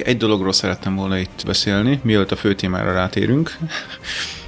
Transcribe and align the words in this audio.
Még 0.00 0.08
egy 0.08 0.16
dologról 0.16 0.52
szerettem 0.52 0.94
volna 0.94 1.18
itt 1.18 1.42
beszélni, 1.46 2.00
mielőtt 2.02 2.30
a 2.30 2.36
fő 2.36 2.54
témára 2.54 2.92
rátérünk. 2.92 3.56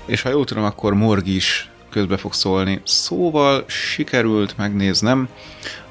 És 0.05 0.23
ha 0.23 0.29
jól 0.29 0.45
tudom, 0.45 0.65
akkor 0.65 0.95
Morg 0.95 1.27
is 1.27 1.71
közbe 1.91 2.17
fog 2.17 2.33
szólni. 2.33 2.81
Szóval 2.85 3.65
sikerült 3.67 4.57
megnéznem 4.57 5.29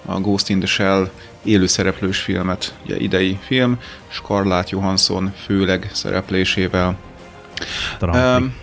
a 0.06 0.20
Ghost 0.20 0.50
in 0.50 0.60
the 0.60 0.68
Shell 0.68 1.10
élőszereplős 1.44 2.20
filmet, 2.20 2.76
ugye 2.86 2.98
idei 2.98 3.40
film, 3.42 3.80
Scarlett 4.08 4.70
Johansson 4.70 5.34
főleg 5.46 5.90
szereplésével. 5.94 6.98
Trumpli. 7.98 8.22
Um, 8.22 8.56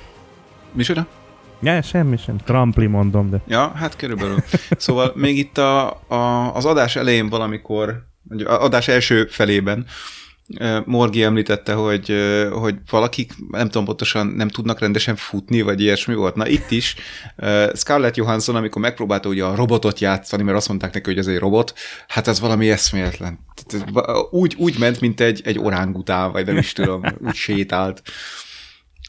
micsoda? 0.72 1.06
Ja, 1.62 1.82
semmi 1.82 2.16
sem. 2.16 2.36
Trampli 2.36 2.86
mondom, 2.86 3.30
de... 3.30 3.40
Ja, 3.48 3.72
hát 3.76 3.96
körülbelül. 3.96 4.38
Szóval 4.76 5.12
még 5.14 5.38
itt 5.38 5.58
a, 5.58 6.00
a, 6.08 6.54
az 6.54 6.64
adás 6.64 6.96
elején 6.96 7.28
valamikor, 7.28 8.06
vagy 8.28 8.42
az 8.42 8.58
adás 8.58 8.88
első 8.88 9.26
felében 9.26 9.86
Morgi 10.84 11.22
említette, 11.22 11.72
hogy, 11.72 12.14
hogy 12.52 12.74
valakik, 12.90 13.32
nem 13.50 13.66
tudom 13.66 13.84
pontosan, 13.84 14.26
nem 14.26 14.48
tudnak 14.48 14.80
rendesen 14.80 15.16
futni, 15.16 15.60
vagy 15.60 15.80
ilyesmi 15.80 16.14
volt. 16.14 16.34
Na 16.34 16.46
itt 16.46 16.70
is 16.70 16.94
Scarlett 17.74 18.16
Johansson, 18.16 18.56
amikor 18.56 18.82
megpróbálta 18.82 19.28
ugye 19.28 19.44
a 19.44 19.54
robotot 19.54 19.98
játszani, 19.98 20.42
mert 20.42 20.56
azt 20.56 20.68
mondták 20.68 20.94
neki, 20.94 21.08
hogy 21.10 21.18
ez 21.18 21.26
egy 21.26 21.38
robot, 21.38 21.72
hát 22.06 22.28
ez 22.28 22.40
valami 22.40 22.70
eszméletlen. 22.70 23.38
Úgy, 24.30 24.54
úgy 24.58 24.78
ment, 24.78 25.00
mint 25.00 25.20
egy, 25.20 25.40
egy 25.44 25.58
orángután, 25.58 26.32
vagy 26.32 26.46
nem 26.46 26.56
is 26.56 26.72
tudom, 26.72 27.02
úgy 27.26 27.34
sétált. 27.34 28.02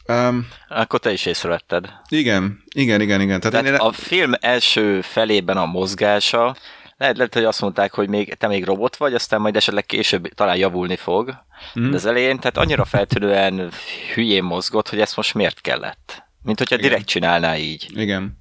Um, 0.08 0.48
Akkor 0.68 1.00
te 1.00 1.12
is 1.12 1.26
észrevetted. 1.26 1.86
Igen, 2.08 2.62
igen, 2.74 3.00
igen, 3.00 3.20
igen. 3.20 3.40
Tehát, 3.40 3.64
Tehát 3.64 3.80
én... 3.80 3.86
a 3.86 3.92
film 3.92 4.32
első 4.40 5.00
felében 5.00 5.56
a 5.56 5.66
mozgása, 5.66 6.56
lehet, 7.00 7.16
lehet, 7.16 7.34
hogy 7.34 7.44
azt 7.44 7.60
mondták, 7.60 7.92
hogy 7.92 8.08
még, 8.08 8.34
te 8.34 8.46
még 8.46 8.64
robot 8.64 8.96
vagy, 8.96 9.14
aztán 9.14 9.40
majd 9.40 9.56
esetleg 9.56 9.86
később 9.86 10.28
talán 10.28 10.56
javulni 10.56 10.96
fog. 10.96 11.34
Mm. 11.80 11.90
De 11.90 11.96
az 11.96 12.06
elején, 12.06 12.38
tehát 12.38 12.56
annyira 12.56 12.84
feltűnően 12.84 13.70
hülyén 14.14 14.42
mozgott, 14.42 14.88
hogy 14.88 15.00
ezt 15.00 15.16
most 15.16 15.34
miért 15.34 15.60
kellett? 15.60 16.22
Mint 16.42 16.58
hogyha 16.58 16.74
Igen. 16.74 16.88
direkt 16.88 17.06
csinálná 17.06 17.56
így. 17.56 17.86
Igen. 17.94 18.38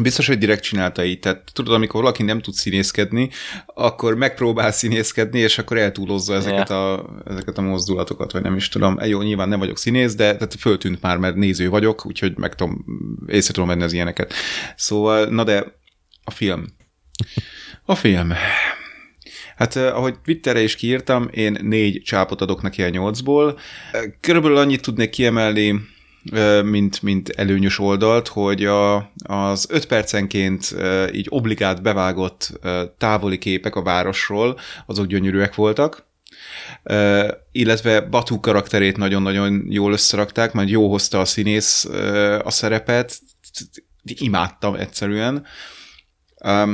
Biztos, 0.00 0.26
hogy 0.26 0.38
direkt 0.38 0.62
csinálta 0.62 1.04
így. 1.04 1.18
Tehát 1.18 1.50
tudod, 1.52 1.74
amikor 1.74 2.00
valaki 2.00 2.22
nem 2.22 2.40
tud 2.40 2.54
színészkedni, 2.54 3.30
akkor 3.66 4.14
megpróbál 4.14 4.72
színészkedni, 4.72 5.38
és 5.38 5.58
akkor 5.58 5.78
eltúlozza 5.78 6.34
ezeket, 6.34 6.68
yeah. 6.68 6.92
a, 6.92 7.10
ezeket 7.24 7.58
a 7.58 7.62
mozdulatokat, 7.62 8.32
vagy 8.32 8.42
nem 8.42 8.56
is 8.56 8.68
tudom. 8.68 8.98
Jó, 9.04 9.22
nyilván 9.22 9.48
nem 9.48 9.58
vagyok 9.58 9.78
színész, 9.78 10.14
de 10.14 10.24
tehát 10.24 10.54
föltűnt 10.58 11.02
már, 11.02 11.16
mert 11.16 11.34
néző 11.34 11.68
vagyok, 11.68 12.06
úgyhogy 12.06 12.38
meg 12.38 12.54
tudom, 12.54 12.84
észre 13.26 13.52
tudom 13.52 13.68
venni 13.68 13.82
az 13.82 13.92
ilyeneket. 13.92 14.32
Szóval, 14.76 15.26
na 15.26 15.44
de 15.44 15.64
a 16.24 16.30
film. 16.30 16.76
A 17.84 17.94
film. 17.94 18.32
Hát 19.56 19.76
ahogy 19.76 20.20
Twitterre 20.20 20.60
is 20.60 20.76
kiírtam, 20.76 21.28
én 21.32 21.58
négy 21.62 22.02
csápot 22.02 22.40
adok 22.40 22.62
neki 22.62 22.82
a 22.82 22.88
nyolcból. 22.88 23.58
Körülbelül 24.20 24.56
annyit 24.56 24.82
tudnék 24.82 25.10
kiemelni, 25.10 25.80
mint, 26.62 27.02
mint 27.02 27.28
előnyös 27.28 27.78
oldalt, 27.78 28.28
hogy 28.28 28.64
a, 28.64 28.96
az 29.22 29.66
öt 29.70 29.86
percenként 29.86 30.74
így 31.12 31.26
obligát 31.28 31.82
bevágott 31.82 32.60
távoli 32.98 33.38
képek 33.38 33.76
a 33.76 33.82
városról, 33.82 34.58
azok 34.86 35.06
gyönyörűek 35.06 35.54
voltak, 35.54 36.06
illetve 37.52 38.00
Batu 38.00 38.40
karakterét 38.40 38.96
nagyon-nagyon 38.96 39.64
jól 39.68 39.92
összerakták, 39.92 40.52
majd 40.52 40.68
jó 40.68 40.90
hozta 40.90 41.20
a 41.20 41.24
színész 41.24 41.84
a 42.42 42.50
szerepet, 42.50 43.18
imádtam 44.04 44.74
egyszerűen. 44.74 45.46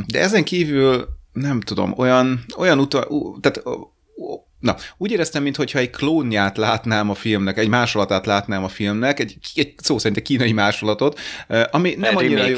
De 0.06 0.20
ezen 0.20 0.44
kívül 0.44 1.08
nem 1.32 1.60
tudom, 1.60 1.94
olyan, 1.96 2.44
olyan 2.56 2.78
uta, 2.78 3.08
tehát 3.40 3.62
Na, 4.60 4.76
úgy 4.96 5.10
éreztem, 5.10 5.42
mintha 5.42 5.78
egy 5.78 5.90
klónját 5.90 6.56
látnám 6.56 7.10
a 7.10 7.14
filmnek, 7.14 7.58
egy 7.58 7.68
másolatát 7.68 8.26
látnám 8.26 8.64
a 8.64 8.68
filmnek, 8.68 9.20
egy, 9.20 9.36
egy 9.54 9.74
szó 9.76 9.98
szerint 9.98 10.18
egy 10.18 10.24
kínai 10.24 10.52
másolatot, 10.52 11.20
ami 11.70 11.94
nem 11.98 12.16
annyira 12.16 12.46
jó. 12.46 12.56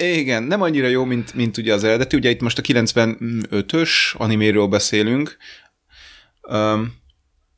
Igen, 0.00 0.42
nem 0.42 0.62
annyira 0.62 0.86
jó, 0.86 1.04
mint, 1.04 1.34
mint 1.34 1.56
ugye 1.56 1.74
az 1.74 1.84
eredeti. 1.84 2.16
Ugye 2.16 2.30
itt 2.30 2.40
most 2.40 2.58
a 2.58 2.62
95-ös 2.62 3.90
animéről 4.16 4.66
beszélünk, 4.66 5.36
um, 6.42 6.97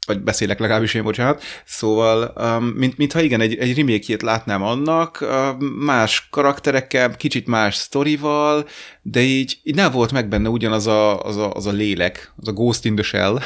vagy 0.06 0.20
beszélek 0.20 0.58
legalábbis 0.58 0.94
én, 0.94 1.02
bocsánat. 1.02 1.42
Szóval, 1.64 2.32
um, 2.36 2.64
mint, 2.64 2.96
mintha 2.96 3.20
igen, 3.20 3.40
egy, 3.40 3.54
egy 3.54 3.76
remake 3.76 4.16
látnám 4.20 4.62
annak, 4.62 5.18
uh, 5.20 5.60
más 5.60 6.28
karakterekkel, 6.30 7.16
kicsit 7.16 7.46
más 7.46 7.74
sztorival, 7.74 8.68
de 9.02 9.20
így, 9.20 9.58
így 9.62 9.74
nem 9.74 9.92
volt 9.92 10.12
meg 10.12 10.28
benne 10.28 10.48
ugyanaz 10.48 10.86
a, 10.86 11.22
az, 11.22 11.36
a, 11.36 11.52
az 11.52 11.66
a 11.66 11.72
lélek, 11.72 12.32
az 12.36 12.48
a 12.48 12.52
Ghost 12.52 12.84
in 12.84 12.94
the 12.94 13.04
Shell, 13.04 13.32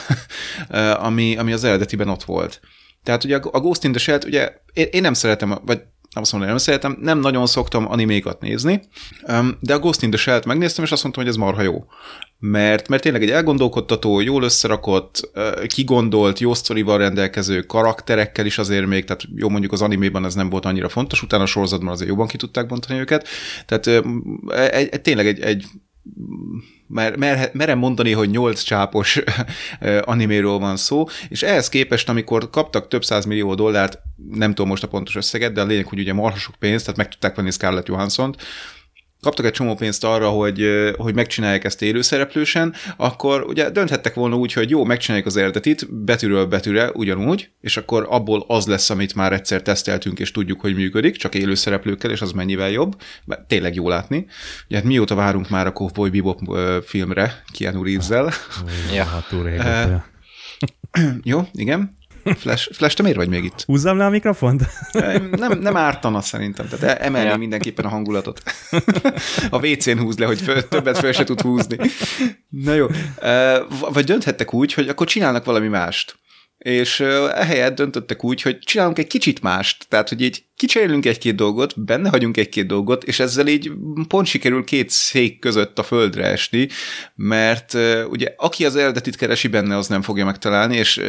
uh, 0.68 1.04
ami, 1.04 1.36
ami 1.36 1.52
az 1.52 1.64
eredetiben 1.64 2.08
ott 2.08 2.24
volt. 2.24 2.60
Tehát 3.02 3.24
ugye 3.24 3.36
a 3.36 3.60
Ghost 3.60 3.84
in 3.84 3.92
the 3.92 4.00
Shell-t, 4.00 4.24
ugye 4.24 4.52
én, 4.72 4.86
én 4.90 5.00
nem 5.00 5.14
szeretem, 5.14 5.58
vagy 5.64 5.82
nem 6.14 6.22
azt 6.22 6.32
mondom, 6.32 6.50
nem 6.50 6.58
szeretem, 6.58 6.98
nem 7.00 7.18
nagyon 7.18 7.46
szoktam 7.46 7.90
animékat 7.90 8.40
nézni, 8.40 8.82
de 9.60 9.74
a 9.74 9.78
Ghost 9.78 10.02
in 10.02 10.10
the 10.10 10.18
Shell-t 10.18 10.44
megnéztem, 10.44 10.84
és 10.84 10.92
azt 10.92 11.02
mondtam, 11.02 11.24
hogy 11.24 11.32
ez 11.32 11.38
marha 11.38 11.62
jó. 11.62 11.84
Mert, 12.46 12.88
mert 12.88 13.02
tényleg 13.02 13.22
egy 13.22 13.30
elgondolkodtató, 13.30 14.20
jól 14.20 14.42
összerakott, 14.42 15.30
kigondolt, 15.66 16.38
jó 16.38 16.54
sztorival 16.54 16.98
rendelkező 16.98 17.62
karakterekkel 17.62 18.46
is 18.46 18.58
azért 18.58 18.86
még, 18.86 19.04
tehát 19.04 19.22
jó 19.34 19.48
mondjuk 19.48 19.72
az 19.72 19.82
animében 19.82 20.24
ez 20.24 20.34
nem 20.34 20.50
volt 20.50 20.64
annyira 20.64 20.88
fontos, 20.88 21.22
utána 21.22 21.42
a 21.42 21.46
sorozatban 21.46 21.88
azért 21.88 22.08
jobban 22.08 22.26
ki 22.26 22.36
tudták 22.36 22.66
bontani 22.66 23.00
őket. 23.00 23.28
Tehát 23.66 23.86
egy, 24.72 24.88
egy, 24.90 25.00
tényleg 25.00 25.26
egy, 25.26 25.40
egy 25.40 25.64
mer, 26.86 27.16
mer, 27.16 27.50
merem 27.52 27.78
mondani, 27.78 28.12
hogy 28.12 28.30
nyolc 28.30 28.62
csápos 28.62 29.20
animéről 30.00 30.58
van 30.58 30.76
szó, 30.76 31.04
és 31.28 31.42
ehhez 31.42 31.68
képest, 31.68 32.08
amikor 32.08 32.50
kaptak 32.50 32.88
több 32.88 33.04
száz 33.04 33.24
millió 33.24 33.54
dollárt, 33.54 33.98
nem 34.30 34.48
tudom 34.48 34.68
most 34.68 34.82
a 34.82 34.88
pontos 34.88 35.16
összeget, 35.16 35.52
de 35.52 35.60
a 35.60 35.64
lényeg, 35.64 35.86
hogy 35.86 35.98
ugye 35.98 36.12
marha 36.12 36.38
sok 36.38 36.54
pénzt, 36.54 36.84
tehát 36.84 36.98
meg 36.98 37.08
tudták 37.08 37.34
venni 37.34 37.50
Scarlett 37.50 37.86
Johansson-t, 37.86 38.42
kaptak 39.24 39.44
egy 39.44 39.52
csomó 39.52 39.74
pénzt 39.74 40.04
arra, 40.04 40.28
hogy, 40.28 40.68
hogy 40.96 41.14
megcsinálják 41.14 41.64
ezt 41.64 41.82
élőszereplősen, 41.82 42.74
akkor 42.96 43.42
ugye 43.42 43.70
dönthettek 43.70 44.14
volna 44.14 44.36
úgy, 44.36 44.52
hogy 44.52 44.70
jó, 44.70 44.84
megcsináljuk 44.84 45.26
az 45.26 45.36
eredetit, 45.36 46.04
betűről 46.04 46.46
betűre 46.46 46.90
ugyanúgy, 46.92 47.50
és 47.60 47.76
akkor 47.76 48.06
abból 48.10 48.44
az 48.48 48.66
lesz, 48.66 48.90
amit 48.90 49.14
már 49.14 49.32
egyszer 49.32 49.62
teszteltünk, 49.62 50.18
és 50.18 50.30
tudjuk, 50.30 50.60
hogy 50.60 50.74
működik, 50.74 51.16
csak 51.16 51.34
élőszereplőkkel, 51.34 52.10
és 52.10 52.20
az 52.20 52.32
mennyivel 52.32 52.70
jobb. 52.70 53.00
Mert 53.24 53.40
tényleg 53.40 53.74
jó 53.74 53.88
látni. 53.88 54.26
Ugye 54.66 54.76
hát 54.76 54.84
mióta 54.84 55.14
várunk 55.14 55.48
már 55.48 55.66
a 55.66 55.72
Cowboy 55.72 56.10
Bebop 56.10 56.40
filmre, 56.84 57.42
Keanu 57.58 57.84
Reeves-zel. 57.84 58.32
Ja, 58.94 59.04
hát 59.04 59.26
régóta. 59.44 60.12
Jó, 61.22 61.48
igen. 61.52 61.94
Flash, 62.24 62.72
Flash, 62.72 62.96
te 62.96 63.02
miért 63.02 63.16
vagy 63.16 63.28
még 63.28 63.44
itt? 63.44 63.62
Húzzam 63.66 63.96
le 63.96 64.04
a 64.04 64.10
mikrofont? 64.10 64.62
Nem, 65.30 65.58
nem 65.58 65.76
ártana 65.76 66.20
szerintem, 66.20 66.68
tehát 66.68 67.00
emelni 67.00 67.28
ja. 67.28 67.36
mindenképpen 67.36 67.84
a 67.84 67.88
hangulatot. 67.88 68.42
A 69.50 69.66
WC-n 69.66 69.98
húz 69.98 70.18
le, 70.18 70.26
hogy 70.26 70.40
föl, 70.40 70.68
többet 70.68 70.98
fel 70.98 71.12
se 71.12 71.24
tud 71.24 71.40
húzni. 71.40 71.76
Na 72.48 72.74
jó. 72.74 72.86
Vagy 73.92 74.04
dönthettek 74.04 74.54
úgy, 74.54 74.72
hogy 74.72 74.88
akkor 74.88 75.06
csinálnak 75.06 75.44
valami 75.44 75.68
mást 75.68 76.16
és 76.64 77.00
ehelyett 77.34 77.74
döntöttek 77.74 78.24
úgy, 78.24 78.42
hogy 78.42 78.58
csinálunk 78.58 78.98
egy 78.98 79.06
kicsit 79.06 79.42
mást, 79.42 79.86
tehát 79.88 80.08
hogy 80.08 80.20
így 80.20 80.44
kicserélünk 80.56 81.06
egy-két 81.06 81.34
dolgot, 81.34 81.84
benne 81.84 82.08
hagyunk 82.08 82.36
egy-két 82.36 82.66
dolgot, 82.66 83.04
és 83.04 83.20
ezzel 83.20 83.46
így 83.46 83.72
pont 84.08 84.26
sikerül 84.26 84.64
két 84.64 84.90
szék 84.90 85.38
között 85.38 85.78
a 85.78 85.82
földre 85.82 86.24
esni, 86.24 86.68
mert 87.14 87.74
ugye 88.08 88.34
aki 88.36 88.64
az 88.64 88.76
eredetit 88.76 89.16
keresi 89.16 89.48
benne, 89.48 89.76
az 89.76 89.88
nem 89.88 90.02
fogja 90.02 90.24
megtalálni, 90.24 90.76
és 90.76 91.02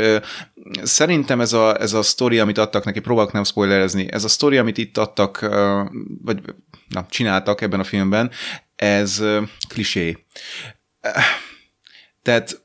szerintem 0.84 1.42
ez 1.42 1.54
a, 1.54 1.82
ez 1.82 1.94
a 1.94 2.02
sztori, 2.02 2.40
amit 2.40 2.58
adtak 2.58 2.86
neki, 2.86 3.00
próbálok 3.00 3.32
nem 3.32 3.44
spoilerezni, 3.44 4.12
ez 4.12 4.24
a 4.24 4.28
sztori, 4.28 4.58
amit 4.58 4.78
itt 4.78 4.98
adtak, 4.98 5.40
vagy 6.24 6.40
na, 6.90 7.06
csináltak 7.10 7.62
ebben 7.62 7.80
a 7.80 7.84
filmben, 7.84 8.32
ez 8.76 9.24
klisé. 9.68 10.26
Tehát 12.22 12.65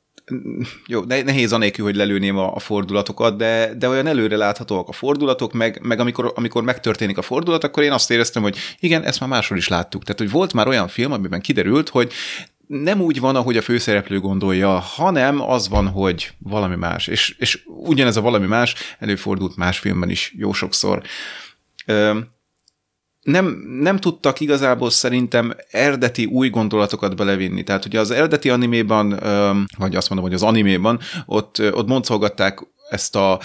jó, 0.87 1.01
nehéz 1.05 1.53
anélkül, 1.53 1.85
hogy 1.85 1.97
lelőném 1.97 2.39
a, 2.39 2.55
a 2.55 2.59
fordulatokat, 2.59 3.37
de, 3.37 3.75
de 3.79 3.89
olyan 3.89 4.07
előre 4.07 4.37
láthatóak 4.37 4.89
a 4.89 4.93
fordulatok, 4.93 5.53
meg, 5.53 5.79
meg 5.83 6.01
amikor, 6.01 6.33
amikor 6.35 6.63
megtörténik 6.63 7.19
a 7.19 7.23
fordulat, 7.23 7.65
akkor 7.65 7.83
én 7.83 7.93
azt 7.93 8.11
éreztem, 8.11 8.43
hogy 8.43 8.57
igen, 8.81 9.03
ezt 9.03 9.21
már 9.21 9.29
máshol 9.29 9.59
is 9.59 9.69
láttuk. 9.69 10.03
Tehát, 10.03 10.21
hogy 10.21 10.31
volt 10.31 10.53
már 10.53 10.69
olyan 10.69 10.89
film, 10.89 11.13
amiben 11.13 11.41
kiderült, 11.41 11.89
hogy 11.89 12.13
nem 12.67 13.01
úgy 13.01 13.21
van, 13.21 13.37
ahogy 13.37 13.57
a 13.57 13.63
főszereplő 13.63 14.21
gondolja, 14.21 14.71
hanem 14.71 15.41
az 15.41 15.69
van, 15.69 15.89
hogy 15.89 16.31
valami 16.39 16.77
más. 16.77 17.07
És, 17.07 17.35
és 17.39 17.63
ugyanez 17.67 18.17
a 18.17 18.21
valami 18.21 18.47
más 18.47 18.75
előfordult 18.99 19.57
más 19.57 19.79
filmben 19.79 20.11
is 20.11 20.35
jó 20.37 20.53
sokszor. 20.53 21.03
Nem, 23.23 23.47
nem 23.81 23.97
tudtak 23.97 24.41
igazából 24.41 24.91
szerintem 24.91 25.55
eredeti 25.71 26.25
új 26.25 26.49
gondolatokat 26.49 27.17
belevinni. 27.17 27.63
Tehát 27.63 27.85
ugye 27.85 28.01
az 28.01 28.11
eredeti 28.11 28.51
animéban, 28.51 29.09
vagy 29.79 29.97
azt 29.97 30.09
mondom, 30.09 30.29
hogy 30.29 30.37
az 30.37 30.43
animéban, 30.43 31.01
ott, 31.27 31.63
ott 31.73 31.87
boncolgatták 31.87 32.61
ezt 32.91 33.17
a 33.17 33.41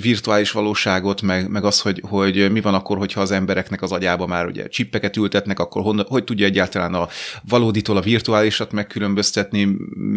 virtuális 0.00 0.50
valóságot, 0.50 1.22
meg, 1.22 1.48
meg 1.48 1.64
az, 1.64 1.80
hogy, 1.80 2.02
hogy 2.08 2.52
mi 2.52 2.60
van 2.60 2.74
akkor, 2.74 2.98
hogyha 2.98 3.20
az 3.20 3.30
embereknek 3.30 3.82
az 3.82 3.92
agyába 3.92 4.26
már 4.26 4.46
ugye 4.46 4.68
csippeket 4.68 5.16
ültetnek, 5.16 5.58
akkor 5.58 5.82
hon, 5.82 6.04
hogy 6.08 6.24
tudja 6.24 6.46
egyáltalán 6.46 6.94
a 6.94 7.08
valóditól 7.48 7.96
a 7.96 8.00
virtuálisat 8.00 8.72
megkülönböztetni, 8.72 9.64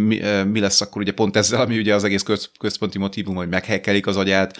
mi, 0.08 0.20
mi 0.52 0.60
lesz 0.60 0.82
akkor 0.82 1.02
ugye 1.02 1.12
pont 1.12 1.36
ezzel, 1.36 1.62
ami 1.62 1.78
ugye 1.78 1.94
az 1.94 2.04
egész 2.04 2.24
köz, 2.24 2.50
központi 2.60 2.98
motivum, 2.98 3.36
hogy 3.36 3.50
meghekkelik 3.50 4.08
az 4.08 4.18
agyát, 4.18 4.58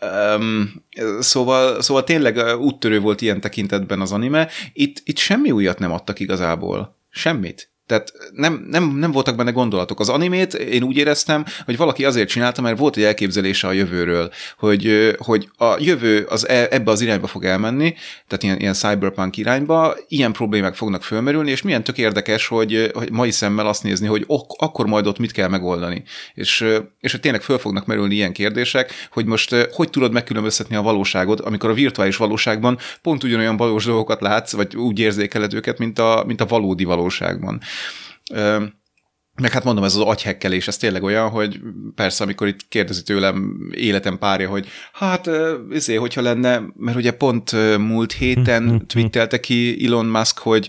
Um, 0.00 0.84
szóval, 1.20 1.82
szóval 1.82 2.04
tényleg 2.04 2.58
úttörő 2.58 3.00
volt 3.00 3.20
ilyen 3.20 3.40
tekintetben 3.40 4.00
az 4.00 4.12
anime. 4.12 4.48
Itt, 4.72 5.00
itt 5.04 5.16
semmi 5.18 5.50
újat 5.50 5.78
nem 5.78 5.92
adtak 5.92 6.20
igazából. 6.20 6.96
Semmit. 7.10 7.70
Tehát 7.88 8.12
nem, 8.32 8.66
nem, 8.70 8.96
nem 8.96 9.12
voltak 9.12 9.36
benne 9.36 9.50
gondolatok. 9.50 10.00
Az 10.00 10.08
animét 10.08 10.54
én 10.54 10.82
úgy 10.82 10.96
éreztem, 10.96 11.44
hogy 11.64 11.76
valaki 11.76 12.04
azért 12.04 12.28
csinálta, 12.28 12.62
mert 12.62 12.78
volt 12.78 12.96
egy 12.96 13.02
elképzelése 13.02 13.66
a 13.66 13.72
jövőről, 13.72 14.30
hogy, 14.58 15.14
hogy 15.18 15.48
a 15.56 15.76
jövő 15.78 16.26
az 16.28 16.48
e, 16.48 16.66
ebbe 16.70 16.90
az 16.90 17.00
irányba 17.00 17.26
fog 17.26 17.44
elmenni, 17.44 17.94
tehát 18.26 18.42
ilyen, 18.42 18.58
ilyen 18.58 18.72
cyberpunk 18.72 19.36
irányba, 19.36 19.96
ilyen 20.08 20.32
problémák 20.32 20.74
fognak 20.74 21.02
fölmerülni, 21.02 21.50
és 21.50 21.62
milyen 21.62 21.84
tök 21.84 21.98
érdekes, 21.98 22.46
hogy, 22.46 22.90
hogy 22.94 23.10
mai 23.10 23.30
szemmel 23.30 23.66
azt 23.66 23.82
nézni, 23.82 24.06
hogy 24.06 24.24
ok, 24.26 24.54
akkor 24.58 24.86
majd 24.86 25.06
ott 25.06 25.18
mit 25.18 25.32
kell 25.32 25.48
megoldani. 25.48 26.02
És, 26.34 26.64
és 27.00 27.10
hogy 27.10 27.20
tényleg 27.20 27.42
föl 27.42 27.58
fognak 27.58 27.86
merülni 27.86 28.14
ilyen 28.14 28.32
kérdések, 28.32 28.92
hogy 29.10 29.24
most 29.24 29.68
hogy 29.72 29.90
tudod 29.90 30.12
megkülönböztetni 30.12 30.76
a 30.76 30.82
valóságot, 30.82 31.40
amikor 31.40 31.70
a 31.70 31.74
virtuális 31.74 32.16
valóságban 32.16 32.78
pont 33.02 33.24
ugyanolyan 33.24 33.56
valós 33.56 33.84
dolgokat 33.84 34.20
látsz, 34.20 34.52
vagy 34.52 34.76
úgy 34.76 34.98
érzékeled 34.98 35.54
őket, 35.54 35.78
mint 35.78 35.98
a, 35.98 36.24
mint 36.26 36.40
a 36.40 36.46
valódi 36.46 36.84
valóságban. 36.84 37.60
Meg 39.40 39.52
hát 39.52 39.64
mondom, 39.64 39.84
ez 39.84 39.94
az 39.94 40.02
agyhekkelés, 40.02 40.68
ez 40.68 40.76
tényleg 40.76 41.02
olyan, 41.02 41.28
hogy 41.28 41.60
persze, 41.94 42.24
amikor 42.24 42.46
itt 42.46 42.68
kérdezi 42.68 43.02
tőlem 43.02 43.68
életem 43.74 44.18
párja, 44.18 44.48
hogy 44.48 44.68
hát, 44.92 45.30
izé, 45.70 45.94
hogyha 45.94 46.20
lenne, 46.20 46.62
mert 46.76 46.96
ugye 46.96 47.10
pont 47.10 47.52
múlt 47.78 48.12
héten 48.12 48.86
twittelte 48.86 49.40
ki 49.40 49.86
Elon 49.86 50.06
Musk, 50.06 50.38
hogy 50.38 50.68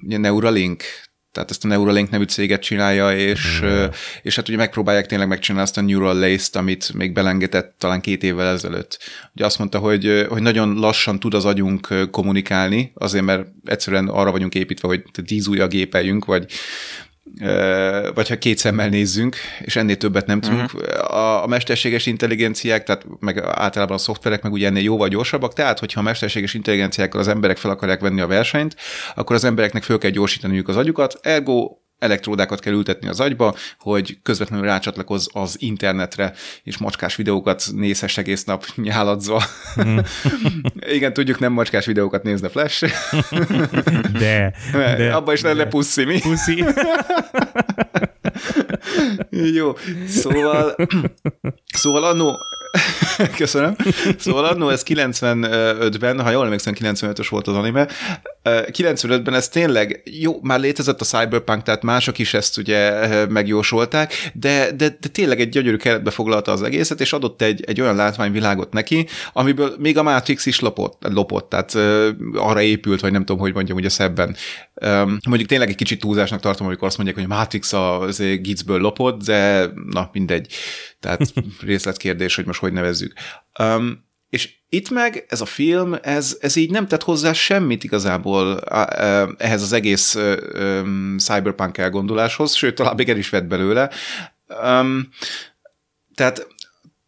Neuralink, 0.00 0.82
tehát 1.32 1.50
ezt 1.50 1.64
a 1.64 1.68
Neuralink 1.68 2.10
nevű 2.10 2.24
céget 2.24 2.62
csinálja, 2.62 3.16
és, 3.16 3.60
mm. 3.64 3.84
és 4.22 4.36
hát 4.36 4.48
ugye 4.48 4.56
megpróbálják 4.56 5.06
tényleg 5.06 5.28
megcsinálni 5.28 5.68
azt 5.68 5.78
a 5.78 5.80
Neural 5.80 6.18
Lace-t, 6.18 6.56
amit 6.56 6.92
még 6.94 7.12
belengetett 7.12 7.74
talán 7.78 8.00
két 8.00 8.22
évvel 8.22 8.52
ezelőtt. 8.54 8.98
Ugye 9.34 9.44
azt 9.44 9.58
mondta, 9.58 9.78
hogy, 9.78 10.26
hogy 10.28 10.42
nagyon 10.42 10.74
lassan 10.74 11.20
tud 11.20 11.34
az 11.34 11.44
agyunk 11.44 12.10
kommunikálni, 12.10 12.92
azért 12.94 13.24
mert 13.24 13.46
egyszerűen 13.64 14.08
arra 14.08 14.30
vagyunk 14.30 14.54
építve, 14.54 14.88
hogy 14.88 15.02
tíz 15.24 15.46
ujja 15.46 15.66
gépeljünk, 15.66 16.24
vagy 16.24 16.52
vagy 18.14 18.28
ha 18.28 18.38
két 18.38 18.58
szemmel 18.58 18.88
nézzünk, 18.88 19.36
és 19.60 19.76
ennél 19.76 19.96
többet 19.96 20.26
nem 20.26 20.40
tudunk. 20.40 20.74
Uh-huh. 20.74 21.14
A, 21.14 21.42
a 21.42 21.46
mesterséges 21.46 22.06
intelligenciák, 22.06 22.84
tehát 22.84 23.06
meg 23.20 23.38
általában 23.38 23.96
a 23.96 23.98
szoftverek 23.98 24.42
meg 24.42 24.52
ugye 24.52 24.66
ennél 24.66 24.82
jóval 24.82 25.08
gyorsabbak, 25.08 25.52
tehát 25.52 25.78
hogyha 25.78 26.00
a 26.00 26.02
mesterséges 26.02 26.54
intelligenciákkal 26.54 27.20
az 27.20 27.28
emberek 27.28 27.56
fel 27.56 27.70
akarják 27.70 28.00
venni 28.00 28.20
a 28.20 28.26
versenyt, 28.26 28.76
akkor 29.14 29.36
az 29.36 29.44
embereknek 29.44 29.82
föl 29.82 29.98
kell 29.98 30.10
gyorsítaniuk 30.10 30.68
az 30.68 30.76
agyukat, 30.76 31.18
ergo 31.22 31.76
elektródákat 31.98 32.60
kell 32.60 32.72
ültetni 32.72 33.08
az 33.08 33.20
agyba, 33.20 33.54
hogy 33.78 34.18
közvetlenül 34.22 34.64
rácsatlakoz 34.64 35.28
az 35.32 35.56
internetre, 35.58 36.32
és 36.62 36.78
macskás 36.78 37.16
videókat 37.16 37.64
nézhess 37.74 38.18
egész 38.18 38.44
nap 38.44 38.66
nyáladzva. 38.76 39.42
Mm. 39.84 39.98
Igen, 40.96 41.12
tudjuk, 41.12 41.38
nem 41.38 41.52
macskás 41.52 41.86
videókat 41.86 42.22
nézne 42.22 42.48
Flash. 42.48 42.84
De. 44.18 44.54
de 44.72 45.14
Abba 45.14 45.32
is 45.32 45.40
lenne 45.40 45.66
puszi, 45.66 46.04
mi? 46.04 46.20
Puszi. 46.20 46.64
Jó, 49.54 49.72
szóval 50.08 50.76
szóval 51.74 52.04
annó 52.04 52.38
Köszönöm. 53.36 53.76
Szóval 54.18 54.44
annó 54.44 54.68
ez 54.68 54.82
95-ben, 54.86 56.20
ha 56.20 56.30
jól 56.30 56.44
emlékszem, 56.44 56.74
95-ös 56.78 57.26
volt 57.30 57.46
az 57.46 57.54
anime, 57.54 57.88
95-ben 58.72 59.34
ez 59.34 59.48
tényleg 59.48 60.02
jó, 60.04 60.38
már 60.42 60.60
létezett 60.60 61.00
a 61.00 61.04
Cyberpunk, 61.04 61.62
tehát 61.62 61.82
mások 61.82 62.18
is 62.18 62.34
ezt 62.34 62.58
ugye 62.58 63.06
megjósolták, 63.26 64.30
de, 64.34 64.72
de, 64.72 64.88
de 65.00 65.08
tényleg 65.12 65.40
egy 65.40 65.48
gyönyörű 65.48 65.76
keretbe 65.76 66.10
foglalta 66.10 66.52
az 66.52 66.62
egészet, 66.62 67.00
és 67.00 67.12
adott 67.12 67.42
egy, 67.42 67.64
egy 67.66 67.80
olyan 67.80 67.96
látványvilágot 67.96 68.72
neki, 68.72 69.06
amiből 69.32 69.74
még 69.78 69.98
a 69.98 70.02
Matrix 70.02 70.46
is 70.46 70.60
lopott, 70.60 71.02
lopott 71.12 71.48
tehát 71.48 71.74
arra 72.34 72.60
épült, 72.60 73.00
vagy 73.00 73.12
nem 73.12 73.24
tudom, 73.24 73.40
hogy 73.40 73.54
mondjam 73.54 73.76
ugye 73.76 73.88
szebben. 73.88 74.36
Mondjuk 75.28 75.48
tényleg 75.48 75.68
egy 75.68 75.76
kicsit 75.76 76.00
túlzásnak 76.00 76.40
tartom, 76.40 76.66
amikor 76.66 76.86
azt 76.86 76.96
mondják, 76.96 77.18
hogy 77.18 77.30
a 77.30 77.34
Matrix 77.36 77.72
az 77.72 78.22
Gizből 78.40 78.80
lopott, 78.80 79.22
de 79.24 79.70
na 79.84 80.10
mindegy. 80.12 80.52
Tehát 81.00 81.20
részletkérdés, 81.60 82.34
hogy 82.34 82.46
most 82.46 82.60
hogy 82.60 82.72
nevezzük. 82.72 83.12
Um, 83.58 84.06
és 84.30 84.54
itt 84.68 84.90
meg 84.90 85.24
ez 85.28 85.40
a 85.40 85.46
film, 85.46 85.96
ez, 86.02 86.36
ez 86.40 86.56
így 86.56 86.70
nem 86.70 86.86
tett 86.86 87.02
hozzá 87.02 87.32
semmit 87.32 87.84
igazából 87.84 88.60
ehhez 89.38 89.62
az 89.62 89.72
egész 89.72 90.18
cyberpunk 91.18 91.78
elgondoláshoz, 91.78 92.54
sőt, 92.54 92.74
talán 92.74 92.94
még 92.96 93.08
el 93.08 93.16
is 93.16 93.28
vett 93.28 93.44
belőle. 93.44 93.90
Um, 94.62 95.08
tehát 96.14 96.46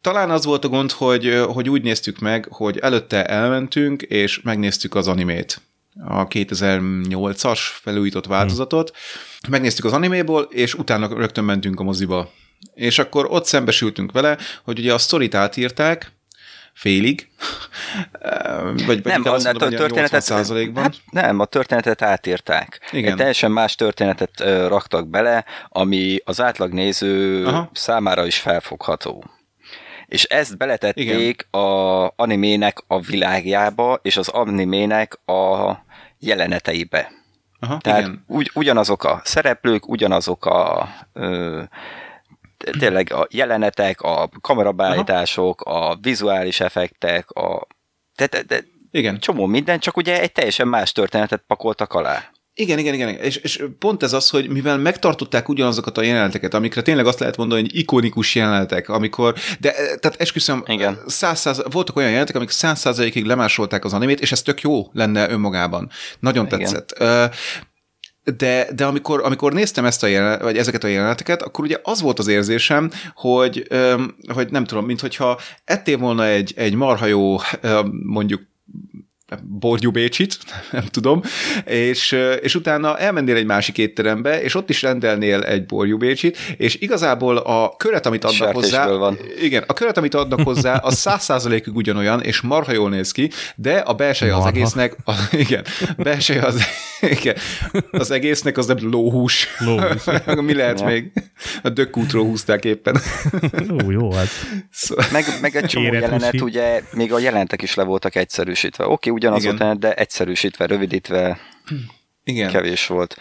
talán 0.00 0.31
az 0.31 0.44
volt 0.44 0.64
a 0.64 0.69
gond, 0.69 0.90
hogy, 0.90 1.43
hogy 1.52 1.69
úgy 1.69 1.82
néztük 1.82 2.19
meg, 2.19 2.46
hogy 2.50 2.78
előtte 2.78 3.26
elmentünk, 3.26 4.02
és 4.02 4.40
megnéztük 4.43 4.94
az 4.94 5.08
animét 5.08 5.61
a 6.05 6.28
2008-as 6.28 7.58
felújított 7.82 8.26
változatot. 8.26 8.90
Hmm. 8.90 9.50
Megnéztük 9.50 9.84
az 9.84 9.93
animéból, 9.93 10.43
és 10.43 10.75
utána 10.75 11.17
rögtön 11.17 11.44
mentünk 11.44 11.81
a 11.81 11.82
moziba. 11.82 12.32
És 12.75 12.99
akkor 12.99 13.26
ott 13.31 13.44
szembesültünk 13.44 14.12
vele, 14.12 14.38
hogy 14.64 14.78
ugye 14.78 14.94
a 14.94 14.99
sztorit 14.99 15.34
átírták, 15.34 16.12
félig, 16.81 17.29
vagy, 18.87 18.87
vagy 18.87 19.05
nem, 19.05 19.23
azt 19.25 19.44
mondom, 19.44 19.69
a 19.69 19.77
történetet, 19.77 20.73
ban 20.73 20.82
Hát 20.82 20.94
nem, 21.11 21.38
a 21.41 21.44
történetet 21.44 22.03
átírták. 22.03 22.88
Igen. 22.93 23.11
Egy 23.11 23.17
teljesen 23.17 23.50
más 23.50 23.75
történetet 23.75 24.31
uh, 24.41 24.67
raktak 24.69 25.09
bele, 25.09 25.44
ami 25.69 26.19
az 26.25 26.41
átlag 26.41 26.73
néző 26.73 27.47
Aha. 27.47 27.71
számára 27.73 28.27
is 28.27 28.38
felfogható. 28.38 29.25
És 30.06 30.25
ezt 30.25 30.56
beletették 30.56 31.46
Igen. 31.51 31.63
a 31.65 32.13
animének 32.17 32.84
a 32.87 33.01
világjába, 33.01 33.99
és 34.03 34.17
az 34.17 34.29
animének 34.29 35.20
a 35.25 35.72
jeleneteibe. 36.19 37.13
Aha, 37.58 37.79
Tehát 37.79 38.01
igen. 38.01 38.25
Ugy, 38.27 38.51
ugyanazok 38.55 39.05
a 39.05 39.20
szereplők, 39.25 39.89
ugyanazok 39.89 40.46
a 40.46 40.89
ö, 41.13 41.63
tényleg 42.79 43.12
a 43.12 43.26
jelenetek, 43.31 44.00
a 44.00 44.31
kamerabeállítások, 44.40 45.60
a 45.60 45.98
vizuális 46.00 46.60
effektek, 46.60 47.31
a 47.31 47.67
de, 48.17 48.26
de, 48.26 48.43
de 48.43 48.64
igen. 48.90 49.19
csomó 49.19 49.46
minden, 49.46 49.79
csak 49.79 49.96
ugye 49.96 50.20
egy 50.20 50.32
teljesen 50.32 50.69
más 50.69 50.93
történetet 50.93 51.44
pakoltak 51.46 51.93
alá. 51.93 52.31
Igen, 52.55 52.79
igen, 52.79 52.94
igen. 52.94 53.08
És, 53.08 53.36
és 53.36 53.64
pont 53.79 54.02
ez 54.02 54.12
az, 54.12 54.31
hogy 54.31 54.48
mivel 54.48 54.79
megtartották 54.79 55.48
ugyanazokat 55.48 55.98
a 55.98 56.02
jeleneteket, 56.02 56.55
amikre 56.55 56.82
tényleg 56.82 57.06
azt 57.06 57.19
lehet 57.19 57.36
mondani, 57.36 57.60
hogy 57.60 57.76
ikonikus 57.76 58.34
jelenetek, 58.34 58.88
amikor, 58.88 59.34
de 59.60 59.72
tehát 59.72 60.20
esküszöm, 60.20 60.62
igen. 60.67 60.98
Száz, 61.06 61.62
voltak 61.70 61.96
olyan 61.96 62.08
jelenetek, 62.08 62.36
amik 62.36 62.50
száz 62.50 62.79
százalékig 62.79 63.24
lemásolták 63.24 63.84
az 63.84 63.93
animét, 63.93 64.20
és 64.20 64.32
ez 64.32 64.43
tök 64.43 64.60
jó 64.60 64.86
lenne 64.93 65.31
önmagában. 65.31 65.90
Nagyon 66.19 66.46
igen. 66.46 66.58
tetszett 66.58 67.02
de, 68.36 68.69
de 68.74 68.84
amikor, 68.84 69.20
amikor 69.24 69.53
néztem 69.53 69.84
ezt 69.84 70.03
a 70.03 70.06
jelenet, 70.06 70.43
vagy 70.43 70.56
ezeket 70.56 70.84
a 70.84 70.89
jeleneteket, 70.89 71.43
akkor 71.43 71.65
ugye 71.65 71.79
az 71.82 72.00
volt 72.00 72.19
az 72.19 72.27
érzésem, 72.27 72.91
hogy, 73.15 73.69
hogy 74.32 74.50
nem 74.50 74.65
tudom, 74.65 74.84
mintha 74.84 75.39
ettél 75.65 75.98
volna 75.98 76.27
egy, 76.27 76.53
egy 76.56 76.74
marha 76.74 77.06
jó, 77.06 77.36
mondjuk 78.06 78.43
borgyú 79.43 79.91
Bécsit, 79.91 80.39
nem 80.70 80.84
tudom, 80.84 81.22
és, 81.65 82.17
és 82.41 82.55
utána 82.55 82.99
elmennél 82.99 83.37
egy 83.37 83.46
másik 83.46 83.79
étterembe, 83.79 84.43
és 84.43 84.55
ott 84.55 84.70
is 84.70 84.82
rendelnél 84.82 85.43
egy 85.43 85.67
borgyú 85.67 85.96
Bécsit, 85.96 86.39
és 86.56 86.77
igazából 86.81 87.37
a 87.37 87.77
köret, 87.77 88.06
amit 88.06 88.25
adnak 88.25 88.37
Sertésből 88.37 88.81
hozzá, 88.81 88.96
van. 88.96 89.19
igen, 89.41 89.65
a 89.67 89.72
köret, 89.72 89.96
amit 89.96 90.15
adnak 90.15 90.41
hozzá, 90.41 90.77
az 90.77 90.99
száz 91.05 91.22
százalékig 91.22 91.75
ugyanolyan, 91.75 92.22
és 92.22 92.41
marha 92.41 92.72
jól 92.72 92.91
néz 92.91 93.13
ki, 93.13 93.31
de 93.56 93.77
a 93.77 93.94
belseje 93.94 94.37
az 94.37 94.46
egésznek, 94.46 94.96
a, 95.05 95.13
igen, 95.46 95.65
belseje 95.96 96.43
az, 96.43 96.63
igen, 97.01 97.37
az 97.91 98.10
egésznek 98.10 98.58
az 98.58 98.67
nem 98.67 98.77
lóhús. 98.81 99.49
Lóhús. 99.58 100.03
Mi 100.27 100.55
lehet 100.55 100.81
ja. 100.81 100.87
még? 100.87 101.13
A 101.63 101.69
dökkútról 101.69 102.25
húzták 102.25 102.65
éppen. 102.65 103.01
Ó, 103.70 103.91
jó, 103.91 104.13
hát. 104.13 104.29
Szóval. 104.70 105.05
Meg, 105.13 105.25
meg 105.41 105.56
egy 105.56 105.65
csomó 105.65 105.93
jelenet, 105.93 106.41
ugye, 106.41 106.82
még 106.93 107.13
a 107.13 107.19
jelentek 107.19 107.63
is 107.63 107.75
le 107.75 107.82
voltak 107.82 108.15
egyszerűsítve. 108.15 108.87
Oké, 108.87 109.10
ugyanaz 109.20 109.44
Igen. 109.44 109.56
volt, 109.56 109.79
de 109.79 109.94
egyszerűsítve, 109.94 110.67
rövidítve 110.67 111.39
igen. 112.24 112.50
kevés 112.50 112.86
volt. 112.86 113.17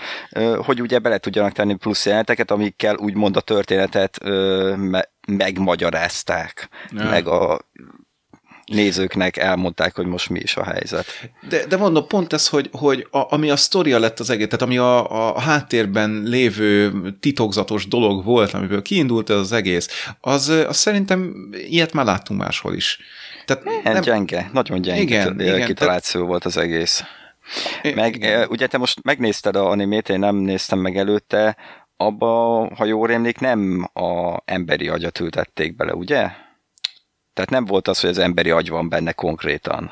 Hogy 0.58 0.82
ugye 0.82 1.00
bele 1.00 1.18
tudjanak 1.18 1.52
tenni 1.52 1.76
plusz 1.76 2.06
jeleneteket, 2.06 2.52
amikkel 2.52 2.96
úgymond 2.96 3.36
a 3.36 3.42
történetet 3.42 4.20
me- 4.76 5.10
megmagyarázták. 5.28 6.70
Ja. 6.92 7.04
Meg 7.04 7.28
a 7.28 7.60
nézőknek 8.66 9.38
elmondták, 9.38 9.96
hogy 9.96 10.06
most 10.06 10.30
mi 10.30 10.40
is 10.40 10.56
a 10.56 10.64
helyzet. 10.64 11.06
De, 11.50 11.66
de 11.66 11.78
mondom, 11.78 12.08
pont 12.08 12.34
ez, 12.34 12.48
hogy, 12.48 12.70
hogy 12.72 13.08
a, 13.12 13.34
ami 13.34 13.50
a 13.50 13.56
sztoria 13.56 14.00
lett 14.00 14.20
az 14.20 14.30
egész, 14.30 14.46
tehát 14.46 14.62
ami 14.62 14.78
a, 14.78 15.36
a 15.36 15.40
háttérben 15.40 16.24
lévő 16.26 16.92
titokzatos 17.20 17.88
dolog 17.88 18.26
volt, 18.26 18.54
amiből 18.54 18.82
kiindult 18.82 19.30
ez 19.30 19.38
az 19.38 19.52
egész, 19.52 20.08
az, 20.22 20.48
az 20.48 20.78
szerintem 20.78 21.50
ilyet 21.52 21.94
már 21.94 22.06
láttunk 22.06 22.40
máshol 22.40 22.74
is. 22.74 23.00
Tehát 23.56 23.84
nem, 23.84 24.02
gyenge, 24.02 24.50
nagyon 24.54 24.82
gyenge 24.82 25.02
igen, 25.02 25.40
igen, 25.40 25.66
kitaláció 25.66 26.12
tehát... 26.20 26.28
volt 26.28 26.46
az 26.46 26.58
egész. 26.58 27.04
Meg 27.96 28.16
igen. 28.16 28.48
ugye 28.50 28.68
te 28.68 28.78
most 28.78 29.04
megnézted 29.04 29.56
a 29.56 29.70
animét, 29.70 30.10
én 30.10 30.20
nem 30.20 30.36
néztem 30.36 30.80
meg 30.80 30.98
előtte, 30.98 31.58
abba, 31.98 32.28
ha 32.76 32.86
jól 32.86 33.08
rémlik, 33.08 33.40
nem 33.40 33.90
a 33.94 34.42
emberi 34.46 34.88
agyat 34.88 35.20
ültették 35.20 35.76
bele, 35.76 35.94
ugye? 35.94 36.30
Tehát 37.34 37.50
nem 37.50 37.66
volt 37.66 37.88
az, 37.88 38.00
hogy 38.00 38.10
az 38.10 38.18
emberi 38.18 38.50
agy 38.50 38.70
van 38.70 38.90
benne 38.90 39.12
konkrétan. 39.12 39.92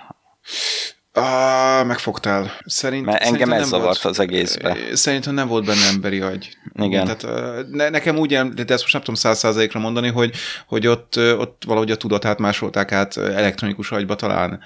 Ah, 1.20 1.86
megfogtál. 1.86 2.52
Szerint, 2.66 3.06
Mert 3.06 3.24
engem 3.24 3.52
ez 3.52 3.68
zavart 3.68 4.02
volt, 4.02 4.16
az 4.16 4.20
egészbe. 4.20 4.78
Szerintem 4.94 5.34
nem 5.34 5.48
volt 5.48 5.66
benne 5.66 5.86
emberi 5.94 6.22
agy. 6.22 6.58
Igen. 6.74 7.06
Tehát, 7.06 7.26
ne, 7.72 7.90
nekem 7.90 8.18
úgy, 8.18 8.30
de 8.30 8.74
ezt 8.74 8.82
most 8.82 8.94
nem 8.94 9.02
tudom 9.02 9.16
száz 9.16 9.38
százalékra 9.38 9.80
mondani, 9.80 10.08
hogy, 10.08 10.36
hogy 10.68 10.88
ott, 10.88 11.18
ott 11.18 11.64
valahogy 11.66 11.92
a 11.92 11.98
tudatát 11.98 12.40
másolták 12.40 12.92
át 12.92 13.18
elektronikus 13.18 13.92
agyba 13.92 14.16
talán. 14.16 14.60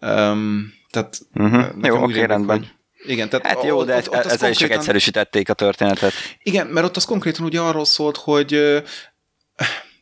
Um, 0.00 0.72
tehát 0.90 1.18
uh-huh. 1.34 1.64
Jó, 1.82 2.02
oké, 2.02 2.24
rendben. 2.24 2.58
Hogy, 2.58 2.68
igen, 3.06 3.28
tehát 3.28 3.46
hát 3.46 3.64
jó, 3.64 3.84
de 3.84 3.96
ott, 3.96 4.08
ott 4.08 4.14
ezzel 4.14 4.28
konkrétan... 4.30 4.52
csak 4.52 4.70
egyszerűsítették 4.70 5.48
a 5.48 5.54
történetet. 5.54 6.12
Igen, 6.42 6.66
mert 6.66 6.86
ott 6.86 6.96
az 6.96 7.04
konkrétan 7.04 7.44
ugye 7.44 7.60
arról 7.60 7.84
szólt, 7.84 8.16
hogy 8.16 8.48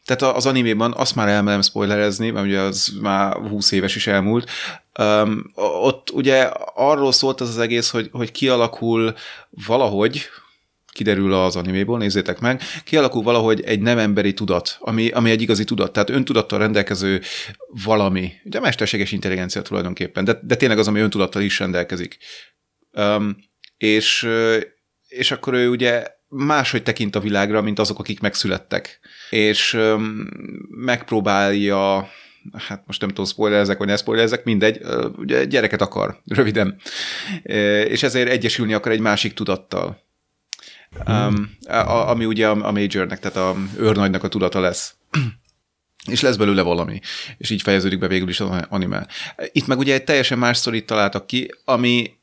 tehát 0.05 0.37
az 0.37 0.47
animében 0.47 0.93
azt 0.97 1.15
már 1.15 1.29
elmerem 1.29 1.63
spoilerezni, 1.63 2.31
mert 2.31 2.47
ugye 2.47 2.61
az 2.61 2.93
már 3.01 3.37
20 3.37 3.71
éves 3.71 3.97
is 3.97 4.07
elmúlt, 4.07 4.51
um, 4.99 5.51
ott 5.55 6.11
ugye 6.11 6.43
arról 6.75 7.13
szólt 7.13 7.41
az 7.41 7.49
az 7.49 7.59
egész, 7.59 7.91
hogy, 7.91 8.09
hogy 8.13 8.31
kialakul 8.31 9.15
valahogy, 9.67 10.23
kiderül 10.93 11.33
az 11.33 11.57
animéból, 11.57 11.99
nézzétek 11.99 12.41
meg, 12.41 12.63
kialakul 12.85 13.23
valahogy 13.23 13.61
egy 13.61 13.81
nem 13.81 13.99
emberi 13.99 14.35
tudat, 14.35 14.77
ami, 14.81 15.09
ami 15.11 15.31
egy 15.31 15.43
igazi 15.43 15.65
tudat, 15.65 15.93
tehát 15.93 16.11
öntudattal 16.11 16.59
rendelkező 16.59 17.21
valami, 17.85 18.33
ugye 18.45 18.61
mesterséges 18.61 19.13
intelligencia 19.13 19.63
tulajdonképpen, 19.63 20.25
de, 20.25 20.39
de 20.43 20.57
tényleg 20.57 20.79
az, 20.79 20.89
ami 20.89 21.01
öntudattal 21.01 21.43
is 21.43 21.59
rendelkezik. 21.59 22.19
Um, 22.93 23.37
és, 23.77 24.29
és 25.09 25.31
akkor 25.31 25.55
ő 25.55 25.69
ugye 25.69 26.07
máshogy 26.29 26.83
tekint 26.83 27.17
a 27.17 27.21
világra, 27.21 27.63
mint 27.63 27.79
azok, 27.79 27.99
akik 27.99 28.21
megszülettek. 28.21 29.01
És 29.31 29.75
um, 29.75 30.27
megpróbálja 30.69 32.09
hát 32.53 32.83
most 32.87 33.01
nem 33.01 33.09
tudom, 33.09 33.25
spoilerezek, 33.25 33.79
vagy 33.79 33.87
ne 33.87 33.97
spoilerezek, 33.97 34.45
mindegy, 34.45 34.81
ugye 35.17 35.45
gyereket 35.45 35.81
akar, 35.81 36.21
röviden. 36.27 36.77
És 37.85 38.03
ezért 38.03 38.29
egyesülni 38.29 38.73
akar 38.73 38.93
egy 38.93 39.01
másik 39.01 39.35
tudattal. 39.35 40.07
Um, 41.07 41.51
a, 41.69 42.09
ami 42.11 42.25
ugye 42.25 42.49
a, 42.49 42.67
a 42.67 42.73
majornek, 42.73 43.19
tehát 43.19 43.37
a 43.37 43.57
őrnagynak 43.79 44.23
a 44.23 44.29
tudata 44.29 44.61
lesz. 44.61 44.95
és 46.11 46.21
lesz 46.21 46.37
belőle 46.37 46.63
valami. 46.63 47.01
És 47.39 47.51
így 47.51 47.63
fejeződik 47.63 47.99
be 47.99 48.09
végül 48.09 48.29
is 48.29 48.41
az 48.41 48.67
anime. 48.69 49.07
Itt 49.53 49.67
meg 49.67 49.79
ugye 49.79 49.95
egy 49.95 50.05
teljesen 50.05 50.39
más 50.39 50.57
sztorit 50.57 50.87
találtak 50.87 51.27
ki, 51.27 51.55
ami 51.65 52.18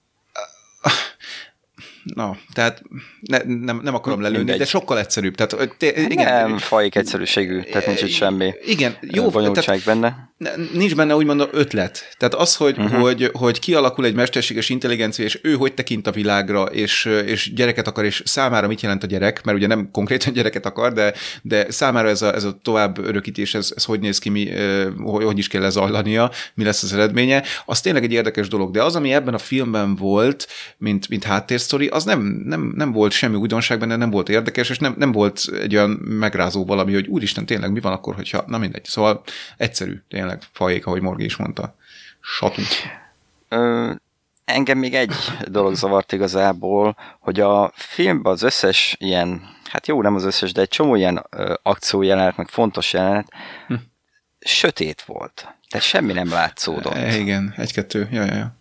Na, 2.14 2.38
tehát 2.54 2.82
ne, 3.20 3.38
nem, 3.38 3.80
nem 3.84 3.96
akarom 3.96 4.22
lelőni, 4.22 4.38
Mindegy. 4.38 4.58
de 4.58 4.66
sokkal 4.66 5.00
egyszerűbb. 5.00 5.36
Tehát, 5.36 5.76
te, 5.78 5.88
igen, 5.88 6.48
nem 6.48 6.58
fajik 6.58 6.96
egyszerűségű, 6.96 7.62
tehát 7.62 7.88
nincs 7.88 8.02
itt 8.02 8.10
semmi 8.10 8.54
igen, 8.66 8.98
jó, 9.02 9.30
bonyolultság 9.30 9.82
tehát, 9.82 10.02
benne. 10.02 10.34
Nincs 10.74 10.96
benne 10.96 11.16
úgymond 11.16 11.50
ötlet. 11.52 12.16
Tehát 12.18 12.34
az, 12.34 12.56
hogy, 12.56 12.78
uh-huh. 12.78 13.02
hogy, 13.02 13.30
hogy 13.34 13.60
kialakul 13.60 14.06
egy 14.06 14.14
mesterséges 14.14 14.70
intelligencia, 14.70 15.26
és 15.26 15.40
ő 15.44 15.54
hogy 15.54 15.74
tekint 15.74 16.08
a 16.08 16.12
világra, 16.12 16.64
és, 16.64 17.06
és 17.06 17.54
gyereket 17.54 17.88
akar, 17.88 18.06
és 18.06 18.22
számára 18.26 18.68
mit 18.68 18.82
jelent 18.82 19.04
a 19.04 19.08
gyerek, 19.08 19.44
mert 19.44 19.58
ugye 19.58 19.68
nem 19.68 19.90
konkrétan 19.92 20.34
gyereket 20.38 20.66
akar, 20.66 20.94
de, 20.94 21.14
de 21.42 21.72
számára 21.72 22.08
ez 22.08 22.22
a, 22.22 22.34
ez 22.34 22.44
a 22.44 22.60
tovább 22.62 22.98
örökítés, 22.98 23.54
ez, 23.54 23.74
ez 23.76 23.84
hogy 23.84 24.00
néz 24.00 24.20
ki, 24.20 24.30
mi, 24.30 24.50
hogy, 24.98 25.24
hogy 25.24 25.38
is 25.38 25.48
kell 25.48 25.62
lezajlania, 25.62 26.32
mi 26.54 26.64
lesz 26.64 26.84
az 26.84 26.94
eredménye, 26.94 27.44
az 27.66 27.82
tényleg 27.82 28.04
egy 28.04 28.12
érdekes 28.12 28.48
dolog. 28.48 28.72
De 28.72 28.84
az, 28.84 28.96
ami 28.96 29.14
ebben 29.14 29.34
a 29.34 29.38
filmben 29.38 29.96
volt, 29.96 30.48
mint, 30.78 31.10
mint 31.10 31.24
háttérsztori, 31.24 31.88
az 31.96 32.04
nem, 32.04 32.22
nem, 32.46 32.74
nem 32.76 32.92
volt 32.92 33.12
semmi 33.12 33.36
újdonság 33.36 33.80
benne, 33.80 33.96
nem 33.96 34.10
volt 34.10 34.30
érdekes, 34.30 34.70
és 34.70 34.80
nem, 34.80 34.96
nem 34.98 35.12
volt 35.12 35.42
egy 35.62 35.76
olyan 35.76 35.90
megrázó 35.90 36.66
valami, 36.66 36.94
hogy 36.94 37.08
úristen, 37.08 37.46
tényleg 37.46 37.72
mi 37.72 37.80
van 37.80 37.94
akkor, 37.94 38.16
hogyha, 38.16 38.44
na 38.48 38.58
mindegy. 38.58 38.86
Szóval 38.86 39.24
egyszerű, 39.58 40.02
tényleg 40.10 40.42
fajék, 40.52 40.86
ahogy 40.86 41.02
Morgi 41.02 41.24
is 41.24 41.36
mondta. 41.36 41.76
Satú. 42.20 42.62
Ö, 43.50 43.92
engem 44.46 44.78
még 44.78 44.94
egy 44.94 45.14
dolog 45.48 45.76
zavart 45.76 46.12
igazából, 46.12 46.98
hogy 47.20 47.40
a 47.40 47.72
filmben 47.76 48.32
az 48.32 48.42
összes 48.42 48.96
ilyen, 49.00 49.42
hát 49.64 49.88
jó, 49.88 50.02
nem 50.02 50.16
az 50.16 50.24
összes, 50.24 50.52
de 50.52 50.62
egy 50.62 50.68
csomó 50.68 50.96
ilyen 50.96 51.26
ö, 51.30 51.54
akciójelenet, 51.64 52.38
meg 52.38 52.48
fontos 52.48 52.94
jelenet, 52.94 53.28
hm. 53.68 53.74
sötét 54.40 55.02
volt. 55.02 55.48
Tehát 55.70 55.86
semmi 55.86 56.14
nem 56.14 56.30
látszódott. 56.30 56.94
E, 56.94 57.18
igen, 57.18 57.54
egy-kettő, 57.58 58.08
ja, 58.12 58.24
ja, 58.24 58.36
ja. 58.36 58.56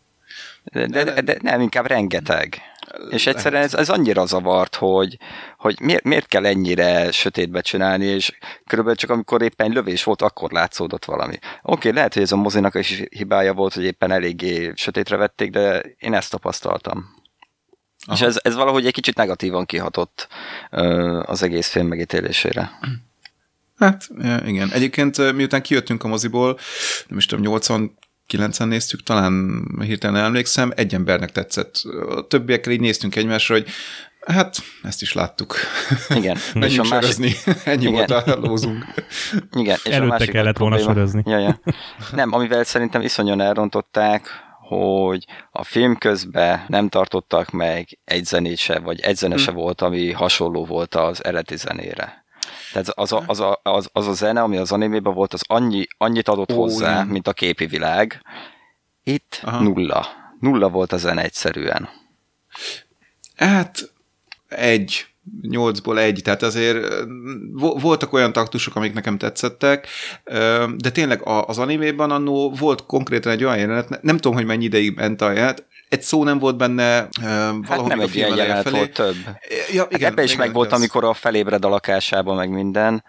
De, 0.65 0.87
de, 0.87 1.05
de, 1.05 1.21
de 1.21 1.37
nem, 1.41 1.61
inkább 1.61 1.87
rengeteg. 1.87 2.61
És 3.11 3.27
egyszerűen 3.27 3.63
ez, 3.63 3.75
ez 3.75 3.89
annyira 3.89 4.27
zavart, 4.27 4.75
hogy, 4.75 5.19
hogy 5.59 5.81
miért, 5.81 6.05
miért 6.05 6.27
kell 6.27 6.47
ennyire 6.47 7.11
sötétbe 7.11 7.61
csinálni, 7.61 8.05
és 8.05 8.39
körülbelül 8.67 8.99
csak 8.99 9.11
amikor 9.11 9.43
éppen 9.43 9.71
lövés 9.71 10.05
volt, 10.05 10.23
akkor 10.23 10.53
látszódott 10.53 11.05
valami. 11.05 11.35
Oké, 11.35 11.49
okay, 11.63 11.93
lehet, 11.93 12.15
hogy 12.15 12.23
ez 12.23 12.33
a 12.33 12.37
mozinak 12.37 12.75
is 12.75 13.03
hibája 13.11 13.53
volt, 13.53 13.75
hogy 13.75 13.85
éppen 13.85 14.11
eléggé 14.11 14.73
sötétre 14.75 15.17
vették, 15.17 15.51
de 15.51 15.81
én 15.99 16.15
ezt 16.15 16.31
tapasztaltam. 16.31 17.23
Aha. 18.07 18.17
És 18.17 18.23
ez, 18.23 18.39
ez 18.43 18.55
valahogy 18.55 18.87
egy 18.87 18.93
kicsit 18.93 19.17
negatívan 19.17 19.67
kihatott 19.67 20.29
az 21.23 21.43
egész 21.43 21.69
film 21.69 21.87
megítélésére. 21.87 22.71
Hát, 23.77 24.09
igen. 24.45 24.71
Egyébként 24.73 25.33
miután 25.33 25.63
kijöttünk 25.63 26.05
a 26.05 26.09
moziból, 26.09 26.59
nem 27.09 27.19
is 27.19 27.27
tudom, 27.27 27.45
80 27.45 27.99
kilencen 28.35 28.69
néztük, 28.69 29.03
talán 29.03 29.65
hirtelen 29.81 30.25
emlékszem, 30.25 30.73
egy 30.77 30.95
embernek 30.95 31.33
tetszett. 31.33 31.83
A 32.09 32.27
többiekkel 32.27 32.73
így 32.73 32.81
néztünk 32.81 33.17
egymásra, 33.17 33.55
hogy 33.55 33.67
hát 34.27 34.57
ezt 34.83 35.03
is 35.03 35.13
láttuk. 35.13 35.57
Igen. 36.15 36.37
És 36.67 36.79
a. 36.79 36.85
Másik... 36.89 37.37
Ennyi 37.65 37.87
Igen. 37.87 37.93
volt 37.93 38.11
a 38.11 38.37
lózunk. 38.41 38.85
Igen. 39.63 39.79
És 39.85 39.91
Előtte 39.91 40.15
a 40.15 40.19
másik 40.19 40.31
kellett 40.31 40.59
volna 40.59 40.79
sörözni. 40.79 41.23
Ja, 41.27 41.39
ja. 41.39 41.61
Nem, 42.13 42.33
amivel 42.33 42.65
szerintem 42.65 43.01
iszonyan 43.01 43.41
elrontották, 43.41 44.29
hogy 44.61 45.25
a 45.51 45.65
film 45.65 45.97
közben 45.97 46.65
nem 46.69 46.89
tartottak 46.89 47.51
meg 47.51 47.99
egy 48.05 48.25
zenét 48.25 48.59
se, 48.59 48.79
vagy 48.79 49.01
egy 49.01 49.17
zene 49.17 49.37
se 49.37 49.51
hmm. 49.51 49.61
volt, 49.61 49.81
ami 49.81 50.13
hasonló 50.13 50.65
volt 50.65 50.95
az 50.95 51.25
eredeti 51.25 51.57
zenére. 51.57 52.24
Tehát 52.75 52.89
az 52.89 53.13
a, 53.13 53.23
az, 53.27 53.41
a, 53.41 53.61
az, 53.63 53.89
az 53.93 54.07
a 54.07 54.13
zene, 54.13 54.43
ami 54.43 54.57
az 54.57 54.73
animében 54.73 55.15
volt, 55.15 55.33
az 55.33 55.43
annyi, 55.47 55.87
annyit 55.99 56.29
adott 56.29 56.53
Ó, 56.53 56.61
hozzá, 56.61 56.95
nem. 56.95 57.09
mint 57.09 57.29
a 57.29 57.33
képi 57.33 57.67
világ. 57.67 58.23
Itt 59.03 59.41
Aha. 59.43 59.63
nulla. 59.63 60.07
Nulla 60.41 60.69
volt 60.69 60.93
a 60.93 60.97
zene 60.97 61.23
egyszerűen. 61.23 61.89
Hát 63.37 63.93
egy, 64.49 65.07
nyolcból 65.41 65.99
egy, 65.99 66.21
tehát 66.25 66.43
azért 66.43 66.87
voltak 67.57 68.13
olyan 68.13 68.33
taktusok, 68.33 68.77
amik 68.77 68.93
nekem 68.93 69.19
tetszettek, 69.19 69.89
de 70.77 70.91
tényleg 70.93 71.21
az 71.25 71.59
animében 71.59 72.11
annó 72.11 72.51
volt 72.51 72.87
konkrétan 72.87 73.33
egy 73.33 73.45
olyan 73.45 73.59
jelenet, 73.59 74.03
nem 74.03 74.17
tudom, 74.17 74.37
hogy 74.37 74.47
mennyi 74.47 74.65
ideig 74.65 74.95
ment 74.95 75.21
a 75.21 75.31
jelenet, 75.33 75.67
egy 75.95 76.03
szó 76.03 76.25
nem 76.25 76.39
volt 76.39 76.57
benne 76.57 77.09
valahogy 77.21 77.69
hát 77.69 77.87
nem 77.87 78.01
egy 78.01 78.15
ilyen 78.15 78.37
jelenet 78.37 78.71
volt 78.71 78.93
több. 78.93 79.17
Ja, 79.73 79.87
igen, 79.89 79.89
hát 79.91 80.03
ebben 80.03 80.25
is 80.25 80.37
meg 80.37 80.53
volt, 80.53 80.73
amikor 80.73 81.05
a 81.05 81.15
felébred 81.15 81.65
a 81.65 81.69
lakásában, 81.69 82.37
meg 82.37 82.51
minden 82.51 83.05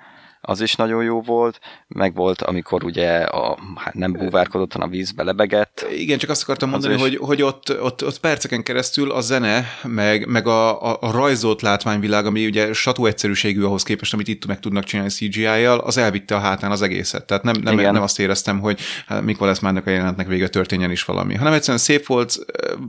az 0.46 0.62
is 0.62 0.75
nagyon 0.75 1.04
jó 1.04 1.22
volt, 1.22 1.60
meg 1.88 2.16
volt, 2.16 2.42
amikor 2.42 2.84
ugye 2.84 3.18
a, 3.18 3.58
hát 3.75 3.94
nem 3.94 4.12
búvárkodott, 4.12 4.74
hanem 4.74 4.88
a 4.88 4.92
vízbe 4.92 5.24
lebegett. 5.24 5.86
Igen, 5.98 6.18
csak 6.18 6.30
azt 6.30 6.44
akartam 6.44 6.70
mondani, 6.70 7.00
hogy, 7.00 7.16
hogy 7.16 7.42
ott, 7.42 7.82
ott, 7.82 8.06
ott 8.06 8.20
perceken 8.20 8.64
keresztül 8.64 9.12
a 9.12 9.22
zene, 9.22 9.66
meg, 9.84 10.28
meg 10.28 10.48
a, 10.48 10.92
a, 10.92 10.98
a 11.02 11.12
rajzolt 11.12 11.62
látványvilág, 11.62 12.25
ami 12.25 12.46
ugye 12.46 12.74
satú 12.74 13.06
egyszerűségű 13.06 13.64
ahhoz 13.64 13.84
képest, 13.84 14.14
amit 14.14 14.28
itt 14.28 14.46
meg 14.46 14.60
tudnak 14.60 14.84
csinálni 14.84 15.12
CGI-jal, 15.12 15.80
az 15.80 15.98
elvitte 15.98 16.36
a 16.36 16.40
hátán 16.40 16.72
az 16.72 16.82
egészet. 16.82 17.25
Tehát 17.25 17.44
nem, 17.44 17.56
nem, 17.62 17.75
nem 17.75 18.02
azt 18.02 18.20
éreztem, 18.20 18.60
hogy 18.60 18.80
hát, 19.08 19.22
mikor 19.22 19.48
lesz 19.48 19.60
már 19.60 19.82
a 19.86 19.90
jelenetnek 19.90 20.28
vége 20.28 20.48
történjen 20.48 20.92
is 20.92 21.04
valami, 21.04 21.36
hanem 21.36 21.54
egyszerűen 21.54 21.78
szép 21.78 22.06
volt, 22.06 22.38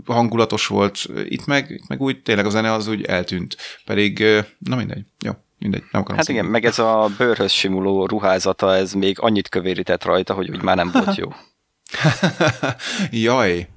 hangulatos 0.07 0.67
volt, 0.67 1.07
itt 1.29 1.47
meg, 1.47 1.71
itt 1.71 1.89
meg 1.89 2.01
úgy 2.01 2.23
tényleg 2.23 2.47
a 2.47 2.51
zene 2.51 2.73
az 2.73 2.89
úgy 2.89 3.05
eltűnt. 3.05 3.57
Pedig, 3.85 4.25
na 4.59 4.77
mindegy, 4.77 5.05
jó 5.25 5.33
mindegy, 5.59 5.83
nem 5.91 6.01
akarom 6.01 6.17
Hát 6.17 6.29
igen, 6.29 6.45
meg 6.45 6.65
ez 6.65 6.79
a 6.79 7.11
bőrhöz 7.19 7.53
simuló 7.53 8.07
ruházata, 8.07 8.75
ez 8.75 8.93
még 8.93 9.17
annyit 9.21 9.49
kövérített 9.49 10.05
rajta, 10.05 10.35
hogy 10.35 10.51
úgy 10.51 10.63
már 10.63 10.77
nem 10.77 10.91
volt 10.93 11.17
jó. 11.17 11.29
Jaj, 13.11 13.69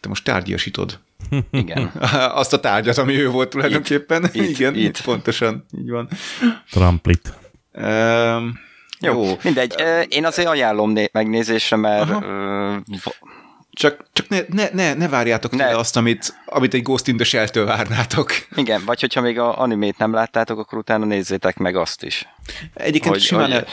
te 0.00 0.08
most 0.08 0.24
tárgyasítod. 0.24 0.98
Igen. 1.50 1.86
Azt 2.40 2.52
a 2.52 2.60
tárgyat, 2.60 2.98
ami 2.98 3.20
ő 3.20 3.28
volt 3.30 3.48
tulajdonképpen. 3.48 4.24
Itt, 4.24 4.34
Igen, 4.34 4.74
itt. 4.74 5.02
pontosan, 5.02 5.66
így 5.78 5.90
van. 5.90 6.08
Tramplit. 6.70 7.32
Um, 7.72 8.58
Jó, 9.00 9.24
Jó. 9.24 9.36
mindegy. 9.42 9.74
Én 10.08 10.24
azért 10.24 10.48
ajánlom 10.48 10.90
né- 10.90 11.12
megnézésre, 11.12 11.76
mert 11.76 12.10
csak, 13.78 14.04
csak 14.12 14.28
ne, 14.28 14.40
ne, 14.48 14.68
ne, 14.72 14.94
ne 14.94 15.08
várjátok 15.08 15.52
ne. 15.56 15.76
azt, 15.76 15.96
amit, 15.96 16.34
amit 16.46 16.74
egy 16.74 16.82
Ghost 16.82 17.08
in 17.08 17.16
the 17.16 17.24
Shell-től 17.24 17.64
várnátok. 17.64 18.30
Igen, 18.54 18.84
vagy 18.84 19.00
hogyha 19.00 19.20
még 19.20 19.38
a 19.38 19.58
animét 19.58 19.98
nem 19.98 20.12
láttátok, 20.12 20.58
akkor 20.58 20.78
utána 20.78 21.04
nézzétek 21.04 21.56
meg 21.56 21.76
azt 21.76 22.02
is. 22.02 22.28
Egyébként 22.74 23.14
hogy, 23.14 23.22
simán... 23.22 23.52
Hogy, 23.52 23.66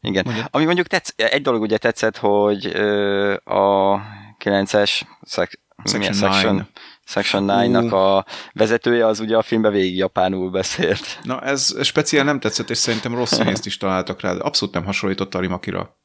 igen. 0.00 0.22
Mondja. 0.26 0.48
Ami 0.50 0.64
mondjuk 0.64 0.86
tetsz, 0.86 1.12
egy 1.16 1.42
dolog 1.42 1.62
ugye 1.62 1.78
tetszett, 1.78 2.16
hogy 2.16 2.66
ö, 2.66 3.32
a 3.34 4.00
9-es 4.44 5.00
szek, 5.22 5.64
Section, 5.84 6.12
section, 6.12 6.68
section 7.04 7.46
9-nak 7.48 7.92
a 7.92 8.26
vezetője 8.52 9.06
az 9.06 9.20
ugye 9.20 9.36
a 9.36 9.42
filmben 9.42 9.72
végig 9.72 9.96
japánul 9.96 10.50
beszélt. 10.50 11.18
Na 11.22 11.40
ez 11.40 11.74
speciál 11.82 12.24
nem 12.24 12.40
tetszett, 12.40 12.70
és 12.70 12.78
szerintem 12.78 13.14
rossz 13.14 13.32
színészt 13.32 13.66
is 13.66 13.76
találtak 13.76 14.20
rá, 14.20 14.32
abszolút 14.32 14.74
nem 14.74 14.84
hasonlított 14.84 15.34
a 15.34 15.40
Rimakira. 15.40 15.96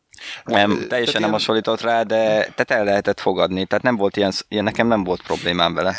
Nem, 0.44 0.88
teljesen 0.88 1.22
nem 1.22 1.30
ilyen... 1.30 1.32
hasonlított 1.32 1.82
rá, 1.82 2.04
de 2.04 2.26
tehát 2.26 2.72
el 2.72 2.84
lehetett 2.84 3.20
fogadni, 3.20 3.66
tehát 3.66 3.84
nem 3.84 3.96
volt 3.96 4.18
ilyen, 4.18 4.32
ilyen 4.48 4.64
nekem 4.64 4.88
nem 4.88 5.04
volt 5.04 5.22
problémám 5.22 5.74
vele. 5.74 5.96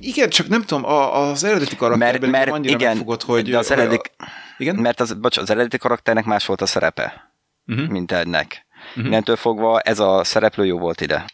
Igen, 0.00 0.28
csak 0.28 0.48
nem 0.48 0.62
tudom, 0.62 0.84
az 0.84 1.44
eredeti 1.44 1.76
karakterben 1.76 2.30
mert, 2.30 2.44
mert 2.44 2.50
annyira 2.50 2.74
igen, 2.74 2.88
megfogott, 2.88 3.22
hogy... 3.22 3.50
De 3.50 3.58
az 3.58 3.70
eredeti, 3.70 4.10
igen? 4.58 4.76
Mert 4.76 5.00
az, 5.00 5.12
bocs, 5.12 5.36
az 5.36 5.50
eredeti 5.50 5.78
karakternek 5.78 6.24
más 6.24 6.46
volt 6.46 6.60
a 6.60 6.66
szerepe, 6.66 7.32
uh-huh. 7.66 7.88
mint 7.88 8.12
ennek. 8.12 8.63
Uh-huh. 8.96 9.06
Innentől 9.06 9.36
fogva 9.36 9.80
ez 9.80 9.98
a 9.98 10.24
szereplő 10.24 10.66
jó 10.66 10.78
volt 10.78 11.00
ide. 11.00 11.24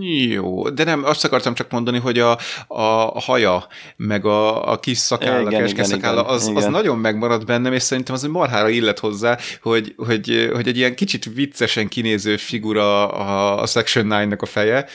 Jó, 0.00 0.68
de 0.68 0.84
nem, 0.84 1.04
azt 1.04 1.24
akartam 1.24 1.54
csak 1.54 1.70
mondani, 1.70 1.98
hogy 1.98 2.18
a, 2.18 2.38
a 2.66 3.20
haja, 3.20 3.66
meg 3.96 4.24
a, 4.24 4.72
a 4.72 4.78
kis 4.78 4.98
szakálla, 4.98 5.50
igen, 5.50 5.66
igen, 5.66 5.84
szakálla, 5.84 6.26
az, 6.26 6.42
igen. 6.42 6.56
az 6.56 6.64
nagyon 6.64 6.98
megmaradt 6.98 7.46
bennem, 7.46 7.72
és 7.72 7.82
szerintem 7.82 8.14
az 8.14 8.22
marhára 8.22 8.68
illet 8.68 8.98
hozzá, 8.98 9.38
hogy, 9.62 9.94
hogy, 9.96 10.50
hogy 10.52 10.68
egy 10.68 10.76
ilyen 10.76 10.94
kicsit 10.94 11.34
viccesen 11.34 11.88
kinéző 11.88 12.36
figura 12.36 13.12
a, 13.12 13.62
a 13.62 13.66
Section 13.66 14.06
9-nak 14.10 14.38
a 14.38 14.46
feje, 14.46 14.86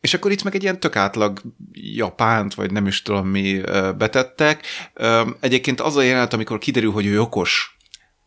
és 0.00 0.14
akkor 0.14 0.30
itt 0.30 0.42
meg 0.42 0.54
egy 0.54 0.62
ilyen 0.62 0.80
tök 0.80 0.96
átlag 0.96 1.40
japánt, 1.72 2.54
vagy 2.54 2.72
nem 2.72 2.86
is 2.86 3.02
tudom 3.02 3.26
mi 3.26 3.60
betettek. 3.98 4.66
Egyébként 5.40 5.80
az 5.80 5.96
a 5.96 6.02
jelenet, 6.02 6.32
amikor 6.32 6.58
kiderül, 6.58 6.92
hogy 6.92 7.06
ő 7.06 7.20
okos, 7.20 7.76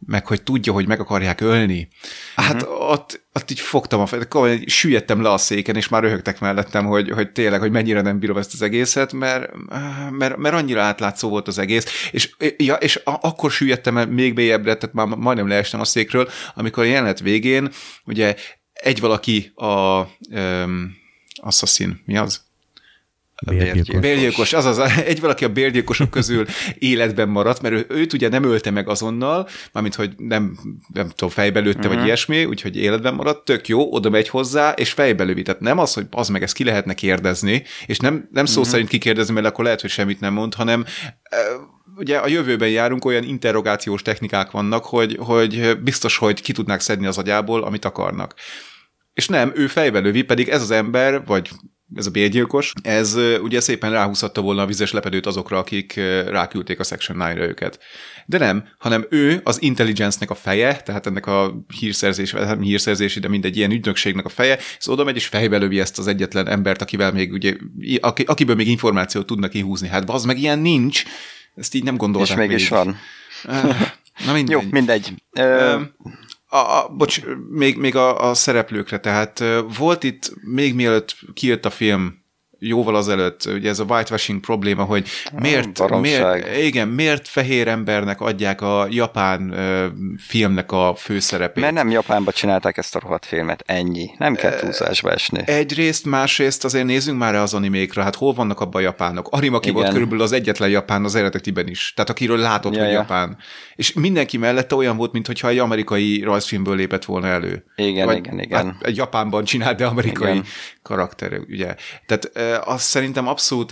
meg 0.05 0.27
hogy 0.27 0.43
tudja, 0.43 0.73
hogy 0.73 0.87
meg 0.87 0.99
akarják 0.99 1.41
ölni. 1.41 1.87
Hát 2.35 2.61
uh-huh. 2.61 2.89
ott, 2.89 3.25
ott 3.33 3.51
így 3.51 3.59
fogtam 3.59 3.99
a 3.99 4.05
fejet, 4.05 4.69
süllyedtem 4.69 5.21
le 5.21 5.31
a 5.31 5.37
széken, 5.37 5.75
és 5.75 5.87
már 5.87 6.03
röhögtek 6.03 6.39
mellettem, 6.39 6.85
hogy, 6.85 7.09
hogy 7.09 7.31
tényleg, 7.31 7.59
hogy 7.59 7.71
mennyire 7.71 8.01
nem 8.01 8.19
bírom 8.19 8.37
ezt 8.37 8.53
az 8.53 8.61
egészet, 8.61 9.13
mert, 9.13 9.51
mert, 10.09 10.37
mert 10.37 10.55
annyira 10.55 10.81
átlátszó 10.81 11.29
volt 11.29 11.47
az 11.47 11.57
egész, 11.57 12.09
és, 12.11 12.35
ja, 12.57 12.75
és 12.75 13.01
akkor 13.05 13.51
süllyedtem 13.51 13.97
el 13.97 14.05
még 14.05 14.33
mélyebbre, 14.33 14.75
tehát 14.75 14.95
már 14.95 15.07
majdnem 15.07 15.47
leestem 15.47 15.79
a 15.79 15.85
székről, 15.85 16.29
amikor 16.55 16.83
a 16.83 16.87
jelenet 16.87 17.19
végén, 17.19 17.71
ugye 18.05 18.35
egy 18.73 18.99
valaki 18.99 19.51
a 19.55 20.01
um, 20.29 20.95
Assassin, 21.41 22.01
mi 22.05 22.17
az? 22.17 22.46
Bérgyilkos. 23.45 23.99
Bérgyilkos, 23.99 24.53
azaz, 24.53 24.79
egy 25.05 25.19
valaki 25.19 25.43
a 25.43 25.49
bérgyilkosok 25.49 26.09
közül 26.09 26.45
életben 26.79 27.29
maradt, 27.29 27.61
mert 27.61 27.73
ő, 27.73 27.85
őt 27.89 28.13
ugye 28.13 28.29
nem 28.29 28.43
ölte 28.43 28.71
meg 28.71 28.89
azonnal, 28.89 29.47
mármint, 29.71 29.95
hogy 29.95 30.13
nem, 30.17 30.57
nem 30.93 31.09
tudom, 31.09 31.29
fejbe 31.29 31.59
lőtte, 31.59 31.77
uh-huh. 31.77 31.87
vagy 31.87 31.97
mhm. 31.97 32.05
ilyesmi, 32.05 32.45
úgyhogy 32.45 32.77
életben 32.77 33.13
maradt, 33.13 33.45
tök 33.45 33.67
jó, 33.67 33.93
oda 33.93 34.09
megy 34.09 34.29
hozzá, 34.29 34.71
és 34.71 34.91
fejbe 34.91 35.23
lövi. 35.23 35.41
Tehát 35.41 35.61
nem 35.61 35.77
az, 35.77 35.93
hogy 35.93 36.05
az 36.11 36.29
meg 36.29 36.43
ezt 36.43 36.53
ki 36.53 36.63
lehetne 36.63 36.93
kérdezni, 36.93 37.63
és 37.85 37.97
nem, 37.97 38.29
nem 38.31 38.45
szó 38.45 38.57
uh-huh. 38.57 38.71
szerint 38.71 38.89
kikérdezni, 38.89 39.33
mert 39.33 39.45
akkor 39.45 39.63
lehet, 39.63 39.81
hogy 39.81 39.89
semmit 39.89 40.19
nem 40.19 40.33
mond, 40.33 40.53
hanem 40.53 40.85
ugye 41.97 42.17
a 42.17 42.27
jövőben 42.27 42.69
járunk, 42.69 43.05
olyan 43.05 43.23
interrogációs 43.23 44.01
technikák 44.01 44.51
vannak, 44.51 44.85
hogy, 44.85 45.17
hogy 45.19 45.79
biztos, 45.83 46.17
hogy 46.17 46.41
ki 46.41 46.51
tudnák 46.51 46.79
szedni 46.79 47.05
az 47.05 47.17
agyából, 47.17 47.63
amit 47.63 47.85
akarnak. 47.85 48.33
És 49.13 49.27
nem, 49.27 49.51
ő 49.55 49.67
fejbe 49.67 49.99
lövi, 49.99 50.21
pedig 50.21 50.49
ez 50.49 50.61
az 50.61 50.71
ember, 50.71 51.25
vagy 51.25 51.49
ez 51.95 52.05
a 52.05 52.11
bérgyilkos, 52.11 52.73
ez 52.81 53.15
ugye 53.41 53.59
szépen 53.59 53.91
ráhúzhatta 53.91 54.41
volna 54.41 54.61
a 54.61 54.65
vizes 54.65 54.91
lepedőt 54.91 55.25
azokra, 55.25 55.57
akik 55.57 55.93
ráküldték 56.27 56.79
a 56.79 56.83
Section 56.83 57.17
9-re 57.19 57.47
őket. 57.47 57.79
De 58.25 58.37
nem, 58.37 58.67
hanem 58.77 59.05
ő 59.09 59.41
az 59.43 59.61
intelligence-nek 59.61 60.29
a 60.29 60.35
feje, 60.35 60.75
tehát 60.75 61.05
ennek 61.05 61.25
a 61.25 61.63
hírszerzés, 61.79 62.31
nem 62.31 62.61
hírszerzési, 62.61 63.19
de 63.19 63.27
mindegy 63.27 63.57
ilyen 63.57 63.71
ügynökségnek 63.71 64.25
a 64.25 64.29
feje, 64.29 64.57
ez 64.79 64.87
oda 64.87 65.03
megy 65.03 65.15
és 65.15 65.25
fejbe 65.25 65.57
lövi 65.57 65.79
ezt 65.79 65.97
az 65.97 66.07
egyetlen 66.07 66.47
embert, 66.47 66.81
akivel 66.81 67.11
még 67.11 67.31
ugye, 67.31 67.55
akiből 68.25 68.55
még 68.55 68.67
információt 68.67 69.25
tudnak 69.25 69.49
kihúzni. 69.49 69.87
Hát 69.87 70.09
az 70.09 70.23
meg 70.23 70.39
ilyen 70.39 70.59
nincs, 70.59 71.03
ezt 71.55 71.75
így 71.75 71.83
nem 71.83 71.97
gondolták 71.97 72.37
És 72.37 72.47
mégis 72.47 72.69
van. 72.69 72.97
Na 74.25 74.33
mindegy. 74.33 74.49
Jó, 74.49 74.61
mindegy. 74.69 75.13
Ö, 75.31 75.81
a, 76.57 76.83
a, 76.83 76.89
bocs, 76.89 77.21
még, 77.49 77.77
még 77.77 77.95
a, 77.95 78.29
a 78.29 78.33
szereplőkre, 78.33 78.99
tehát 78.99 79.43
volt 79.77 80.03
itt, 80.03 80.33
még 80.41 80.75
mielőtt 80.75 81.15
kijött 81.33 81.65
a 81.65 81.69
film, 81.69 82.25
jóval 82.59 82.95
azelőtt, 82.95 83.45
ugye 83.45 83.69
ez 83.69 83.79
a 83.79 83.83
whitewashing 83.83 84.39
probléma, 84.39 84.83
hogy 84.83 85.07
miért, 85.39 85.99
miért, 85.99 86.57
igen, 86.57 86.87
miért 86.87 87.27
fehér 87.27 87.67
embernek 87.67 88.21
adják 88.21 88.61
a 88.61 88.87
japán 88.89 89.55
filmnek 90.27 90.71
a 90.71 90.95
főszerepét? 90.95 91.63
Mert 91.63 91.73
nem 91.73 91.89
Japánba 91.89 92.31
csinálták 92.31 92.77
ezt 92.77 92.95
a 92.95 92.99
rohadt 92.99 93.25
filmet, 93.25 93.63
ennyi. 93.65 94.09
Nem 94.17 94.35
kell 94.35 94.55
túlzásba 94.55 95.11
esni. 95.11 95.41
Egyrészt, 95.45 96.05
másrészt 96.05 96.65
azért 96.65 96.85
nézzünk 96.85 97.17
már 97.17 97.35
az 97.35 97.53
animékra, 97.53 98.03
hát 98.03 98.15
hol 98.15 98.33
vannak 98.33 98.59
abban 98.59 98.81
a 98.81 98.85
japánok? 98.85 99.27
Arimaki 99.31 99.71
volt 99.71 99.89
körülbelül 99.89 100.23
az 100.23 100.31
egyetlen 100.31 100.69
japán 100.69 101.03
az 101.03 101.15
eredetiben 101.15 101.67
is, 101.67 101.93
tehát 101.95 102.09
akiről 102.09 102.37
látod, 102.37 102.73
ja, 102.73 102.79
hogy 102.79 102.91
ja. 102.91 102.97
japán. 102.97 103.37
És 103.75 103.93
mindenki 103.93 104.37
mellette 104.37 104.75
olyan 104.75 104.97
volt, 104.97 105.11
mintha 105.11 105.47
egy 105.47 105.57
amerikai 105.57 106.21
rajzfilmből 106.23 106.75
lépett 106.75 107.05
volna 107.05 107.27
elő. 107.27 107.63
Igen, 107.75 108.05
Vagy, 108.05 108.17
igen, 108.17 108.39
igen. 108.39 108.77
Hát 108.81 108.95
Japánban 108.95 109.43
csinált, 109.43 109.77
de 109.77 109.85
amerikai 109.85 110.31
igen. 110.31 110.45
karakter, 110.81 111.39
ugye. 111.49 111.75
Tehát 112.05 112.31
az 112.63 112.81
szerintem 112.81 113.27
abszolút 113.27 113.71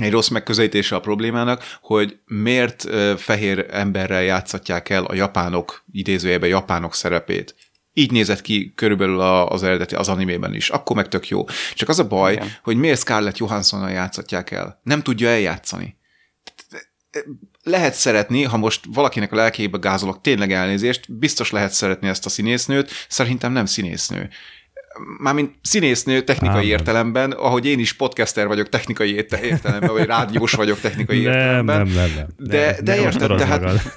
egy 0.00 0.10
rossz 0.10 0.28
megközelítése 0.28 0.94
a 0.96 1.00
problémának, 1.00 1.78
hogy 1.80 2.18
miért 2.26 2.86
fehér 3.16 3.66
emberrel 3.70 4.22
játszatják 4.22 4.88
el 4.88 5.04
a 5.04 5.14
japánok, 5.14 5.84
idézőjében 5.92 6.48
japánok 6.48 6.94
szerepét. 6.94 7.54
Így 7.92 8.10
nézett 8.10 8.40
ki 8.40 8.72
körülbelül 8.74 9.20
az 9.20 9.62
eredeti, 9.62 9.94
az 9.94 10.08
animében 10.08 10.54
is. 10.54 10.70
Akkor 10.70 10.96
meg 10.96 11.08
tök 11.08 11.28
jó. 11.28 11.44
Csak 11.74 11.88
az 11.88 11.98
a 11.98 12.06
baj, 12.06 12.32
Igen. 12.32 12.48
hogy 12.62 12.76
miért 12.76 12.98
Scarlett 13.00 13.36
Johanssonnal 13.36 13.90
játszatják 13.90 14.50
el. 14.50 14.80
Nem 14.82 15.02
tudja 15.02 15.28
eljátszani. 15.28 15.96
Lehet 17.62 17.94
szeretni, 17.94 18.42
ha 18.42 18.56
most 18.56 18.84
valakinek 18.88 19.32
a 19.32 19.36
lelkébe 19.36 19.78
gázolok, 19.78 20.20
tényleg 20.20 20.52
elnézést, 20.52 21.12
biztos 21.18 21.50
lehet 21.50 21.72
szeretni 21.72 22.08
ezt 22.08 22.26
a 22.26 22.28
színésznőt, 22.28 22.90
szerintem 23.08 23.52
nem 23.52 23.66
színésznő 23.66 24.30
mármint 25.18 25.54
színésznő 25.62 26.22
technikai 26.22 26.64
Á, 26.64 26.72
értelemben, 26.72 27.30
ahogy 27.30 27.66
én 27.66 27.78
is 27.78 27.92
podcaster 27.92 28.46
vagyok 28.46 28.68
technikai 28.68 29.14
értelemben, 29.14 29.92
vagy 29.92 30.06
rádiós 30.06 30.52
vagyok 30.52 30.80
technikai 30.80 31.22
nem, 31.22 31.32
értelemben. 31.32 31.76
Nem, 31.76 31.94
nem, 31.94 32.10
nem. 32.16 32.26
De, 32.36 32.76
de 32.82 32.94
nem 32.94 33.04
érted, 33.04 33.36
tehát, 33.36 33.96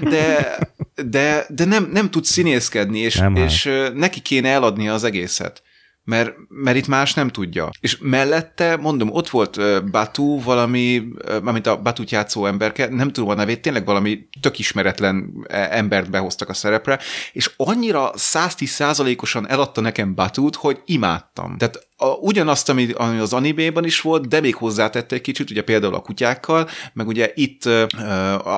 de, 0.00 0.58
de, 1.04 1.46
de 1.48 1.64
nem, 1.64 1.88
nem 1.92 2.10
tud 2.10 2.24
színészkedni, 2.24 2.98
és, 2.98 3.16
nem 3.16 3.36
és 3.36 3.70
neki 3.94 4.20
kéne 4.20 4.48
eladnia 4.48 4.92
az 4.92 5.04
egészet 5.04 5.62
mert, 6.04 6.32
mert 6.48 6.76
itt 6.76 6.86
más 6.86 7.14
nem 7.14 7.28
tudja. 7.28 7.70
És 7.80 7.98
mellette, 8.00 8.76
mondom, 8.76 9.10
ott 9.12 9.28
volt 9.28 9.84
Batu, 9.90 10.42
valami, 10.42 11.08
mármint 11.42 11.66
a 11.66 11.80
Batut 11.82 12.10
játszó 12.10 12.46
emberke, 12.46 12.88
nem 12.88 13.12
tudom 13.12 13.30
a 13.30 13.34
nevét, 13.34 13.62
tényleg 13.62 13.84
valami 13.84 14.28
tök 14.40 14.58
ismeretlen 14.58 15.44
e, 15.48 15.68
embert 15.70 16.10
behoztak 16.10 16.48
a 16.48 16.54
szerepre, 16.54 16.98
és 17.32 17.50
annyira 17.56 18.10
110%-osan 18.16 19.48
eladta 19.48 19.80
nekem 19.80 20.14
Batut, 20.14 20.56
hogy 20.56 20.82
imádtam. 20.84 21.56
Tehát 21.58 21.86
a, 21.96 22.06
ugyanazt, 22.06 22.68
ami, 22.68 22.88
ami 22.92 23.18
az 23.18 23.32
animében 23.32 23.84
is 23.84 24.00
volt, 24.00 24.28
de 24.28 24.40
még 24.40 24.54
hozzátette 24.54 25.14
egy 25.14 25.20
kicsit, 25.20 25.50
ugye 25.50 25.62
például 25.62 25.94
a 25.94 26.00
kutyákkal, 26.00 26.68
meg 26.92 27.06
ugye 27.06 27.32
itt 27.34 27.64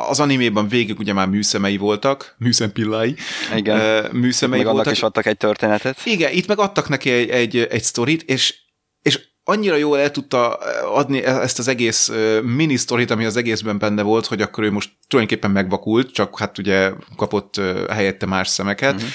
az 0.08 0.20
animében 0.20 0.68
végig 0.68 0.98
ugye 0.98 1.12
már 1.12 1.28
műszemei 1.28 1.76
voltak, 1.76 2.34
műszempillái. 2.38 3.14
Igen. 3.56 4.08
Műszemei 4.12 4.58
meg 4.58 4.66
voltak. 4.66 4.84
annak 4.84 4.96
is 4.96 5.02
adtak 5.02 5.26
egy 5.26 5.36
történetet. 5.36 5.98
Igen, 6.04 6.32
itt 6.32 6.46
meg 6.46 6.58
adtak 6.58 6.88
neki 6.88 7.10
egy, 7.10 7.28
egy, 7.28 7.56
egy 7.56 7.82
sztorit, 7.82 8.22
és, 8.22 8.54
és 9.02 9.20
annyira 9.44 9.76
jól 9.76 9.98
el 9.98 10.10
tudta 10.10 10.54
adni 10.94 11.24
e, 11.24 11.40
ezt 11.40 11.58
az 11.58 11.68
egész 11.68 12.10
mini 12.42 12.76
sztorit, 12.76 13.10
ami 13.10 13.24
az 13.24 13.36
egészben 13.36 13.78
benne 13.78 14.02
volt, 14.02 14.26
hogy 14.26 14.42
akkor 14.42 14.64
ő 14.64 14.70
most 14.70 14.90
tulajdonképpen 15.08 15.50
megvakult, 15.50 16.12
csak 16.12 16.38
hát 16.38 16.58
ugye 16.58 16.92
kapott 17.16 17.60
helyette 17.90 18.26
más 18.26 18.48
szemeket. 18.48 18.94
Uh-huh 18.94 19.10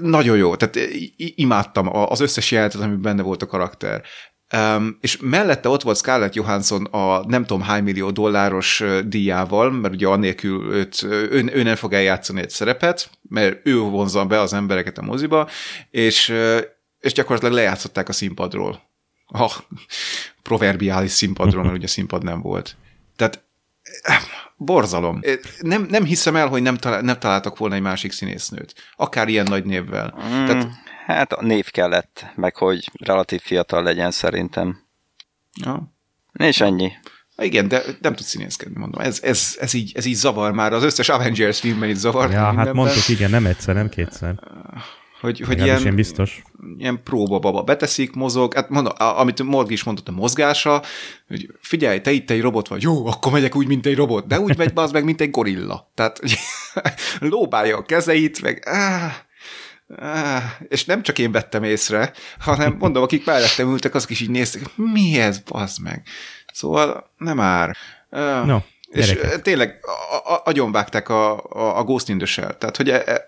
nagyon 0.00 0.36
jó, 0.36 0.56
tehát 0.56 0.88
imádtam 1.16 1.96
az 1.96 2.20
összes 2.20 2.50
jelenetet, 2.50 2.80
ami 2.80 2.96
benne 2.96 3.22
volt 3.22 3.42
a 3.42 3.46
karakter. 3.46 4.02
Um, 4.56 4.98
és 5.00 5.18
mellette 5.20 5.68
ott 5.68 5.82
volt 5.82 5.96
Scarlett 5.96 6.34
Johansson 6.34 6.84
a 6.84 7.26
nem 7.26 7.44
tudom 7.44 7.62
hány 7.62 7.82
millió 7.82 8.10
dolláros 8.10 8.82
díjával, 9.04 9.70
mert 9.70 9.94
ugye 9.94 10.06
annélkül 10.06 10.72
őt, 10.72 11.02
ő, 11.02 11.50
ő 11.52 11.62
nem 11.62 11.74
fog 11.74 11.92
eljátszani 11.92 12.40
egy 12.40 12.50
szerepet, 12.50 13.10
mert 13.28 13.66
ő 13.66 13.78
vonzza 13.78 14.26
be 14.26 14.40
az 14.40 14.52
embereket 14.52 14.98
a 14.98 15.02
moziba, 15.02 15.48
és, 15.90 16.34
és 17.00 17.12
gyakorlatilag 17.12 17.54
lejátszották 17.54 18.08
a 18.08 18.12
színpadról. 18.12 18.82
A 19.26 19.56
proverbiális 20.42 21.10
színpadról, 21.10 21.62
mert 21.62 21.76
ugye 21.76 21.86
színpad 21.86 22.24
nem 22.24 22.40
volt. 22.40 22.76
Tehát 23.16 23.44
borzalom. 24.56 25.20
Nem, 25.60 25.86
nem 25.90 26.04
hiszem 26.04 26.36
el, 26.36 26.48
hogy 26.48 26.62
nem, 26.62 26.76
talál, 26.76 27.00
nem 27.00 27.18
találtak 27.18 27.58
volna 27.58 27.74
egy 27.74 27.80
másik 27.80 28.12
színésznőt. 28.12 28.74
Akár 28.96 29.28
ilyen 29.28 29.46
nagy 29.48 29.64
névvel. 29.64 30.14
Mm, 30.16 30.46
Tehát, 30.46 30.68
hát 31.06 31.32
a 31.32 31.42
név 31.42 31.70
kellett, 31.70 32.26
meg 32.34 32.56
hogy 32.56 32.90
relatív 32.98 33.40
fiatal 33.40 33.82
legyen 33.82 34.10
szerintem. 34.10 34.80
Ja. 35.62 35.92
És 36.32 36.60
ennyi. 36.60 36.92
Igen, 37.36 37.68
de 37.68 37.82
nem 38.00 38.14
tud 38.14 38.26
színészkedni, 38.26 38.78
mondom. 38.78 39.00
Ez, 39.00 39.20
ez, 39.22 39.56
ez, 39.60 39.72
így, 39.72 39.92
ez 39.94 40.04
így 40.04 40.14
zavar 40.14 40.52
már. 40.52 40.72
Az 40.72 40.82
összes 40.82 41.08
Avengers 41.08 41.60
filmben 41.60 41.88
itt 41.88 41.96
zavar. 41.96 42.30
Ja, 42.30 42.54
hát 42.54 42.72
mondtuk, 42.72 43.08
igen, 43.08 43.30
nem 43.30 43.46
egyszer, 43.46 43.74
nem 43.74 43.88
kétszer. 43.88 44.34
Hogy, 45.20 45.40
hogy 45.40 45.62
ilyen, 45.62 45.80
ilyen, 45.80 45.94
biztos. 45.94 46.42
ilyen 46.78 47.00
próbababa 47.04 47.62
beteszik, 47.62 48.14
mozog, 48.14 48.54
hát 48.54 48.68
mondom, 48.68 48.92
amit 48.96 49.42
Morg 49.42 49.70
is 49.70 49.84
mondott, 49.84 50.08
a 50.08 50.12
mozgása, 50.12 50.82
hogy 51.28 51.48
figyelj, 51.60 52.00
te 52.00 52.10
itt 52.10 52.30
egy 52.30 52.40
robot 52.40 52.68
vagy, 52.68 52.82
jó, 52.82 53.06
akkor 53.06 53.32
megyek 53.32 53.56
úgy, 53.56 53.66
mint 53.66 53.86
egy 53.86 53.96
robot, 53.96 54.26
de 54.26 54.40
úgy 54.40 54.56
megy 54.56 54.72
az 54.74 54.92
meg, 54.92 55.04
mint 55.04 55.20
egy 55.20 55.30
gorilla. 55.30 55.90
Tehát 55.94 56.20
lóbálja 57.20 57.76
a 57.76 57.82
kezeit, 57.82 58.42
meg 58.42 58.62
áh, 58.66 59.14
áh, 59.96 60.44
és 60.68 60.84
nem 60.84 61.02
csak 61.02 61.18
én 61.18 61.32
vettem 61.32 61.62
észre, 61.62 62.12
hanem 62.38 62.76
mondom, 62.78 63.02
akik 63.02 63.26
mellettem 63.26 63.70
ültek, 63.70 63.94
azok 63.94 64.10
is 64.10 64.20
így 64.20 64.30
néztek, 64.30 64.62
mi 64.76 65.18
ez, 65.18 65.38
bazd 65.38 65.82
meg. 65.82 66.02
Szóval 66.52 67.10
nem 67.16 67.36
már. 67.36 67.76
No, 68.44 68.58
és 68.90 69.06
gyerekek. 69.06 69.42
tényleg 69.42 69.80
agyonvágták 70.44 71.08
a, 71.08 71.44
a, 71.48 71.78
a 71.78 71.84
Ghost 71.84 72.08
in 72.08 72.18
the 72.18 72.26
Shell. 72.26 72.54
Tehát, 72.54 72.76
hogy 72.76 72.90
e, 72.90 73.02
e, 73.06 73.26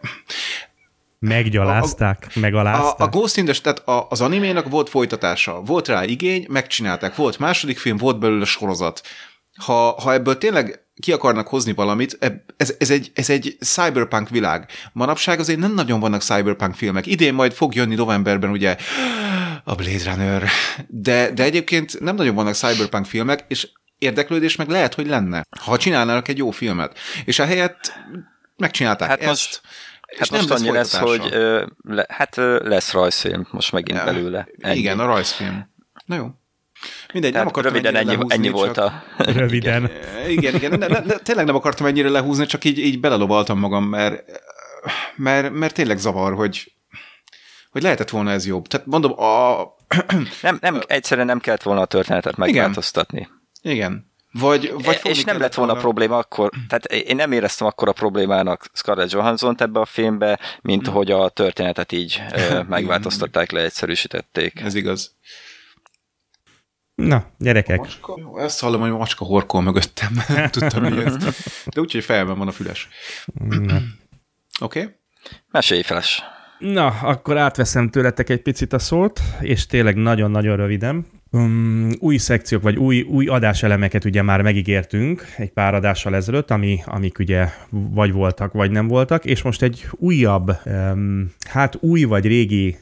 Meggyalázták, 1.23 2.27
a, 2.35 2.39
megalázták. 2.39 3.01
A, 3.01 3.05
a 3.05 3.09
Ghost 3.09 3.37
in 3.37 3.45
the 3.45 3.55
tehát 3.63 3.89
a, 3.89 4.07
az 4.11 4.21
animének 4.21 4.69
volt 4.69 4.89
folytatása, 4.89 5.61
volt 5.61 5.89
rá 5.89 6.05
igény, 6.05 6.47
megcsinálták, 6.49 7.17
volt 7.17 7.39
második 7.39 7.79
film, 7.79 7.97
volt 7.97 8.19
belőle 8.19 8.45
sorozat. 8.45 9.01
Ha, 9.65 10.01
ha 10.01 10.13
ebből 10.13 10.39
tényleg 10.39 10.87
ki 11.01 11.13
akarnak 11.13 11.49
hozni 11.49 11.73
valamit, 11.73 12.19
ez, 12.57 12.75
ez, 12.79 12.91
egy, 12.91 13.11
ez 13.15 13.31
egy 13.31 13.57
cyberpunk 13.61 14.29
világ. 14.29 14.69
Manapság 14.93 15.39
azért 15.39 15.59
nem 15.59 15.75
nagyon 15.75 16.01
vannak 16.01 16.23
cyberpunk 16.23 16.75
filmek. 16.75 17.07
Idén 17.07 17.35
majd 17.35 17.53
fog 17.53 17.75
jönni 17.75 17.95
novemberben 17.95 18.51
ugye 18.51 18.77
a 19.65 19.75
Blade 19.75 20.11
Runner, 20.11 20.49
de, 20.89 21.31
de 21.31 21.43
egyébként 21.43 22.01
nem 22.01 22.15
nagyon 22.15 22.35
vannak 22.35 22.55
cyberpunk 22.55 23.07
filmek, 23.07 23.45
és 23.49 23.69
érdeklődés 23.99 24.57
meg 24.57 24.69
lehet, 24.69 24.95
hogy 24.95 25.07
lenne, 25.07 25.43
ha 25.61 25.79
csinálnának 25.79 26.29
egy 26.29 26.39
jó 26.39 26.51
filmet. 26.51 26.99
És 27.25 27.39
a 27.39 27.45
helyett 27.45 27.93
megcsinálták 28.57 29.09
hát 29.09 29.21
ezt. 29.21 29.29
Most 29.29 29.61
Hát 30.19 30.31
most 30.31 30.49
nem 30.49 30.57
annyi 30.59 30.71
lesz, 30.71 30.97
hogy 30.97 31.29
ö, 31.31 31.67
le, 31.83 32.07
hát 32.09 32.37
ö, 32.37 32.69
lesz 32.69 32.93
rajzfilm 32.93 33.47
most 33.51 33.73
megint 33.73 33.99
ja, 33.99 34.05
belőle. 34.05 34.49
Ennyi. 34.59 34.79
Igen, 34.79 35.01
a 35.01 35.07
rajzfilm. 35.07 35.71
Na 36.05 36.15
jó. 36.15 36.31
Mindegy, 37.13 37.33
Tehát 37.33 37.47
nem 37.47 37.47
akartam 37.47 37.73
röviden 37.73 37.95
ennyi, 37.95 38.11
lehúzni, 38.11 38.35
ennyi 38.35 38.49
volt 38.49 38.77
a... 38.77 39.03
Röviden. 39.19 39.91
igen, 40.29 40.55
igen, 40.55 40.79
ne, 40.79 40.87
ne, 40.87 40.99
ne, 40.99 41.17
tényleg 41.17 41.47
nem 41.47 41.55
akartam 41.55 41.87
ennyire 41.87 42.09
lehúzni, 42.09 42.47
csak 42.47 42.65
így, 42.65 42.79
így 42.79 43.01
belelobaltam 43.01 43.59
magam, 43.59 43.85
mert, 43.85 44.25
mert, 45.17 45.51
mert 45.51 45.75
tényleg 45.75 45.99
zavar, 45.99 46.35
hogy, 46.35 46.73
hogy 47.71 47.83
lehetett 47.83 48.11
volna 48.11 48.31
ez 48.31 48.47
jobb. 48.47 48.67
Tehát 48.67 48.87
mondom, 48.87 49.21
a... 49.21 49.63
nem, 50.43 50.59
nem, 50.61 50.81
egyszerűen 50.87 51.27
nem 51.27 51.39
kellett 51.39 51.63
volna 51.63 51.81
a 51.81 51.87
történetet 51.87 52.37
megváltoztatni. 52.37 53.29
Igen. 53.63 53.77
igen. 53.77 54.12
Vagy, 54.33 54.73
vagy 54.83 55.01
és 55.03 55.25
nem 55.25 55.39
lett 55.39 55.55
volna 55.55 55.75
probléma 55.75 56.17
akkor, 56.17 56.51
tehát 56.69 56.85
én 56.85 57.17
nem 57.17 57.33
éreztem 57.33 57.67
akkor 57.67 57.89
a 57.89 57.93
problémának 57.93 58.71
Scarlett 58.73 59.11
johansson 59.11 59.55
ebbe 59.59 59.81
a 59.81 59.85
filmbe, 59.85 60.39
mint 60.63 60.87
hmm. 60.87 60.95
hogy 60.95 61.11
a 61.11 61.29
történetet 61.29 61.93
így 61.93 62.23
megváltoztatták, 62.69 63.51
leegyszerűsítették. 63.51 64.61
Ez 64.61 64.75
igaz. 64.75 65.17
Na, 66.95 67.27
gyerekek. 67.39 67.79
Macska, 67.79 68.15
jó, 68.21 68.39
ezt 68.39 68.61
hallom, 68.61 68.81
hogy 68.81 68.91
a 68.91 68.97
macska 68.97 69.25
horkol 69.25 69.63
mögöttem. 69.63 70.13
Tudtam, 70.51 70.83
hogy 70.83 70.99
ez. 70.99 71.17
De 71.67 71.81
úgyhogy 71.81 72.05
fejben 72.05 72.39
van 72.39 72.49
a 72.49 72.53
füles. 72.53 72.89
Oké? 74.61 74.81
Okay? 74.81 74.89
Mesélj 75.51 75.83
feles. 75.83 76.23
Na, 76.59 76.87
akkor 76.87 77.39
átveszem 77.39 77.91
tőletek 77.91 78.29
egy 78.29 78.43
picit 78.43 78.73
a 78.73 78.79
szót, 78.79 79.21
és 79.41 79.67
tényleg 79.67 79.97
nagyon-nagyon 79.97 80.57
röviden. 80.57 81.07
Um, 81.35 81.89
új 81.99 82.17
szekciók, 82.17 82.63
vagy 82.63 82.77
új, 82.77 83.01
új 83.01 83.27
adáselemeket 83.27 84.05
ugye 84.05 84.23
már 84.23 84.43
megígértünk 84.43 85.25
egy 85.37 85.51
pár 85.51 85.75
adással 85.75 86.15
ezelőtt, 86.15 86.51
ami, 86.51 86.81
amik 86.85 87.19
ugye 87.19 87.49
vagy 87.71 88.13
voltak, 88.13 88.53
vagy 88.53 88.71
nem 88.71 88.89
voltak, 88.89 89.25
és 89.25 89.43
most 89.43 89.63
egy 89.63 89.87
újabb, 89.91 90.57
um, 90.65 91.33
hát 91.49 91.77
új 91.81 92.05
vagy 92.05 92.27
régi 92.27 92.77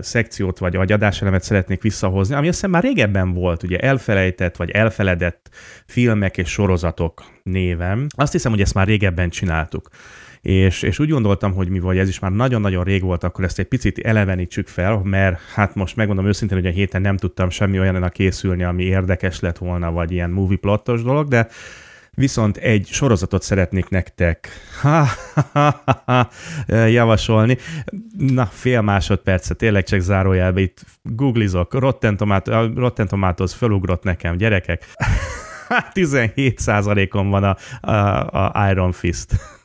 szekciót 0.00 0.58
vagy, 0.58 0.76
vagy 0.76 0.92
adáselemet 0.92 1.42
szeretnék 1.42 1.82
visszahozni, 1.82 2.34
ami 2.34 2.46
azt 2.46 2.56
hiszem 2.56 2.70
már 2.70 2.82
régebben 2.82 3.32
volt, 3.32 3.62
ugye 3.62 3.78
elfelejtett 3.78 4.56
vagy 4.56 4.70
elfeledett 4.70 5.50
filmek 5.86 6.36
és 6.36 6.48
sorozatok 6.48 7.24
névem. 7.42 8.06
Azt 8.16 8.32
hiszem, 8.32 8.50
hogy 8.52 8.60
ezt 8.60 8.74
már 8.74 8.86
régebben 8.86 9.30
csináltuk 9.30 9.88
és, 10.46 10.82
és 10.82 10.98
úgy 10.98 11.08
gondoltam, 11.08 11.52
hogy 11.52 11.68
mi 11.68 11.78
vagy 11.78 11.98
ez 11.98 12.08
is 12.08 12.18
már 12.18 12.32
nagyon-nagyon 12.32 12.84
rég 12.84 13.02
volt, 13.02 13.24
akkor 13.24 13.44
ezt 13.44 13.58
egy 13.58 13.66
picit 13.66 13.98
elevenítsük 13.98 14.68
fel, 14.68 15.00
mert 15.04 15.38
hát 15.54 15.74
most 15.74 15.96
megmondom 15.96 16.26
őszintén, 16.26 16.58
hogy 16.58 16.66
a 16.66 16.70
héten 16.70 17.00
nem 17.00 17.16
tudtam 17.16 17.50
semmi 17.50 17.78
olyanra 17.78 18.08
készülni, 18.08 18.62
ami 18.62 18.82
érdekes 18.82 19.40
lett 19.40 19.58
volna, 19.58 19.90
vagy 19.92 20.12
ilyen 20.12 20.30
movie 20.30 20.56
plottos 20.56 21.02
dolog, 21.02 21.28
de 21.28 21.48
viszont 22.14 22.56
egy 22.56 22.86
sorozatot 22.86 23.42
szeretnék 23.42 23.88
nektek 23.88 24.48
javasolni. 26.66 27.56
Na, 28.18 28.46
fél 28.46 28.80
másodpercet, 28.80 29.56
tényleg 29.56 29.84
csak 29.84 30.00
zárójelbe 30.00 30.60
itt 30.60 30.84
googlizok, 31.02 31.74
Rotten, 31.74 32.16
Tomato, 32.16 32.66
Rotten 32.74 33.08
Tomatoes 33.08 33.54
felugrott 33.54 34.02
nekem, 34.02 34.36
gyerekek. 34.36 34.84
17%-on 35.94 37.30
van 37.30 37.44
a, 37.44 37.56
a, 37.90 38.52
a 38.52 38.70
Iron 38.70 38.92
Fist. 38.92 39.55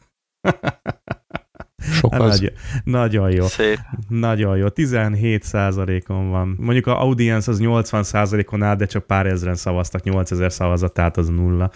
Sok 1.91 2.13
az. 2.13 2.39
Nagy, 2.39 2.53
nagyon 2.83 3.31
jó. 3.31 3.45
Szép. 3.45 3.79
Nagyon 4.07 4.57
jó. 4.57 4.69
17 4.69 5.43
százalékon 5.43 6.29
van. 6.29 6.55
Mondjuk 6.59 6.87
a 6.87 7.01
audience 7.01 7.51
az 7.51 7.59
80 7.59 8.03
százalékon 8.03 8.63
áll, 8.63 8.75
de 8.75 8.85
csak 8.85 9.03
pár 9.03 9.25
ezeren 9.25 9.55
szavaztak, 9.55 10.03
8000 10.03 10.51
szavazat, 10.51 10.93
tehát 10.93 11.17
az 11.17 11.27
nulla. 11.27 11.71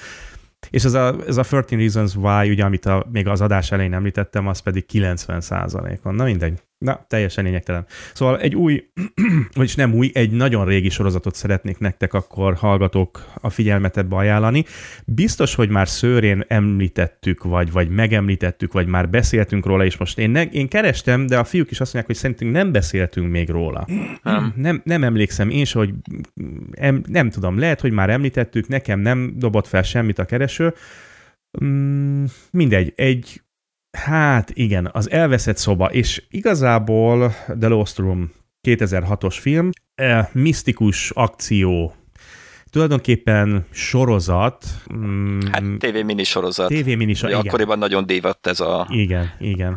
És 0.69 0.83
ez 0.83 0.93
a, 0.93 1.15
ez 1.27 1.37
a 1.37 1.43
13 1.43 1.79
Reasons 1.79 2.15
Why, 2.15 2.49
ugye, 2.49 2.63
amit 2.63 2.85
a, 2.85 3.05
még 3.11 3.27
az 3.27 3.41
adás 3.41 3.71
elején 3.71 3.93
említettem, 3.93 4.47
az 4.47 4.59
pedig 4.59 4.85
90 4.85 5.41
százalékon. 5.41 6.15
Na 6.15 6.23
mindegy. 6.23 6.61
Na, 6.77 7.05
teljesen 7.07 7.43
lényegtelen. 7.43 7.85
Szóval 8.13 8.39
egy 8.39 8.55
új, 8.55 8.89
vagyis 9.53 9.75
nem 9.75 9.93
új, 9.93 10.11
egy 10.13 10.31
nagyon 10.31 10.65
régi 10.65 10.89
sorozatot 10.89 11.35
szeretnék 11.35 11.77
nektek 11.77 12.13
akkor 12.13 12.55
hallgatók 12.55 13.25
a 13.41 13.49
figyelmetedbe 13.49 14.15
ajánlani. 14.15 14.65
Biztos, 15.05 15.55
hogy 15.55 15.69
már 15.69 15.87
szőrén 15.87 16.45
említettük, 16.47 17.43
vagy, 17.43 17.71
vagy 17.71 17.89
megemlítettük, 17.89 18.73
vagy 18.73 18.87
már 18.87 19.09
beszéltünk 19.09 19.65
róla, 19.65 19.85
és 19.85 19.97
most 19.97 20.17
én, 20.17 20.29
ne, 20.29 20.43
én 20.43 20.67
kerestem, 20.67 21.25
de 21.25 21.37
a 21.37 21.43
fiúk 21.43 21.71
is 21.71 21.79
azt 21.79 21.93
mondják, 21.93 22.05
hogy 22.05 22.15
szerintünk 22.15 22.51
nem 22.51 22.71
beszéltünk 22.71 23.31
még 23.31 23.49
róla. 23.49 23.87
Nem, 24.23 24.53
nem, 24.55 24.81
nem 24.83 25.03
emlékszem 25.03 25.49
én 25.49 25.65
hogy 25.71 25.93
em, 26.71 27.03
nem 27.07 27.29
tudom, 27.29 27.59
lehet, 27.59 27.81
hogy 27.81 27.91
már 27.91 28.09
említettük, 28.09 28.67
nekem 28.67 28.99
nem 28.99 29.33
dobott 29.37 29.67
fel 29.67 29.83
semmit 29.83 30.19
a 30.19 30.25
kereső. 30.25 30.73
Mm, 31.63 32.23
mindegy, 32.51 32.93
egy 32.95 33.41
Hát 33.95 34.51
igen, 34.53 34.89
az 34.91 35.11
elveszett 35.11 35.57
szoba, 35.57 35.85
és 35.85 36.23
igazából 36.29 37.33
The 37.59 37.67
Lost 37.67 37.97
Room 37.97 38.31
2006-os 38.67 39.37
film, 39.39 39.69
e, 39.95 40.29
misztikus 40.33 41.11
akció, 41.11 41.93
tulajdonképpen 42.69 43.65
sorozat. 43.71 44.65
Mm, 44.93 45.39
hát 45.51 45.63
TV 45.77 46.05
mini 46.05 46.23
sorozat. 46.23 46.67
TV 46.67 46.85
mini 46.85 47.13
sorozat, 47.13 47.45
Akkoriban 47.45 47.77
nagyon 47.77 48.05
dévadt 48.05 48.47
ez 48.47 48.59
a... 48.59 48.87
Igen, 48.89 49.31
igen. 49.39 49.69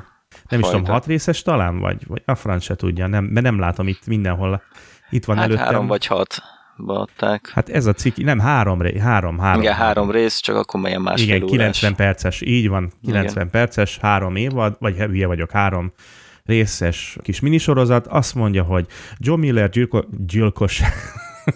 Nem 0.48 0.61
fajta. 0.61 0.66
is 0.66 0.72
tudom, 0.72 0.85
hat 0.85 1.07
részes 1.07 1.42
talán, 1.42 1.78
vagy, 1.78 2.07
vagy 2.07 2.22
a 2.24 2.35
franc 2.35 2.62
se 2.62 2.74
tudja, 2.74 3.07
nem, 3.07 3.24
mert 3.24 3.46
nem 3.46 3.59
látom 3.59 3.88
itt 3.88 4.07
mindenhol. 4.07 4.62
Itt 5.11 5.24
van 5.24 5.37
hát 5.37 5.44
előttem. 5.44 5.64
három 5.64 5.87
vagy 5.87 6.07
hat 6.07 6.42
adták. 6.87 7.51
Hát 7.55 7.69
ez 7.69 7.87
a 7.87 7.93
cikk, 7.93 8.17
nem, 8.17 8.38
három, 8.38 8.83
ré, 8.83 8.99
három, 8.99 9.38
három. 9.38 9.61
Igen, 9.61 9.75
három 9.75 10.11
rész, 10.11 10.38
csak 10.38 10.57
akkor 10.57 10.81
melyen 10.81 11.01
másfél 11.01 11.27
Igen, 11.35 11.43
órás. 11.43 11.51
90 11.57 11.95
perces, 11.95 12.41
így 12.41 12.69
van, 12.69 12.93
90 13.05 13.33
Igen. 13.33 13.51
perces, 13.51 13.99
három 13.99 14.37
évad, 14.37 14.77
vagy 14.79 14.97
hülye 14.97 15.27
vagyok, 15.27 15.51
három 15.51 15.93
részes 16.45 17.17
kis 17.23 17.41
minisorozat. 17.41 18.07
Azt 18.07 18.35
mondja, 18.35 18.62
hogy 18.62 18.87
John 19.19 19.41
Miller 19.41 19.69
gyilko, 19.69 20.03
gyilkos, 20.27 20.83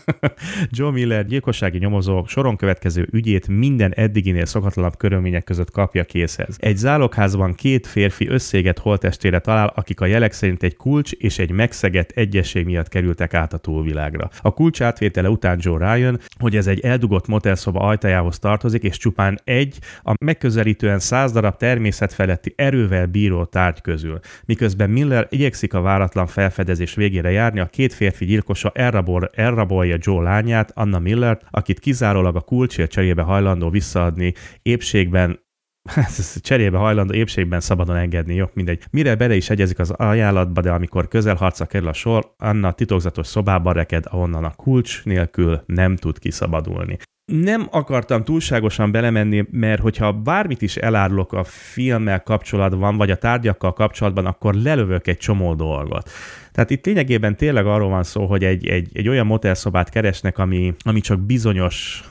John 0.70 0.92
Miller 0.92 1.26
gyilkossági 1.26 1.78
nyomozó 1.78 2.24
soron 2.26 2.57
következő 2.57 3.09
ügyét 3.11 3.48
minden 3.48 3.92
eddiginél 3.94 4.44
szokatlanabb 4.44 4.96
körülmények 4.96 5.44
között 5.44 5.70
kapja 5.70 6.05
készhez. 6.05 6.57
Egy 6.59 6.76
zálogházban 6.76 7.55
két 7.55 7.87
férfi 7.87 8.28
összéget 8.28 8.78
holtestére 8.78 9.38
talál, 9.38 9.72
akik 9.74 10.00
a 10.00 10.07
jelek 10.07 10.33
szerint 10.33 10.62
egy 10.62 10.76
kulcs 10.76 11.12
és 11.12 11.38
egy 11.38 11.50
megszegett 11.50 12.11
egyesség 12.11 12.64
miatt 12.64 12.88
kerültek 12.88 13.35
át 13.35 13.52
a 13.52 13.59
túlvilágra. 13.59 14.31
A 14.42 14.52
kulcs 14.52 14.81
átvétele 14.81 15.28
után 15.28 15.59
Joe 15.61 15.78
rájön, 15.78 16.20
hogy 16.38 16.57
ez 16.57 16.66
egy 16.66 16.81
eldugott 16.81 17.26
motelszoba 17.26 17.81
ajtajához 17.81 18.38
tartozik, 18.38 18.83
és 18.83 18.96
csupán 18.96 19.40
egy 19.44 19.78
a 20.02 20.14
megközelítően 20.24 20.98
száz 20.98 21.33
darab 21.33 21.57
természetfeletti 21.57 22.52
erővel 22.57 23.07
bíró 23.07 23.44
tárgy 23.44 23.81
közül. 23.81 24.18
Miközben 24.44 24.90
Miller 24.90 25.26
igyekszik 25.31 25.74
a 25.74 25.81
váratlan 25.81 26.26
felfedezés 26.26 26.94
végére 26.94 27.31
járni, 27.31 27.61
a 27.61 27.66
két 27.66 27.92
férfi 27.92 28.24
gyilkosa 28.24 28.72
elrabol, 28.74 29.31
elrabol 29.35 29.82
rabolja 29.83 29.99
Joe 30.01 30.23
lányát, 30.23 30.73
Anna 30.75 30.99
Miller, 30.99 31.38
akit 31.51 31.79
kizárólag 31.79 32.37
a 32.37 32.40
kulcsért 32.40 32.90
cserébe 32.90 33.23
hajlandó 33.23 33.71
visszaadni 33.71 34.35
épségben 34.62 35.40
cserébe 36.40 36.79
hajlandó 36.79 37.14
épségben 37.14 37.61
szabadon 37.61 37.97
engedni, 37.97 38.35
jó, 38.35 38.47
mindegy. 38.53 38.83
Mire 38.90 39.14
bele 39.14 39.35
is 39.35 39.51
egyezik 39.51 39.79
az 39.79 39.90
ajánlatba, 39.90 40.61
de 40.61 40.71
amikor 40.71 41.09
közelharca 41.09 41.66
kerül 41.66 41.88
a 41.88 41.92
sor, 41.92 42.35
Anna 42.38 42.73
titokzatos 42.73 43.27
szobába 43.27 43.73
reked, 43.73 44.05
ahonnan 44.09 44.45
a 44.45 44.55
kulcs 44.55 45.05
nélkül 45.05 45.62
nem 45.66 45.97
tud 45.97 46.18
kiszabadulni. 46.18 46.99
Nem 47.25 47.67
akartam 47.71 48.25
túlságosan 48.25 48.93
belemenni, 48.93 49.45
mert 49.51 49.81
hogyha 49.81 50.13
bármit 50.13 50.63
is 50.63 50.77
elárulok 50.77 51.33
a 51.33 51.45
filmmel 51.45 52.23
kapcsolatban, 52.23 52.97
vagy 52.97 53.11
a 53.11 53.17
tárgyakkal 53.17 53.73
kapcsolatban, 53.73 54.27
akkor 54.27 54.55
lelövök 54.55 55.07
egy 55.07 55.17
csomó 55.17 55.55
dolgot. 55.55 56.11
Tehát 56.53 56.71
itt 56.71 56.87
lényegében 56.87 57.37
tényleg 57.37 57.67
arról 57.67 57.89
van 57.89 58.05
szó, 58.05 58.27
hogy 58.27 58.45
egy, 58.45 58.67
egy, 58.67 58.91
egy 58.93 59.09
olyan 59.09 59.27
motelszobát 59.27 59.89
keresnek, 59.89 60.39
ami, 60.39 60.75
ami 60.85 61.01
csak 61.01 61.21
bizonyos 61.21 62.05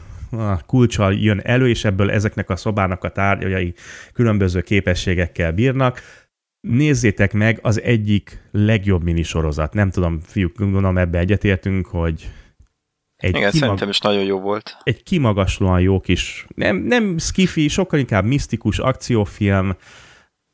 kulcsal 0.65 1.13
jön 1.13 1.39
elő, 1.43 1.69
és 1.69 1.85
ebből 1.85 2.11
ezeknek 2.11 2.49
a 2.49 2.55
szobának 2.55 3.03
a 3.03 3.09
tárgyai 3.09 3.73
különböző 4.13 4.61
képességekkel 4.61 5.51
bírnak. 5.51 6.01
Nézzétek 6.67 7.33
meg 7.33 7.59
az 7.61 7.81
egyik 7.81 8.49
legjobb 8.51 9.03
minisorozat. 9.03 9.73
Nem 9.73 9.89
tudom, 9.89 10.19
fiúk, 10.19 10.57
gondolom 10.57 10.97
ebbe 10.97 11.17
egyetértünk, 11.17 11.85
hogy 11.85 12.29
egy 13.21 13.29
Igen, 13.29 13.41
kimag... 13.41 13.53
szerintem 13.53 13.89
is 13.89 13.99
nagyon 13.99 14.23
jó 14.23 14.39
volt. 14.39 14.77
Egy 14.83 15.03
kimagaslóan 15.03 15.81
jó 15.81 15.99
kis, 15.99 16.45
nem, 16.55 16.77
nem 16.77 17.17
skifi, 17.17 17.67
sokkal 17.67 17.99
inkább 17.99 18.25
misztikus 18.25 18.79
akciófilm, 18.79 19.75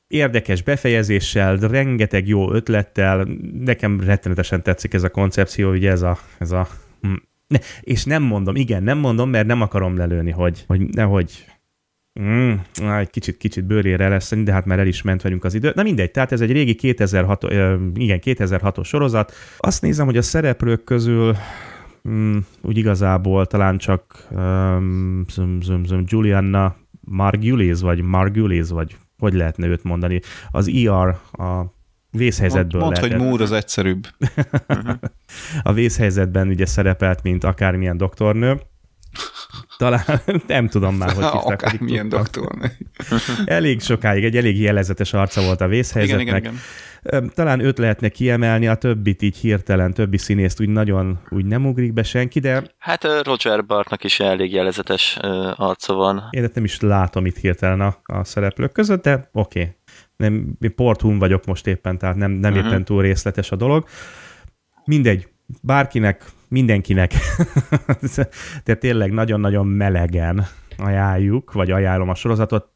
érdekes 0.08 0.62
befejezéssel, 0.62 1.58
rengeteg 1.58 2.28
jó 2.28 2.52
ötlettel, 2.52 3.28
nekem 3.54 4.00
rettenetesen 4.00 4.64
tetszik 4.64 4.94
ez 4.94 5.04
a 5.04 5.10
koncepció, 5.10 5.72
ugye 5.72 5.92
ez 5.92 6.02
a, 6.02 6.18
ez 6.38 6.52
a 6.52 6.68
hm, 7.02 7.14
ne, 7.48 7.58
és 7.82 8.04
nem 8.04 8.24
mondom, 8.24 8.56
igen, 8.56 8.84
nem 8.84 8.98
mondom, 8.98 9.30
mert 9.30 9.48
nem 9.48 9.62
akarom 9.62 9.98
lelőni, 9.98 10.32
hogy, 10.32 10.64
hogy 10.68 10.82
nehogy 10.82 11.46
Mm, 12.22 12.54
egy 12.78 13.10
kicsit, 13.10 13.38
kicsit 13.38 13.66
bőrére 13.66 14.08
lesz, 14.08 14.34
de 14.36 14.52
hát 14.52 14.66
már 14.66 14.80
el 14.80 14.88
is 14.88 15.02
ment 15.02 15.22
velünk 15.22 15.44
az 15.44 15.54
idő. 15.54 15.72
Na 15.76 15.84
mindegy, 15.84 16.12
tehát 16.12 16.32
ez 16.32 16.42
egy 16.42 16.52
régi 16.52 16.76
2006, 16.76 17.44
igen, 17.94 18.20
2006-os 18.24 18.86
sorozat. 18.86 19.34
Azt 19.58 19.82
nézem, 19.82 20.06
hogy 20.06 20.18
a 20.18 20.22
szereplők 20.22 20.84
közül 20.84 21.36
mm, 22.10 22.38
úgy 22.62 22.78
igazából 22.78 23.46
talán 23.46 23.78
csak 23.78 24.28
um, 24.32 25.26
zum, 25.28 25.62
zum, 25.62 25.84
zum, 25.84 26.04
Julianna 26.06 26.76
Margulies, 27.00 27.82
vagy 27.82 28.02
Margulies, 28.02 28.70
vagy 28.70 28.98
hogy 29.18 29.34
lehetne 29.34 29.68
őt 29.68 29.84
mondani. 29.84 30.22
Az 30.52 30.68
ER, 30.68 31.08
a 31.32 31.76
vészhelyzetből 32.12 32.82
Mond, 32.82 32.98
hogy 32.98 33.16
Múr 33.16 33.42
az 33.42 33.52
egyszerűbb. 33.52 34.08
a 35.64 35.74
vészhelyzetben 35.74 36.48
ugye 36.48 36.66
szerepelt, 36.66 37.24
mint 37.24 37.44
akármilyen 37.44 37.98
doktornő. 37.98 38.62
Talán 39.78 40.22
nem 40.48 40.68
tudom 40.68 40.96
már, 40.96 41.12
hogy 41.12 41.24
hívták. 41.24 41.62
Akármilyen 41.62 42.10
doktornő. 42.10 42.72
elég 43.46 43.82
sokáig, 43.82 44.24
egy 44.24 44.38
elég 44.38 44.60
jelezetes 44.60 45.14
arca 45.14 45.42
volt 45.42 45.62
a 45.62 45.68
vészhelyzetnek. 45.68 46.28
Igen, 46.28 46.38
igen, 46.38 46.54
igen. 47.04 47.32
Talán 47.36 47.60
őt 47.60 47.78
lehetne 47.78 48.10
kiemelni, 48.10 48.68
a 48.68 48.76
többit 48.76 49.22
így 49.22 49.38
hirtelen, 49.38 49.94
többi 49.94 50.18
színészt 50.18 50.62
úgy 50.62 50.70
nagyon 50.70 51.20
úgy 51.30 51.46
nem 51.46 51.66
ugrik 51.66 51.94
be 51.94 52.04
senki, 52.04 52.40
de... 52.40 52.64
Hát 52.78 53.24
Roger 53.24 53.66
Bartnak 53.66 54.04
is 54.04 54.20
elég 54.20 54.54
jelezetes 54.54 55.18
arca 55.56 55.94
van. 55.94 56.28
Én 56.30 56.50
nem 56.54 56.64
is 56.64 56.80
látom 56.80 57.26
itt 57.26 57.38
hirtelen 57.38 57.82
a, 57.82 58.02
a 58.04 58.24
szereplők 58.24 58.72
között, 58.72 59.04
de 59.04 59.30
oké, 59.34 59.60
okay 59.60 59.76
nem, 60.18 60.58
porthum 60.76 61.20
vagyok 61.20 61.46
most 61.46 61.68
éppen, 61.68 61.98
tehát 61.98 62.16
nem, 62.16 62.32
nem 62.32 62.54
uh-huh. 62.54 62.68
éppen 62.68 62.86
túl 62.86 63.02
részletes 63.02 63.52
a 63.52 63.56
dolog. 63.56 63.86
Mindegy, 64.86 65.28
bárkinek, 65.62 66.26
mindenkinek, 66.48 67.14
de 68.66 68.76
tényleg 68.76 69.12
nagyon-nagyon 69.12 69.68
melegen 69.68 70.48
ajánljuk, 70.78 71.54
vagy 71.54 71.72
ajánlom 71.72 72.10
a 72.10 72.16
sorozatot. 72.16 72.70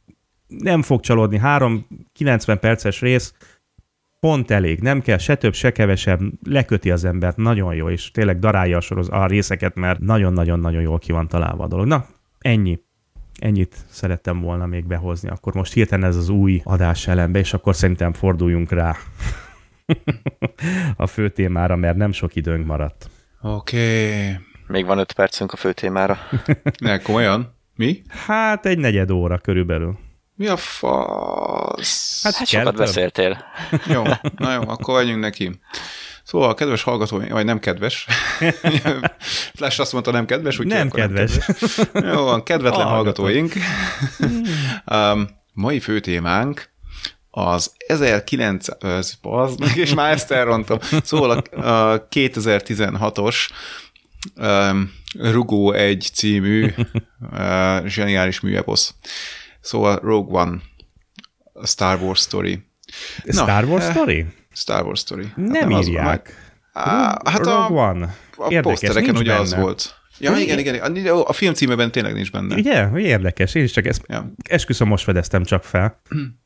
Nem 0.48 0.82
fog 0.82 1.00
csalódni, 1.00 1.40
3-90 1.44 2.58
perces 2.60 3.02
rész, 3.02 3.34
pont 4.20 4.52
elég, 4.52 4.80
nem 4.80 5.02
kell 5.02 5.18
se 5.18 5.36
több, 5.36 5.54
se 5.54 5.72
kevesebb, 5.72 6.20
leköti 6.44 6.92
az 6.92 7.06
embert, 7.06 7.38
nagyon 7.38 7.76
jó, 7.76 7.90
és 7.90 8.12
tényleg 8.12 8.40
darálja 8.40 8.78
a, 8.78 8.82
soroz, 8.82 9.10
a 9.10 9.26
részeket, 9.26 9.76
mert 9.76 10.00
nagyon-nagyon-nagyon 10.00 10.82
jól 10.82 11.00
ki 11.00 11.12
van 11.12 11.28
találva 11.28 11.64
a 11.64 11.68
dolog. 11.68 11.88
Na, 11.88 12.06
ennyi 12.40 12.80
ennyit 13.42 13.76
szerettem 13.90 14.42
volna 14.42 14.66
még 14.66 14.86
behozni. 14.86 15.30
Akkor 15.30 15.54
most 15.54 15.74
hirtelen 15.74 16.10
ez 16.10 16.16
az 16.16 16.30
új 16.30 16.62
adás 16.64 17.08
elembe, 17.08 17.40
és 17.40 17.54
akkor 17.54 17.76
szerintem 17.76 18.14
forduljunk 18.14 18.72
rá 18.72 18.96
a 20.96 21.08
fő 21.08 21.30
témára, 21.30 21.76
mert 21.76 21.98
nem 21.98 22.12
sok 22.12 22.36
időnk 22.36 22.66
maradt. 22.66 23.10
Oké. 23.42 24.08
Okay. 24.08 24.40
Még 24.68 24.86
van 24.86 24.98
öt 24.98 25.14
percünk 25.14 25.54
a 25.54 25.56
fő 25.58 25.74
témára. 25.74 26.18
ne, 26.80 26.98
komolyan? 26.98 27.56
Mi? 27.76 28.02
Hát 28.10 28.66
egy 28.66 28.78
negyed 28.78 29.12
óra 29.12 29.38
körülbelül. 29.38 29.98
Mi 30.36 30.48
a 30.48 30.58
fasz? 30.58 32.24
Hát, 32.24 32.34
hát 32.34 32.48
sokat 32.48 32.76
beszéltél. 32.76 33.46
jó, 33.88 34.04
na 34.36 34.54
jó, 34.54 34.62
akkor 34.68 34.96
menjünk 34.96 35.22
neki. 35.22 35.60
Szóval, 36.24 36.54
kedves 36.54 36.84
hallgatóink, 36.84 37.32
vagy 37.32 37.46
nem 37.46 37.60
kedves. 37.60 38.08
Flash 39.56 39.80
azt 39.80 39.94
mondta, 39.94 40.12
nem 40.12 40.26
kedves, 40.26 40.60
úgyhogy 40.60 40.78
nem 40.78 40.90
kedves. 40.90 41.32
Nem 41.38 41.46
kedves. 41.46 42.14
Jó 42.14 42.24
van, 42.24 42.44
kedvetlen 42.44 42.88
hallgatóink. 42.88 43.54
um, 44.86 45.28
mai 45.54 45.80
fő 45.80 46.00
témánk 46.00 46.71
az 47.32 47.72
1900, 47.88 49.18
az, 49.22 49.56
és 49.76 49.94
már 49.94 50.12
ezt 50.12 50.32
elrontom. 50.32 50.78
Szóval 51.04 51.30
a, 51.30 51.68
a 51.70 52.08
2016-os 52.08 53.36
um, 54.36 54.92
Rugó 55.20 55.72
egy 55.72 56.10
című 56.14 56.74
uh, 57.32 57.86
zseniális 57.86 58.40
műeposz. 58.40 58.96
Szóval 59.62 60.00
Rogue 60.04 60.42
One, 60.42 60.58
a 61.54 61.68
Star 61.68 62.02
Wars 62.02 62.20
Story. 62.20 62.64
Star 63.28 63.66
Wars 63.66 63.86
Na, 63.86 63.92
Story? 63.92 64.26
Star 64.54 64.86
Wars 64.86 65.00
Story. 65.00 65.26
Hát 65.26 65.36
nem, 65.36 65.70
nem 65.70 65.82
írják. 65.82 66.52
Az, 66.74 66.84
hát 67.24 67.46
a, 67.46 67.68
One. 67.70 68.16
A 68.38 68.44
Érdekes, 68.44 68.80
posztereken 68.80 69.16
ugye 69.16 69.32
benne. 69.32 69.40
az 69.40 69.56
volt. 69.56 69.96
Ja, 70.20 70.38
igen, 70.38 70.60
igen, 70.60 70.96
igen. 70.96 71.16
A 71.16 71.34
film 71.34 71.54
címében 71.54 71.92
tényleg 71.92 72.14
nincs 72.14 72.32
benne. 72.32 72.56
Ugye? 72.56 72.90
Érdekes. 72.96 73.56
Én 73.56 73.64
is 73.64 73.72
csak 73.72 73.86
ezt 73.86 74.02
ja. 74.08 74.34
esküszöm 74.50 74.88
most 74.88 75.04
fedeztem 75.04 75.44
csak 75.44 75.64
fel. 75.64 76.02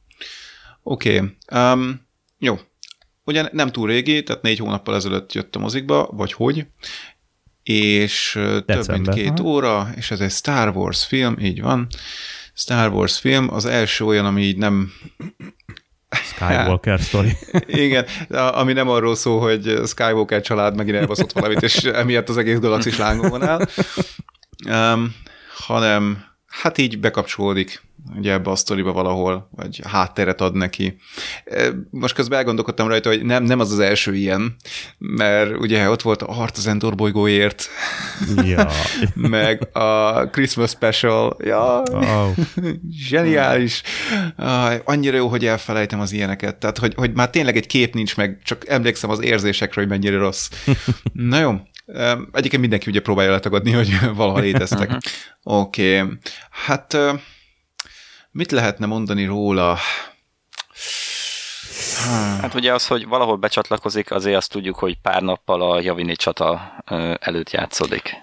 Oké. 0.88 1.16
Okay. 1.16 1.72
Um, 1.72 2.08
jó. 2.38 2.60
Ugye 3.24 3.50
nem 3.52 3.72
túl 3.72 3.88
régi, 3.88 4.24
tehát 4.24 4.42
négy 4.42 4.60
hónappal 4.60 4.96
ezelőtt 4.96 5.34
jött 5.34 5.56
a 5.56 5.60
mozikba, 5.60 6.10
vagy 6.12 6.34
hogy, 6.34 6.68
és 7.64 8.32
December. 8.34 8.78
több 8.78 8.90
mint 8.90 9.10
két 9.10 9.40
ha. 9.40 9.46
óra, 9.46 9.90
és 9.96 10.12
ez 10.12 10.20
egy 10.20 10.32
Star 10.32 10.76
Wars 10.76 11.06
film, 11.06 11.36
így 11.40 11.62
van. 11.62 11.88
Star 12.54 12.92
Wars 12.92 13.20
film, 13.20 13.54
az 13.54 13.66
első 13.66 14.06
olyan, 14.06 14.26
ami 14.26 14.42
így 14.42 14.58
nem 14.58 14.92
Skywalker 16.10 17.00
story. 17.00 17.38
Igen, 17.86 18.06
ami 18.30 18.74
nem 18.74 18.90
arról 18.90 19.16
szól, 19.16 19.40
hogy 19.40 19.80
Skywalker 19.86 20.42
család 20.42 20.76
megint 20.76 20.98
elbaszott 20.98 21.32
valamit, 21.32 21.62
és 21.62 21.84
emiatt 21.84 22.30
az 22.30 22.38
egész 22.38 22.60
galaxis 22.60 22.98
lángon 22.98 23.44
áll, 23.44 23.68
um, 24.94 25.16
hanem 25.58 26.26
hát 26.48 26.78
így 26.78 27.00
bekapcsolódik 27.00 27.82
ugye 28.18 28.32
ebbe 28.32 28.50
a 28.50 28.56
sztoriba 28.56 28.92
valahol, 28.92 29.50
vagy 29.52 29.82
hátteret 29.88 30.42
ad 30.42 30.56
neki. 30.56 30.98
Most 31.90 32.16
közben 32.16 32.38
elgondolkodtam 32.38 32.88
rajta, 32.88 33.10
hogy 33.10 33.24
nem, 33.24 33.44
nem 33.44 33.60
az 33.60 33.72
az 33.72 33.80
első 33.80 34.16
ilyen, 34.16 34.56
mert 34.98 35.58
ugye 35.58 35.90
ott 35.90 36.02
volt 36.02 36.22
a 36.22 36.34
Hart 36.34 36.58
az 36.58 36.68
Endor 36.68 36.96
bolygóért, 36.96 37.68
ja. 38.44 38.70
meg 39.16 39.76
a 39.76 40.12
Christmas 40.30 40.70
Special, 40.70 41.38
ja, 41.44 41.82
oh. 41.92 42.30
zseniális, 42.92 43.82
annyira 44.84 45.18
jó, 45.18 45.28
hogy 45.28 45.46
elfelejtem 45.46 46.00
az 46.00 46.12
ilyeneket, 46.12 46.56
tehát 46.56 46.78
hogy, 46.78 46.94
hogy 46.96 47.14
már 47.14 47.30
tényleg 47.30 47.56
egy 47.56 47.68
kép 47.68 47.94
nincs 47.94 48.18
meg, 48.18 48.40
csak 48.44 48.70
emlékszem 48.70 49.10
az 49.10 49.24
érzésekre, 49.24 49.82
hogy 49.82 49.90
mennyire 49.90 50.18
rossz. 50.18 50.50
Na 51.14 51.40
jó, 51.40 51.60
Egyébként 52.32 52.62
mindenki 52.62 52.90
ugye 52.90 53.00
próbálja 53.00 53.32
letagadni, 53.32 53.72
hogy 53.72 54.00
valaha 54.16 54.40
léteztek. 54.40 54.98
Oké, 55.44 56.00
okay. 56.00 56.18
hát 56.50 56.98
Mit 58.36 58.52
lehetne 58.52 58.86
mondani 58.86 59.26
róla? 59.26 59.78
Hát 62.42 62.54
ugye 62.54 62.74
az, 62.74 62.88
hogy 62.88 63.08
valahol 63.08 63.36
becsatlakozik, 63.36 64.12
azért 64.12 64.36
azt 64.36 64.52
tudjuk, 64.52 64.76
hogy 64.76 64.98
pár 65.02 65.22
nappal 65.22 65.72
a 65.72 65.82
Javini 65.82 66.16
csata 66.16 66.74
előtt 67.20 67.52
játszódik. 67.52 68.14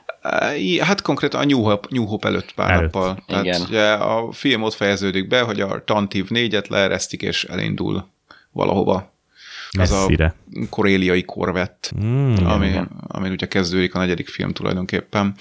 Hát 0.81 1.03
konkrétan 1.03 1.41
a 1.41 1.45
New 1.45 1.63
Hope, 1.63 1.89
New 1.91 2.05
Hope 2.05 2.29
előtt 2.29 2.53
pár 2.55 2.71
előtt. 2.71 2.93
nappal. 2.93 3.25
Tehát 3.27 3.45
Igen. 3.45 3.61
Ugye 3.61 3.93
a 3.93 4.33
film 4.33 4.63
ott 4.63 4.75
fejeződik 4.75 5.29
be, 5.29 5.41
hogy 5.41 5.61
a 5.61 5.85
Tantiv 5.85 6.29
négyet 6.29 6.69
leeresztik, 6.69 7.23
és 7.23 7.45
elindul 7.45 8.09
valahova. 8.51 9.13
Messzire. 9.77 10.35
Az 10.51 10.63
a 10.63 10.69
koréliai 10.71 11.25
korvett, 11.25 11.93
mm, 12.05 12.35
ami, 12.35 12.81
ami 13.07 13.31
ugye 13.31 13.47
kezdődik 13.47 13.95
a 13.95 13.99
negyedik 13.99 14.29
film 14.29 14.53
tulajdonképpen. 14.53 15.35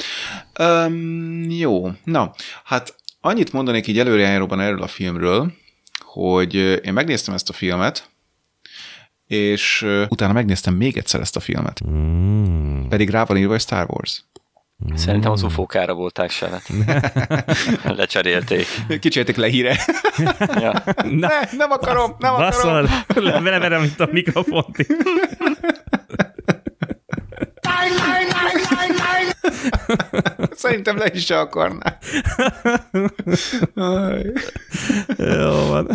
Um, 0.60 1.50
jó, 1.50 1.92
na, 2.04 2.32
hát 2.64 2.96
Annyit 3.22 3.54
mondanék 3.54 3.88
így 3.88 4.00
előrejáróban 4.00 4.60
erről 4.60 4.82
a 4.82 4.88
filmről, 4.88 5.52
hogy 6.00 6.56
én 6.56 6.94
megnéztem 6.94 7.34
ezt 7.34 7.50
a 7.50 7.54
filmet, 7.54 8.10
és 9.28 9.88
utána 10.10 10.34
megnéztem 10.34 10.74
még 10.74 10.98
egyszer 10.98 11.20
ezt 11.20 11.36
a 11.36 11.40
filmet. 11.40 11.88
Mm. 11.88 12.88
Pedig 12.88 13.10
rá 13.10 13.24
van 13.24 13.38
írva, 13.38 13.52
hogy 13.52 13.62
Star 13.62 13.86
Wars. 13.90 14.24
Szerintem 14.96 15.32
az 15.32 15.44
UFO-kára 15.44 15.94
volták 15.94 16.30
se. 16.30 16.62
Lecserélték. 17.84 18.68
Kicsérték 19.00 19.36
le 19.36 19.48
híre. 19.48 19.78
ja. 20.38 20.84
Na, 20.96 21.28
ne, 21.28 21.40
nem 21.58 21.72
akarom, 21.72 22.16
nem 22.20 22.36
Baszol, 22.36 22.88
akarom. 23.08 23.44
Leverem 23.44 23.84
itt 23.84 24.00
a 24.00 24.10
mikrofont. 24.12 24.76
Szerintem 30.52 30.98
le 30.98 31.12
is 31.14 31.30
akarná. 31.30 31.98
Jó 35.18 35.66
van. 35.68 35.90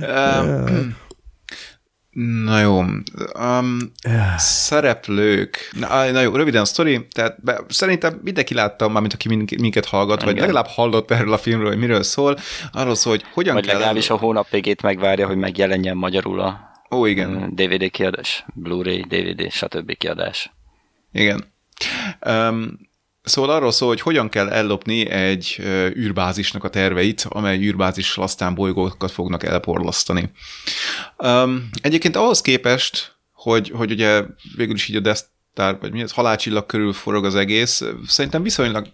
Um, 0.00 0.96
Na 2.16 2.60
jó. 2.60 2.78
Um, 2.78 3.92
szereplők. 4.36 5.70
Na, 5.78 6.10
na 6.10 6.20
jó, 6.20 6.36
röviden 6.36 6.60
a 6.60 6.64
sztori. 6.64 7.06
Tehát 7.10 7.42
be, 7.42 7.60
szerintem 7.68 8.20
mindenki 8.22 8.54
látta, 8.54 8.88
mármint 8.88 9.12
aki 9.12 9.28
minket 9.60 9.84
hallgat, 9.84 10.22
Igen. 10.22 10.32
vagy 10.32 10.40
legalább 10.40 10.66
hallott 10.66 11.10
erről 11.10 11.32
a 11.32 11.38
filmről, 11.38 11.68
hogy 11.68 11.78
miről 11.78 12.02
szól. 12.02 12.38
Arról 12.72 12.94
szól, 12.94 13.12
hogy 13.12 13.24
hogyan 13.32 13.54
vagy 13.54 13.66
kell... 13.66 13.74
Legalábbis 13.74 14.10
a 14.10 14.16
hónap 14.16 14.50
végét 14.50 14.82
megvárja, 14.82 15.26
hogy 15.26 15.36
megjelenjen 15.36 15.96
magyarul 15.96 16.40
a 16.40 16.74
Ó, 16.90 17.06
igen. 17.06 17.54
DVD 17.54 17.90
kiadás, 17.90 18.44
Blu-ray, 18.54 19.00
DVD, 19.00 19.50
stb. 19.50 19.96
kiadás. 19.96 20.50
Igen. 21.12 21.52
Um, 22.26 22.84
Szóval 23.26 23.50
arról 23.50 23.72
szól, 23.72 23.88
hogy 23.88 24.00
hogyan 24.00 24.28
kell 24.28 24.48
ellopni 24.48 25.08
egy 25.08 25.56
űrbázisnak 25.96 26.64
a 26.64 26.68
terveit, 26.68 27.26
amely 27.28 27.58
űrbázis 27.58 28.16
aztán 28.16 28.54
bolygókat 28.54 29.10
fognak 29.10 29.44
elporlasztani. 29.44 30.30
Um, 31.18 31.68
egyébként 31.80 32.16
ahhoz 32.16 32.40
képest, 32.40 33.16
hogy, 33.32 33.70
hogy 33.74 33.90
ugye 33.90 34.22
végül 34.56 34.74
is 34.74 34.88
így 34.88 34.96
a 34.96 35.00
Death 35.00 35.20
Star, 35.52 35.78
vagy 35.80 35.92
mi 35.92 36.00
ez, 36.00 36.12
halálcsillag 36.12 36.66
körül 36.66 36.92
forog 36.92 37.24
az 37.24 37.34
egész, 37.34 37.82
szerintem 38.06 38.42
viszonylag 38.42 38.86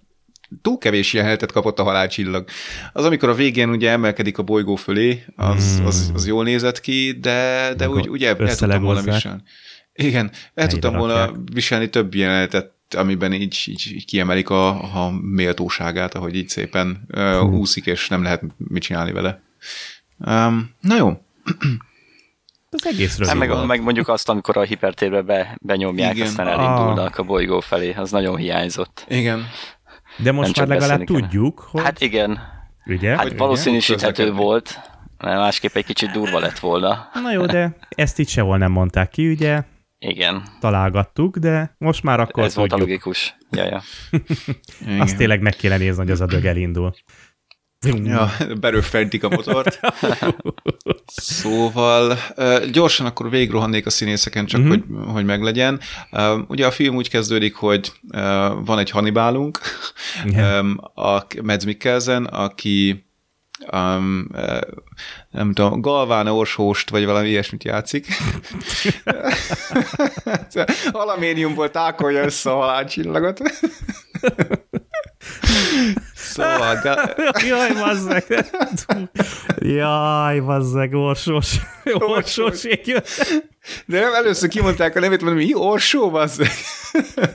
túl 0.63 0.79
kevés 0.79 1.13
jelenetet 1.13 1.53
kapott 1.53 1.79
a 1.79 1.83
halálcsillag. 1.83 2.49
Az, 2.93 3.05
amikor 3.05 3.29
a 3.29 3.35
végén 3.35 3.69
ugye 3.69 3.91
emelkedik 3.91 4.39
a 4.39 4.43
bolygó 4.43 4.75
fölé, 4.75 5.25
az, 5.37 5.77
hmm. 5.77 5.87
az, 5.87 6.11
az 6.15 6.27
jól 6.27 6.45
nézett 6.45 6.81
ki, 6.81 7.19
de, 7.21 7.73
de 7.77 7.89
úgy, 7.89 8.09
ugye 8.09 8.29
el 8.29 8.57
tudtam 8.57 8.83
volna 8.83 9.01
viselni. 9.03 9.43
Igen, 9.95 10.31
el 10.55 10.67
tudtam 10.67 10.97
volna 10.97 11.33
viselni 11.53 11.91
több 11.91 12.15
jelenetet 12.15 12.73
amiben 12.95 13.33
így, 13.33 13.63
így, 13.67 13.91
így 13.93 14.05
kiemelik 14.05 14.51
a, 14.51 14.69
a 15.07 15.11
méltóságát, 15.11 16.15
ahogy 16.15 16.37
így 16.37 16.49
szépen 16.49 17.07
uh, 17.15 17.53
úszik, 17.53 17.87
és 17.87 18.09
nem 18.09 18.23
lehet 18.23 18.43
mit 18.57 18.83
csinálni 18.83 19.13
vele. 19.13 19.43
Um, 20.19 20.71
na 20.81 20.97
jó. 20.97 21.09
Az 22.75 22.87
egész 22.87 23.19
rövid 23.19 23.37
meg, 23.37 23.67
meg 23.67 23.83
mondjuk 23.83 24.09
azt, 24.09 24.29
amikor 24.29 24.57
a 24.57 24.63
hipertérbe 24.63 25.23
be, 25.23 25.57
benyomják, 25.61 26.15
Igen. 26.15 26.27
aztán 26.27 26.49
elindulnak 26.49 27.19
a 27.19 27.23
bolygó 27.23 27.61
felé, 27.61 27.93
az 27.93 28.11
nagyon 28.11 28.37
hiányzott. 28.37 29.05
Igen. 29.09 29.47
De 30.17 30.33
most 30.33 30.59
már 30.59 30.69
legalább 30.69 31.05
tudjuk, 31.05 31.59
hogy... 31.59 31.83
Hát 31.83 32.01
igen. 32.01 32.39
Ugye? 32.87 33.17
Hát 33.17 33.39
valószínűsíthető 33.39 34.33
volt, 34.33 34.81
mert 35.19 35.39
másképp 35.39 35.75
egy 35.75 35.85
kicsit 35.85 36.11
durva 36.11 36.39
lett 36.39 36.59
volna. 36.59 37.11
Na 37.15 37.33
jó, 37.33 37.47
de 37.47 37.77
ezt 37.89 38.19
itt 38.19 38.29
sehol 38.29 38.59
nem 38.59 38.73
mondták 38.73 39.11
ki, 39.11 39.31
ugye? 39.31 39.63
Igen. 40.05 40.43
Találgattuk, 40.61 41.37
de 41.37 41.75
most 41.79 42.03
már 42.03 42.21
akkor 42.21 42.43
Ez 42.43 42.53
tudjuk. 42.53 42.71
volt 42.71 42.83
a 42.83 42.85
logikus. 42.85 43.37
Ja, 43.51 43.65
ja. 43.65 43.83
Azt 45.03 45.17
tényleg 45.17 45.41
meg 45.41 45.57
kéne 45.57 45.77
nézni, 45.77 46.03
hogy 46.03 46.11
az 46.11 46.21
a 46.21 46.27
dög 46.27 46.45
elindul. 46.45 46.95
Ja, 48.05 48.31
beröffentik 48.61 49.25
a 49.25 49.29
motort. 49.29 49.81
szóval 51.07 52.19
gyorsan 52.73 53.07
akkor 53.07 53.31
végrohannék 53.31 53.87
a 53.87 53.91
színészeken, 53.91 54.47
csak 54.47 54.61
uh-huh. 54.61 54.77
hogy, 54.77 55.13
hogy 55.13 55.25
meglegyen. 55.25 55.81
ugye 56.47 56.67
a 56.67 56.71
film 56.71 56.97
úgy 56.97 57.09
kezdődik, 57.09 57.55
hogy 57.55 57.93
van 58.65 58.79
egy 58.79 58.91
Hannibalunk, 58.91 59.59
yeah. 60.25 60.67
a 60.95 61.27
Mads 61.43 61.65
Mikkelsen, 61.65 62.25
aki 62.25 63.05
um, 63.73 64.29
nem 65.31 65.53
tudom, 65.53 65.81
Galván 65.81 66.27
Orshost, 66.27 66.91
vagy 66.91 67.05
valami 67.05 67.29
ilyesmit 67.29 67.65
játszik. 67.65 68.07
Alaméniumból 70.93 71.71
tákolja 71.71 72.25
össze 72.25 72.51
a 72.51 72.57
halálcsillagot. 72.57 73.41
Szóval, 76.33 76.81
de... 76.83 77.15
Jaj, 77.49 77.73
bazzeg. 77.73 78.25
Jaj, 79.59 80.41
bazzeg, 80.41 80.95
Orsós. 80.95 81.57
Orsós. 81.85 82.63
De 83.87 84.01
nem 84.01 84.15
először 84.15 84.49
kimondták 84.49 84.97
a 84.97 85.01
nevét, 85.01 85.23
mondom, 85.23 85.43
mi 85.43 85.55
Orsó, 85.55 86.11
bazzeg. 86.11 86.51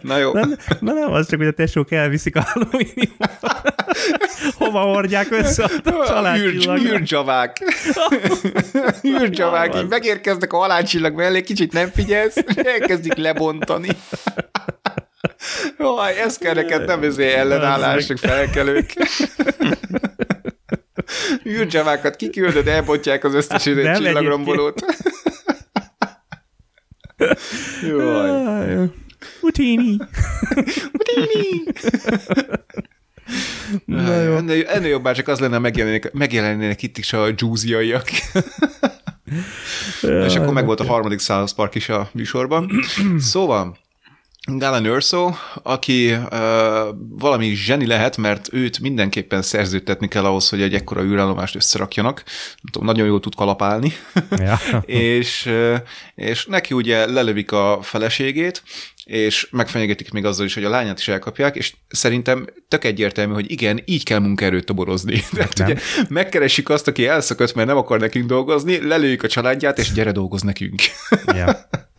Na 0.02 0.18
jó. 0.18 0.34
Na, 0.34 0.46
na 0.80 0.94
nem, 0.94 1.12
az 1.12 1.30
csak, 1.30 1.40
hogy 1.40 1.48
a 1.48 1.52
tesók 1.52 1.92
elviszik 1.92 2.36
a 2.36 2.48
Hova 4.58 4.80
hordják 4.80 5.32
össze 5.32 5.64
a 5.64 5.70
családcsillag? 6.08 6.80
Űrcsavák. 6.80 7.58
Űrcsavák, 9.22 9.76
így 9.76 9.88
megérkeznek 9.88 10.54
a 10.54 10.58
halálcsillag 10.58 11.16
mellé, 11.16 11.42
kicsit 11.42 11.74
nem 11.74 11.90
figyelsz, 11.90 12.36
elkezdik 12.56 13.16
lebontani. 13.16 13.90
Jaj, 15.80 16.20
ez 16.20 16.38
kell 16.38 16.54
neked 16.54 16.86
nem 16.86 17.04
ezért 17.04 17.36
ellenállások, 17.36 18.18
felkelők. 18.18 18.94
Űrcsavákat 21.46 22.16
kiküldöd, 22.16 22.68
elbontják 22.68 23.24
az 23.24 23.34
összes 23.34 23.64
csillagrombolót. 23.64 24.86
Jaj. 27.82 28.90
Utini. 29.42 29.98
Utini. 30.94 31.64
Na 33.86 34.22
jó. 34.22 34.36
Ennél, 34.36 34.68
ennél 34.68 34.90
jobbá 34.90 35.12
csak 35.12 35.28
az 35.28 35.40
lenne, 35.40 35.58
megjelennének, 35.58 36.14
megjelennének 36.14 36.84
itt 36.84 36.98
is 36.98 37.14
a 37.14 37.32
dzsúziaiak. 37.32 38.10
És 40.02 40.36
akkor 40.36 40.54
meg 40.54 40.66
volt 40.66 40.80
a 40.80 40.86
harmadik 40.86 41.20
South 41.20 41.54
Park 41.56 41.76
is 41.76 41.90
a 41.90 42.10
műsorban. 42.14 42.72
Szóval, 43.20 43.78
Galen 44.56 44.86
Urso, 44.86 45.34
aki 45.64 46.14
uh, 46.14 46.20
valami 47.10 47.56
zseni 47.56 47.86
lehet, 47.86 48.18
mert 48.18 48.54
őt 48.54 48.80
mindenképpen 48.80 49.42
szerződtetni 49.42 50.08
kell 50.08 50.26
ahhoz, 50.26 50.50
hogy 50.50 50.62
egy 50.62 50.74
ekkora 50.74 51.04
űrállomást 51.04 51.56
összerakjanak. 51.56 52.24
Nem 52.26 52.72
tudom, 52.72 52.88
nagyon 52.88 53.08
jól 53.08 53.20
tud 53.20 53.36
kalapálni. 53.36 53.94
Ja. 54.30 54.60
és, 54.86 55.46
uh, 55.46 55.76
és 56.16 56.46
neki 56.46 56.74
ugye 56.74 57.06
lelövik 57.06 57.52
a 57.52 57.80
feleségét, 57.82 58.64
és 59.04 59.48
megfenyegetik 59.52 60.12
még 60.12 60.26
azzal 60.26 60.46
is, 60.46 60.54
hogy 60.54 60.64
a 60.64 60.70
lányát 60.70 61.00
is 61.00 61.08
elkapják, 61.08 61.56
és 61.56 61.74
szerintem 61.88 62.46
tök 62.68 62.84
egyértelmű, 62.84 63.34
hogy 63.34 63.52
igen, 63.52 63.82
így 63.86 64.04
kell 64.04 64.20
munkaerőt 64.20 64.66
toborozni. 64.66 65.24
Tehát 65.32 65.60
ugye 65.60 65.76
megkeresik 66.10 66.70
azt, 66.70 66.88
aki 66.88 67.08
elszakadt, 67.08 67.54
mert 67.54 67.68
nem 67.68 67.78
akar 67.78 68.00
nekünk 68.00 68.26
dolgozni, 68.26 68.88
lelőjük 68.88 69.24
a 69.24 69.28
családját, 69.28 69.78
és 69.78 69.92
gyere 69.92 70.12
dolgoz 70.12 70.42
nekünk. 70.42 70.82
Ja. 71.26 71.70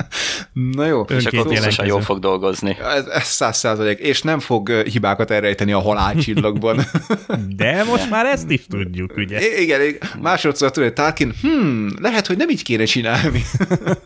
Na 0.53 0.87
jó. 0.87 1.01
És 1.01 1.25
akkor 1.25 1.49
biztosan 1.49 1.87
jól 1.87 2.03
fog 2.03 2.19
dolgozni. 2.19 2.77
Ez 3.13 3.25
száz 3.25 3.59
százalék, 3.59 3.99
és 3.99 4.23
nem 4.23 4.39
fog 4.39 4.71
hibákat 4.71 5.31
elrejteni 5.31 5.73
a 5.73 5.81
halálcsillagban. 5.81 6.81
De 7.57 7.85
most 7.85 8.11
már 8.11 8.27
ezt 8.27 8.51
is 8.51 8.67
tudjuk, 8.69 9.17
ugye? 9.17 9.41
I- 9.41 9.63
igen, 9.63 9.81
másodszor 10.21 10.71
tudod, 10.71 10.93
Tarkin, 10.93 11.35
hmm, 11.43 11.89
lehet, 12.01 12.27
hogy 12.27 12.37
nem 12.37 12.49
így 12.49 12.63
kéne 12.63 12.85
csinálni. 12.85 13.43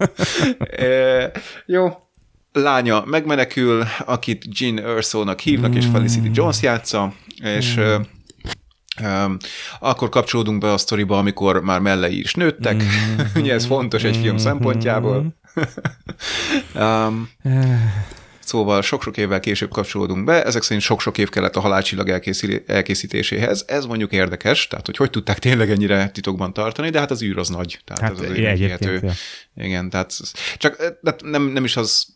e, 0.59 1.31
jó, 1.67 1.89
lánya 2.53 3.05
megmenekül, 3.07 3.85
akit 4.05 4.45
Jean 4.59 4.81
Erso-nak 4.81 5.41
hívnak, 5.41 5.75
és 5.75 5.87
Felicity 5.93 6.31
Jones 6.33 6.63
játsza, 6.63 7.13
és 7.43 7.77
mm. 7.79 8.03
Akkor 9.81 10.09
kapcsolódunk 10.09 10.61
be 10.61 10.73
a 10.73 10.79
sztoriba, 10.79 11.19
amikor 11.19 11.63
már 11.63 11.81
mellei 11.81 12.19
is 12.19 12.35
nőttek. 12.35 12.83
Mm. 12.83 13.21
Ugye 13.41 13.53
ez 13.53 13.67
fontos 13.67 14.05
egy 14.05 14.17
film 14.17 14.37
szempontjából. 14.37 15.35
um, 16.75 17.31
Szóval 18.45 18.83
sok-sok 18.83 19.17
évvel 19.17 19.41
később 19.41 19.71
kapcsolódunk 19.71 20.25
be, 20.25 20.45
ezek 20.45 20.63
szerint 20.63 20.83
sok-sok 20.83 21.19
év 21.19 21.29
kellett 21.29 21.57
a 21.57 21.61
halálcsillag 21.61 22.23
elkészítéséhez. 22.67 23.65
Ez 23.67 23.85
mondjuk 23.85 24.13
érdekes, 24.13 24.67
tehát 24.67 24.87
hogy 24.87 24.97
hogy 24.97 25.11
tudták 25.11 25.39
tényleg 25.39 25.71
ennyire 25.71 26.11
titokban 26.11 26.53
tartani, 26.53 26.91
de 26.91 26.99
hát 26.99 27.11
az 27.11 27.23
űr 27.23 27.39
az 27.39 27.49
nagy. 27.49 27.81
Tehát 27.85 28.03
hát 28.03 28.13
ez 28.13 28.19
az 28.19 28.37
egy 28.37 28.39
Igen, 29.57 29.91
tehát 29.91 30.17
csak 30.59 30.99
de 31.01 31.15
nem, 31.23 31.43
nem 31.43 31.65
is 31.65 31.77
az 31.77 32.07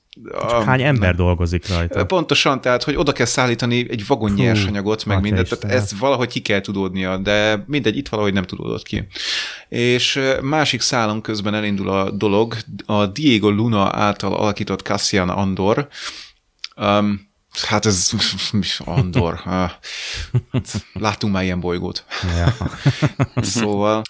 csak 0.49 0.63
hány 0.63 0.83
ember 0.83 1.09
nem. 1.09 1.17
dolgozik 1.17 1.69
rajta? 1.69 2.07
Pontosan, 2.07 2.61
tehát, 2.61 2.83
hogy 2.83 2.97
oda 2.97 3.13
kell 3.13 3.27
szállítani 3.27 3.87
egy 3.91 4.07
vagon 4.07 4.31
Hú, 4.31 4.37
nyersanyagot, 4.37 5.05
meg 5.05 5.21
mindent, 5.21 5.59
tehát 5.59 5.77
ez 5.77 5.99
valahogy 5.99 6.29
ki 6.29 6.41
kell 6.41 6.61
tudódnia, 6.61 7.17
de 7.17 7.65
mindegy, 7.67 7.97
itt 7.97 8.09
valahogy 8.09 8.33
nem 8.33 8.45
tudódott 8.45 8.83
ki. 8.83 9.07
És 9.69 10.21
másik 10.43 10.81
szálon 10.81 11.21
közben 11.21 11.55
elindul 11.55 11.89
a 11.89 12.11
dolog, 12.11 12.57
a 12.87 13.07
Diego 13.07 13.51
Luna 13.51 13.91
által 13.93 14.35
alakított 14.35 14.83
Cassian 14.83 15.29
Andor, 15.29 15.89
um, 16.77 17.26
Hát 17.63 17.87
ez 17.87 18.11
Andor. 18.79 19.41
Látunk 20.93 21.33
már 21.33 21.43
ilyen 21.43 21.61
bolygót. 21.61 22.05
Ja. 22.37 22.55
szóval, 23.43 24.03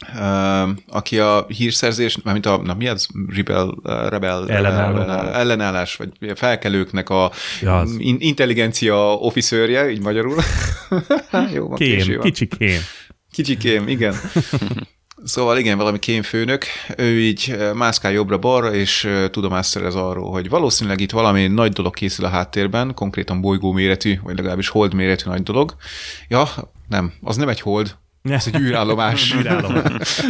aki 0.86 1.18
a 1.18 1.46
hírszerzés, 1.48 2.18
mármint 2.22 2.46
a, 2.46 2.56
na 2.56 2.74
mi 2.74 2.88
az? 2.88 3.08
Rebel, 3.28 3.74
rebel 4.08 4.50
ellenállás. 4.50 5.34
ellenállás, 5.34 5.96
vagy 5.96 6.38
felkelőknek 6.38 7.08
a 7.08 7.32
ja, 7.60 7.84
intelligencia 8.18 9.14
officerje, 9.14 9.90
így 9.90 10.00
magyarul. 10.02 10.36
Jó, 11.54 11.68
van, 11.68 11.78
kém, 11.78 12.20
kicsikém. 12.20 12.80
Kicsikém, 13.32 13.88
igen. 13.88 14.14
Szóval 15.26 15.58
igen, 15.58 15.76
valami 15.76 15.98
kémfőnök, 15.98 16.64
ő 16.96 17.20
így 17.20 17.56
mászkál 17.74 18.12
jobbra-balra, 18.12 18.74
és 18.74 19.08
tudomást 19.30 19.70
szerez 19.70 19.94
arról, 19.94 20.30
hogy 20.30 20.48
valószínűleg 20.48 21.00
itt 21.00 21.10
valami 21.10 21.46
nagy 21.46 21.72
dolog 21.72 21.94
készül 21.94 22.24
a 22.24 22.28
háttérben, 22.28 22.94
konkrétan 22.94 23.40
bolygó 23.40 23.72
méretű, 23.72 24.18
vagy 24.22 24.36
legalábbis 24.36 24.68
hold 24.68 24.94
méretű 24.94 25.30
nagy 25.30 25.42
dolog. 25.42 25.74
Ja, 26.28 26.48
nem, 26.88 27.12
az 27.22 27.36
nem 27.36 27.48
egy 27.48 27.60
hold, 27.60 27.96
ez 28.22 28.46
egy 28.52 28.60
űrállomás. 28.60 29.32
űrállomás. 29.38 30.22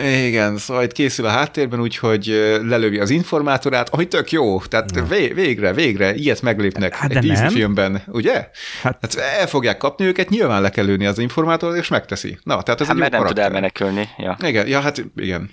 Igen, 0.00 0.58
szóval 0.58 0.82
itt 0.82 0.92
készül 0.92 1.26
a 1.26 1.30
háttérben, 1.30 1.80
úgyhogy 1.80 2.26
lelövi 2.62 2.98
az 2.98 3.10
informátorát, 3.10 3.88
ami 3.88 4.08
tök 4.08 4.30
jó. 4.32 4.60
Tehát 4.60 4.90
ja. 4.94 5.04
végre, 5.34 5.72
végre 5.72 6.14
ilyet 6.14 6.42
meglépnek 6.42 6.94
hát 6.94 7.10
egy 7.10 7.18
Disney 7.18 7.48
filmben, 7.48 8.02
ugye? 8.06 8.48
Hát, 8.82 8.98
hát 9.00 9.14
el 9.14 9.46
fogják 9.46 9.76
kapni 9.76 10.04
őket, 10.04 10.28
nyilván 10.28 10.62
le 10.62 10.70
kell 10.70 10.84
lőni 10.84 11.06
az 11.06 11.18
informátorát, 11.18 11.78
és 11.78 11.88
megteszi. 11.88 12.38
Na, 12.42 12.62
tehát 12.62 12.80
ez 12.80 12.86
hát 12.86 12.96
egy 12.96 13.02
mert 13.02 13.12
jó 13.12 13.18
nem 13.18 13.28
tud 13.28 13.38
elmenekülni. 13.38 14.08
Ja. 14.18 14.36
Igen, 14.40 14.66
ja, 14.66 14.80
hát 14.80 15.04
igen. 15.16 15.50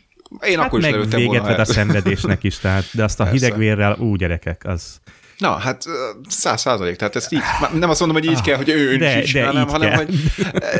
Én 0.48 0.58
hát 0.58 0.66
akkor 0.66 0.80
is 0.80 0.86
lelőttem 0.86 1.20
véget 1.20 1.46
ved 1.46 1.60
a 1.60 1.66
szenvedésnek 1.66 2.44
is, 2.44 2.58
tehát, 2.58 2.86
de 2.92 3.04
azt 3.04 3.20
a 3.20 3.24
Persze. 3.24 3.40
hidegvérrel, 3.40 3.96
ú, 4.00 4.16
gyerekek, 4.16 4.62
az... 4.66 4.98
Na, 5.38 5.52
hát 5.52 5.84
száz 6.28 6.62
százalék, 6.62 6.96
tehát 6.96 7.16
ezt 7.16 7.34
így, 7.34 7.42
nem 7.74 7.90
azt 7.90 8.00
mondom, 8.00 8.18
hogy 8.18 8.30
így 8.30 8.38
ah, 8.38 8.44
kell, 8.44 8.56
hogy 8.56 8.70
ő 8.70 8.98
de, 8.98 9.22
is, 9.22 9.34
de 9.34 9.46
hanem, 9.46 9.68
hanem, 9.68 9.94
hogy, 9.94 10.10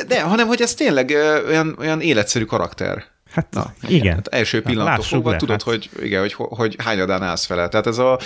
de, 0.08 0.22
hanem, 0.22 0.48
hogy 0.48 0.62
ez 0.62 0.74
tényleg 0.74 1.10
olyan, 1.48 1.76
olyan 1.80 2.02
életszerű 2.02 2.46
karakter. 2.46 3.06
Hát 3.32 3.48
Na, 3.52 3.74
igen. 3.88 4.14
Hát 4.14 4.28
első 4.28 4.62
pillanattól 4.62 5.04
fogva 5.04 5.36
tudod, 5.36 5.64
hát. 5.64 5.74
hogy, 5.74 5.90
igen, 6.02 6.20
hogy, 6.22 6.34
hogy 6.38 6.76
hányadán 6.84 7.24
állsz 7.24 7.48
vele. 7.48 7.68
Tehát 7.68 7.88
ez 7.88 7.98
a, 7.98 8.20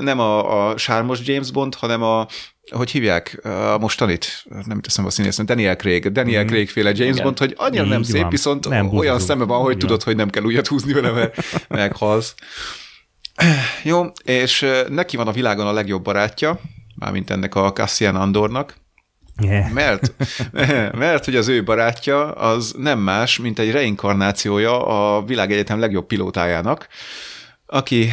nem 0.00 0.18
a, 0.18 0.68
a 0.68 0.76
sármos 0.76 1.18
James 1.24 1.50
Bond, 1.50 1.74
hanem 1.74 2.02
a, 2.02 2.26
hogy 2.70 2.90
hívják 2.90 3.40
a 3.74 3.78
mostanit, 3.78 4.44
nem 4.66 4.80
teszem 4.80 5.06
a 5.06 5.10
színészen, 5.10 5.46
Daniel 5.46 5.76
Craig, 5.76 6.12
Daniel 6.12 6.44
mm. 6.44 6.46
Craig 6.46 6.68
féle 6.68 6.90
James 6.94 7.12
Igen. 7.12 7.24
Bond, 7.24 7.38
hogy 7.38 7.54
annyira 7.56 7.84
nem 7.84 8.02
szép, 8.02 8.20
van. 8.20 8.30
viszont 8.30 8.68
nem 8.68 8.96
olyan 8.96 9.18
szeme 9.18 9.44
van, 9.44 9.60
hogy 9.60 9.76
tudod, 9.76 10.02
hogy 10.02 10.16
nem 10.16 10.30
kell 10.30 10.42
újat 10.42 10.66
húzni 10.66 10.92
vele, 10.92 11.10
mert 11.10 11.36
meghalsz. 11.68 12.34
Jó, 13.82 14.06
és 14.24 14.66
neki 14.88 15.16
van 15.16 15.28
a 15.28 15.32
világon 15.32 15.66
a 15.66 15.72
legjobb 15.72 16.02
barátja, 16.02 16.60
mármint 16.94 17.30
ennek 17.30 17.54
a 17.54 17.72
Cassian 17.72 18.16
Andornak, 18.16 18.81
Yeah. 19.40 19.72
Mert, 19.72 20.14
mert 21.04 21.24
hogy 21.24 21.36
az 21.36 21.48
ő 21.48 21.64
barátja 21.64 22.32
az 22.32 22.74
nem 22.78 22.98
más, 22.98 23.38
mint 23.38 23.58
egy 23.58 23.70
reinkarnációja 23.70 24.86
a 24.86 25.24
világegyetem 25.24 25.80
legjobb 25.80 26.06
pilótájának, 26.06 26.88
aki 27.66 28.10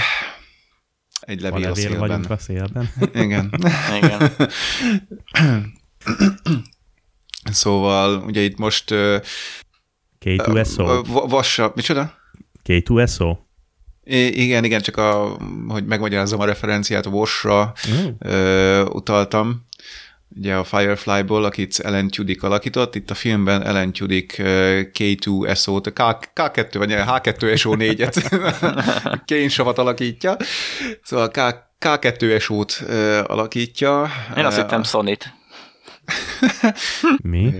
egy 1.20 1.42
levél, 1.42 1.66
a, 1.66 1.70
levél 1.70 1.72
a 1.72 1.76
szélben. 1.76 2.24
a 2.24 2.38
szélben. 2.48 2.90
Igen. 3.14 3.52
Igen. 4.02 4.32
szóval 7.52 8.24
ugye 8.26 8.42
itt 8.42 8.58
most 8.58 8.94
K2SO. 10.26 11.06
Vassa, 11.30 11.72
micsoda? 11.76 12.14
K2SO? 12.66 13.38
I- 14.04 14.44
igen, 14.44 14.64
igen, 14.64 14.82
csak 14.82 14.98
a, 14.98 15.38
hogy 15.68 15.86
megmagyarázzam 15.86 16.40
a 16.40 16.46
referenciát, 16.46 17.06
a 17.06 17.10
Vosra 17.10 17.74
mm. 17.90 18.08
utaltam, 18.82 19.68
ugye 20.36 20.56
a 20.56 20.64
Firefly-ból, 20.64 21.44
akit 21.44 21.80
Ellen 21.80 22.08
Tudyk 22.08 22.44
alakított, 22.44 22.96
itt 22.96 23.10
a 23.10 23.14
filmben 23.14 23.64
Ellen 23.64 23.92
Tudyk 23.92 24.36
K2SO-t, 24.94 25.92
K- 25.94 26.32
K2 26.36 26.74
vagy 26.74 26.94
H2SO4-et 26.94 28.42
kénysavat 29.26 29.78
alakítja, 29.78 30.38
szóval 31.04 31.30
K- 31.30 31.68
K2SO-t 31.80 32.86
alakítja. 33.28 34.10
Én 34.38 34.46
azt 34.46 34.58
hittem 34.58 34.84
Sonit. 34.84 35.34
Mi? 37.24 37.54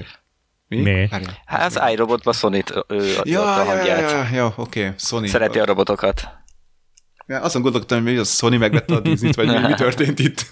Mi? 0.68 0.82
Mi? 0.82 1.10
Hát 1.46 1.66
az 1.66 1.80
iRobotban 1.92 2.34
Sonit 2.34 2.74
ő 2.88 3.16
ja, 3.24 3.42
a 3.42 3.64
hangját. 3.64 4.00
Ja, 4.00 4.10
ja, 4.10 4.28
ja, 4.34 4.54
oké, 4.56 4.80
okay. 4.80 4.94
Sony. 4.98 5.28
Szereti 5.28 5.60
a 5.60 5.66
robotokat. 5.66 6.28
Ja, 7.28 7.42
azon 7.42 7.62
gondolkodtam, 7.62 8.04
hogy 8.04 8.18
a 8.18 8.24
Sony 8.24 8.58
megvette 8.58 8.96
a 8.96 9.00
Disney-t, 9.00 9.36
vagy 9.36 9.48
mi, 9.48 9.68
mi 9.68 9.74
történt 9.74 10.20
itt. 10.20 10.48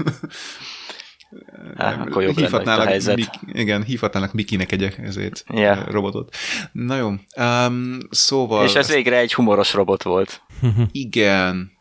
Há, 1.78 1.94
akkor 2.02 2.24
jobb 2.24 2.38
lenne 2.38 2.74
a 2.74 2.86
helyzet. 2.86 3.16
Mik, 3.16 3.30
igen, 3.52 3.84
hívhatnának 3.84 4.34
Mikinek 4.34 4.72
egy 4.72 4.84
ezért 4.84 5.44
yeah. 5.54 5.92
robotot. 5.92 6.36
Na 6.72 6.96
jó, 6.96 7.14
um, 7.38 7.98
szóval... 8.10 8.66
És 8.66 8.76
ez 8.76 8.92
végre 8.92 9.18
egy 9.18 9.34
humoros 9.34 9.74
robot 9.74 10.04
volt. 10.04 10.42
igen, 10.92 11.72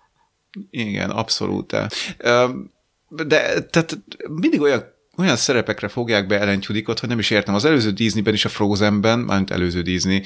igen, 0.70 1.11
abszolút. 1.11 1.76
Um, 2.24 2.74
de 3.09 3.62
tehát 3.62 3.99
mindig 4.28 4.61
olyan 4.61 4.94
olyan 5.19 5.37
szerepekre 5.37 5.89
fogják 5.89 6.27
be 6.27 6.41
Ellen 6.41 6.61
Tudykot, 6.61 6.99
hogy 6.99 7.09
nem 7.09 7.19
is 7.19 7.31
értem. 7.31 7.55
Az 7.55 7.64
előző 7.64 7.91
Disneyben 7.91 8.35
is 8.35 8.45
a 8.45 8.49
Frozenben, 8.49 9.19
mármint 9.19 9.51
előző 9.51 9.83
Disney, 9.83 10.23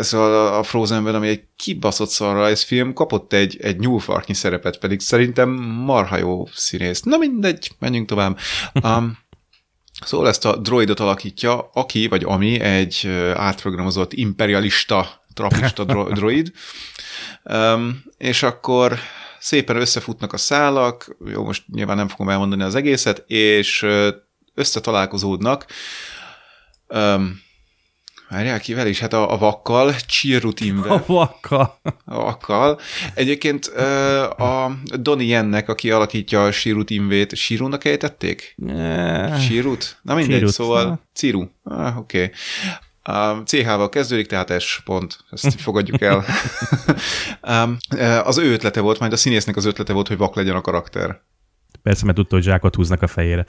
szóval 0.00 0.58
a 0.58 0.62
Frozenben, 0.62 1.14
ami 1.14 1.28
egy 1.28 1.42
kibaszott 1.56 2.08
szarrajzfilm, 2.08 2.92
kapott 2.92 3.32
egy, 3.32 3.58
egy 3.60 3.78
nyúlfarknyi 3.78 4.34
szerepet, 4.34 4.78
pedig 4.78 5.00
szerintem 5.00 5.48
marha 5.84 6.16
jó 6.16 6.48
színész. 6.54 7.00
Na 7.02 7.16
mindegy, 7.16 7.70
menjünk 7.78 8.08
tovább. 8.08 8.38
Um, 8.82 9.24
Szóval 10.04 10.28
ezt 10.28 10.44
a 10.44 10.56
droidot 10.56 11.00
alakítja, 11.00 11.70
aki 11.72 12.06
vagy 12.06 12.24
ami 12.24 12.60
egy 12.60 13.06
átprogramozott 13.34 14.12
imperialista, 14.12 15.24
trapista 15.34 15.84
droid, 15.84 16.52
um, 17.44 18.02
és 18.18 18.42
akkor 18.42 18.98
szépen 19.40 19.76
összefutnak 19.76 20.32
a 20.32 20.36
szálak, 20.36 21.16
jó, 21.26 21.44
most 21.44 21.62
nyilván 21.72 21.96
nem 21.96 22.08
fogom 22.08 22.28
elmondani 22.28 22.62
az 22.62 22.74
egészet, 22.74 23.24
és 23.26 23.86
összetalálkozódnak. 24.54 25.66
Um, 26.88 27.44
Várjál, 28.28 28.60
kivel 28.60 28.86
is? 28.86 28.98
Hát 29.00 29.12
a, 29.12 29.32
a 29.32 29.38
vakkal, 29.38 29.94
Csirrutinvel. 30.06 30.90
A 30.90 31.02
vakkal. 31.06 31.80
A 32.04 32.14
vakkal. 32.14 32.80
Egyébként 33.14 33.66
a 34.36 34.76
Donnie 34.84 35.26
Yennek, 35.26 35.68
aki 35.68 35.90
alakítja 35.90 36.44
a 36.44 36.52
Shirutinvét, 36.52 37.34
Shirunak 37.34 37.84
ejtették? 37.84 38.54
Ne. 38.56 39.38
Shirut? 39.38 39.98
Na 40.02 40.14
mindegy, 40.14 40.36
Chirut, 40.36 40.52
szóval 40.52 41.00
Ciru. 41.14 41.44
Ah, 41.64 41.98
oké. 41.98 42.22
Okay. 42.22 42.34
CH-val 43.44 43.88
kezdődik, 43.88 44.26
tehát 44.26 44.60
S 44.60 44.80
pont. 44.84 45.18
Ezt 45.30 45.60
fogadjuk 45.60 46.00
el. 46.00 46.24
az 48.24 48.38
ő 48.38 48.52
ötlete 48.52 48.80
volt, 48.80 48.98
majd 48.98 49.12
a 49.12 49.16
színésznek 49.16 49.56
az 49.56 49.64
ötlete 49.64 49.92
volt, 49.92 50.08
hogy 50.08 50.16
vak 50.16 50.34
legyen 50.34 50.56
a 50.56 50.60
karakter. 50.60 51.20
Persze, 51.82 52.04
mert 52.04 52.16
tudta, 52.16 52.34
hogy 52.34 52.44
zsákot 52.44 52.74
húznak 52.74 53.02
a 53.02 53.06
fejére. 53.06 53.44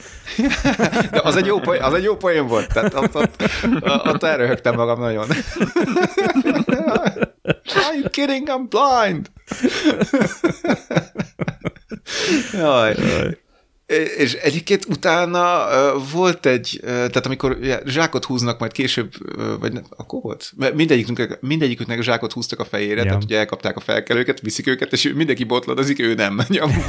De 1.11 1.21
az 1.23 1.35
egy 1.35 1.45
jó 1.45 1.59
poén, 1.59 1.81
az 1.81 1.93
egy 1.93 2.03
jó 2.03 2.15
poén 2.15 2.47
volt, 2.47 2.73
tehát 2.73 2.93
ott, 2.93 3.15
ott, 3.15 3.43
ott 4.05 4.23
elröhögtem 4.23 4.75
magam 4.75 4.99
nagyon. 4.99 5.27
Are 7.87 7.95
you 7.95 8.09
kidding? 8.09 8.47
I'm 8.49 8.67
blind! 8.69 9.31
Jaj. 12.53 12.95
Jaj. 12.97 13.37
És 14.17 14.33
egyébként 14.33 14.85
utána 14.85 15.65
volt 16.11 16.45
egy, 16.45 16.79
tehát 16.83 17.25
amikor 17.25 17.57
zsákot 17.85 18.25
húznak, 18.25 18.59
majd 18.59 18.71
később, 18.71 19.11
vagy 19.59 19.73
ne, 19.73 19.79
akkor 19.89 20.21
volt? 20.21 20.53
Mindegyiküknek, 20.73 21.41
mindegyiküknek 21.41 22.01
zsákot 22.01 22.33
húztak 22.33 22.59
a 22.59 22.65
fejére, 22.65 23.01
ja. 23.01 23.03
tehát 23.03 23.23
ugye 23.23 23.37
elkapták 23.37 23.75
a 23.77 23.79
felkelőket, 23.79 24.39
viszik 24.39 24.67
őket, 24.67 24.91
és 24.93 25.11
mindenki 25.15 25.43
botladozik, 25.43 25.99
ő 25.99 26.13
nem. 26.13 26.39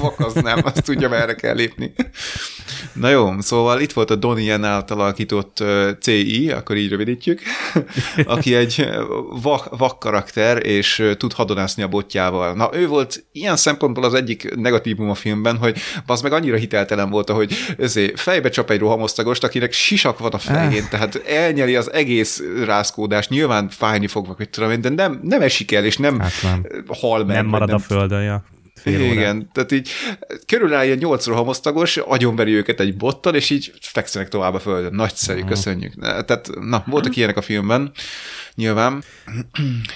A 0.08 0.12
az 0.16 0.34
nem, 0.34 0.60
azt 0.64 0.84
tudja, 0.84 1.08
merre 1.08 1.34
kell 1.34 1.54
lépni. 1.54 1.92
Na 2.92 3.08
jó, 3.08 3.40
szóval 3.40 3.80
itt 3.80 3.92
volt 3.92 4.10
a 4.10 4.16
Donnie 4.16 4.66
által 4.66 5.00
alakított 5.00 5.64
CI, 6.00 6.50
akkor 6.50 6.76
így 6.76 6.90
rövidítjük, 6.90 7.40
aki 8.24 8.54
egy 8.54 8.88
vak, 9.42 9.76
vak 9.76 9.98
karakter, 9.98 10.66
és 10.66 11.12
tud 11.16 11.32
hadonászni 11.32 11.82
a 11.82 11.88
botjával. 11.88 12.54
Na 12.54 12.70
ő 12.72 12.86
volt 12.86 13.24
ilyen 13.32 13.56
szempontból 13.56 14.04
az 14.04 14.14
egyik 14.14 14.54
negatívum 14.56 15.10
a 15.10 15.14
filmben, 15.14 15.56
hogy 15.56 15.78
az 16.06 16.20
meg 16.20 16.32
annyira 16.32 16.56
hitel 16.56 16.86
hiteltelen 16.88 17.10
volt, 17.10 17.30
hogy 17.30 17.54
ezért 17.78 18.20
fejbe 18.20 18.48
csap 18.48 18.70
egy 18.70 18.78
rohamosztagost, 18.78 19.44
akinek 19.44 19.72
sisak 19.72 20.18
van 20.18 20.32
a 20.32 20.38
fején, 20.38 20.82
ah. 20.82 20.88
tehát 20.88 21.22
elnyeli 21.26 21.76
az 21.76 21.92
egész 21.92 22.42
rázkódást, 22.64 23.30
nyilván 23.30 23.68
fájni 23.68 24.06
fog, 24.06 24.34
vagy 24.36 24.48
tudom 24.48 24.70
én, 24.70 24.80
de 24.80 24.88
nem, 24.88 25.20
nem 25.22 25.42
esik 25.42 25.72
el, 25.72 25.84
és 25.84 25.96
nem 25.96 26.20
hát 26.20 26.32
nem. 26.42 26.66
hal 26.86 27.24
meg. 27.24 27.36
Nem 27.36 27.46
marad 27.46 27.68
nem, 27.68 27.76
a 27.76 27.78
földön, 27.78 28.22
ja. 28.22 28.44
Fél 28.74 29.00
Igen, 29.00 29.18
órán. 29.18 29.50
tehát 29.52 29.72
így 29.72 29.90
körülbelül 30.46 30.84
ilyen 30.84 30.98
nyolc 30.98 31.26
rohamosztagos, 31.26 31.96
agyonveri 31.96 32.52
őket 32.52 32.80
egy 32.80 32.96
bottal, 32.96 33.34
és 33.34 33.50
így 33.50 33.72
fekszenek 33.80 34.28
tovább 34.28 34.54
a 34.54 34.58
földön. 34.58 34.94
Nagyszerű, 34.94 35.38
uh-huh. 35.38 35.54
köszönjük. 35.54 35.94
Tehát, 36.00 36.50
na, 36.60 36.84
voltak 36.86 37.16
ilyenek 37.16 37.36
a 37.36 37.42
filmben, 37.42 37.92
nyilván. 38.54 39.02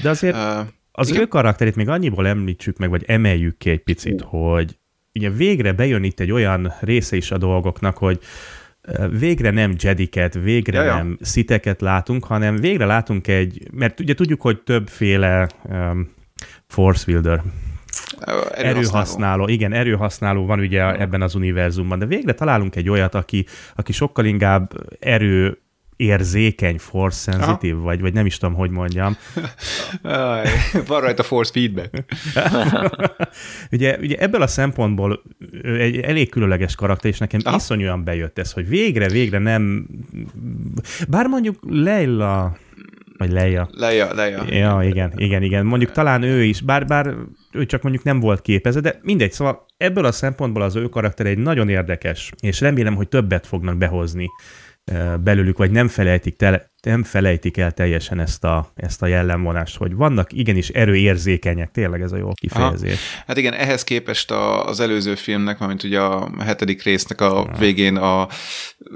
De 0.03 0.11
azért 0.11 0.35
uh, 0.35 0.67
az 0.93 1.09
igen? 1.09 1.21
ő 1.21 1.27
karakterét 1.27 1.77
még 1.77 1.89
annyiból 1.89 2.27
említsük 2.27 2.77
meg, 2.77 2.91
vagy 2.91 3.05
emeljük 3.07 3.59
ki 3.59 3.71
egy 3.71 3.83
picit, 3.83 4.21
hogy 4.27 4.77
ugye 5.15 5.31
végre 5.31 5.73
bejön 5.73 6.05
itt 6.05 6.21
egy 6.21 6.33
olyan 6.33 6.73
része 6.81 7.17
is 7.17 7.31
a 7.31 7.39
dolgoknak, 7.39 7.99
hogy 7.99 8.19
végre 9.19 9.51
nem 9.51 9.75
Jediket, 9.79 10.35
végre 10.35 10.79
Jaja. 10.79 10.95
nem 10.95 11.19
sziteket 11.21 11.81
látunk, 11.81 12.25
hanem 12.25 12.57
végre 12.57 12.85
látunk 12.85 13.29
egy, 13.29 13.69
mert 13.73 14.01
ugye 14.01 14.15
tudjuk, 14.15 14.41
hogy 14.41 14.63
többféle 14.63 15.49
um, 15.65 16.11
Force 16.67 17.05
Wielder, 17.09 17.43
erőhasználó. 18.21 18.77
erőhasználó. 18.77 19.49
Igen, 19.49 19.73
erőhasználó 19.73 20.47
van 20.47 20.61
ugye 20.61 21.01
ebben 21.01 21.23
az 21.23 21.35
univerzumban, 21.35 21.99
de 21.99 22.07
végre 22.07 22.33
találunk 22.33 22.77
egy 22.77 22.89
olyat, 22.89 23.15
aki, 23.15 23.47
aki 23.75 23.93
sokkal 23.93 24.25
inkább 24.25 24.73
erő 25.01 25.59
érzékeny, 26.03 26.79
force 26.79 27.33
sensitive, 27.33 27.81
vagy, 27.81 28.01
vagy 28.01 28.13
nem 28.13 28.27
is 28.27 28.39
tudom, 28.39 28.55
hogy 28.55 28.71
mondjam. 28.71 29.17
Van 30.87 31.01
rajta 31.01 31.23
force 31.23 31.53
feedback. 31.53 32.05
ugye, 33.73 33.99
ugye 34.01 34.17
ebből 34.17 34.43
a 34.43 34.47
szempontból 34.47 35.23
egy 35.63 35.97
elég 35.97 36.31
különleges 36.31 36.75
karakter, 36.75 37.11
és 37.11 37.19
nekem 37.19 37.41
Aha. 37.45 37.57
iszonyúan 37.57 38.05
bejött 38.05 38.39
ez, 38.39 38.53
hogy 38.53 38.69
végre, 38.69 39.09
végre 39.09 39.39
nem... 39.39 39.87
Bár 41.09 41.27
mondjuk 41.27 41.57
Leila 41.69 42.57
vagy 43.23 43.33
Leia. 43.33 43.69
Leia, 43.73 44.15
Leia. 44.15 44.45
Ja, 44.47 44.83
igen, 44.83 45.13
igen, 45.17 45.43
igen. 45.43 45.67
Mondjuk 45.67 45.93
talán 45.93 46.23
ő 46.23 46.45
is, 46.45 46.61
bár, 46.61 46.87
bár 46.87 47.15
ő 47.53 47.67
csak 47.67 47.83
mondjuk 47.83 48.05
nem 48.05 48.21
volt 48.21 48.43
képezve, 48.43 48.81
de 48.81 48.99
mindegy, 49.03 49.33
szóval 49.33 49.67
ebből 49.77 50.05
a 50.05 50.13
szempontból 50.13 50.63
az 50.63 50.77
ő 50.77 50.89
karakter 50.89 51.27
egy 51.27 51.39
nagyon 51.39 51.69
érdekes, 51.69 52.33
és 52.41 52.61
remélem, 52.61 52.95
hogy 52.95 53.09
többet 53.09 53.47
fognak 53.47 53.77
behozni 53.77 54.29
belőlük, 55.21 55.59
vagy 55.59 55.71
nem 55.71 55.89
felejtik, 55.89 56.37
tele, 56.37 56.72
nem 56.83 57.03
felejtik 57.03 57.57
el 57.57 57.73
teljesen 57.73 58.21
ezt 58.21 58.45
a, 58.45 58.73
ezt 58.77 59.03
a 59.03 59.07
jellemvonást, 59.07 59.77
hogy 59.77 59.95
vannak 59.95 60.33
igenis 60.33 60.69
erőérzékenyek, 60.69 61.71
tényleg 61.71 62.01
ez 62.01 62.13
a 62.13 62.17
jó 62.17 62.33
kifejezés. 62.33 62.93
Aha. 62.93 63.23
Hát 63.27 63.37
igen, 63.37 63.53
ehhez 63.53 63.85
képest 63.85 64.31
a, 64.31 64.67
az 64.67 64.81
előző 64.81 65.15
filmnek, 65.15 65.59
mint 65.59 65.83
ugye 65.83 66.01
a 66.01 66.31
hetedik 66.39 66.83
résznek 66.83 67.21
a 67.21 67.51
végén 67.59 67.97
a 67.97 68.29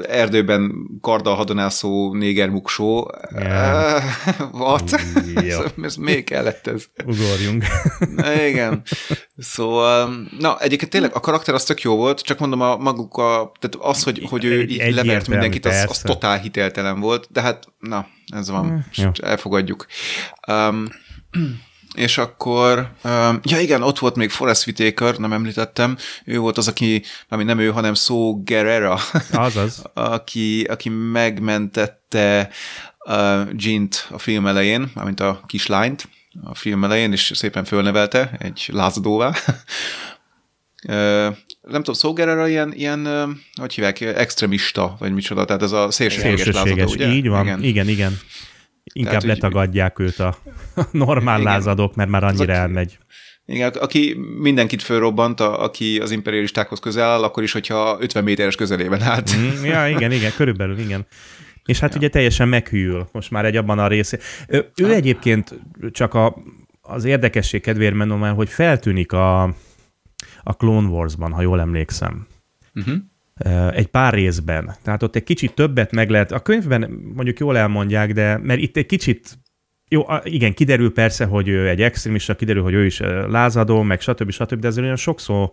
erdőben 0.08 0.72
karddal 1.00 1.34
hadonászó 1.34 2.14
néger 2.14 2.48
muksó. 2.48 3.10
Yeah. 3.34 4.02
What? 4.60 4.92
ez, 5.34 5.58
ez 5.82 5.96
még 5.96 6.24
kellett 6.24 6.66
ez. 6.66 6.84
Ugorjunk. 7.04 7.64
igen. 8.48 8.82
Szóval, 9.36 10.28
na 10.38 10.60
egyébként 10.60 10.90
tényleg 10.90 11.14
a 11.14 11.20
karakter 11.20 11.54
az 11.54 11.64
tök 11.64 11.80
jó 11.80 11.96
volt, 11.96 12.20
csak 12.20 12.38
mondom 12.38 12.60
a 12.60 12.76
maguk 12.76 13.16
a, 13.16 13.52
tehát 13.58 13.76
az, 13.90 14.02
hogy, 14.02 14.26
hogy 14.28 14.44
ő 14.44 14.60
egy, 14.60 14.70
így 14.70 14.94
levert 14.94 15.28
mindenkit, 15.28 15.66
az, 15.66 15.84
az 15.88 15.98
totál 15.98 16.38
hiteltelen 16.38 17.00
volt, 17.00 17.26
de 17.30 17.40
hát 17.40 17.74
na, 17.88 18.06
ez 18.26 18.50
van, 18.50 18.66
mm, 18.66 19.08
elfogadjuk. 19.22 19.86
Um, 20.48 20.88
és 21.94 22.18
akkor, 22.18 22.90
um, 23.04 23.40
ja 23.42 23.60
igen, 23.60 23.82
ott 23.82 23.98
volt 23.98 24.16
még 24.16 24.30
Forrest 24.30 24.66
Whitaker, 24.66 25.16
nem 25.16 25.32
említettem, 25.32 25.96
ő 26.24 26.38
volt 26.38 26.58
az, 26.58 26.68
aki, 26.68 27.02
ami 27.28 27.44
nem 27.44 27.58
ő, 27.58 27.70
hanem 27.70 27.94
Szó 27.94 28.42
Guerrera, 28.42 28.98
Azaz. 29.32 29.82
aki, 29.94 30.64
aki 30.64 30.88
megmentette 30.88 32.50
uh, 33.06 33.52
Gint 33.52 34.06
a 34.10 34.18
film 34.18 34.46
elején, 34.46 34.90
amint 34.94 35.20
a 35.20 35.40
kislányt 35.46 36.08
a 36.44 36.54
film 36.54 36.84
elején, 36.84 37.12
és 37.12 37.32
szépen 37.34 37.64
fölnevelte 37.64 38.30
egy 38.38 38.68
lázadóvá. 38.72 39.32
nem 41.70 41.78
tudom, 41.80 41.94
Szógerera 41.94 42.48
ilyen, 42.48 42.72
ilyen, 42.74 43.06
hogy 43.60 43.74
hívják, 43.74 44.00
extremista, 44.00 44.96
vagy 44.98 45.12
micsoda, 45.12 45.44
tehát 45.44 45.62
ez 45.62 45.72
a 45.72 45.90
szélsőséges, 45.90 46.40
szélsőséges 46.40 46.76
lázadó, 46.78 46.92
ugye? 46.92 47.08
Így 47.08 47.28
van, 47.28 47.46
igen, 47.46 47.62
igen. 47.62 47.88
igen. 47.88 48.18
Inkább 48.92 49.20
tehát, 49.20 49.36
letagadják 49.36 49.98
őt 49.98 50.18
a 50.18 50.38
normál 50.90 51.40
igen. 51.40 51.52
lázadók, 51.52 51.94
mert 51.94 52.10
már 52.10 52.24
annyira 52.24 52.52
az, 52.52 52.58
elmegy. 52.58 52.98
Igen, 53.46 53.72
aki 53.72 54.16
mindenkit 54.38 54.82
fölrobbant, 54.82 55.40
a, 55.40 55.62
aki 55.62 55.98
az 55.98 56.10
imperialistákhoz 56.10 56.78
közel 56.78 57.10
áll, 57.10 57.22
akkor 57.22 57.42
is, 57.42 57.52
hogyha 57.52 57.96
50 58.00 58.24
méteres 58.24 58.54
közelében 58.54 59.02
állt. 59.02 59.36
Mm, 59.36 59.64
ja, 59.64 59.88
igen, 59.88 60.12
igen, 60.12 60.32
körülbelül, 60.36 60.78
igen. 60.78 61.06
És 61.64 61.78
hát 61.78 61.92
ja. 61.92 61.98
ugye 61.98 62.08
teljesen 62.08 62.48
meghűl 62.48 63.08
most 63.12 63.30
már 63.30 63.44
egy 63.44 63.56
abban 63.56 63.78
a 63.78 63.88
részén. 63.88 64.20
Ő, 64.48 64.70
ő 64.76 64.92
egyébként 64.94 65.54
csak 65.90 66.14
a, 66.14 66.36
az 66.80 67.04
érdekesség 67.04 67.62
kedvéért 67.62 67.94
mondom 67.94 68.24
el, 68.24 68.34
hogy 68.34 68.48
feltűnik 68.48 69.12
a, 69.12 69.54
a 70.48 70.52
Clone 70.52 70.88
Wars-ban, 70.88 71.32
ha 71.32 71.40
jól 71.40 71.60
emlékszem. 71.60 72.26
Uh-huh. 72.74 72.96
Egy 73.76 73.86
pár 73.86 74.14
részben. 74.14 74.74
Tehát 74.82 75.02
ott 75.02 75.16
egy 75.16 75.22
kicsit 75.22 75.54
többet 75.54 75.92
meg 75.92 76.10
lehet. 76.10 76.32
A 76.32 76.40
könyvben 76.40 76.90
mondjuk 77.14 77.38
jól 77.38 77.56
elmondják, 77.56 78.12
de 78.12 78.38
mert 78.38 78.60
itt 78.60 78.76
egy 78.76 78.86
kicsit 78.86 79.38
jó, 79.88 80.04
igen, 80.22 80.54
kiderül 80.54 80.92
persze, 80.92 81.24
hogy 81.24 81.48
ő 81.48 81.68
egy 81.68 81.82
extrémista, 81.82 82.34
kiderül, 82.34 82.62
hogy 82.62 82.74
ő 82.74 82.84
is 82.84 83.00
lázadó, 83.28 83.82
meg 83.82 84.00
stb. 84.00 84.30
stb., 84.30 84.60
de 84.60 84.66
ezért 84.66 84.84
olyan 84.84 84.96
sokszor 84.96 85.50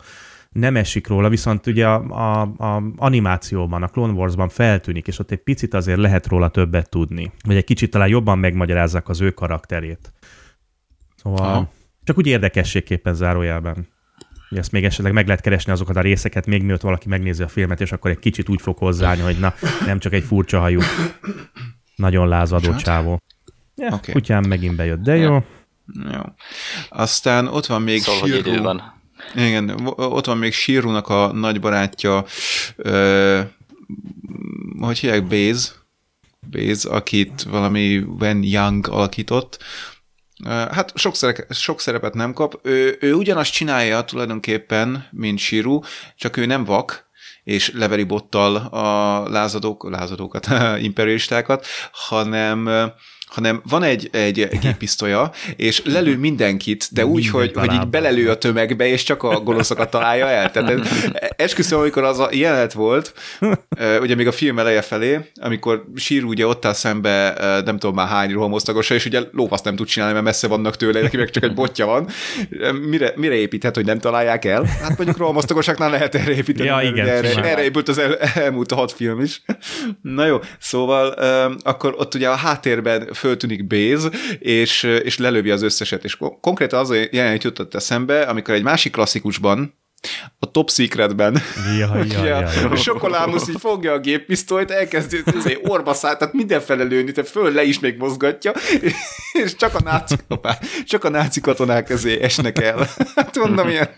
nem 0.49 0.75
esik 0.75 1.07
róla, 1.07 1.29
viszont 1.29 1.67
ugye 1.67 1.87
a, 1.87 2.03
a, 2.09 2.41
a 2.41 2.83
animációban, 2.95 3.83
a 3.83 3.87
Clone 3.87 4.13
Wars-ban 4.13 4.49
feltűnik, 4.49 5.07
és 5.07 5.19
ott 5.19 5.31
egy 5.31 5.43
picit 5.43 5.73
azért 5.73 5.99
lehet 5.99 6.27
róla 6.27 6.49
többet 6.49 6.89
tudni. 6.89 7.31
Vagy 7.43 7.55
egy 7.55 7.63
kicsit 7.63 7.91
talán 7.91 8.07
jobban 8.07 8.39
megmagyarázzák 8.39 9.09
az 9.09 9.21
ő 9.21 9.31
karakterét. 9.31 10.13
Szóval 11.15 11.47
Aha. 11.47 11.71
csak 12.03 12.17
úgy 12.17 12.27
érdekességképpen 12.27 13.13
zárójelben 13.13 13.87
ezt 14.57 14.71
még 14.71 14.85
esetleg 14.85 15.13
meg 15.13 15.27
lehet 15.27 15.41
keresni 15.41 15.71
azokat 15.71 15.95
a 15.95 16.01
részeket, 16.01 16.45
még 16.45 16.61
mielőtt 16.61 16.81
valaki 16.81 17.07
megnézi 17.07 17.43
a 17.43 17.47
filmet, 17.47 17.81
és 17.81 17.91
akkor 17.91 18.11
egy 18.11 18.19
kicsit 18.19 18.49
úgy 18.49 18.61
fog 18.61 18.77
hozzáállni, 18.77 19.21
hogy 19.21 19.39
na, 19.39 19.53
nem 19.85 19.99
csak 19.99 20.13
egy 20.13 20.23
furcsa 20.23 20.59
hajú, 20.59 20.79
nagyon 21.95 22.27
lázadó 22.27 22.75
csávó. 22.75 23.19
Ja, 23.75 23.93
okay. 23.93 24.13
Kutyám 24.13 24.43
megint 24.47 24.75
bejött, 24.75 25.01
de 25.01 25.15
jó. 25.15 25.33
Ja. 25.33 25.45
Jó. 26.11 26.21
Aztán 26.89 27.47
ott 27.47 27.65
van 27.65 27.81
még 27.81 28.01
szóval, 28.01 28.29
Shirú. 28.29 28.61
Van. 28.61 29.01
Igen, 29.35 29.79
ott 29.95 30.25
van 30.25 30.37
még 30.37 30.53
Shirunak 30.53 31.07
a 31.09 31.31
nagybarátja, 31.33 32.25
ö, 32.75 33.41
hogy 34.79 34.99
hívják, 34.99 35.27
Béz, 35.27 35.75
Béz, 36.49 36.85
akit 36.85 37.43
valami 37.43 37.97
Wen 37.97 38.43
Young 38.43 38.87
alakított, 38.87 39.63
Hát 40.45 40.91
sok, 40.95 41.15
szerep, 41.15 41.53
sok 41.53 41.79
szerepet 41.79 42.13
nem 42.13 42.33
kap. 42.33 42.59
Ő, 42.63 42.97
ő 42.99 43.13
ugyanazt 43.13 43.51
csinálja 43.51 44.03
tulajdonképpen, 44.03 45.07
mint 45.11 45.39
Shiru, 45.39 45.79
csak 46.15 46.37
ő 46.37 46.45
nem 46.45 46.63
vak, 46.63 47.11
és 47.43 47.71
leveri 47.73 48.03
bottal 48.03 48.55
a 48.55 49.29
lázadók, 49.29 49.89
lázadókat, 49.89 50.47
imperialistákat, 50.87 51.65
hanem 51.91 52.69
hanem 53.33 53.61
van 53.69 53.83
egy, 53.83 54.09
egy 54.11 54.47
géppisztolya, 54.61 55.31
és 55.55 55.81
lelő 55.85 56.17
mindenkit, 56.17 56.87
de 56.91 57.05
úgy, 57.05 57.27
hogy, 57.27 57.51
hogy 57.55 57.73
így 57.73 57.87
belelő 57.87 58.29
a 58.29 58.37
tömegbe, 58.37 58.87
és 58.87 59.03
csak 59.03 59.23
a 59.23 59.39
goloszokat 59.39 59.89
találja 59.89 60.27
el. 60.27 60.51
Tehát 60.51 60.81
esküszöm, 61.35 61.79
amikor 61.79 62.03
az 62.03 62.19
a 62.19 62.29
jelenet 62.31 62.73
volt, 62.73 63.13
ugye 64.01 64.15
még 64.15 64.27
a 64.27 64.31
film 64.31 64.59
eleje 64.59 64.81
felé, 64.81 65.19
amikor 65.35 65.85
sír 65.95 66.23
ugye 66.23 66.47
ott 66.47 66.65
áll 66.65 66.73
szembe, 66.73 67.33
nem 67.65 67.77
tudom 67.77 67.95
már 67.95 68.07
hány 68.07 68.31
rohamosztagosa, 68.31 68.93
és 68.93 69.05
ugye 69.05 69.21
lóvaszt 69.31 69.63
nem 69.63 69.75
tud 69.75 69.87
csinálni, 69.87 70.13
mert 70.13 70.25
messze 70.25 70.47
vannak 70.47 70.75
tőle, 70.75 71.01
neki 71.01 71.17
meg 71.17 71.29
csak 71.29 71.43
egy 71.43 71.53
botja 71.53 71.85
van. 71.85 72.07
Mire, 72.89 73.13
mire 73.15 73.35
építhet, 73.35 73.75
hogy 73.75 73.85
nem 73.85 73.99
találják 73.99 74.45
el? 74.45 74.63
Hát 74.63 74.97
mondjuk 74.97 75.17
rohamosztagosaknál 75.17 75.89
lehet 75.89 76.15
erre 76.15 76.35
építeni. 76.35 76.69
Ja, 76.69 76.81
igen, 76.81 77.07
erre, 77.07 77.43
erre 77.43 77.63
épült 77.63 77.87
az 77.89 77.97
el, 77.97 78.17
elmúlt 78.17 78.71
a 78.71 78.75
hat 78.75 78.91
film 78.91 79.21
is. 79.21 79.41
Na 80.01 80.25
jó, 80.25 80.39
szóval 80.59 81.07
akkor 81.63 81.95
ott 81.97 82.15
ugye 82.15 82.29
a 82.29 82.35
háttérben 82.35 83.07
föltűnik 83.23 83.67
Béz, 83.67 84.09
és, 84.39 84.83
és 84.83 85.17
lelövi 85.17 85.49
az 85.49 85.61
összeset. 85.61 86.03
És 86.03 86.17
konkrétan 86.41 86.79
az 86.79 86.89
a 86.89 86.95
jelenet 87.11 87.43
jutott 87.43 87.75
eszembe, 87.75 88.21
amikor 88.21 88.53
egy 88.53 88.63
másik 88.63 88.91
klasszikusban, 88.91 89.81
a 90.39 90.51
Top 90.51 90.69
Secretben. 90.69 91.41
Ja, 91.79 91.97
ja, 92.03 92.25
ja, 92.25 92.49
ja. 92.61 92.75
Sokolámusz 92.75 93.47
így 93.47 93.59
fogja 93.59 93.91
a 93.91 93.99
géppisztolyt, 93.99 94.71
elkezdi 94.71 95.23
izé, 95.37 95.59
orba 95.63 95.93
szállt, 95.93 96.17
tehát 96.17 96.33
mindenfele 96.33 96.83
lőni, 96.83 97.11
tehát 97.11 97.29
föl 97.29 97.53
le 97.53 97.63
is 97.63 97.79
még 97.79 97.97
mozgatja, 97.97 98.51
és 99.43 99.55
csak 99.55 99.75
a 99.75 99.81
náci, 99.83 100.15
csak 100.85 101.03
a 101.03 101.09
náci 101.09 101.41
katonák 101.41 101.89
ezé 101.89 102.21
esnek 102.21 102.61
el. 102.61 102.87
Hát 103.15 103.37
mondom, 103.37 103.69
ilyen... 103.69 103.89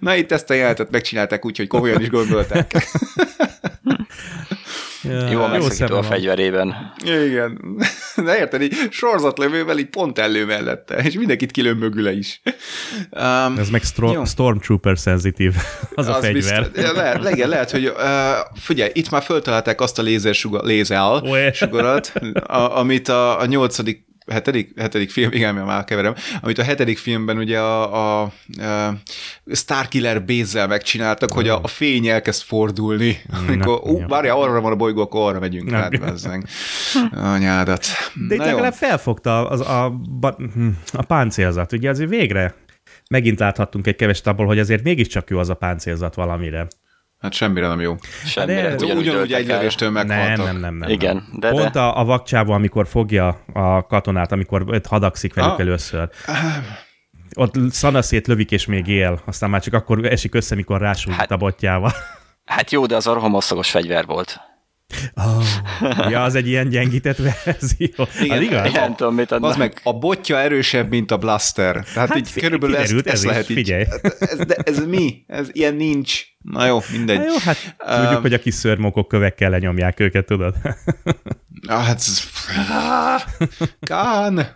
Na 0.00 0.14
itt 0.14 0.32
ezt 0.32 0.50
a 0.50 0.54
jelenetet 0.54 0.90
megcsinálták 0.90 1.44
úgy, 1.44 1.56
hogy 1.56 1.66
komolyan 1.66 2.00
is 2.00 2.10
gondolták. 2.10 2.72
Ja, 5.08 5.30
jó 5.30 5.40
a 5.42 5.48
megszakító 5.48 5.96
a 5.96 6.02
fegyverében. 6.02 6.92
Igen. 7.04 7.60
De 8.24 8.38
érted, 8.38 8.62
így 8.62 8.74
sorzatlövővel 8.90 9.78
így 9.78 9.88
pont 9.88 10.18
elő 10.18 10.44
mellette, 10.44 10.94
és 10.94 11.14
mindenkit 11.14 11.50
kilőm 11.50 11.78
mögüle 11.78 12.12
is. 12.12 12.40
Um, 13.10 13.58
Ez 13.58 13.68
meg 13.68 13.82
stro- 13.82 14.28
Stormtrooper 14.28 14.98
szenzitív, 14.98 15.54
az, 15.94 16.06
az 16.08 16.16
a 16.16 16.20
fegyver. 16.20 16.70
Biztos, 16.72 16.92
lehet, 16.92 17.30
igen, 17.30 17.48
lehet, 17.48 17.70
hogy 17.70 17.86
uh, 17.86 18.02
figyelj, 18.54 18.90
itt 18.92 19.10
már 19.10 19.22
föltalálták 19.22 19.80
azt 19.80 19.98
a 19.98 20.02
lézer 20.02 20.34
sugar, 20.34 20.64
lézel 20.64 21.22
sugarat, 21.52 22.12
a, 22.46 22.78
amit 22.78 23.08
a, 23.08 23.40
a 23.40 23.46
nyolcadik 23.46 24.04
hetedik, 24.26 24.80
hetedik 24.80 25.10
film, 25.10 25.32
igen, 25.32 25.54
mert 25.54 25.66
már 25.66 25.84
keverem, 25.84 26.14
amit 26.40 26.58
a 26.58 26.62
hetedik 26.62 26.98
filmben 26.98 27.36
ugye 27.36 27.58
a, 27.58 27.94
a, 27.94 28.22
a 28.22 28.94
Starkiller 29.52 30.24
Bézzel 30.24 30.66
megcsináltak, 30.66 31.32
hogy 31.32 31.48
a, 31.48 31.62
a 31.62 31.66
fény 31.66 32.06
elkezd 32.06 32.42
fordulni. 32.42 33.20
Amikor, 33.46 33.80
ú, 33.84 34.06
várja, 34.06 34.36
arra 34.38 34.60
van 34.60 34.72
a 34.72 34.76
bolygó, 34.76 35.00
akkor 35.00 35.28
arra 35.28 35.38
megyünk 35.38 35.72
át, 35.72 36.00
bezzeng. 36.00 36.44
Anyádat. 37.12 37.86
De 38.28 38.34
itt 38.34 38.44
legalább 38.44 38.74
felfogta 38.74 39.48
az, 39.48 39.60
a, 39.60 39.84
a, 40.20 40.36
a 40.92 41.02
páncélzat, 41.02 41.72
ugye 41.72 41.90
azért 41.90 42.10
végre 42.10 42.54
megint 43.10 43.38
láthattunk 43.38 43.86
egy 43.86 43.96
keves 43.96 44.20
abból, 44.20 44.46
hogy 44.46 44.58
azért 44.58 44.82
mégiscsak 44.82 45.30
jó 45.30 45.38
az 45.38 45.48
a 45.48 45.54
páncélzat 45.54 46.14
valamire. 46.14 46.66
Hát 47.20 47.32
semmire 47.32 47.66
nem 47.68 47.80
jó. 47.80 47.94
Semmire. 48.24 48.68
Hát 48.68 48.82
ugyanúgy 48.82 49.32
egy 49.32 49.46
lövéstől 49.46 49.90
meghaltak. 49.90 50.36
Nem, 50.36 50.44
nem, 50.46 50.60
nem. 50.60 50.74
nem 50.76 50.88
Igen. 50.88 51.24
De, 51.38 51.50
Pont 51.50 51.70
de. 51.72 51.80
A, 51.80 51.98
a 52.00 52.04
vakcsávó, 52.04 52.52
amikor 52.52 52.86
fogja 52.88 53.40
a 53.52 53.86
katonát, 53.86 54.32
amikor 54.32 54.62
ott 54.66 54.86
hadagszik 54.86 55.34
velük 55.34 55.50
Ah. 55.50 55.60
először. 55.60 56.08
Ott 57.34 57.54
szanaszét 57.70 58.26
lövik, 58.26 58.50
és 58.50 58.66
még 58.66 58.86
él. 58.86 59.20
Aztán 59.24 59.50
már 59.50 59.62
csak 59.62 59.74
akkor 59.74 60.04
esik 60.04 60.34
össze, 60.34 60.54
mikor 60.54 60.80
rásújt 60.80 61.16
Hát- 61.16 61.30
a 61.30 61.36
botjával. 61.36 61.92
Hát 62.44 62.70
jó, 62.70 62.86
de 62.86 62.96
az 62.96 63.06
arra 63.06 63.20
homoszagos 63.20 63.70
fegyver 63.70 64.06
volt. 64.06 64.40
Oh. 65.14 65.44
Ja, 66.10 66.22
az 66.22 66.34
egy 66.34 66.48
ilyen 66.48 66.68
gyengített 66.68 67.16
verzió. 67.44 67.88
Igen. 68.22 68.36
Az 68.36 68.42
igaz? 68.42 68.72
Nem 68.72 68.94
tudom, 68.94 69.14
mit 69.14 69.32
adnak. 69.32 69.50
Az 69.50 69.56
meg, 69.56 69.80
a 69.82 69.92
botja 69.92 70.38
erősebb, 70.38 70.88
mint 70.90 71.10
a 71.10 71.16
blaster. 71.16 71.72
Tehát 71.72 71.94
Hát 71.94 72.08
hát 72.08 72.16
így 72.18 72.32
körülbelül 72.32 72.76
ezt 72.76 73.06
ez 73.06 73.22
is, 73.22 73.28
lehet 73.28 73.48
így. 73.50 73.56
figyelj. 73.56 73.84
Ez, 74.18 74.36
de 74.46 74.54
ez 74.64 74.84
mi? 74.86 75.24
Ez 75.26 75.48
ilyen 75.52 75.74
nincs. 75.74 76.22
Na 76.50 76.66
jó, 76.66 76.78
mindegy. 76.92 77.18
Na 77.18 77.24
jó, 77.24 77.36
hát 77.38 77.76
tudjuk, 77.78 78.16
Um, 78.16 78.20
hogy 78.20 78.32
a 78.32 78.38
kis 78.38 78.54
szörmokok 78.54 79.08
kövekkel 79.08 79.50
lenyomják 79.50 80.00
őket, 80.00 80.26
tudod? 80.26 80.54
Hát 81.68 82.02
Kán! 83.80 84.46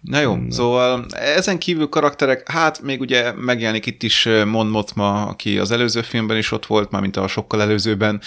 Na 0.00 0.20
jó, 0.20 0.38
szóval 0.48 1.06
ezen 1.10 1.58
kívül 1.58 1.88
karakterek, 1.88 2.50
hát 2.50 2.82
még 2.82 3.00
ugye 3.00 3.32
megjelenik 3.32 3.86
itt 3.86 4.02
is 4.02 4.28
Mon 4.44 4.66
Mothma, 4.66 5.26
aki 5.26 5.58
az 5.58 5.70
előző 5.70 6.02
filmben 6.02 6.36
is 6.36 6.52
ott 6.52 6.66
volt, 6.66 6.90
mármint 6.90 7.16
a 7.16 7.28
sokkal 7.28 7.62
előzőben, 7.62 8.20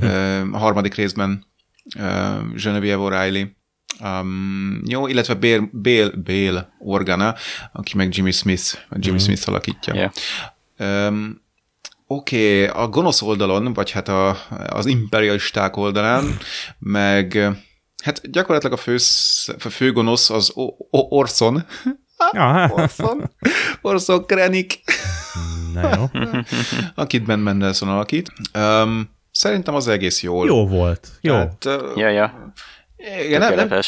a 0.52 0.58
harmadik 0.58 0.94
részben 0.94 1.46
Genevieve 2.54 3.02
O'Reilly. 3.02 3.46
Um, 4.00 4.82
jó, 4.86 5.06
illetve 5.06 5.34
Bale, 5.34 5.68
Bale, 5.72 6.10
Bale 6.24 6.72
Organa, 6.78 7.34
aki 7.72 7.96
meg 7.96 8.16
Jimmy 8.16 8.30
Smith, 8.30 8.78
Jimmy 8.90 9.18
Smith 9.18 9.48
alakítja. 9.48 9.94
Yeah. 9.94 11.08
Um, 11.08 11.40
Oké, 12.06 12.64
okay, 12.66 12.82
a 12.82 12.88
gonosz 12.88 13.22
oldalon, 13.22 13.72
vagy 13.72 13.90
hát 13.90 14.08
a, 14.08 14.36
az 14.66 14.86
imperialisták 14.86 15.76
oldalán, 15.76 16.38
meg 16.78 17.38
hát 18.04 18.30
gyakorlatilag 18.30 18.78
a 18.78 18.80
fő, 18.82 18.96
a 19.64 19.68
fő 19.68 19.92
gonosz 19.92 20.30
az 20.30 20.50
o, 20.54 20.62
o, 20.90 21.16
Orson. 21.18 21.64
Orson. 22.76 23.30
Orson 23.80 24.26
Krennic, 24.26 24.74
Na 25.72 25.94
jó. 25.96 26.20
akit 27.02 27.24
Ben 27.24 27.38
Mendelsohn 27.38 27.90
alakít. 27.90 28.32
Um, 28.54 29.10
szerintem 29.30 29.74
az 29.74 29.88
egész 29.88 30.22
jól. 30.22 30.46
Jó 30.46 30.66
volt. 30.66 31.08
Jó. 31.20 31.34
Hát, 31.34 31.64
uh, 31.64 31.96
Ja, 31.96 32.08
ja. 32.08 32.52
Igen, 33.26 33.40
nem, 33.40 33.54
nem, 33.68 33.80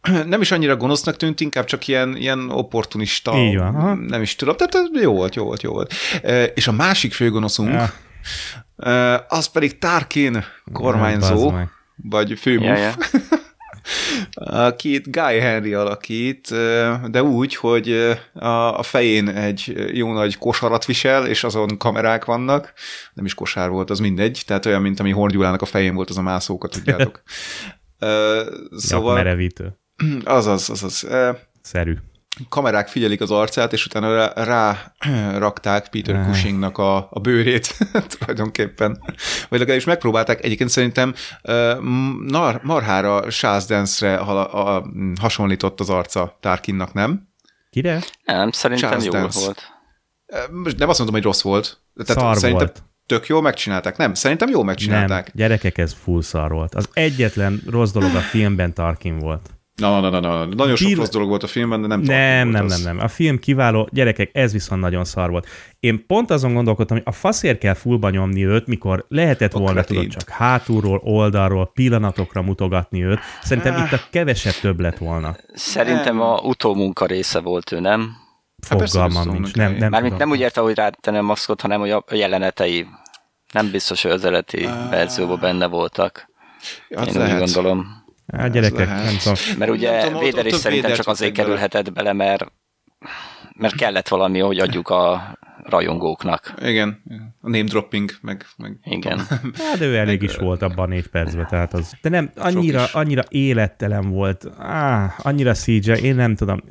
nem 0.28 0.40
is 0.40 0.50
annyira 0.50 0.76
gonosznak 0.76 1.16
tűnt, 1.16 1.40
inkább 1.40 1.64
csak 1.64 1.86
ilyen, 1.86 2.16
ilyen 2.16 2.50
opportunista. 2.50 3.36
Így 3.36 3.56
van, 3.56 3.74
aha. 3.74 3.94
Nem 3.94 4.22
is 4.22 4.36
tudom, 4.36 4.56
tehát 4.56 4.90
jó 5.02 5.12
volt, 5.12 5.34
jó 5.34 5.44
volt, 5.44 5.62
jó 5.62 5.72
volt. 5.72 5.94
És 6.54 6.66
a 6.66 6.72
másik 6.72 7.12
főgonoszunk, 7.12 7.70
Ja. 7.72 9.16
az 9.28 9.46
pedig 9.46 9.78
Tarkin 9.78 10.44
kormányzó, 10.72 11.50
meg. 11.50 11.68
vagy 11.96 12.38
főmúf, 12.38 12.66
Ja, 12.66 12.76
ja. 12.76 12.94
akit 14.66 15.10
Guy 15.10 15.38
Henry 15.38 15.74
alakít, 15.74 16.48
de 17.10 17.22
úgy, 17.22 17.56
hogy 17.56 18.16
a, 18.34 18.82
fején 18.82 19.28
egy 19.28 19.90
jó 19.92 20.12
nagy 20.12 20.38
kosarat 20.38 20.84
visel, 20.84 21.26
és 21.26 21.44
azon 21.44 21.78
kamerák 21.78 22.24
vannak, 22.24 22.72
nem 23.12 23.24
is 23.24 23.34
kosár 23.34 23.68
volt, 23.68 23.90
az 23.90 23.98
mindegy, 23.98 24.42
tehát 24.46 24.66
olyan, 24.66 24.82
mint 24.82 25.00
ami 25.00 25.10
Hordyulának 25.10 25.62
a 25.62 25.66
fején 25.66 25.94
volt 25.94 26.10
az 26.10 26.18
a 26.18 26.22
mászókat, 26.22 26.70
tudjátok. 26.70 27.22
Szóval... 28.76 29.14
Merevítő. 29.14 29.78
azaz, 30.24 30.70
azaz. 30.70 31.06
Szerű. 31.62 31.96
kamerák 32.48 32.88
figyelik 32.88 33.20
az 33.20 33.30
arcát, 33.30 33.72
és 33.72 33.86
utána 33.86 34.14
rá, 34.14 34.32
rá 34.34 34.92
rakták 35.44 35.88
Peter 35.88 36.14
Ah. 36.14 36.26
Cushingnak 36.26 36.78
a, 36.78 37.08
a 37.10 37.20
bőrét 37.20 37.76
tulajdonképpen. 38.18 39.02
Vagy 39.48 39.58
legalábbis 39.58 39.86
megpróbálták. 39.86 40.44
Egyébként 40.44 40.70
szerintem 40.70 41.14
nar, 42.26 42.60
marhára 42.62 43.16
a, 43.16 44.90
hasonlított 45.20 45.80
az 45.80 45.90
arca 45.90 46.36
Tarkinnak, 46.40 46.92
nem? 46.92 47.28
Kire? 47.70 48.02
Nem, 48.24 48.50
szerintem 48.50 48.88
Charles 48.88 49.04
jó 49.06 49.12
Dance. 49.12 49.40
volt. 49.40 49.62
Most 50.50 50.78
nem 50.78 50.88
azt 50.88 50.98
mondom, 50.98 51.16
hogy 51.16 51.24
rossz 51.24 51.42
volt. 51.42 51.80
Szar 51.96 52.36
szerintem 52.36 52.52
volt. 52.52 52.82
Tök 53.10 53.26
jól 53.26 53.42
megcsinálták. 53.42 53.96
Nem, 53.96 54.14
szerintem 54.14 54.48
jól 54.48 54.64
megcsinálták. 54.64 55.24
Nem, 55.24 55.32
gyerekek, 55.34 55.78
ez 55.78 55.96
full 56.02 56.22
szar 56.22 56.52
volt. 56.52 56.74
Az 56.74 56.88
egyetlen 56.92 57.62
rossz 57.70 57.90
dolog 57.92 58.14
a 58.14 58.18
filmben 58.20 58.74
Tarkin 58.74 59.18
volt. 59.18 59.50
Na, 59.74 60.00
na, 60.00 60.10
na, 60.10 60.20
na, 60.20 60.28
na. 60.44 60.44
Nagyon 60.54 60.76
sok 60.76 60.86
Bill- 60.88 60.98
rossz 60.98 61.08
dolog 61.08 61.28
volt 61.28 61.42
a 61.42 61.46
filmben, 61.46 61.80
de 61.80 61.86
nem 61.86 62.02
Tarkin 62.02 62.16
Nem, 62.22 62.42
volt 62.50 62.56
nem, 62.56 62.64
az. 62.64 62.82
nem, 62.82 62.96
nem. 62.96 63.04
A 63.04 63.08
film 63.08 63.38
kiváló, 63.38 63.88
gyerekek, 63.92 64.30
ez 64.32 64.52
viszont 64.52 64.80
nagyon 64.80 65.04
szar 65.04 65.30
volt. 65.30 65.46
Én 65.80 66.06
pont 66.06 66.30
azon 66.30 66.54
gondolkodtam, 66.54 66.96
hogy 66.96 67.06
a 67.06 67.12
faszért 67.12 67.58
kell 67.58 67.74
fullba 67.74 68.10
nyomni 68.10 68.46
őt, 68.46 68.66
mikor 68.66 69.04
lehetett 69.08 69.54
A 69.54 69.58
volna, 69.58 69.82
tudod, 69.82 70.06
csak 70.06 70.28
hátulról, 70.28 71.00
oldalról, 71.04 71.70
pillanatokra 71.74 72.42
mutogatni 72.42 73.04
őt. 73.04 73.18
Szerintem 73.42 73.74
Ah. 73.74 73.80
itt 73.84 73.92
a 73.92 74.00
kevesebb 74.10 74.54
több 74.60 74.80
lett 74.80 74.98
volna. 74.98 75.36
Szerintem 75.54 76.20
a 76.20 76.38
utómunka 76.42 77.06
része 77.06 77.40
volt 77.40 77.72
ő, 77.72 77.80
nem? 77.80 78.16
Hát 78.68 78.90
Fogalmam 78.90 79.28
nincs. 79.28 79.54
Nem, 79.54 79.72
nem 79.72 79.90
Mármint 79.90 80.12
tudom. 80.12 80.28
nem 80.28 80.30
úgy 80.38 80.42
érte, 80.42 80.60
hogy 80.60 80.74
rátenem 80.74 81.24
maszkot, 81.24 81.60
hanem 81.60 81.80
hogy 81.80 81.90
a 81.90 82.04
a 82.06 82.14
jelenetei 82.14 82.86
nem 83.52 83.70
biztos, 83.70 84.02
hogy 84.02 84.10
az 84.10 84.24
eredeti 84.24 84.68
verzióban 84.90 85.40
benne 85.40 85.66
voltak. 85.66 86.28
Én 86.88 86.98
lehet. 87.12 87.32
úgy 87.32 87.38
gondolom. 87.38 88.04
Hát 88.32 88.52
gyerekek, 88.52 88.86
lehet. 88.86 89.04
nem 89.04 89.16
tudom. 89.18 89.34
Mert 89.58 89.70
ugye 89.70 89.90
Nem 89.90 90.06
tudom, 90.06 90.20
Véder 90.22 90.46
is 90.46 90.54
szerintem 90.54 90.92
csak 90.92 91.06
azért 91.06 91.32
kerülhetett 91.32 91.92
bele, 91.92 92.12
mert, 92.12 92.52
mert 93.56 93.74
kellett 93.74 94.08
valami, 94.08 94.38
hogy 94.38 94.58
adjuk 94.58 94.88
a 94.88 95.34
rajongóknak. 95.64 96.54
Igen, 96.62 97.02
a 97.40 97.48
name 97.48 97.62
dropping, 97.62 98.10
meg, 98.20 98.46
meg 98.56 98.78
Igen. 98.84 99.18
Hát 99.68 99.78
de 99.78 99.84
ő 99.84 99.96
elég 99.96 100.22
is 100.22 100.36
volt 100.36 100.62
abban 100.62 100.84
a 100.84 100.88
négy 100.88 101.06
percben, 101.06 101.46
tehát 101.46 101.74
az. 101.74 101.92
De 102.02 102.08
nem, 102.08 102.30
annyira, 102.36 102.86
annyira 102.92 103.22
élettelen 103.28 104.10
volt, 104.10 104.46
Á, 104.58 105.14
annyira 105.18 105.52
CGI, 105.52 106.02
én 106.02 106.14
nem 106.14 106.34
tudom. 106.34 106.62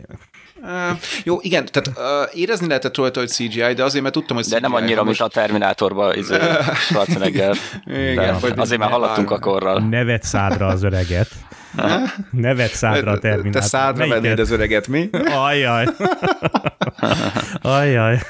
Uh, 0.61 0.97
jó, 1.23 1.37
igen, 1.41 1.65
tehát 1.71 1.99
uh, 2.31 2.39
érezni 2.39 2.67
lehetett 2.67 2.97
rajta, 2.97 3.19
hogy 3.19 3.29
CGI, 3.29 3.73
de 3.73 3.83
azért, 3.83 4.01
mert 4.03 4.13
tudtam, 4.15 4.35
hogy 4.35 4.45
De 4.45 4.51
CGI. 4.55 4.61
nem 4.61 4.73
annyira, 4.73 4.97
ha 4.99 5.03
mint 5.03 5.19
a 5.19 5.27
Terminátorban 5.27 6.15
izé, 6.17 6.37
Schwarzenegger. 6.75 7.55
Igen, 7.85 8.37
De 8.41 8.61
azért 8.61 8.79
már 8.79 8.89
haladtunk 8.89 9.31
a 9.31 9.39
korral. 9.39 9.79
Nevet 9.79 10.23
szádra 10.23 10.67
az 10.67 10.83
öreget. 10.83 11.27
Nevet 12.31 12.71
szádra 12.75 13.11
a 13.11 13.17
Te 13.19 13.29
terminátor. 13.29 13.63
szádra 13.63 13.97
Melyiket? 13.97 14.21
vennéd 14.21 14.39
az 14.39 14.51
öreget, 14.51 14.87
mi? 14.87 15.09
Ajjaj. 15.35 15.85
Ajjaj. 17.61 18.17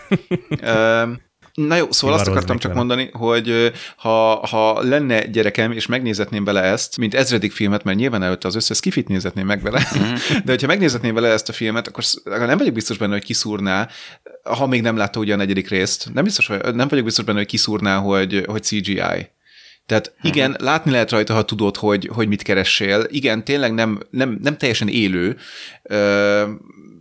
Um, 0.63 1.27
Na 1.67 1.75
jó, 1.75 1.91
szóval 1.91 2.15
azt 2.15 2.27
akartam 2.27 2.57
csak 2.57 2.71
vele. 2.73 2.85
mondani, 2.85 3.09
hogy 3.11 3.71
ha, 3.95 4.47
ha 4.47 4.83
lenne 4.83 5.25
gyerekem, 5.25 5.71
és 5.71 5.85
megnézetném 5.85 6.43
vele 6.43 6.61
ezt, 6.61 6.97
mint 6.97 7.13
ezredik 7.13 7.51
filmet, 7.51 7.83
mert 7.83 7.97
nyilván 7.97 8.23
előtte 8.23 8.47
az 8.47 8.55
összes 8.55 8.79
kifit 8.79 9.07
nézetném 9.07 9.45
meg 9.45 9.61
vele, 9.61 9.87
de 10.45 10.51
hogyha 10.51 10.67
megnézetném 10.67 11.13
vele 11.13 11.27
ezt 11.27 11.49
a 11.49 11.53
filmet, 11.53 11.87
akkor 11.87 12.03
nem 12.23 12.57
vagyok 12.57 12.73
biztos 12.73 12.97
benne, 12.97 13.13
hogy 13.13 13.23
kiszúrná, 13.23 13.89
ha 14.43 14.67
még 14.67 14.81
nem 14.81 14.97
látta 14.97 15.19
ugye 15.19 15.33
a 15.33 15.37
negyedik 15.37 15.69
részt, 15.69 16.09
nem, 16.13 16.23
biztos, 16.23 16.47
hogy, 16.47 16.75
nem 16.75 16.87
vagyok 16.87 17.05
biztos 17.05 17.25
benne, 17.25 17.37
hogy 17.37 17.47
kiszúrná, 17.47 17.97
hogy, 17.97 18.43
hogy 18.47 18.63
CGI. 18.63 19.29
Tehát 19.85 20.13
igen, 20.21 20.55
látni 20.59 20.91
lehet 20.91 21.11
rajta, 21.11 21.33
ha 21.33 21.45
tudod, 21.45 21.77
hogy, 21.77 22.09
hogy 22.13 22.27
mit 22.27 22.41
keressél. 22.41 23.05
Igen, 23.09 23.43
tényleg 23.43 23.73
nem, 23.73 23.99
nem, 24.09 24.39
nem 24.41 24.57
teljesen 24.57 24.87
élő, 24.87 25.37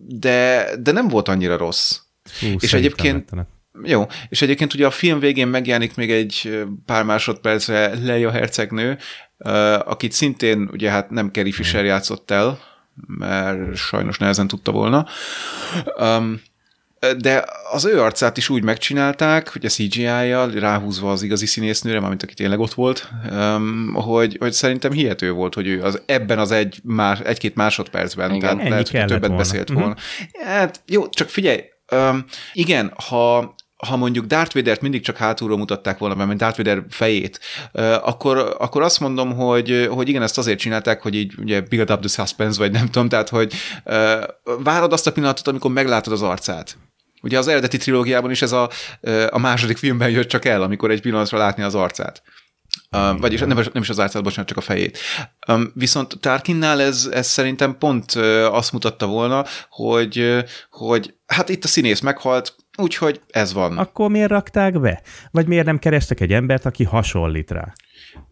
de, 0.07 0.69
de 0.81 0.93
nem 0.93 1.09
volt 1.09 1.29
annyira 1.29 1.57
rossz. 1.57 1.99
Hú, 2.41 2.47
És 2.59 2.73
egyébként- 2.73 3.19
rettenet. 3.19 3.49
Jó, 3.83 4.07
és 4.29 4.43
egyébként 4.43 4.75
ugye 4.75 4.87
a 4.87 4.91
film 4.91 5.19
végén 5.19 5.49
megjelenik 5.49 5.95
még 5.95 6.11
egy 6.11 6.64
pár 6.87 7.05
másodpercre 7.05 7.95
Leia 8.05 8.31
hercegnő, 8.31 8.99
akit 9.85 10.12
szintén 10.12 10.69
ugye 10.73 10.91
hát 10.91 11.11
nem 11.11 11.31
Carrie 11.31 11.53
Fisher 11.53 11.85
játszott 11.85 12.31
el, 12.31 12.59
mert 13.07 13.77
sajnos 13.77 14.19
nehezen 14.19 14.47
tudta 14.47 14.73
volna. 14.73 15.07
Um, 16.01 16.41
de 17.19 17.45
az 17.73 17.85
ő 17.85 18.01
arcát 18.01 18.37
is 18.37 18.49
úgy 18.49 18.62
megcsinálták, 18.62 19.53
hogy 19.53 19.64
a 19.64 19.69
CGI-jal 19.69 20.51
ráhúzva 20.51 21.11
az 21.11 21.23
igazi 21.23 21.47
színésznőre, 21.47 22.01
mármint 22.01 22.23
aki 22.23 22.35
tényleg 22.35 22.59
ott 22.59 22.75
volt, 22.75 23.09
um, 23.31 23.95
hogy, 23.95 24.37
hogy 24.41 24.53
szerintem 24.53 24.93
hihető 24.93 25.33
volt, 25.33 25.55
hogy 25.55 25.66
ő 25.66 25.83
az 25.83 26.03
ebben 26.07 26.39
az 26.39 26.51
egy, 26.51 26.81
más, 26.83 27.21
egy-két 27.21 27.55
másodpercben, 27.55 28.35
Igen. 28.35 28.41
tehát 28.41 28.69
lehet, 28.69 28.89
hogy 28.89 29.05
többet 29.05 29.21
volna. 29.21 29.37
beszélt 29.37 29.71
Mhm. 29.71 29.79
volna. 29.79 29.97
Hát 30.45 30.83
jó, 30.87 31.09
csak 31.09 31.29
figyelj, 31.29 31.61
um, 31.93 32.25
igen, 32.53 32.93
ha 33.09 33.55
ha 33.87 33.97
mondjuk 33.97 34.26
Darth 34.26 34.55
Vader-t 34.55 34.81
mindig 34.81 35.03
csak 35.03 35.16
hátulról 35.16 35.59
mutatták 35.59 35.99
volna, 35.99 36.24
mert 36.24 36.39
Darth 36.39 36.57
Vader 36.57 36.85
fejét, 36.89 37.41
akkor, 38.03 38.57
akkor 38.59 38.83
azt 38.83 39.01
mondom, 39.01 39.35
hogy, 39.35 39.89
hogy 39.91 40.09
igen, 40.09 40.22
ezt 40.22 40.39
azért 40.39 40.59
csinálták, 40.59 41.03
hogy 41.03 41.14
így 41.14 41.35
ugye 41.39 41.61
build 41.61 41.91
up 41.91 42.01
the 42.01 42.09
suspense, 42.09 42.59
vagy 42.59 42.72
nem 42.72 42.87
tudom, 42.87 43.09
tehát, 43.09 43.29
hogy 43.29 43.53
várod 44.45 44.93
azt 44.93 45.07
a 45.07 45.12
pillanatot, 45.12 45.49
amikor 45.49 45.70
meglátod 45.70 46.12
az 46.12 46.22
arcát. 46.22 46.76
Ugye 47.22 47.39
az 47.39 47.49
eredeti 47.49 47.76
trilógiában 47.76 48.31
is 48.31 48.43
ez 48.43 48.53
a, 48.53 48.70
a 49.31 49.39
második 49.39 49.76
filmben 49.76 50.11
jött 50.11 50.29
csak 50.29 50.45
el, 50.45 50.62
amikor 50.62 50.91
egy 50.91 51.01
pillanatra 51.01 51.39
látni 51.39 51.62
az 51.62 51.74
arcát. 51.74 52.22
Uh, 52.91 53.20
vagyis 53.20 53.41
nem, 53.41 53.57
nem 53.72 53.83
is 53.83 53.89
az 53.89 53.99
arcát, 53.99 54.22
bocsánat, 54.22 54.49
csak 54.49 54.57
a 54.57 54.61
fejét. 54.61 54.99
Um, 55.49 55.72
viszont 55.74 56.20
Tarkinnál 56.20 56.81
ez, 56.81 57.09
ez 57.12 57.26
szerintem 57.26 57.79
pont 57.79 58.12
azt 58.51 58.72
mutatta 58.72 59.07
volna, 59.07 59.45
hogy, 59.70 60.45
hogy 60.70 61.14
hát 61.26 61.49
itt 61.49 61.64
a 61.64 61.68
színész 61.68 62.01
meghalt, 62.01 62.55
úgyhogy 62.79 63.20
ez 63.31 63.53
van. 63.53 63.79
Akkor 63.79 64.11
miért 64.11 64.31
rakták 64.31 64.81
be? 64.81 65.03
Vagy 65.31 65.47
miért 65.47 65.66
nem 65.66 65.79
kerestek 65.79 66.20
egy 66.20 66.33
embert, 66.33 66.64
aki 66.64 66.85
hasonlít 66.85 67.51
rá? 67.51 67.72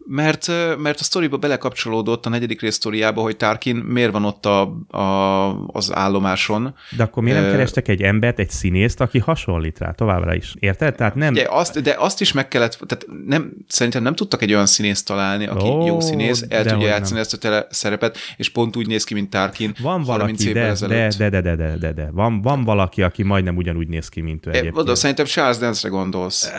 Mert, 0.09 0.47
mert 0.77 0.99
a 0.99 1.03
sztoriba 1.03 1.37
belekapcsolódott 1.37 2.25
a 2.25 2.29
negyedik 2.29 2.61
rész 2.61 2.75
sztoriába, 2.75 3.21
hogy 3.21 3.37
Tarkin 3.37 3.75
miért 3.75 4.11
van 4.11 4.25
ott 4.25 4.45
a, 4.45 4.61
a, 4.97 5.65
az 5.67 5.93
állomáson. 5.93 6.75
De 6.97 7.03
akkor 7.03 7.23
miért 7.23 7.39
nem 7.41 7.51
kerestek 7.51 7.87
egy 7.87 8.01
embert, 8.01 8.39
egy 8.39 8.49
színészt, 8.49 9.01
aki 9.01 9.19
hasonlít 9.19 9.79
rá 9.79 9.91
továbbra 9.91 10.35
is? 10.35 10.53
Érted? 10.59 10.95
Tehát 10.95 11.15
nem... 11.15 11.33
Ugye, 11.33 11.45
azt, 11.49 11.81
de 11.81 11.95
azt 11.97 12.21
is 12.21 12.31
meg 12.31 12.47
kellett, 12.47 12.79
tehát 12.85 13.05
nem, 13.25 13.53
szerintem 13.67 14.03
nem 14.03 14.15
tudtak 14.15 14.41
egy 14.41 14.53
olyan 14.53 14.65
színészt 14.65 15.05
találni, 15.05 15.47
aki 15.47 15.67
oh, 15.67 15.85
jó 15.85 15.99
színész, 15.99 16.45
el 16.49 16.65
tudja 16.65 16.87
játszani 16.87 17.11
nem. 17.11 17.21
ezt 17.21 17.33
a 17.33 17.37
tele 17.37 17.67
szerepet, 17.69 18.17
és 18.37 18.49
pont 18.49 18.75
úgy 18.75 18.87
néz 18.87 19.03
ki, 19.03 19.13
mint 19.13 19.29
Tarkin. 19.29 19.73
Van 19.81 20.03
valaki, 20.03 20.51
de, 20.51 20.73
de, 20.79 20.87
de, 20.87 21.29
de, 21.29 21.41
de, 21.41 21.55
de, 21.55 21.77
de, 21.77 21.93
de, 21.93 22.09
van, 22.11 22.41
van 22.41 22.63
valaki, 22.63 23.01
aki 23.01 23.23
majdnem 23.23 23.55
ugyanúgy 23.55 23.87
néz 23.87 24.09
ki, 24.09 24.21
mint 24.21 24.45
ő 24.45 24.49
egyébként. 24.49 24.77
Oda, 24.77 24.95
szerintem 24.95 25.25
Charles 25.25 25.57
Dance-re 25.57 25.89
gondolsz. 25.89 26.51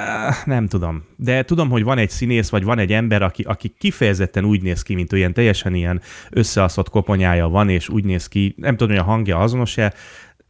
Nem 0.45 0.67
tudom. 0.67 1.05
De 1.17 1.43
tudom, 1.43 1.71
hogy 1.71 1.83
van 1.83 1.99
egy 1.99 2.11
színész, 2.11 2.49
vagy 2.49 2.65
van 2.65 2.79
egy 2.79 2.93
ember, 2.93 3.23
aki, 3.23 3.38
aki 3.43 3.75
kifejezetten 3.79 4.45
úgy 4.45 4.63
néz 4.63 4.83
ki, 4.83 4.95
mint 4.95 5.13
olyan 5.13 5.33
teljesen 5.33 5.75
ilyen 5.75 6.01
összeaszott 6.31 6.89
koponyája 6.89 7.49
van, 7.49 7.69
és 7.69 7.89
úgy 7.89 8.05
néz 8.05 8.27
ki, 8.27 8.55
nem 8.57 8.77
tudom, 8.77 8.97
hogy 8.97 9.05
a 9.05 9.11
hangja 9.11 9.39
azonos-e, 9.39 9.95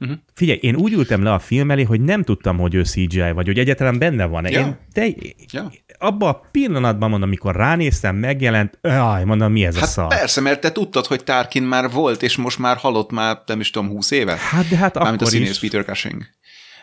Uh-huh. 0.00 0.18
Figyelj, 0.34 0.58
én 0.62 0.76
úgy 0.76 0.92
ültem 0.92 1.22
le 1.22 1.32
a 1.32 1.38
film 1.38 1.70
elé, 1.70 1.82
hogy 1.82 2.00
nem 2.00 2.22
tudtam, 2.22 2.58
hogy 2.58 2.74
ő 2.74 2.82
CGI, 2.82 3.30
vagy 3.32 3.46
hogy 3.46 3.58
egyáltalán 3.58 3.98
benne 3.98 4.24
van. 4.24 4.46
Ja. 4.50 4.60
Én 4.60 4.76
te, 4.92 5.06
ja. 5.52 5.70
abban 5.98 6.28
a 6.28 6.40
pillanatban 6.50 7.10
mondom, 7.10 7.28
amikor 7.28 7.56
ránéztem, 7.56 8.16
megjelent, 8.16 8.78
aj, 8.82 9.24
mondom, 9.24 9.52
mi 9.52 9.64
ez 9.64 9.74
hát 9.74 9.84
a 9.84 9.86
szar? 9.86 10.08
persze, 10.08 10.40
mert 10.40 10.60
te 10.60 10.72
tudtad, 10.72 11.06
hogy 11.06 11.24
Tarkin 11.24 11.62
már 11.62 11.90
volt, 11.90 12.22
és 12.22 12.36
most 12.36 12.58
már 12.58 12.76
halott 12.76 13.10
már, 13.10 13.42
nem 13.46 13.60
is 13.60 13.70
tudom, 13.70 13.88
húsz 13.88 14.10
éve? 14.10 14.36
Hát 14.36 14.68
de 14.68 14.76
hát 14.76 14.94
Mármint 14.94 15.14
akkor 15.14 15.26
a 15.26 15.30
színész 15.30 15.50
is. 15.50 15.58
Peter 15.58 15.84
Cushing. 15.84 16.22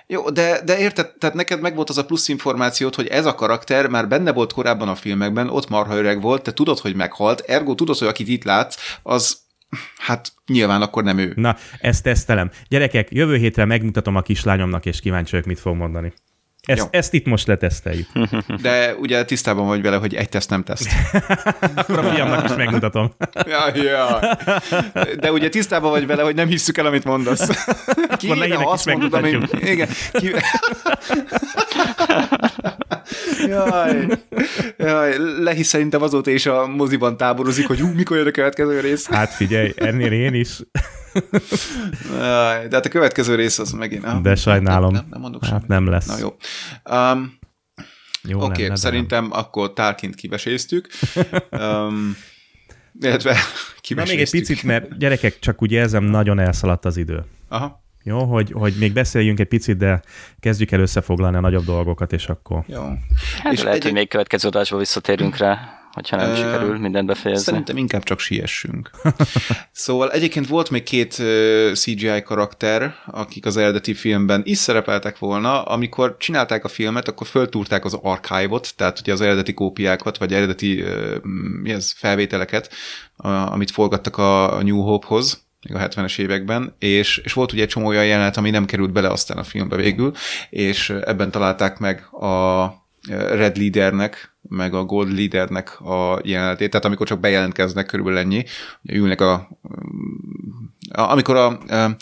Jó, 0.07 0.29
de, 0.29 0.61
de 0.65 0.77
érted, 0.77 1.13
tehát 1.17 1.35
neked 1.35 1.61
megvolt 1.61 1.89
az 1.89 1.97
a 1.97 2.05
plusz 2.05 2.27
információt, 2.27 2.95
hogy 2.95 3.07
ez 3.07 3.25
a 3.25 3.35
karakter 3.35 3.87
már 3.87 4.07
benne 4.07 4.33
volt 4.33 4.53
korábban 4.53 4.87
a 4.87 4.95
filmekben, 4.95 5.49
ott 5.49 5.69
marha 5.69 5.95
öreg 5.95 6.21
volt, 6.21 6.43
te 6.43 6.53
tudod, 6.53 6.79
hogy 6.79 6.95
meghalt, 6.95 7.39
ergo 7.39 7.75
tudod, 7.75 7.97
hogy 7.97 8.07
akit 8.07 8.27
itt 8.27 8.43
látsz, 8.43 8.75
az 9.03 9.37
hát 9.97 10.31
nyilván 10.45 10.81
akkor 10.81 11.03
nem 11.03 11.17
ő. 11.17 11.33
Na, 11.35 11.55
ezt 11.79 12.03
tesztelem. 12.03 12.51
Gyerekek, 12.67 13.07
jövő 13.11 13.37
hétre 13.37 13.65
megmutatom 13.65 14.15
a 14.15 14.21
kislányomnak, 14.21 14.85
és 14.85 14.99
kíváncsi 14.99 15.31
vagyok, 15.31 15.45
mit 15.45 15.59
fog 15.59 15.75
mondani. 15.75 16.13
Ezt, 16.65 16.87
ezt 16.91 17.13
itt 17.13 17.25
most 17.25 17.47
leteszteljük. 17.47 18.07
De 18.61 18.95
ugye 18.95 19.25
tisztában 19.25 19.67
vagy 19.67 19.81
vele, 19.81 19.95
hogy 19.95 20.15
egy 20.15 20.29
teszt 20.29 20.49
nem 20.49 20.63
teszt. 20.63 20.89
Akkor 21.75 21.99
a 21.99 22.03
fiamnak 22.03 22.49
is 22.49 22.55
megmutatom. 22.55 23.11
ja, 23.51 23.83
ja. 23.83 24.19
De 25.19 25.31
ugye 25.31 25.49
tisztában 25.49 25.91
vagy 25.91 26.07
vele, 26.07 26.23
hogy 26.23 26.35
nem 26.35 26.47
hisszük 26.47 26.77
el, 26.77 26.85
amit 26.85 27.03
mondasz. 27.03 27.49
Ki, 28.17 28.27
ha 28.27 28.71
azt 28.71 28.85
mondod, 28.85 29.13
ami... 29.13 29.37
Igen. 29.59 29.87
Ki... 30.11 30.31
Jaj. 33.47 34.07
Jaj. 34.77 35.17
Lehi 35.39 35.63
szerintem 35.63 36.01
azóta 36.01 36.31
is 36.31 36.45
a 36.45 36.67
moziban 36.67 37.17
táborozik, 37.17 37.67
hogy 37.67 37.79
hú, 37.79 37.87
mikor 37.87 38.17
jön 38.17 38.27
a 38.27 38.31
következő 38.31 38.79
rész. 38.79 39.07
Hát 39.07 39.33
figyelj, 39.33 39.73
ennél 39.75 40.11
én 40.11 40.33
is. 40.33 40.59
De 42.11 42.67
hát 42.71 42.85
a 42.85 42.89
következő 42.89 43.35
rész 43.35 43.59
az 43.59 43.71
megint... 43.71 44.05
Ah, 44.05 44.21
De 44.21 44.35
sajnálom. 44.35 44.93
Nem, 44.93 45.05
nem 45.09 45.21
mondok 45.21 45.41
hát 45.41 45.51
semmit. 45.51 45.67
nem 45.67 45.89
lesz. 45.89 46.05
Na 46.05 46.17
jó. 46.17 46.35
Um, 46.95 47.39
jó 48.23 48.41
Oké, 48.41 48.63
okay, 48.63 48.77
szerintem 48.77 49.23
nem. 49.27 49.37
akkor 49.39 49.73
tárként 49.73 50.15
kiveséztük. 50.15 50.87
Um, 51.51 52.17
illetve 52.99 53.37
kiveséztük. 53.81 53.95
Na 53.95 54.03
még 54.05 54.19
egy 54.19 54.29
picit, 54.29 54.63
mert 54.63 54.97
gyerekek, 54.97 55.39
csak 55.39 55.61
úgy 55.61 55.71
érzem, 55.71 56.03
nagyon 56.03 56.39
elszaladt 56.39 56.85
az 56.85 56.97
idő. 56.97 57.23
Aha. 57.49 57.84
Jó, 58.07 58.23
hogy, 58.23 58.51
hogy 58.51 58.73
még 58.79 58.93
beszéljünk 58.93 59.39
egy 59.39 59.47
picit, 59.47 59.77
de 59.77 60.01
kezdjük 60.39 60.71
el 60.71 60.79
összefoglalni 60.79 61.37
a 61.37 61.39
nagyobb 61.39 61.65
dolgokat, 61.65 62.13
és 62.13 62.27
akkor... 62.27 62.63
Jó. 62.67 62.81
Hát 63.43 63.53
és 63.53 63.61
lehet, 63.61 63.77
egy... 63.77 63.83
hogy 63.83 63.93
még 63.93 64.07
következő 64.07 64.47
adásból 64.47 64.79
visszatérünk 64.79 65.37
rá 65.37 65.79
hogyha 65.95 66.15
nem 66.15 66.29
uh, 66.29 66.35
sikerül 66.35 66.79
mindent 66.79 67.07
befejezni. 67.07 67.43
Szerintem 67.43 67.77
inkább 67.77 68.03
csak 68.03 68.19
siessünk. 68.19 68.89
szóval 69.71 70.11
egyébként 70.11 70.47
volt 70.47 70.69
még 70.69 70.83
két 70.83 71.11
CGI 71.73 72.21
karakter, 72.23 72.95
akik 73.05 73.45
az 73.45 73.57
eredeti 73.57 73.93
filmben 73.93 74.41
is 74.45 74.57
szerepeltek 74.57 75.19
volna, 75.19 75.63
amikor 75.63 76.15
csinálták 76.17 76.63
a 76.63 76.67
filmet, 76.67 77.07
akkor 77.07 77.27
föltúrták 77.27 77.85
az 77.85 77.99
archive-ot, 78.01 78.73
tehát 78.75 78.99
ugye 78.99 79.13
az 79.13 79.21
eredeti 79.21 79.53
kópiákat, 79.53 80.17
vagy 80.17 80.33
eredeti 80.33 80.83
mi 81.61 81.69
ez, 81.69 81.91
felvételeket, 81.91 82.73
amit 83.45 83.71
forgattak 83.71 84.17
a 84.17 84.61
New 84.63 84.81
Hope-hoz, 84.81 85.44
még 85.67 85.77
a 85.77 85.87
70-es 85.87 86.19
években, 86.19 86.75
és, 86.79 87.17
és 87.17 87.33
volt 87.33 87.51
ugye 87.51 87.61
egy 87.61 87.67
csomó 87.67 87.87
olyan 87.87 88.05
jelenet, 88.05 88.37
ami 88.37 88.49
nem 88.49 88.65
került 88.65 88.91
bele 88.91 89.09
aztán 89.09 89.37
a 89.37 89.43
filmbe 89.43 89.75
végül, 89.75 90.11
és 90.49 90.89
ebben 90.89 91.31
találták 91.31 91.77
meg 91.77 92.05
a 92.13 92.65
Red 93.09 93.57
Leadernek, 93.57 94.35
meg 94.41 94.73
a 94.73 94.83
Gold 94.83 95.13
Leadernek 95.13 95.81
a 95.81 96.19
jelenetét, 96.23 96.69
tehát 96.69 96.85
amikor 96.85 97.07
csak 97.07 97.19
bejelentkeznek, 97.19 97.85
körülbelül 97.85 98.19
ennyi, 98.19 98.43
ülnek 98.83 99.21
a 99.21 99.49
amikor 100.91 101.35
a, 101.35 101.47
a 101.47 101.95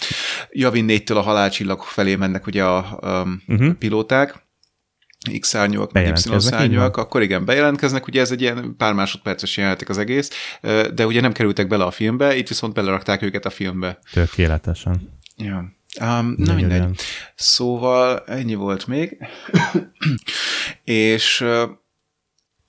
Javin 0.52 0.86
4-től 0.88 1.16
a 1.16 1.22
halálcsillag 1.22 1.82
felé 1.82 2.16
mennek 2.16 2.46
ugye 2.46 2.64
a, 2.64 2.78
a 2.78 3.28
uh-huh. 3.48 3.74
pilóták, 3.74 4.43
X 5.40 5.48
szárnyúak, 5.48 5.92
meg 5.92 6.08
Y 6.08 6.40
szárnyúak, 6.40 6.98
akkor 6.98 7.22
igen, 7.22 7.46
bejelentkeznek, 7.46 8.08
ugye 8.08 8.22
ez 8.22 8.32
egy 8.32 8.42
ilyen 8.42 8.76
pár 8.78 8.94
másodperces 8.94 9.58
jelenetek 9.58 9.90
az 9.90 9.98
egész, 9.98 10.30
de 10.94 11.06
ugye 11.06 11.22
nem 11.22 11.32
kerültek 11.32 11.68
bele 11.68 11.84
a 11.84 11.92
filmbe, 11.92 12.36
itt 12.36 12.48
viszont 12.48 12.74
belerakták 12.74 13.22
őket 13.22 13.46
a 13.46 13.50
filmbe. 13.50 14.00
Tökéletesen. 14.12 15.20
Ja. 15.38 15.72
Um, 16.02 16.36
na 16.38 16.54
mindegy. 16.54 17.00
Szóval 17.36 18.24
ennyi 18.26 18.56
volt 18.56 18.88
még. 18.88 19.18
és 20.84 21.46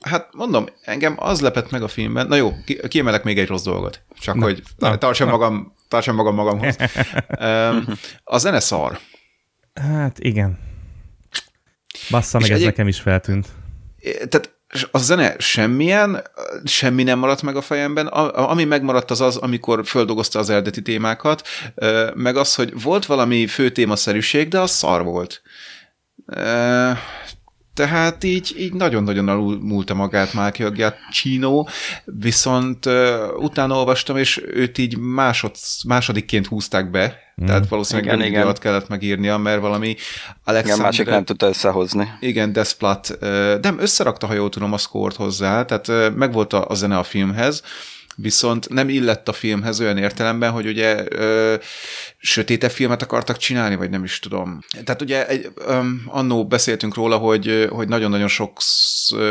hát 0.00 0.28
mondom, 0.32 0.66
engem 0.82 1.14
az 1.18 1.40
lepett 1.40 1.70
meg 1.70 1.82
a 1.82 1.88
filmben, 1.88 2.26
na 2.26 2.34
jó, 2.34 2.52
kiemelek 2.88 3.24
még 3.24 3.38
egy 3.38 3.48
rossz 3.48 3.64
dolgot, 3.64 4.02
csak 4.18 4.34
na, 4.34 4.42
hogy 4.42 4.62
na, 4.76 4.98
tartsam, 4.98 5.26
na. 5.26 5.32
Magam, 5.32 5.74
tartsam 5.88 6.14
magam 6.14 6.34
magamhoz. 6.34 6.76
um, 7.40 7.84
a 8.24 8.38
zene 8.38 8.60
szar. 8.60 8.98
Hát 9.74 10.18
igen. 10.18 10.58
Bassza, 12.10 12.38
meg 12.38 12.50
ez 12.50 12.58
egy... 12.58 12.64
nekem 12.64 12.88
is 12.88 13.00
feltűnt. 13.00 13.48
Tehát 14.02 14.52
a 14.90 14.98
zene 14.98 15.34
semmilyen, 15.38 16.22
semmi 16.64 17.02
nem 17.02 17.18
maradt 17.18 17.42
meg 17.42 17.56
a 17.56 17.60
fejemben. 17.60 18.06
A, 18.06 18.50
ami 18.50 18.64
megmaradt 18.64 19.10
az 19.10 19.20
az, 19.20 19.36
amikor 19.36 19.86
földolgozta 19.86 20.38
az 20.38 20.50
eredeti 20.50 20.82
témákat, 20.82 21.48
meg 22.14 22.36
az, 22.36 22.54
hogy 22.54 22.82
volt 22.82 23.06
valami 23.06 23.46
fő 23.46 23.70
témaszerűség, 23.70 24.48
de 24.48 24.60
az 24.60 24.70
szar 24.70 25.04
volt. 25.04 25.42
Tehát 27.74 28.24
így, 28.24 28.54
így 28.58 28.72
nagyon-nagyon 28.72 29.28
alul 29.28 29.58
múlta 29.60 29.94
magát 29.94 30.34
Michael 30.34 30.70
Giacchino, 30.70 31.64
viszont 32.04 32.86
uh, 32.86 32.94
utána 33.36 33.76
olvastam, 33.76 34.16
és 34.16 34.42
őt 34.46 34.78
így 34.78 34.98
másod, 34.98 35.54
másodikként 35.86 36.46
húzták 36.46 36.90
be, 36.90 37.18
mm. 37.42 37.46
tehát 37.46 37.68
valószínűleg 37.68 38.14
igen, 38.14 38.26
igen. 38.26 38.42
alatt 38.42 38.58
kellett 38.58 38.88
megírnia, 38.88 39.36
mert 39.36 39.60
valami 39.60 39.96
Alexander... 40.44 40.64
Igen, 40.64 40.78
másik 40.78 41.06
nem 41.06 41.24
tudta 41.24 41.46
összehozni. 41.46 42.08
Igen, 42.20 42.52
Desplat, 42.52 43.18
uh, 43.20 43.54
de 43.54 43.74
összerakta, 43.78 44.26
ha 44.26 44.34
jól 44.34 44.48
tudom, 44.48 44.72
a 44.72 44.78
szkórt 44.78 45.16
hozzá, 45.16 45.64
tehát 45.64 45.88
uh, 45.88 46.16
megvolt 46.16 46.52
a, 46.52 46.68
a 46.68 46.74
zene 46.74 46.98
a 46.98 47.02
filmhez, 47.02 47.62
viszont 48.16 48.68
nem 48.68 48.88
illett 48.88 49.28
a 49.28 49.32
filmhez 49.32 49.80
olyan 49.80 49.98
értelemben, 49.98 50.50
hogy 50.50 50.66
ugye 50.66 51.04
ö, 51.08 51.54
sötétebb 52.18 52.70
filmet 52.70 53.02
akartak 53.02 53.36
csinálni, 53.36 53.74
vagy 53.76 53.90
nem 53.90 54.04
is 54.04 54.18
tudom. 54.18 54.58
Tehát 54.84 55.02
ugye 55.02 55.26
egy, 55.26 55.48
ö, 55.54 55.80
annó 56.06 56.46
beszéltünk 56.46 56.94
róla, 56.94 57.16
hogy, 57.16 57.66
hogy 57.70 57.88
nagyon-nagyon 57.88 58.28
sok 58.28 58.58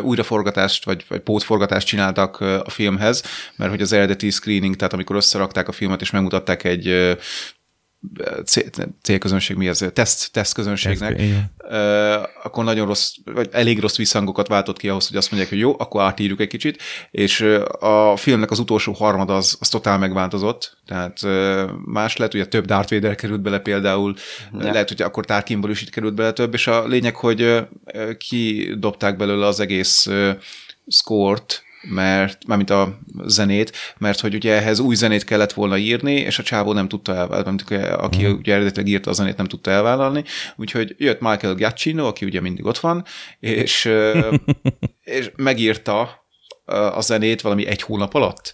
újraforgatást, 0.02 0.86
vagy, 0.86 1.06
vagy 1.08 1.20
pótforgatást 1.20 1.88
csináltak 1.88 2.40
a 2.40 2.70
filmhez, 2.70 3.24
mert 3.56 3.72
hogy 3.72 3.82
az 3.82 3.94
eredeti 3.94 4.30
screening, 4.30 4.76
tehát 4.76 4.94
amikor 4.94 5.16
összerakták 5.16 5.68
a 5.68 5.72
filmet 5.72 6.02
és 6.02 6.12
megmutatták 6.12 6.64
egy 6.64 7.16
célközönség, 9.01 9.56
mi 9.56 9.68
ez, 9.68 9.86
teszt, 9.93 10.32
tesztközönségnek, 10.32 11.22
uh, 11.60 11.74
akkor 12.43 12.64
nagyon 12.64 12.86
rossz, 12.86 13.16
vagy 13.26 13.49
elég 13.51 13.80
rossz 13.80 13.97
visszhangokat 13.97 14.47
váltott 14.47 14.78
ki 14.78 14.89
ahhoz, 14.89 15.08
hogy 15.08 15.18
azt 15.18 15.30
mondják, 15.32 15.51
hogy 15.51 15.62
jó, 15.62 15.76
akkor 15.78 16.01
átírjuk 16.01 16.39
egy 16.39 16.47
kicsit, 16.47 16.82
és 17.12 17.41
a 17.80 18.16
filmnek 18.16 18.51
az 18.51 18.60
utolsó 18.60 18.91
harmad 18.91 19.30
az, 19.30 19.58
az 19.60 19.70
totál 19.70 19.97
megváltozott, 19.97 20.78
tehát 20.86 21.20
más 21.86 22.18
lett, 22.18 22.34
ugye 22.34 22.45
több 22.45 22.66
Darth 22.66 22.93
Vader 22.93 23.16
került 23.16 23.41
bele 23.41 23.60
például, 23.60 24.16
ja. 24.60 24.72
lehet, 24.72 24.88
hogy 24.88 25.01
akkor 25.01 25.26
Tarkinból 25.26 25.70
is 25.70 25.82
itt 25.82 25.89
került 25.89 26.14
bele 26.14 26.32
több, 26.32 26.54
és 26.54 26.68
a 26.68 26.88
lényeg, 26.88 27.16
hogy 27.16 27.66
kidobták 28.18 29.18
belőle 29.18 29.45
az 29.45 29.60
egész 29.60 30.10
score-t, 30.88 31.64
mert, 31.90 32.46
mármint 32.48 32.70
a 32.70 33.00
zenét, 33.26 33.72
mert 33.98 34.20
hogy 34.20 34.34
ugye 34.36 34.54
ehhez 34.54 34.80
új 34.80 34.96
zenét 34.96 35.24
kellett 35.24 35.54
volna 35.54 35.78
írni, 35.78 36.14
és 36.14 36.40
a 36.40 36.44
csávó 36.44 36.74
nem 36.74 36.88
tudta 36.88 37.16
elvállalni, 37.16 37.62
aki 37.98 38.28
mm. 38.28 38.32
ugye 38.32 38.54
eredetileg 38.54 38.88
írta 38.88 39.10
a 39.10 39.14
zenét, 39.14 39.38
nem 39.38 39.46
tudta 39.46 39.72
elvállalni, 39.72 40.24
úgyhogy 40.56 40.96
jött 40.98 41.20
Michael 41.20 41.56
Giacchino, 41.56 42.08
aki 42.08 42.26
ugye 42.26 42.42
mindig 42.42 42.66
ott 42.66 42.80
van, 42.80 43.06
és, 43.40 43.90
és 45.04 45.32
megírta 45.36 46.26
a 46.66 47.02
zenét 47.02 47.42
valami 47.42 47.68
egy 47.68 47.82
hónap 47.82 48.14
alatt. 48.14 48.54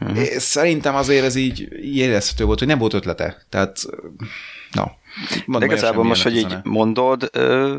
Uh-huh. 0.00 0.24
Szerintem 0.24 0.94
azért 0.94 1.24
ez 1.24 1.34
így 1.34 1.68
érezhető 1.82 2.44
volt, 2.44 2.58
hogy 2.58 2.68
nem 2.68 2.78
volt 2.78 2.94
ötlete. 2.94 3.46
Tehát, 3.48 3.78
na. 4.72 4.92
De 5.58 5.64
igazából 5.64 6.04
most, 6.04 6.22
hogy 6.22 6.36
így 6.36 6.56
mondod, 6.62 7.28
ö, 7.32 7.78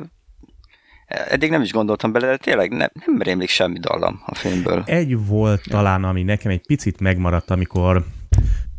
eddig 1.29 1.49
nem 1.49 1.61
is 1.61 1.71
gondoltam 1.71 2.11
bele, 2.11 2.27
de 2.27 2.37
tényleg 2.37 2.71
nem, 2.71 2.89
nem 3.05 3.21
rémlik 3.21 3.49
semmi 3.49 3.79
dallam 3.79 4.21
a 4.25 4.35
filmből. 4.35 4.83
Egy 4.85 5.25
volt 5.25 5.65
ja. 5.65 5.71
talán, 5.71 6.03
ami 6.03 6.23
nekem 6.23 6.51
egy 6.51 6.65
picit 6.65 6.99
megmaradt, 6.99 7.51
amikor 7.51 8.05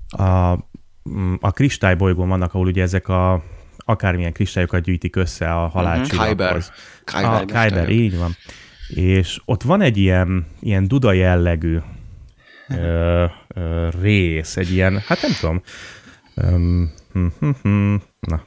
a, 0.08 0.52
a 1.40 1.50
kristálybolygón 1.52 2.28
vannak, 2.28 2.54
ahol 2.54 2.66
ugye 2.66 2.82
ezek 2.82 3.08
a 3.08 3.42
akármilyen 3.86 4.32
kristályokat 4.32 4.82
gyűjtik 4.82 5.16
össze 5.16 5.54
a 5.54 5.66
halálcsillaghoz. 5.66 6.72
Kyber. 7.04 7.44
Kyber. 7.44 7.68
Kyber, 7.68 7.88
így 7.88 8.18
van. 8.18 8.36
És 8.88 9.40
ott 9.44 9.62
van 9.62 9.80
egy 9.80 9.96
ilyen, 9.96 10.46
ilyen 10.60 10.88
duda 10.88 11.12
jellegű 11.12 11.78
ö, 12.68 13.24
ö, 13.48 13.88
rész, 14.00 14.56
egy 14.56 14.72
ilyen, 14.72 15.02
hát 15.06 15.22
nem 15.22 15.30
tudom, 15.40 15.62
um, 16.34 16.92
hm, 17.12 17.26
hm, 17.38 17.50
hm, 17.62 17.94
na, 18.20 18.42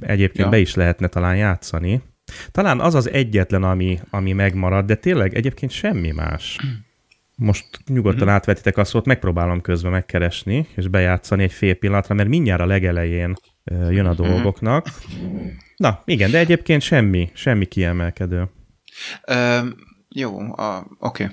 egyébként 0.00 0.44
ja. 0.44 0.48
be 0.48 0.58
is 0.58 0.74
lehetne 0.74 1.06
talán 1.06 1.36
játszani. 1.36 2.02
Talán 2.50 2.80
az 2.80 2.94
az 2.94 3.10
egyetlen, 3.10 3.62
ami, 3.62 4.00
ami 4.10 4.32
megmarad, 4.32 4.86
de 4.86 4.94
tényleg 4.94 5.34
egyébként 5.34 5.70
semmi 5.70 6.10
más. 6.10 6.58
Most 7.36 7.66
nyugodtan 7.86 8.20
uh-huh. 8.20 8.34
átvetitek 8.34 8.76
a 8.76 8.84
szót, 8.84 9.06
megpróbálom 9.06 9.60
közben 9.60 9.90
megkeresni, 9.90 10.66
és 10.76 10.88
bejátszani 10.88 11.42
egy 11.42 11.52
fél 11.52 11.74
pillanatra, 11.74 12.14
mert 12.14 12.28
mindjárt 12.28 12.60
a 12.60 12.66
legelején 12.66 13.34
jön 13.64 14.06
a 14.06 14.10
uh-huh. 14.10 14.26
dolgoknak. 14.26 14.86
Na, 15.76 16.02
igen, 16.04 16.30
de 16.30 16.38
egyébként 16.38 16.82
semmi, 16.82 17.30
semmi 17.34 17.64
kiemelkedő. 17.64 18.48
Um, 19.32 19.74
jó, 20.08 20.38
oké. 20.98 21.30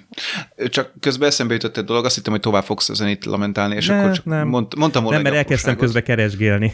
Okay. 0.55 0.69
Csak 0.69 0.93
közben 0.99 1.27
eszembe 1.27 1.53
jutott 1.53 1.77
egy 1.77 1.83
dolog, 1.83 2.05
azt 2.05 2.15
hittem, 2.15 2.31
hogy 2.31 2.41
tovább 2.41 2.63
fogsz 2.63 2.89
a 2.89 2.93
zenét 2.93 3.25
lamentálni, 3.25 3.75
és 3.75 3.87
ne, 3.87 3.99
akkor 3.99 4.11
csak 4.11 4.25
nem. 4.25 4.47
Mond, 4.47 4.75
mondtam 4.77 5.03
volna 5.03 5.17
Nem, 5.17 5.31
mert 5.31 5.43
elkezdtem 5.43 5.75
közben 5.75 6.03
keresgélni. 6.03 6.73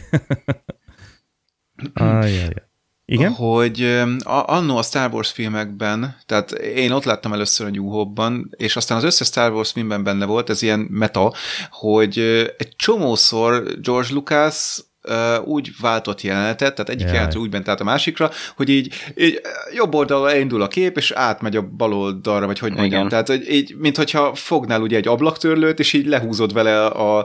Ajajaj. 1.94 2.52
Igen? 3.10 3.32
Hogy 3.32 4.02
annó 4.22 4.76
a 4.76 4.82
Star 4.82 5.12
Wars 5.12 5.30
filmekben, 5.30 6.16
tehát 6.26 6.50
én 6.52 6.92
ott 6.92 7.04
láttam 7.04 7.32
először 7.32 7.66
a 7.66 7.70
New 7.70 7.88
Hope-ban, 7.88 8.54
és 8.56 8.76
aztán 8.76 8.98
az 8.98 9.04
összes 9.04 9.26
Star 9.26 9.52
Wars 9.52 9.72
filmben 9.72 10.04
benne 10.04 10.24
volt, 10.24 10.50
ez 10.50 10.62
ilyen 10.62 10.86
meta, 10.90 11.32
hogy 11.70 12.18
egy 12.58 12.76
csomószor 12.76 13.80
George 13.80 14.08
Lucas 14.12 14.78
uh, 15.08 15.46
úgy 15.48 15.70
váltott 15.80 16.20
jelenetet, 16.20 16.74
tehát 16.74 16.90
egyik 16.90 17.06
jelenetről 17.06 17.42
úgy 17.42 17.50
bent 17.50 17.68
át 17.68 17.80
a 17.80 17.84
másikra, 17.84 18.30
hogy 18.56 18.68
így, 18.68 18.94
így 19.16 19.40
jobb 19.74 19.94
oldalra 19.94 20.30
elindul 20.30 20.62
a 20.62 20.68
kép, 20.68 20.96
és 20.96 21.10
átmegy 21.10 21.56
a 21.56 21.62
bal 21.62 21.94
oldalra, 21.94 22.46
vagy 22.46 22.58
hogy 22.58 22.72
mondjam. 22.72 22.98
Igen. 22.98 23.08
Tehát 23.08 23.28
hogy 23.28 23.50
így, 23.50 23.76
mintha 23.76 24.34
fognál 24.34 24.80
ugye 24.80 24.96
egy 24.96 25.08
ablaktörlőt, 25.08 25.78
és 25.78 25.92
így 25.92 26.06
lehúzod 26.06 26.52
vele 26.52 26.86
a, 26.86 27.18
a 27.18 27.24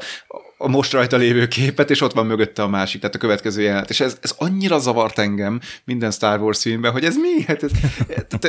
most 0.57 0.91
rajta 0.91 1.17
lévő 1.17 1.47
képet, 1.47 1.89
és 1.89 2.01
ott 2.01 2.13
van 2.13 2.25
mögötte 2.25 2.63
a 2.63 2.67
másik, 2.67 2.99
tehát 2.99 3.15
a 3.15 3.19
következő 3.19 3.61
jelenet. 3.61 3.89
És 3.89 3.99
ez, 3.99 4.17
ez 4.21 4.33
annyira 4.37 4.79
zavart 4.79 5.19
engem 5.19 5.59
minden 5.83 6.11
Star 6.11 6.41
Wars 6.41 6.61
filmben, 6.61 6.91
hogy 6.91 7.05
ez 7.05 7.15
mi? 7.15 7.41
Hát 7.47 7.63
ez, 7.63 7.71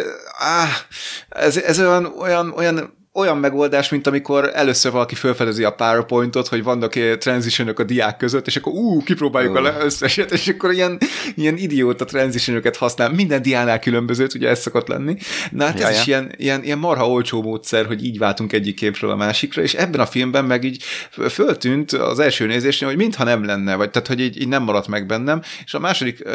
ez, 1.28 1.56
ez, 1.56 1.56
ez 1.56 1.78
olyan, 1.78 2.04
olyan, 2.06 2.52
olyan 2.56 3.05
olyan 3.16 3.38
megoldás, 3.38 3.88
mint 3.88 4.06
amikor 4.06 4.50
először 4.54 4.92
valaki 4.92 5.14
felfedezi 5.14 5.64
a 5.64 5.70
PowerPointot, 5.70 6.48
hogy 6.48 6.62
vannak 6.62 6.92
transitionok 7.18 7.78
a 7.78 7.84
diák 7.84 8.16
között, 8.16 8.46
és 8.46 8.56
akkor 8.56 8.72
ú, 8.72 9.02
kipróbáljuk 9.02 9.56
a 9.56 9.74
összeset, 9.80 10.32
és 10.32 10.48
akkor 10.48 10.72
ilyen, 10.72 10.98
ilyen 11.34 11.56
idióta 11.56 12.04
transitionokat 12.04 12.76
használ. 12.76 13.10
Minden 13.10 13.42
diánál 13.42 13.78
különbözőt, 13.78 14.34
ugye 14.34 14.48
ez 14.48 14.60
szokott 14.60 14.88
lenni. 14.88 15.16
Na 15.50 15.64
hát 15.64 15.80
ez 15.80 15.98
is 15.98 16.06
ilyen, 16.06 16.32
ilyen, 16.36 16.64
ilyen 16.64 16.78
marha 16.78 17.10
olcsó 17.10 17.42
módszer, 17.42 17.86
hogy 17.86 18.04
így 18.04 18.18
váltunk 18.18 18.52
egyik 18.52 18.74
képről 18.74 19.10
a 19.10 19.16
másikra, 19.16 19.62
és 19.62 19.74
ebben 19.74 20.00
a 20.00 20.06
filmben 20.06 20.44
meg 20.44 20.64
így 20.64 20.82
föltűnt 21.28 21.92
az 21.92 22.18
első 22.18 22.46
nézésnél, 22.46 22.88
hogy 22.88 22.98
mintha 22.98 23.24
nem 23.24 23.44
lenne, 23.44 23.74
vagy 23.74 23.90
tehát, 23.90 24.08
hogy 24.08 24.20
így, 24.20 24.40
így 24.40 24.48
nem 24.48 24.62
maradt 24.62 24.88
meg 24.88 25.06
bennem, 25.06 25.42
és 25.64 25.74
a 25.74 25.78
második, 25.78 26.26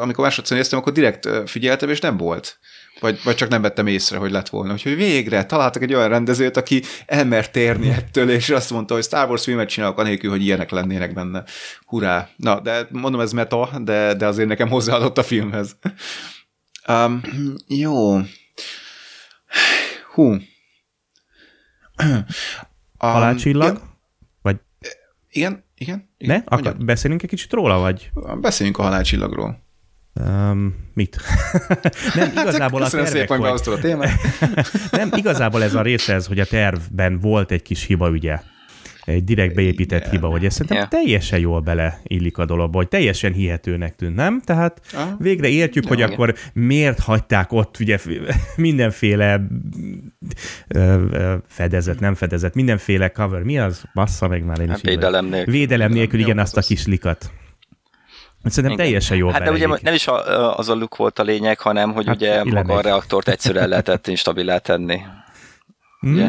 amikor 0.00 0.24
másodszor 0.24 0.56
néztem, 0.56 0.78
akkor 0.78 0.92
direkt 0.92 1.28
figyeltem, 1.46 1.88
és 1.88 2.00
nem 2.00 2.16
volt. 2.16 2.58
Vagy, 3.00 3.20
vagy 3.24 3.34
csak 3.34 3.48
nem 3.48 3.62
vettem 3.62 3.86
észre, 3.86 4.18
hogy 4.18 4.30
lett 4.30 4.48
volna. 4.48 4.72
Úgyhogy 4.72 4.96
végre 4.96 5.44
találtak 5.44 5.82
egy 5.82 5.94
olyan 5.94 6.08
rendezőt, 6.08 6.56
aki 6.56 6.82
elmert 7.06 7.52
térni 7.52 7.88
ettől, 7.88 8.30
és 8.30 8.50
azt 8.50 8.70
mondta, 8.70 8.94
hogy 8.94 9.02
Star 9.02 9.28
Wars 9.28 9.44
filmet 9.44 9.68
csinálok 9.68 9.98
anélkül, 9.98 10.30
hogy 10.30 10.42
ilyenek 10.42 10.70
lennének 10.70 11.14
benne. 11.14 11.44
Hurrá! 11.86 12.28
Na, 12.36 12.60
de 12.60 12.88
mondom, 12.90 13.20
ez 13.20 13.32
meta, 13.32 13.70
de, 13.82 14.14
de 14.14 14.26
azért 14.26 14.48
nekem 14.48 14.68
hozzáadott 14.68 15.18
a 15.18 15.22
filmhez. 15.22 15.76
Um, 16.88 17.20
jó. 17.66 18.18
Hú. 20.14 20.22
Um, 22.04 22.24
Halálcsillag? 22.98 23.74
Ja. 23.74 23.98
Vagy? 24.42 24.56
Igen, 25.30 25.64
igen. 25.76 26.10
igen 26.18 26.44
ne? 26.48 26.56
Akkor 26.56 26.76
beszélünk 26.76 27.22
egy 27.22 27.28
kicsit 27.28 27.52
róla, 27.52 27.78
vagy? 27.78 28.10
Beszéljünk 28.40 28.78
a 28.78 28.82
halálcsillagról. 28.82 29.66
Um, 30.26 30.74
mit? 30.94 31.16
nem, 32.14 32.30
igazából 32.36 32.80
hát, 32.80 32.94
a 32.94 33.06
szépen, 33.06 33.38
hogy... 33.38 33.60
a 33.64 33.78
témát. 33.78 34.10
nem, 34.90 35.10
igazából 35.16 35.62
ez 35.62 35.74
a 35.74 35.82
része 35.82 36.14
ez, 36.14 36.26
hogy 36.26 36.38
a 36.38 36.44
tervben 36.44 37.18
volt 37.20 37.50
egy 37.50 37.62
kis 37.62 37.84
hiba, 37.84 38.10
ugye? 38.10 38.38
Egy 39.04 39.24
direkt 39.24 39.54
beépített 39.54 40.00
yeah. 40.00 40.12
hiba, 40.12 40.28
hogy 40.28 40.44
ez 40.44 40.52
szerintem 40.52 40.76
yeah. 40.76 40.88
teljesen 40.88 41.38
jól 41.38 41.60
beleillik 41.60 42.38
a 42.38 42.44
dologba, 42.44 42.76
hogy 42.76 42.88
teljesen 42.88 43.32
hihetőnek 43.32 43.94
tűnt, 43.94 44.14
nem? 44.14 44.40
Tehát 44.40 44.80
ah. 44.92 45.08
végre 45.18 45.48
értjük, 45.48 45.84
ja, 45.84 45.88
hogy 45.88 45.98
igen. 45.98 46.12
akkor 46.12 46.34
miért 46.52 46.98
hagyták 46.98 47.52
ott 47.52 47.76
ugye 47.80 47.98
mindenféle 48.56 49.46
fedezet, 51.46 52.00
nem 52.00 52.14
fedezet, 52.14 52.54
mindenféle 52.54 53.08
cover. 53.08 53.42
Mi 53.42 53.58
az? 53.58 53.82
Bassza 53.94 54.28
meg 54.28 54.44
már 54.44 54.58
én 54.58 54.64
is. 54.64 54.70
Hát 54.70 54.80
védelem 54.80 55.26
nélkül. 55.26 55.52
Védelem 55.52 55.92
nélkül, 55.92 56.20
igen, 56.20 56.38
azt 56.38 56.56
a 56.56 56.60
kis 56.60 56.86
likat. 56.86 57.30
Szerintem 58.44 58.72
Igen. 58.72 58.84
teljesen 58.84 59.16
jól 59.16 59.32
Hát 59.32 59.42
de 59.42 59.50
ugye 59.50 59.66
nem 59.80 59.94
is 59.94 60.06
a, 60.06 60.58
az 60.58 60.68
a 60.68 60.74
look 60.74 60.96
volt 60.96 61.18
a 61.18 61.22
lényeg, 61.22 61.60
hanem 61.60 61.92
hogy 61.92 62.06
hát 62.06 62.16
ugye 62.16 62.44
maga 62.44 62.74
a 62.74 62.80
reaktort 62.80 63.28
egyszerűen 63.28 63.68
lehetett 63.68 64.06
instabilá 64.06 64.58
tenni. 64.58 65.00
Hmm. 66.00 66.12
Ugye? 66.12 66.28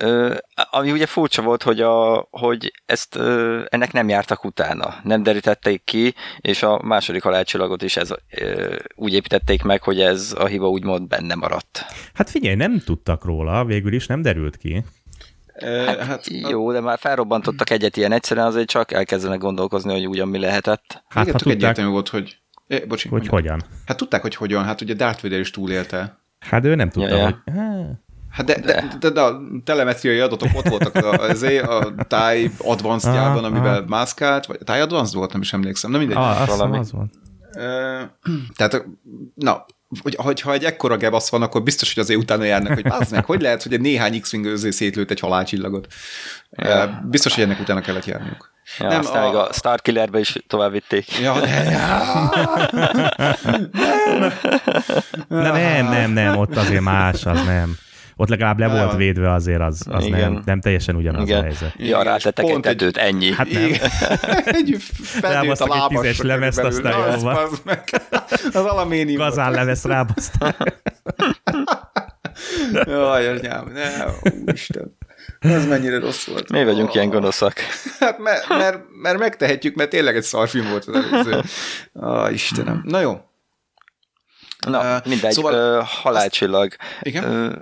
Ö, 0.00 0.34
ami 0.70 0.92
ugye 0.92 1.06
furcsa 1.06 1.42
volt, 1.42 1.62
hogy, 1.62 1.80
a, 1.80 2.26
hogy 2.30 2.72
ezt 2.86 3.16
ö, 3.16 3.62
ennek 3.68 3.92
nem 3.92 4.08
jártak 4.08 4.44
utána, 4.44 4.94
nem 5.02 5.22
derítették 5.22 5.84
ki, 5.84 6.14
és 6.40 6.62
a 6.62 6.80
második 6.82 7.22
halálcsillagot 7.22 7.82
is 7.82 7.96
ez, 7.96 8.10
ö, 8.30 8.76
úgy 8.94 9.14
építették 9.14 9.62
meg, 9.62 9.82
hogy 9.82 10.00
ez 10.00 10.34
a 10.38 10.46
hiba 10.46 10.68
úgymond 10.68 11.08
benne 11.08 11.34
maradt. 11.34 11.84
Hát 12.14 12.30
figyelj, 12.30 12.54
nem 12.54 12.78
tudtak 12.84 13.24
róla, 13.24 13.64
végül 13.64 13.92
is 13.92 14.06
nem 14.06 14.22
derült 14.22 14.56
ki. 14.56 14.84
Hát, 15.60 15.98
hát, 15.98 16.26
jó, 16.26 16.72
de 16.72 16.80
már 16.80 16.98
felrobbantottak 16.98 17.70
egyet 17.70 17.96
ilyen 17.96 18.12
egyszerűen, 18.12 18.46
azért 18.46 18.68
csak 18.68 18.92
elkezdenek 18.92 19.38
gondolkozni, 19.38 19.92
hogy 19.92 20.08
ugyan 20.08 20.28
mi 20.28 20.38
lehetett. 20.38 21.02
Hát, 21.08 21.22
Igen, 21.22 21.32
ha 21.32 21.38
tudták, 21.38 21.56
egyértelmű 21.56 21.90
volt, 21.90 22.08
hogy... 22.08 22.38
É, 22.66 22.84
bocsi, 22.88 23.08
hogy 23.08 23.26
hogyan. 23.26 23.62
Hát 23.86 23.96
tudták, 23.96 24.22
hogy 24.22 24.34
hogyan. 24.34 24.64
Hát 24.64 24.80
ugye 24.80 24.94
Darth 24.94 25.22
Vader 25.22 25.38
is 25.38 25.50
túlélte. 25.50 26.18
Hát 26.38 26.64
ő 26.64 26.74
nem 26.74 26.90
tudta, 26.90 27.08
ja, 27.08 27.16
ja. 27.16 27.24
hogy... 27.24 27.54
Hát 28.30 28.46
de, 28.46 28.60
de, 28.60 28.96
de, 29.00 29.10
de 29.10 29.20
a 29.20 29.40
telemetriai 29.64 30.18
adatok 30.18 30.48
ott 30.54 30.68
voltak 30.68 30.94
az, 30.94 31.42
a 31.42 31.94
TIE 32.08 32.50
Advanced-jában, 32.58 33.44
amivel 33.44 33.84
mászkált, 33.86 34.46
vagy 34.46 34.58
TIE 34.64 34.82
Advanced 34.82 35.14
volt, 35.14 35.32
nem 35.32 35.40
is 35.40 35.52
emlékszem, 35.52 35.90
nem 35.90 36.00
mindegy. 36.00 36.18
Ah, 36.18 36.46
valami. 36.46 36.78
Az 36.78 36.92
volt. 36.92 37.10
Tehát, 38.56 38.86
na, 39.34 39.66
hogy, 40.02 40.14
hogyha 40.18 40.52
egy 40.52 40.64
ekkora 40.64 40.96
gebasz 40.96 41.30
van, 41.30 41.42
akkor 41.42 41.62
biztos, 41.62 41.94
hogy 41.94 42.02
azért 42.02 42.20
utána 42.20 42.44
járnak, 42.44 42.74
hogy 42.74 42.86
az 42.88 43.10
meg, 43.10 43.24
hogy 43.24 43.40
lehet, 43.40 43.62
hogy 43.62 43.72
egy 43.72 43.80
néhány 43.80 44.20
X-Wing 44.20 44.56
szétlőtt 44.56 45.10
egy 45.10 45.20
halálcsillagot. 45.20 45.86
Ja. 46.50 47.00
Biztos, 47.04 47.34
hogy 47.34 47.44
ennek 47.44 47.60
utána 47.60 47.80
kellett 47.80 48.04
járniuk. 48.04 48.52
Ja, 48.78 48.88
nem, 48.88 48.98
aztán 48.98 49.22
a... 49.22 49.26
még 49.26 49.34
a 49.34 49.48
Starkillerbe 49.52 50.18
is 50.18 50.36
tovább 50.46 50.72
vitték. 50.72 51.18
Ja, 51.18 51.40
de, 51.40 51.62
ja. 51.70 52.30
nem, 55.28 55.52
nem, 55.52 55.86
nem, 55.86 56.10
nem, 56.10 56.36
ott 56.36 56.56
azért 56.56 56.82
más, 56.82 57.24
az 57.24 57.44
nem 57.44 57.78
ott 58.20 58.28
legalább 58.28 58.58
le 58.58 58.66
nem. 58.66 58.76
volt 58.76 58.96
védve 58.96 59.32
azért, 59.32 59.60
az, 59.60 59.86
az 59.90 60.06
nem, 60.06 60.42
nem 60.44 60.60
teljesen 60.60 60.96
ugyanaz 60.96 61.22
Igen. 61.22 61.38
a 61.38 61.42
helyzet. 61.42 61.72
Ja, 61.76 62.02
rátettek 62.02 62.48
egy 62.48 62.60
tetőt, 62.60 62.96
ennyi. 62.96 63.32
Hát 63.32 63.50
nem. 63.50 63.62
egy 64.44 64.76
fedőt 65.02 65.60
a 65.60 65.66
lábas. 65.66 65.90
egy 65.90 66.00
tízes 66.00 66.20
lemezt, 66.20 66.58
aztán 66.58 66.98
jól 66.98 67.18
van. 67.18 67.36
Az 68.52 68.64
alaménium. 68.64 69.18
Gazán 69.18 69.52
lemez 69.52 69.84
rábaszták. 69.84 70.56
Jaj, 72.84 73.28
anyám, 73.28 73.72
ne, 73.72 74.04
Isten. 74.52 74.96
Ez 75.38 75.66
mennyire 75.66 75.98
rossz 75.98 76.26
volt. 76.26 76.50
Mi 76.50 76.64
vagyunk 76.64 76.88
oh. 76.88 76.94
ilyen 76.94 77.08
gonoszak? 77.08 77.54
Hát 77.98 78.18
mert, 78.18 78.48
mert, 78.48 78.80
mert 79.02 79.18
megtehetjük, 79.18 79.74
mert 79.74 79.90
tényleg 79.90 80.16
egy 80.16 80.22
szarfilm 80.22 80.68
volt 80.70 80.84
az 80.84 80.94
előző. 80.94 81.40
Ah, 81.92 82.32
Istenem. 82.32 82.82
Na 82.84 83.00
jó. 83.00 83.20
Na, 84.66 84.96
uh, 84.96 85.06
mindegy, 85.06 85.32
szóval 85.32 85.78
uh, 85.78 85.86
halálcsillag. 85.86 86.76
Azt, 86.78 87.06
igen? 87.06 87.24
Uh, 87.24 87.52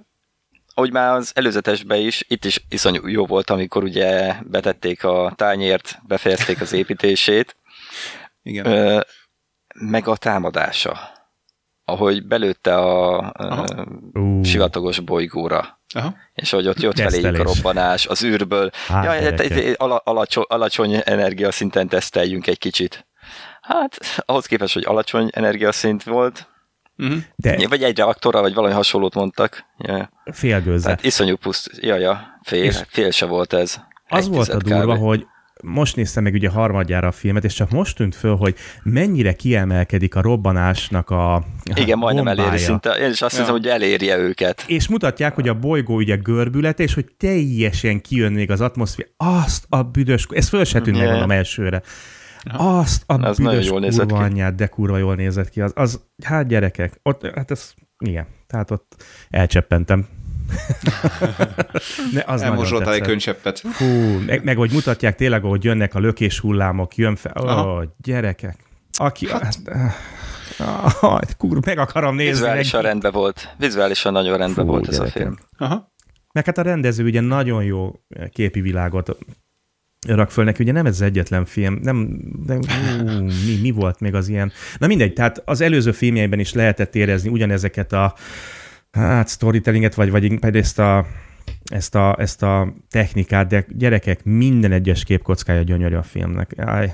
ahogy 0.78 0.92
már 0.92 1.14
az 1.14 1.32
előzetesben 1.34 1.98
is, 1.98 2.24
itt 2.28 2.44
is 2.44 2.64
iszonyú 2.68 3.06
jó 3.06 3.26
volt, 3.26 3.50
amikor 3.50 3.82
ugye 3.82 4.34
betették 4.42 5.04
a 5.04 5.32
tányért, 5.36 5.98
befejezték 6.06 6.60
az 6.60 6.72
építését. 6.72 7.56
Igen. 8.42 8.66
Ö, 8.66 9.00
meg 9.74 10.08
a 10.08 10.16
támadása. 10.16 11.14
ahogy 11.84 12.26
belőtte 12.26 12.74
a 12.74 13.18
uh, 14.12 14.44
sivatagos 14.44 15.00
bolygóra. 15.00 15.80
Aha. 15.94 16.14
És 16.34 16.50
hogy 16.50 16.68
ott 16.68 16.80
jött 16.80 17.00
feléjük 17.00 17.38
a 17.38 17.42
robbanás 17.42 18.06
az 18.06 18.22
űrből. 18.22 18.70
Hát, 18.86 19.04
ja, 19.04 19.10
hát, 19.10 20.00
alacsony, 20.04 20.44
alacsony 20.48 21.02
energiaszinten 21.04 21.88
teszteljünk 21.88 22.46
egy 22.46 22.58
kicsit. 22.58 23.06
Hát, 23.60 23.98
ahhoz 24.26 24.46
képest, 24.46 24.74
hogy 24.74 24.84
alacsony 24.84 25.28
energiaszint 25.32 26.02
volt, 26.02 26.48
Uh-huh. 26.98 27.18
De... 27.36 27.68
Vagy 27.68 27.82
egy 27.82 27.96
reaktorra, 27.96 28.40
vagy 28.40 28.54
valami 28.54 28.74
hasonlót 28.74 29.14
mondtak. 29.14 29.64
Ja. 29.78 30.10
Félgőzze. 30.24 30.84
Tehát 30.84 31.04
iszonyú 31.04 31.36
puszt. 31.36 31.70
Ja, 31.80 31.96
ja, 31.96 32.38
fél, 32.42 32.64
és 32.64 32.82
fél 32.88 33.10
se 33.10 33.26
volt 33.26 33.52
ez. 33.52 33.80
Az 34.08 34.28
volt 34.28 34.48
a 34.48 34.56
durva, 34.56 34.94
kb. 34.94 35.00
hogy 35.00 35.26
most 35.62 35.96
néztem 35.96 36.22
meg 36.22 36.34
ugye 36.34 36.48
harmadjára 36.48 37.08
a 37.08 37.12
filmet, 37.12 37.44
és 37.44 37.54
csak 37.54 37.70
most 37.70 37.96
tűnt 37.96 38.14
föl, 38.14 38.36
hogy 38.36 38.54
mennyire 38.82 39.32
kiemelkedik 39.32 40.14
a 40.14 40.20
robbanásnak 40.20 41.10
a 41.10 41.42
Igen, 41.74 41.98
majdnem 41.98 42.24
bombája. 42.24 42.48
eléri 42.48 42.62
szinte. 42.62 42.90
Én 42.90 43.10
is 43.10 43.22
azt 43.22 43.34
ja. 43.34 43.38
hiszem, 43.38 43.54
hogy 43.54 43.66
elérje 43.66 44.18
őket. 44.18 44.64
És 44.66 44.88
mutatják, 44.88 45.34
hogy 45.34 45.48
a 45.48 45.54
bolygó 45.54 45.94
ugye 45.94 46.16
görbület, 46.16 46.80
és 46.80 46.94
hogy 46.94 47.06
teljesen 47.18 48.00
kijön 48.00 48.32
még 48.32 48.50
az 48.50 48.60
atmoszféra. 48.60 49.08
Azt 49.16 49.66
a 49.68 49.82
büdös, 49.82 50.26
ez 50.30 50.48
föl 50.48 50.64
se 50.64 50.80
tűnt 50.80 50.96
yeah. 50.96 51.26
meg 51.26 51.36
elsőre. 51.36 51.82
Azt 52.52 53.02
a 53.06 53.22
az 53.22 53.38
büdös 53.38 53.66
jól 53.66 53.80
nézett 53.80 54.08
kurva 54.08 54.24
anyját, 54.24 54.54
de 54.54 54.66
kurva 54.66 54.96
jól 54.96 55.14
nézett 55.14 55.48
ki. 55.48 55.60
Az, 55.60 55.72
az, 55.74 56.00
hát 56.24 56.46
gyerekek, 56.46 57.00
ott, 57.02 57.26
hát 57.34 57.50
ez, 57.50 57.74
igen, 57.98 58.26
tehát 58.46 58.70
ott 58.70 59.04
elcseppentem. 59.30 60.06
ne, 62.12 62.22
az 62.26 62.42
Elmosoltál 62.42 62.94
egy 62.94 63.00
könycseppet. 63.00 63.60
Hú, 63.60 63.84
meg, 64.26 64.44
meg, 64.44 64.56
hogy 64.56 64.72
mutatják 64.72 65.14
tényleg, 65.14 65.42
hogy 65.42 65.64
jönnek 65.64 65.94
a 65.94 65.98
lökés 65.98 66.38
hullámok, 66.38 66.96
jön 66.96 67.16
fel, 67.16 67.42
ó, 67.42 67.46
oh, 67.46 67.84
gyerekek. 68.02 68.56
Aki, 68.92 69.28
hát, 69.28 69.58
ah, 71.00 71.20
kurva, 71.36 71.60
meg 71.64 71.78
akarom 71.78 72.14
nézni. 72.14 72.32
Vizuálisan 72.32 72.82
meg... 72.82 72.90
rendben 72.90 73.12
volt. 73.12 73.54
Vizuálisan 73.58 74.12
nagyon 74.12 74.38
rendben 74.38 74.64
Fú, 74.64 74.70
volt 74.70 74.88
ez 74.88 74.98
a 74.98 75.06
film. 75.06 75.36
Aha. 75.58 75.92
Meg 76.32 76.44
hát 76.44 76.58
a 76.58 76.62
rendező 76.62 77.04
ugye 77.04 77.20
nagyon 77.20 77.64
jó 77.64 77.92
képi 78.32 78.60
világot 78.60 79.18
rak 80.08 80.30
föl 80.30 80.44
neki, 80.44 80.62
ugye 80.62 80.72
nem 80.72 80.86
ez 80.86 80.94
az 80.94 81.00
egyetlen 81.00 81.44
film, 81.44 81.78
nem, 81.82 82.20
nem 82.46 82.58
ú, 82.58 83.22
mi, 83.22 83.58
mi 83.62 83.70
volt 83.70 84.00
még 84.00 84.14
az 84.14 84.28
ilyen, 84.28 84.52
na 84.78 84.86
mindegy, 84.86 85.12
tehát 85.12 85.42
az 85.44 85.60
előző 85.60 85.92
filmjeiben 85.92 86.38
is 86.38 86.52
lehetett 86.52 86.94
érezni 86.94 87.30
ugyanezeket 87.30 87.92
a 87.92 88.14
hát 88.90 89.28
storytellinget, 89.28 89.94
vagy, 89.94 90.10
vagy 90.10 90.56
ezt 90.56 90.78
a, 90.78 91.06
ezt 91.64 91.94
a, 91.94 92.16
ezt 92.18 92.42
a 92.42 92.74
technikát, 92.90 93.46
de 93.46 93.66
gyerekek, 93.68 94.24
minden 94.24 94.72
egyes 94.72 95.04
képkockája 95.04 95.62
gyönyörű 95.62 95.94
a 95.94 96.02
filmnek. 96.02 96.52
Áj, 96.56 96.92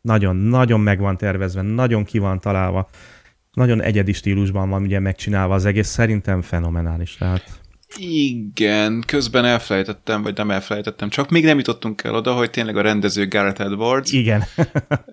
nagyon, 0.00 0.36
nagyon 0.36 0.80
meg 0.80 0.98
van 0.98 1.16
tervezve, 1.16 1.62
nagyon 1.62 2.04
ki 2.04 2.18
van 2.18 2.40
találva, 2.40 2.88
nagyon 3.52 3.82
egyedi 3.82 4.12
stílusban 4.12 4.68
van 4.68 4.82
ugye 4.82 4.98
megcsinálva 4.98 5.54
az 5.54 5.64
egész, 5.64 5.88
szerintem 5.88 6.42
fenomenális. 6.42 7.16
Tehát... 7.16 7.64
Igen, 7.94 9.02
közben 9.06 9.44
elfelejtettem, 9.44 10.22
vagy 10.22 10.36
nem 10.36 10.50
elfelejtettem, 10.50 11.08
csak 11.08 11.30
még 11.30 11.44
nem 11.44 11.58
jutottunk 11.58 12.02
el 12.02 12.14
oda, 12.14 12.34
hogy 12.34 12.50
tényleg 12.50 12.76
a 12.76 12.80
rendező 12.80 13.28
Gareth 13.28 13.60
Edwards. 13.60 14.12
Igen. 14.12 14.44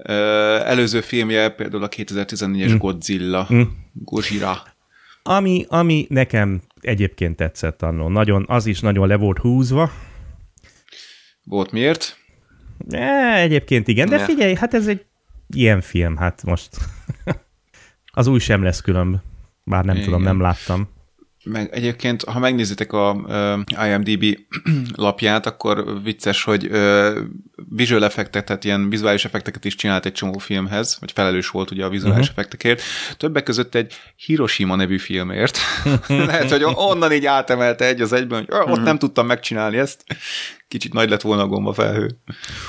előző 0.74 1.01
filmje 1.01 1.49
például 1.49 1.84
a 1.84 1.89
2014-es 1.89 2.74
mm. 2.74 2.78
Godzilla, 2.78 3.47
mm. 3.53 3.61
Gojira. 3.93 4.63
Ami, 5.24 5.65
ami 5.69 6.05
nekem 6.09 6.61
egyébként 6.82 7.36
tetszett 7.36 7.82
annó. 7.82 8.07
Nagyon, 8.07 8.45
az 8.47 8.65
is 8.65 8.80
nagyon 8.80 9.07
le 9.07 9.15
volt 9.15 9.38
húzva. 9.38 9.91
Volt 11.43 11.71
miért? 11.71 12.17
E, 12.89 13.34
egyébként 13.34 13.88
igen, 13.88 14.09
de 14.09 14.19
figyelj, 14.19 14.55
hát 14.55 14.74
ez 14.74 14.88
egy 14.88 15.05
ilyen 15.55 15.82
film, 15.82 16.17
hát 16.17 16.43
most 16.43 16.78
az 18.11 18.28
új 18.28 18.39
sem 18.39 18.63
lesz 18.63 18.82
különb. 18.82 19.15
Bár 19.63 19.86
nem 19.86 19.95
igen. 19.95 20.07
tudom, 20.07 20.21
nem 20.21 20.41
láttam 20.41 20.88
meg 21.44 21.70
egyébként, 21.72 22.24
ha 22.24 22.39
megnézitek 22.39 22.94
a 22.94 23.14
uh, 23.14 23.88
IMDb 23.88 24.38
lapját, 24.96 25.46
akkor 25.46 26.02
vicces, 26.04 26.44
hogy 26.44 26.66
uh, 26.66 27.18
visual 27.70 28.04
effektet, 28.04 28.46
tehát 28.46 28.64
ilyen 28.64 28.89
vizuális 28.89 29.26
effekteket 29.26 29.66
is 29.66 29.76
csinált 29.76 30.06
egy 30.06 30.12
csomó 30.12 30.38
filmhez, 30.38 30.98
vagy 31.00 31.12
felelős 31.12 31.50
volt 31.50 31.72
ugye 31.72 31.86
a 31.86 31.89
vizuális 31.89 32.28
uh-huh. 32.28 32.38
effektekért. 32.38 32.82
Többek 33.18 33.44
között 33.44 33.76
egy 33.76 33.94
Hiroshima 34.16 34.76
nevű 34.76 34.98
filmért. 34.98 35.58
Lehet, 36.08 36.52
hogy 36.52 36.64
onnan 36.76 37.12
így 37.12 37.26
átemelte 37.26 37.86
egy 37.86 38.02
az 38.02 38.14
egyben, 38.14 38.39
hogy 38.39 38.48
ott 38.60 38.68
uh-huh. 38.68 38.84
nem 38.84 38.98
tudtam 38.98 39.26
megcsinálni 39.26 39.78
ezt. 39.78 40.04
Kicsit 40.68 40.94
nagy 40.94 41.10
lett 41.10 41.22
volna 41.22 41.41
a 41.41 41.48
gomba 41.48 41.74
felhő. 41.74 42.18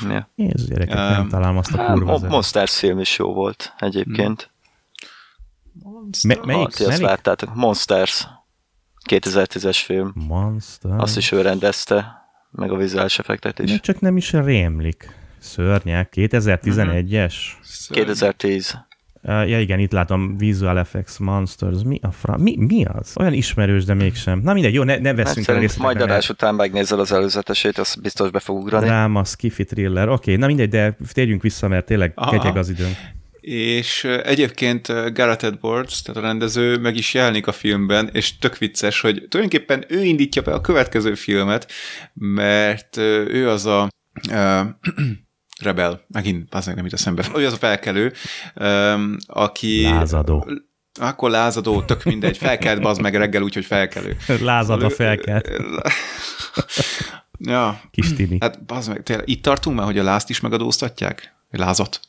Ja. 0.08 0.30
Jézus 0.36 0.68
gyerekek, 0.68 0.96
um, 0.96 1.02
nem 1.02 1.28
találom 1.28 1.56
azt 1.56 1.72
a 1.72 1.76
hát, 1.76 1.92
kurva 1.92 2.20
hát, 2.20 2.30
Monsters 2.30 2.78
film 2.78 2.98
is 2.98 3.18
jó 3.18 3.32
volt 3.32 3.74
egyébként. 3.78 4.50
Monster. 5.82 6.36
Me- 6.36 6.46
melyik? 6.46 6.88
Azt 6.88 7.00
láttátok? 7.00 7.54
Monsters. 7.54 8.26
2010-es 9.10 9.82
film. 9.84 10.12
Monster. 10.14 10.90
Azt 10.96 11.16
is 11.16 11.32
ő 11.32 11.40
rendezte, 11.40 12.26
meg 12.50 12.70
a 12.70 12.76
vizuális 12.76 13.18
effektet 13.18 13.58
is. 13.58 13.80
Csak 13.80 14.00
nem 14.00 14.16
is 14.16 14.32
rémlik. 14.32 15.08
Szörnyek. 15.38 16.12
2011-es? 16.16 17.34
2010. 17.88 18.74
Uh, 19.26 19.48
ja 19.48 19.60
igen, 19.60 19.78
itt 19.78 19.92
látom 19.92 20.36
Visual 20.36 20.78
Effects 20.78 21.18
Monsters. 21.18 21.82
Mi 21.84 21.98
a 22.02 22.10
fra... 22.10 22.36
Mi, 22.36 22.56
mi 22.56 22.84
az? 22.84 23.12
Olyan 23.16 23.32
ismerős, 23.32 23.84
de 23.84 23.94
mégsem. 23.94 24.40
Na 24.42 24.52
mindegy, 24.52 24.74
jó, 24.74 24.82
ne, 24.82 24.96
ne 24.96 25.14
veszünk 25.14 25.48
el 25.48 25.58
részletekre. 25.58 25.84
Majd 25.84 26.10
adás 26.10 26.28
után 26.28 26.54
megnézel 26.54 26.98
az 26.98 27.12
előzetesét, 27.12 27.78
az 27.78 27.94
biztos 28.02 28.30
be 28.30 28.38
fog 28.38 28.56
ugrani. 28.56 28.84
Dráma, 28.84 29.24
skifi 29.24 29.64
thriller. 29.64 30.08
Oké, 30.08 30.14
okay, 30.14 30.36
na 30.36 30.46
mindegy, 30.46 30.68
de 30.68 30.96
térjünk 31.12 31.42
vissza, 31.42 31.68
mert 31.68 31.86
tényleg 31.86 32.12
Aha. 32.14 32.30
ketyeg 32.30 32.56
az 32.56 32.68
időnk 32.68 32.96
és 33.44 34.04
egyébként 34.04 34.86
Gareth 35.14 35.44
Edwards, 35.44 36.02
tehát 36.02 36.22
a 36.22 36.26
rendező 36.26 36.78
meg 36.78 36.96
is 36.96 37.14
jelenik 37.14 37.46
a 37.46 37.52
filmben, 37.52 38.10
és 38.12 38.38
tök 38.38 38.58
vicces, 38.58 39.00
hogy 39.00 39.26
tulajdonképpen 39.28 39.84
ő 39.88 40.04
indítja 40.04 40.42
be 40.42 40.52
a 40.52 40.60
következő 40.60 41.14
filmet, 41.14 41.72
mert 42.14 42.96
ő 42.96 43.48
az 43.48 43.66
a 43.66 43.88
uh, 44.30 44.60
Rebel, 45.62 46.04
megint 46.08 46.54
az 46.54 46.66
nem 46.66 46.86
itt 46.86 46.92
eszembe, 46.92 47.24
ő 47.36 47.46
az 47.46 47.52
a 47.52 47.56
felkelő, 47.56 48.12
um, 48.54 49.16
aki... 49.26 49.82
Lázadó. 49.82 50.46
Akkor 51.00 51.30
lázadó, 51.30 51.82
tök 51.82 52.04
mindegy, 52.04 52.36
felkelt 52.36 52.80
bazd 52.80 53.00
meg 53.00 53.14
reggel, 53.14 53.42
úgyhogy 53.42 53.64
felkelő. 53.64 54.16
Lázadva 54.40 54.90
felkelt. 54.90 55.48
ja. 57.38 57.80
Kis 57.90 58.12
tini. 58.12 58.36
Hát 58.40 58.64
bazd 58.64 58.88
meg, 58.88 59.02
tényleg, 59.02 59.28
itt 59.28 59.42
tartunk 59.42 59.76
már, 59.76 59.86
hogy 59.86 59.98
a 59.98 60.02
lázt 60.02 60.30
is 60.30 60.40
megadóztatják? 60.40 61.34
Lázat. 61.50 62.00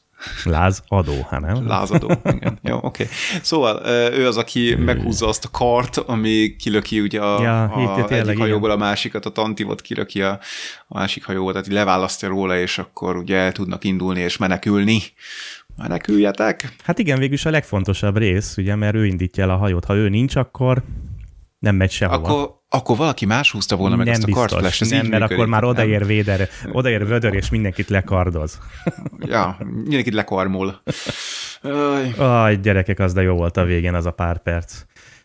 Lázadó, 0.44 1.26
hát 1.30 1.42
nem? 1.42 1.68
Lázadó, 1.68 2.12
igen. 2.24 2.60
Jó, 2.70 2.76
oké. 2.76 2.86
Okay. 2.86 3.16
Szóval 3.42 3.82
ő 4.14 4.28
az, 4.28 4.38
aki 4.38 4.76
meghúzza 4.76 5.28
azt 5.28 5.46
a 5.46 5.50
kart, 5.50 5.98
ami 5.98 6.56
kilöki 6.60 7.02
ugye 7.02 7.22
a, 7.22 7.42
ja, 7.42 7.64
a 7.64 8.00
itt, 8.00 8.10
egyik 8.10 8.38
hajóból 8.38 8.70
igen. 8.70 8.82
a 8.82 8.86
másikat, 8.86 9.26
a 9.26 9.30
tantivot 9.30 9.82
kilöki 9.82 10.22
a, 10.22 10.40
a 10.88 10.98
másik 10.98 11.26
hajóból, 11.26 11.52
tehát 11.52 11.68
leválasztja 11.68 12.28
róla, 12.28 12.58
és 12.58 12.78
akkor 12.78 13.16
ugye 13.16 13.38
el 13.38 13.52
tudnak 13.52 13.84
indulni 13.84 14.20
és 14.20 14.38
menekülni. 14.38 15.02
Meneküljetek! 15.78 16.74
Hát 16.84 17.00
igen, 17.00 17.20
végülis 17.20 17.46
a 17.46 17.50
legfontosabb 17.50 18.18
rész, 18.18 18.58
ugye, 18.58 18.76
mert 18.76 18.96
ő 18.96 19.06
indítja 19.06 19.44
el 19.44 19.50
a 19.50 19.58
hajót. 19.58 19.86
Ha 19.86 19.96
ő 19.96 20.10
nincs, 20.10 20.36
akkor 20.36 20.84
nem 21.60 21.76
megy 21.76 21.92
sehova. 21.92 22.28
Akkor, 22.28 22.64
akkor 22.76 22.98
valaki 22.98 23.26
más 23.26 23.52
húzta 23.52 23.76
volna 23.76 23.96
meg 23.96 24.06
nem 24.06 24.14
ezt 24.14 24.24
a 24.24 24.26
biztos, 24.26 24.46
kartflash 24.46 24.82
Nem, 24.82 25.00
mert 25.00 25.12
működik, 25.12 25.38
akkor 25.38 25.48
már 25.48 25.64
odaér 25.64 26.00
nem. 26.00 26.08
véder, 26.08 26.50
odaér 26.72 27.08
vödör, 27.08 27.34
és 27.34 27.50
mindenkit 27.50 27.90
lekardoz. 27.90 28.60
ja, 29.20 29.58
mindenkit 29.84 30.14
lekarmol. 30.14 30.82
Aj, 32.18 32.56
gyerekek, 32.56 33.00
az 33.00 33.14
de 33.14 33.22
jó 33.22 33.36
volt 33.36 33.58
a 33.58 33.64
végén 33.64 33.94
az 33.94 34.06
a 34.06 34.12
pár 34.12 34.42
perc. 34.42 34.84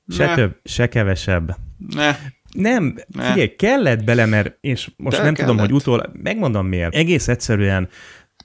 Se 0.09 0.27
ne. 0.27 0.35
több, 0.35 0.57
se 0.65 0.89
kevesebb. 0.89 1.57
Ne. 1.95 2.17
Nem, 2.53 2.95
ne. 3.07 3.25
figyelj, 3.25 3.57
kellett 3.57 4.05
bele, 4.05 4.27
mert, 4.27 4.57
és 4.61 4.91
most 4.97 5.17
De 5.17 5.23
nem 5.23 5.35
kellett. 5.35 5.51
tudom, 5.51 5.67
hogy 5.67 5.75
utól, 5.75 6.13
megmondom 6.23 6.67
miért. 6.67 6.95
Egész 6.95 7.29
egyszerűen 7.29 7.89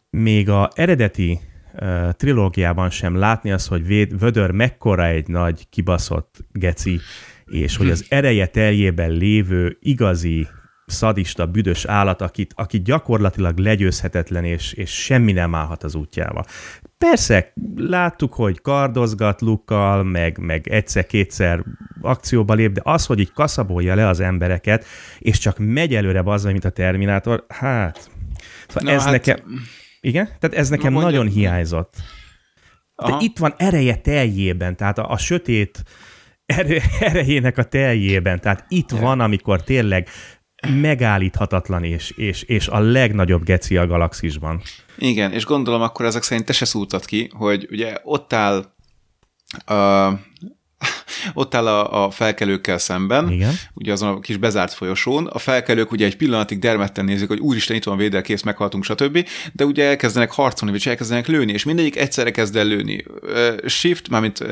még 0.10 0.50
a 0.50 0.72
eredeti 0.76 1.40
uh, 1.74 2.12
trilógiában 2.12 2.90
sem 2.90 3.16
látni 3.16 3.52
azt, 3.52 3.68
hogy 3.68 3.86
Véd, 3.86 4.20
Vödör 4.20 4.52
mekkora 4.52 5.06
egy 5.06 5.28
nagy 5.28 5.70
kibaszott 5.70 6.38
geci, 6.52 7.00
és 7.46 7.78
hogy 7.78 7.90
az 7.90 8.06
ereje 8.10 8.46
teljében 8.46 9.12
lévő 9.12 9.78
igazi 9.82 10.48
szadista, 10.86 11.46
büdös 11.46 11.86
állat, 11.86 12.22
akit, 12.22 12.54
akit 12.56 12.84
gyakorlatilag 12.84 13.58
legyőzhetetlen, 13.58 14.44
és, 14.44 14.74
és 14.74 15.04
semmi 15.04 15.32
nem 15.32 15.56
állhat 15.56 15.84
az 15.84 15.96
útjába. 15.96 16.46
Persze, 16.98 17.54
láttuk, 17.76 18.34
hogy 18.34 18.62
kardozgat 18.62 19.42
lukkal, 19.42 20.04
meg, 20.04 20.38
meg 20.38 20.68
egyszer-kétszer 20.68 21.64
akcióba 22.02 22.54
lép, 22.54 22.72
de 22.72 22.82
az, 22.84 23.06
hogy 23.06 23.20
így 23.20 23.32
kaszabolja 23.32 23.96
le 23.96 24.08
az 24.08 24.20
embereket, 24.20 24.86
és 25.20 25.38
csak 25.38 25.58
megy 25.58 25.96
előre 25.96 26.22
az, 26.26 26.44
mint 26.44 26.66
a 26.66 26.70
Terminátor, 26.70 27.46
hát... 27.48 28.10
Szóval 28.68 28.94
ez 28.94 29.04
hát... 29.04 29.12
nekem... 29.12 29.38
Igen? 30.02 30.26
Tehát 30.26 30.58
ez 30.58 30.70
nekem 30.70 30.94
Na, 30.94 31.02
nagyon 31.02 31.28
hiányzott. 31.28 31.96
De 32.96 33.12
Aha. 33.12 33.20
itt 33.22 33.38
van 33.38 33.54
ereje 33.58 33.96
teljében, 33.96 34.76
tehát 34.76 34.98
a, 34.98 35.12
a 35.12 35.18
sötét 35.18 35.84
erejének 37.00 37.58
a 37.58 37.64
teljében. 37.64 38.42
Tehát 38.42 38.66
itt 38.68 38.90
van, 38.90 39.20
amikor 39.20 39.64
tényleg 39.64 40.08
megállíthatatlan 40.82 41.84
és, 41.84 42.12
és, 42.12 42.44
és 42.44 42.68
a 42.68 42.80
legnagyobb 42.80 43.44
geci 43.44 43.78
a 43.78 43.88
galaxisban. 43.88 44.62
Igen, 44.98 45.32
és 45.32 45.46
gondolom 45.46 45.82
akkor 45.82 46.06
ezek 46.06 46.24
szerint 46.24 46.46
te 46.46 46.54
se 46.54 46.66
szúrtad 46.66 47.06
ki, 47.06 47.30
hogy 47.34 47.68
ugye 47.72 47.98
ott 48.04 48.34
áll 48.34 48.74
Uh, 49.70 50.20
ott 51.34 51.56
áll 51.56 51.68
a, 51.68 52.06
a 52.06 52.10
felkelőkkel 52.10 52.78
szemben, 52.78 53.32
Igen. 53.32 53.54
ugye 53.74 53.92
azon 53.92 54.10
a 54.10 54.20
kis 54.20 54.38
bezárt 54.38 54.74
folyosón, 54.74 55.26
a 55.26 55.38
felkelők 55.38 55.92
ugye 55.92 56.06
egy 56.06 56.18
pillanatig 56.18 56.60
dermedten 56.60 57.06
nézik, 57.06 57.28
hogy 57.28 57.40
úristen, 57.40 57.76
itt 57.76 57.84
van 57.84 57.98
védel, 57.98 58.22
kész, 58.22 58.42
meghaltunk, 58.42 58.84
stb., 58.84 59.28
de 59.54 59.66
ugye 59.66 59.84
elkezdenek 59.84 60.32
harcolni, 60.32 60.74
vagy 60.74 60.88
elkezdenek 60.88 61.28
lőni, 61.28 61.52
és 61.52 61.64
mindegyik 61.64 61.96
egyszerre 61.96 62.32
kezd 62.32 62.56
el 62.56 62.66
lőni. 62.66 63.04
Shift, 63.66 64.10
mármint 64.10 64.46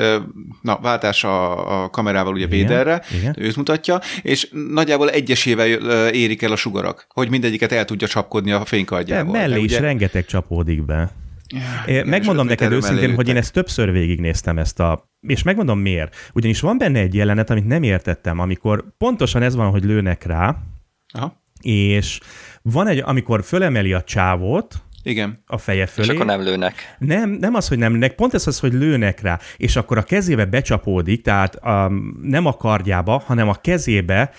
na, 0.62 0.80
váltás 0.82 1.24
a, 1.24 1.84
a 1.84 1.90
kamerával 1.90 2.34
ugye 2.34 2.48
Véderre, 2.48 3.02
őt 3.38 3.56
mutatja, 3.56 4.00
és 4.22 4.48
nagyjából 4.74 5.10
egyesével 5.10 5.68
érik 6.10 6.42
el 6.42 6.52
a 6.52 6.56
sugarak, 6.56 7.08
hogy 7.10 7.30
mindegyiket 7.30 7.72
el 7.72 7.86
tudja 7.86 8.08
csapkodni 8.08 8.52
a 8.52 8.66
fénykardjával. 8.66 9.34
De 9.34 9.40
mellé 9.40 9.54
de, 9.54 9.60
is 9.60 9.66
ugye... 9.66 9.80
rengeteg 9.80 10.26
csapódik 10.26 10.86
be. 10.86 11.12
Ja, 11.86 12.06
Megmondom 12.06 12.48
neked 12.48 12.72
őszintén, 12.72 13.16
hogy 13.16 13.28
én 13.28 13.38
ezt 13.38 13.54
többször 13.54 13.92
végignéztem 13.92 14.58
ezt 14.58 14.80
a... 14.80 15.12
És 15.28 15.44
megmondom 15.44 15.80
miért. 15.80 16.16
Ugyanis 16.34 16.60
van 16.60 16.78
benne 16.78 17.00
egy 17.00 17.16
jelenet, 17.16 17.50
amit 17.50 17.68
nem 17.68 17.84
értettem, 17.84 18.40
amikor 18.40 18.86
pontosan 18.98 19.42
ez 19.42 19.56
van, 19.56 19.70
hogy 19.70 19.84
lőnek 19.84 20.24
rá, 20.24 20.58
Aha. 21.14 21.42
és 21.62 22.20
van 22.62 22.88
egy, 22.88 23.02
amikor 23.06 23.44
fölemeli 23.44 23.94
a 23.94 24.02
csávót, 24.02 24.84
igen. 25.04 25.44
A 25.48 25.58
feje 25.58 25.86
fölé. 25.86 26.08
És 26.08 26.14
akkor 26.14 26.26
nem 26.26 26.42
lőnek. 26.42 26.96
Nem, 27.00 27.30
nem 27.30 27.54
az, 27.54 27.68
hogy 27.68 27.78
nem 27.78 27.92
lőnek, 27.92 28.16
pont 28.16 28.34
ez 28.34 28.48
az, 28.48 28.60
hogy 28.60 28.74
lőnek 28.74 29.22
rá, 29.22 29.40
és 29.58 29.76
akkor 29.76 29.98
a 29.98 30.04
kezébe 30.04 30.46
becsapódik, 30.46 31.22
tehát 31.22 31.60
um, 31.64 32.20
nem 32.22 32.46
a 32.46 32.54
kardjába, 32.54 33.24
hanem 33.26 33.50
a 33.50 33.54
kezébe 33.54 34.32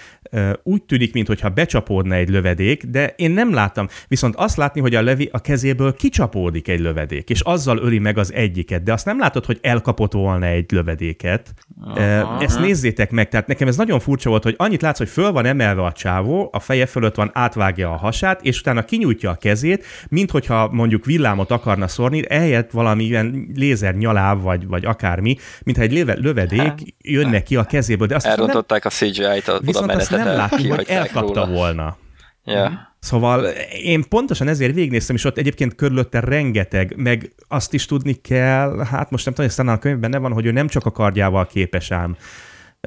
úgy 0.62 0.82
tűnik, 0.82 1.12
mintha 1.12 1.48
becsapódna 1.48 2.14
egy 2.14 2.28
lövedék, 2.28 2.84
de 2.84 3.14
én 3.16 3.30
nem 3.30 3.54
láttam. 3.54 3.88
Viszont 4.08 4.36
azt 4.36 4.56
látni, 4.56 4.80
hogy 4.80 4.94
a 4.94 5.02
levi 5.02 5.28
a 5.32 5.40
kezéből 5.40 5.94
kicsapódik 5.94 6.68
egy 6.68 6.80
lövedék, 6.80 7.30
és 7.30 7.40
azzal 7.40 7.78
öli 7.78 7.98
meg 7.98 8.18
az 8.18 8.32
egyiket, 8.32 8.82
de 8.82 8.92
azt 8.92 9.04
nem 9.04 9.18
látod, 9.18 9.44
hogy 9.44 9.58
elkapott 9.62 10.12
volna 10.12 10.46
egy 10.46 10.72
lövedéket. 10.72 11.54
Aha. 11.80 12.42
Ezt 12.42 12.60
nézzétek 12.60 13.10
meg, 13.10 13.28
tehát 13.28 13.46
nekem 13.46 13.68
ez 13.68 13.76
nagyon 13.76 14.00
furcsa 14.00 14.30
volt, 14.30 14.42
hogy 14.42 14.54
annyit 14.58 14.82
látsz, 14.82 14.98
hogy 14.98 15.08
föl 15.08 15.32
van 15.32 15.44
emelve 15.44 15.82
a 15.82 15.92
csávó, 15.92 16.48
a 16.52 16.60
feje 16.60 16.86
fölött 16.86 17.14
van, 17.14 17.30
átvágja 17.32 17.90
a 17.90 17.96
hasát, 17.96 18.42
és 18.42 18.58
utána 18.58 18.84
kinyújtja 18.84 19.30
a 19.30 19.34
kezét, 19.34 19.84
mint 20.08 20.30
hogyha 20.30 20.68
mondjuk 20.72 21.04
villámot 21.04 21.50
akarna 21.50 21.88
szórni, 21.88 22.22
ehelyett 22.28 22.70
valami 22.70 23.04
ilyen 23.04 23.52
lézer 23.54 23.94
nyaláv, 23.94 24.40
vagy, 24.40 24.66
vagy 24.66 24.84
akármi, 24.84 25.36
mintha 25.64 25.82
egy 25.82 25.92
lövedék 26.20 26.72
jönne 26.98 27.42
ki 27.42 27.56
a 27.56 27.64
kezéből. 27.64 28.06
De 28.06 28.14
azt 28.14 28.26
Elrontották 28.26 28.84
nem... 28.84 28.92
a 28.92 29.04
CGI-t 29.04 29.48
a 29.48 29.60
Viszont 29.60 29.90
azt 29.90 30.10
nem 30.10 30.23
látni, 30.24 30.68
hogy 30.68 30.84
elkapta 30.88 31.44
róla. 31.44 31.56
volna. 31.56 31.96
Yeah. 32.44 32.72
Szóval 32.98 33.44
én 33.82 34.04
pontosan 34.08 34.48
ezért 34.48 34.74
végignéztem, 34.74 35.16
és 35.16 35.24
ott 35.24 35.38
egyébként 35.38 35.74
körülötte 35.74 36.20
rengeteg, 36.20 36.94
meg 36.96 37.32
azt 37.48 37.74
is 37.74 37.86
tudni 37.86 38.12
kell, 38.12 38.84
hát 38.90 39.10
most 39.10 39.24
nem 39.24 39.34
tudom, 39.34 39.50
hogy 39.56 39.68
a 39.68 39.78
könyvben 39.78 40.10
benne 40.10 40.22
van, 40.22 40.32
hogy 40.32 40.46
ő 40.46 40.50
nem 40.50 40.68
csak 40.68 40.86
a 40.86 40.90
kardjával 40.90 41.46
képes 41.46 41.90
ám 41.90 42.16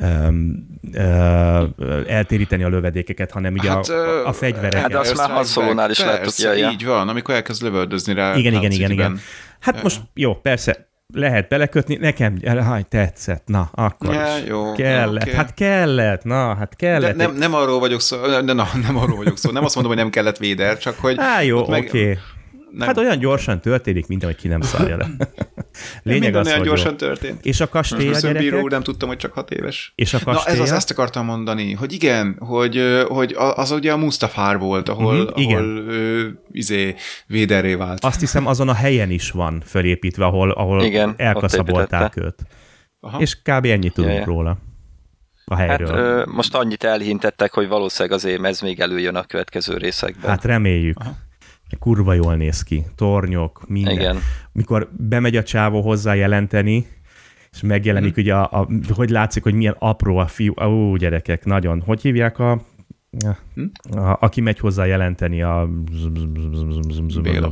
um, 0.02 0.66
uh, 0.94 1.64
eltéríteni 2.08 2.64
a 2.64 2.70
lövedékeket, 2.70 3.32
hanem 3.32 3.54
ugye 3.54 3.70
hát, 3.70 3.90
a, 3.90 4.28
a 4.28 4.34
fegyverek. 4.34 4.82
Hát 4.82 4.96
azt 4.96 5.18
már 5.18 5.30
Han 5.54 5.90
is 5.90 6.00
láttuk. 6.00 6.38
Ja, 6.38 6.54
ja. 6.54 6.70
így 6.70 6.86
van, 6.86 7.10
amikor 7.10 7.34
elkezd 7.34 7.62
lövöldözni 7.62 8.14
rá. 8.14 8.36
Igen, 8.36 8.54
igen, 8.54 8.72
igen, 8.72 8.92
igen. 8.92 9.20
Hát 9.60 9.84
most 9.84 10.02
jó, 10.14 10.36
persze, 10.36 10.90
lehet 11.14 11.48
belekötni, 11.48 11.96
nekem 11.96 12.40
haj, 12.44 12.84
tetszett, 12.90 13.44
na, 13.46 13.70
akkor 13.74 14.14
ja, 14.14 14.38
is. 14.38 14.48
Jó, 14.48 14.74
kellett, 14.74 15.24
okay. 15.24 15.36
hát 15.36 15.54
kellett, 15.54 16.24
na, 16.24 16.56
hát 16.56 16.76
kellett. 16.76 17.16
De 17.16 17.26
nem, 17.26 17.36
nem 17.36 17.54
arról 17.54 17.80
vagyok 17.80 18.02
szó, 18.02 18.18
de 18.46 18.54
na, 18.54 18.68
nem 18.88 18.98
arról 18.98 19.18
vagyok 19.18 19.38
szó, 19.38 19.52
nem 19.52 19.64
azt 19.64 19.76
mondom, 19.76 19.94
hogy 19.94 20.02
nem 20.02 20.12
kellett 20.12 20.38
Véder, 20.38 20.78
csak 20.78 21.00
hogy... 21.00 21.16
Á, 21.20 21.42
jó, 21.42 21.60
oké. 21.60 21.70
Meg... 21.72 21.84
Okay. 21.88 22.18
Nem. 22.72 22.88
Hát 22.88 22.98
olyan 22.98 23.20
gyorsan 23.20 23.60
történik, 23.60 24.08
mint 24.08 24.24
ahogy 24.24 24.36
ki 24.36 24.48
nem 24.48 24.62
szarja 24.62 24.98
le. 24.98 25.08
Lényeg 26.04 26.36
az, 26.36 26.48
olyan 26.48 26.62
gyorsan 26.62 26.92
jó. 26.92 26.98
történt. 26.98 27.46
És 27.46 27.60
a 27.60 27.70
kastély 27.70 28.14
a 28.14 28.20
gyerekek? 28.20 28.42
Bíró, 28.42 28.68
nem 28.68 28.84
tudtam, 28.84 29.08
hogy 29.08 29.18
csak 29.18 29.34
hat 29.34 29.52
éves. 29.52 29.92
És 29.96 30.14
a 30.14 30.20
kastély? 30.24 30.56
Na 30.56 30.62
ez 30.62 30.70
az, 30.70 30.76
ezt 30.76 30.92
akartam 30.92 31.26
mondani, 31.26 31.74
hogy 31.74 31.94
igen, 31.94 32.36
hogy, 32.40 33.04
hogy 33.08 33.36
az 33.38 33.72
ugye 33.72 33.92
a 33.92 33.98
Mustafár 33.98 34.58
volt, 34.60 34.90
ahol, 34.90 35.22
uh-huh, 35.22 35.42
igen. 35.42 35.58
ahol 35.58 35.78
ő, 35.78 36.40
izé, 36.52 36.96
véderré 37.28 37.74
vált. 37.74 38.04
Azt 38.04 38.20
hiszem 38.20 38.48
azon 38.48 38.70
a 38.70 38.74
helyen 38.74 39.12
is 39.12 39.32
van 39.32 39.62
felépítve, 39.66 40.26
ahol, 40.26 40.52
ahol 40.52 40.84
igen, 40.84 41.14
elkaszabolták 41.18 42.16
őt. 42.16 42.36
Aha. 43.00 43.20
És 43.20 43.36
kb. 43.36 43.66
ennyit 43.66 43.94
tudunk 43.94 44.14
ja, 44.14 44.20
ja. 44.20 44.26
róla 44.26 44.58
a 45.46 45.56
helyről. 45.56 45.88
Hát, 45.88 45.98
ö, 45.98 46.24
most 46.26 46.56
annyit 46.56 46.84
elhintettek, 46.84 47.54
hogy 47.54 47.68
valószínűleg 47.68 48.18
azért 48.18 48.44
ez 48.44 48.62
még 48.62 48.80
előjön 48.80 49.16
a 49.16 49.24
következő 49.24 49.78
részekben. 49.78 50.30
Hát 50.30 50.46
reméljük. 50.46 51.00
Aha 51.00 51.26
kurva 51.80 52.14
jól 52.14 52.36
néz 52.36 52.64
ki, 52.64 52.86
tornyok, 52.96 53.64
minden. 53.68 53.94
Igen. 53.94 54.18
Mikor 54.52 54.90
bemegy 54.98 55.36
a 55.36 55.44
csávó 55.44 55.82
hozzá 55.82 56.14
jelenteni, 56.14 56.88
és 57.52 57.62
megjelenik 57.62 58.18
mm. 58.20 58.22
ugye, 58.22 58.36
a, 58.36 58.60
a, 58.62 58.68
hogy 58.94 59.10
látszik, 59.10 59.44
hogy 59.44 59.54
milyen 59.54 59.76
apró 59.80 60.18
a 60.18 60.28
fiú, 60.28 60.54
ó, 60.64 60.96
gyerekek, 60.96 61.46
nagyon. 61.46 61.82
Hogy 61.82 62.02
hívják 62.02 62.40
a, 62.40 62.62
hm? 63.54 63.98
a 64.00 64.18
aki 64.20 64.42
megy 64.42 64.60
hozzá 64.60 64.86
jelenteni 64.86 65.42
a... 65.42 65.70
Béla. 67.22 67.52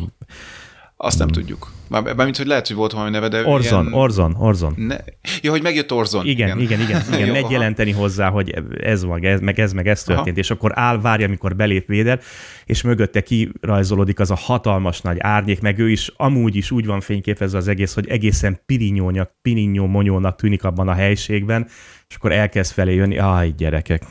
Azt 1.05 1.19
nem 1.19 1.27
tudjuk. 1.27 1.71
Mármint, 1.87 2.37
hogy 2.37 2.45
lehet, 2.45 2.67
hogy 2.67 2.75
volt 2.75 2.91
valami 2.91 3.09
neve, 3.09 3.27
de 3.27 3.47
Orzon, 3.47 3.81
ilyen... 3.81 3.93
Orzon, 3.99 4.35
Orzon. 4.39 4.73
Ne... 4.77 4.97
Ja, 5.41 5.51
hogy 5.51 5.61
megjött 5.61 5.93
Orzon. 5.93 6.25
Igen, 6.25 6.59
igen, 6.59 6.79
igen. 6.79 7.01
igen, 7.07 7.19
igen. 7.19 7.31
Megy 7.41 7.51
jelenteni 7.51 7.91
hozzá, 7.91 8.29
hogy 8.29 8.63
ez 8.81 9.03
van, 9.03 9.23
ez, 9.23 9.39
meg 9.39 9.59
ez, 9.59 9.73
meg 9.73 9.87
ez 9.87 10.03
történt, 10.03 10.27
Aha. 10.27 10.37
és 10.37 10.51
akkor 10.51 10.71
áll, 10.73 11.01
várja, 11.01 11.25
amikor 11.25 11.55
belép 11.55 11.87
Véder, 11.87 12.19
és 12.65 12.81
mögötte 12.81 13.21
kirajzolódik 13.21 14.19
az 14.19 14.31
a 14.31 14.35
hatalmas 14.35 15.01
nagy 15.01 15.17
árnyék, 15.19 15.61
meg 15.61 15.79
ő 15.79 15.89
is 15.89 16.11
amúgy 16.17 16.55
is 16.55 16.71
úgy 16.71 16.85
van 16.85 17.01
fényképezve 17.01 17.57
az 17.57 17.67
egész, 17.67 17.93
hogy 17.93 18.07
egészen 18.07 18.59
pirinyónyak, 18.65 19.31
pirinyó 19.41 19.85
monyónak 19.85 20.35
tűnik 20.35 20.63
abban 20.63 20.87
a 20.87 20.93
helységben, 20.93 21.67
és 22.09 22.15
akkor 22.15 22.31
elkezd 22.31 22.73
felé 22.73 22.93
jönni, 22.93 23.17
aj, 23.17 23.53
gyerekek, 23.57 24.03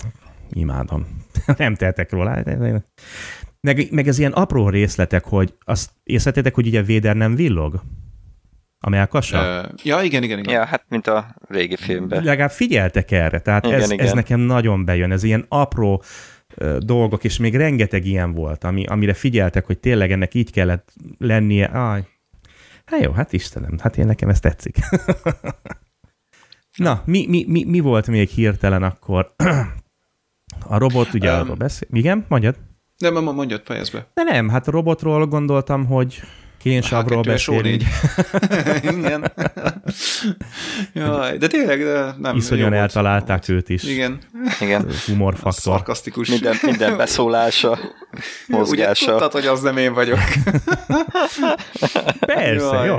imádom. 0.52 1.06
nem 1.56 1.74
tehetek 1.74 2.10
róla. 2.12 2.42
Meg, 3.64 3.86
meg 3.90 4.08
ez 4.08 4.18
ilyen 4.18 4.32
apró 4.32 4.68
részletek, 4.68 5.24
hogy 5.24 5.54
azt 5.60 5.90
észletétek, 6.02 6.54
hogy 6.54 6.66
ugye 6.66 6.82
Véder 6.82 7.16
nem 7.16 7.34
villog? 7.34 7.82
A 8.78 8.88
melkasa? 8.88 9.60
Uh, 9.62 9.68
ja, 9.82 10.02
igen, 10.02 10.22
igen, 10.22 10.38
igen. 10.38 10.54
Ja, 10.54 10.64
hát 10.64 10.84
mint 10.88 11.06
a 11.06 11.34
régi 11.48 11.76
filmben. 11.76 12.24
Legalább 12.24 12.50
figyeltek 12.50 13.10
erre, 13.10 13.40
tehát 13.40 13.66
igen, 13.66 13.80
ez, 13.80 13.90
igen. 13.90 14.06
ez 14.06 14.12
nekem 14.12 14.40
nagyon 14.40 14.84
bejön, 14.84 15.12
ez 15.12 15.22
ilyen 15.22 15.44
apró 15.48 16.02
uh, 16.56 16.76
dolgok, 16.76 17.24
és 17.24 17.38
még 17.38 17.56
rengeteg 17.56 18.04
ilyen 18.04 18.32
volt, 18.32 18.64
ami, 18.64 18.84
amire 18.86 19.14
figyeltek, 19.14 19.66
hogy 19.66 19.78
tényleg 19.78 20.12
ennek 20.12 20.34
így 20.34 20.50
kellett 20.50 20.92
lennie. 21.18 21.66
Aj, 21.66 22.06
hát 22.84 23.02
jó, 23.02 23.12
hát 23.12 23.32
Istenem, 23.32 23.78
hát 23.78 23.96
én 23.98 24.06
nekem 24.06 24.28
ez 24.28 24.40
tetszik. 24.40 24.76
Na, 26.76 27.02
mi, 27.04 27.26
mi, 27.28 27.44
mi, 27.48 27.64
mi 27.64 27.80
volt 27.80 28.06
még 28.06 28.28
hirtelen 28.28 28.82
akkor? 28.82 29.34
a 30.74 30.78
robot, 30.78 31.14
ugye 31.14 31.32
um, 31.32 31.40
arról 31.40 31.56
beszél. 31.56 31.88
Igen, 31.92 32.24
mondjad? 32.28 32.56
Nem, 32.98 33.12
ma 33.22 33.32
mondjad, 33.32 33.62
fejezd 33.64 33.92
be. 33.92 34.06
De 34.14 34.22
nem, 34.22 34.48
hát 34.48 34.68
a 34.68 34.70
robotról 34.70 35.26
gondoltam, 35.26 35.86
hogy 35.86 36.20
kénsavról 36.64 37.22
beszélünk. 37.22 37.82
Igen. 38.92 39.32
Jaj, 40.94 41.36
de 41.36 41.46
tényleg, 41.46 41.82
de 41.82 42.14
nem. 42.18 42.36
Iszonyan 42.36 42.72
eltalálták 42.72 43.48
őt 43.48 43.68
is. 43.68 43.82
Igen. 43.82 44.18
Igen. 44.60 44.90
Humorfaktor. 45.06 45.52
Szarkasztikus. 45.52 46.28
Minden, 46.28 46.56
minden 46.62 46.96
beszólása, 47.04 47.78
mozgása. 48.46 49.04
Ugye 49.04 49.10
tudtad, 49.10 49.32
hogy 49.32 49.46
az 49.46 49.60
nem 49.60 49.76
én 49.76 49.94
vagyok. 49.94 50.18
Persze, 52.20 52.74
Jaj. 52.74 52.86
jó. 52.86 52.98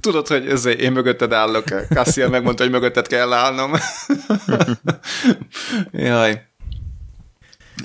Tudod, 0.00 0.26
hogy 0.26 0.46
ez 0.46 0.64
én 0.64 0.92
mögötted 0.92 1.32
állok. 1.32 1.64
Cassian 1.88 2.30
megmondta, 2.30 2.62
hogy 2.62 2.72
mögötted 2.72 3.06
kell 3.06 3.32
állnom. 3.32 3.72
Jaj. 5.92 6.46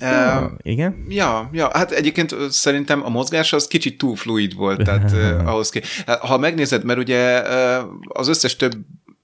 Uh, 0.02 0.52
igen? 0.62 1.06
Ja, 1.10 1.50
ja, 1.54 1.70
hát 1.74 1.92
egyébként 1.92 2.36
szerintem 2.50 3.06
a 3.06 3.10
mozgás 3.10 3.54
az 3.54 3.68
kicsit 3.68 3.98
túl 3.98 4.16
fluid 4.16 4.56
volt, 4.56 4.84
tehát 4.84 5.12
uh, 5.12 5.48
ahhoz 5.52 5.70
ki. 5.70 5.82
Hát, 6.06 6.20
ha 6.20 6.38
megnézed, 6.38 6.84
mert 6.84 7.00
ugye 7.00 7.42
uh, 7.42 7.84
az 8.08 8.28
összes 8.28 8.56
több 8.56 8.74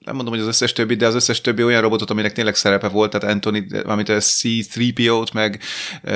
nem 0.04 0.14
mondom, 0.14 0.34
hogy 0.34 0.42
az 0.42 0.48
összes 0.48 0.72
többi, 0.72 0.94
de 0.94 1.06
az 1.06 1.14
összes 1.14 1.40
többi 1.40 1.64
olyan 1.64 1.80
robotot, 1.80 2.10
aminek 2.10 2.32
tényleg 2.32 2.54
szerepe 2.54 2.88
volt, 2.88 3.10
tehát 3.10 3.34
Anthony, 3.34 3.66
amit 3.84 4.08
a 4.08 4.20
C-3PO-t, 4.20 5.32
meg 5.32 5.60
uh, 6.02 6.10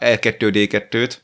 R2-D2-t, 0.00 1.16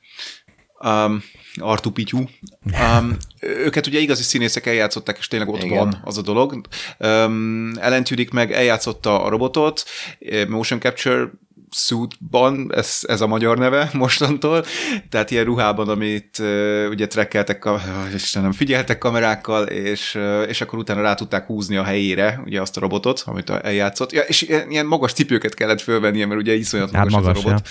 um, 0.80 1.22
Artu 1.56 1.90
Pityu. 1.90 2.18
Um, 2.18 3.16
őket 3.40 3.86
ugye 3.86 3.98
igazi 3.98 4.22
színészek 4.22 4.66
eljátszották, 4.66 5.18
és 5.18 5.28
tényleg 5.28 5.48
ott 5.48 5.62
Igen. 5.62 5.78
van 5.78 6.00
az 6.04 6.18
a 6.18 6.22
dolog. 6.22 6.60
Um, 6.98 7.72
Ellen 7.80 8.04
Tudyk 8.04 8.30
meg 8.30 8.52
eljátszotta 8.52 9.22
a 9.22 9.28
robotot, 9.28 9.84
motion 10.48 10.80
capture 10.80 11.30
suitban, 11.74 12.70
ez, 12.74 12.98
ez 13.02 13.20
a 13.20 13.26
magyar 13.26 13.58
neve 13.58 13.90
mostantól, 13.92 14.64
tehát 15.08 15.30
ilyen 15.30 15.44
ruhában, 15.44 15.88
amit 15.88 16.38
uh, 16.38 16.86
ugye 16.90 17.06
trekkeltek, 17.06 17.64
uh, 17.64 17.80
Istenem, 18.14 18.52
figyeltek 18.52 18.98
kamerákkal, 18.98 19.66
és, 19.66 20.14
uh, 20.14 20.44
és 20.48 20.60
akkor 20.60 20.78
utána 20.78 21.00
rá 21.00 21.14
tudták 21.14 21.46
húzni 21.46 21.76
a 21.76 21.82
helyére, 21.82 22.40
ugye 22.44 22.60
azt 22.60 22.76
a 22.76 22.80
robotot, 22.80 23.22
amit 23.26 23.50
eljátszott, 23.50 24.12
ja, 24.12 24.22
és 24.22 24.42
ilyen, 24.42 24.70
ilyen 24.70 24.86
magas 24.86 25.12
cipőket 25.12 25.54
kellett 25.54 25.80
fölvennie, 25.80 26.26
mert 26.26 26.40
ugye 26.40 26.54
iszonyat 26.54 26.90
hát 26.90 27.10
magas, 27.10 27.24
magas 27.24 27.38
ez 27.38 27.44
a 27.44 27.48
robot. 27.48 27.68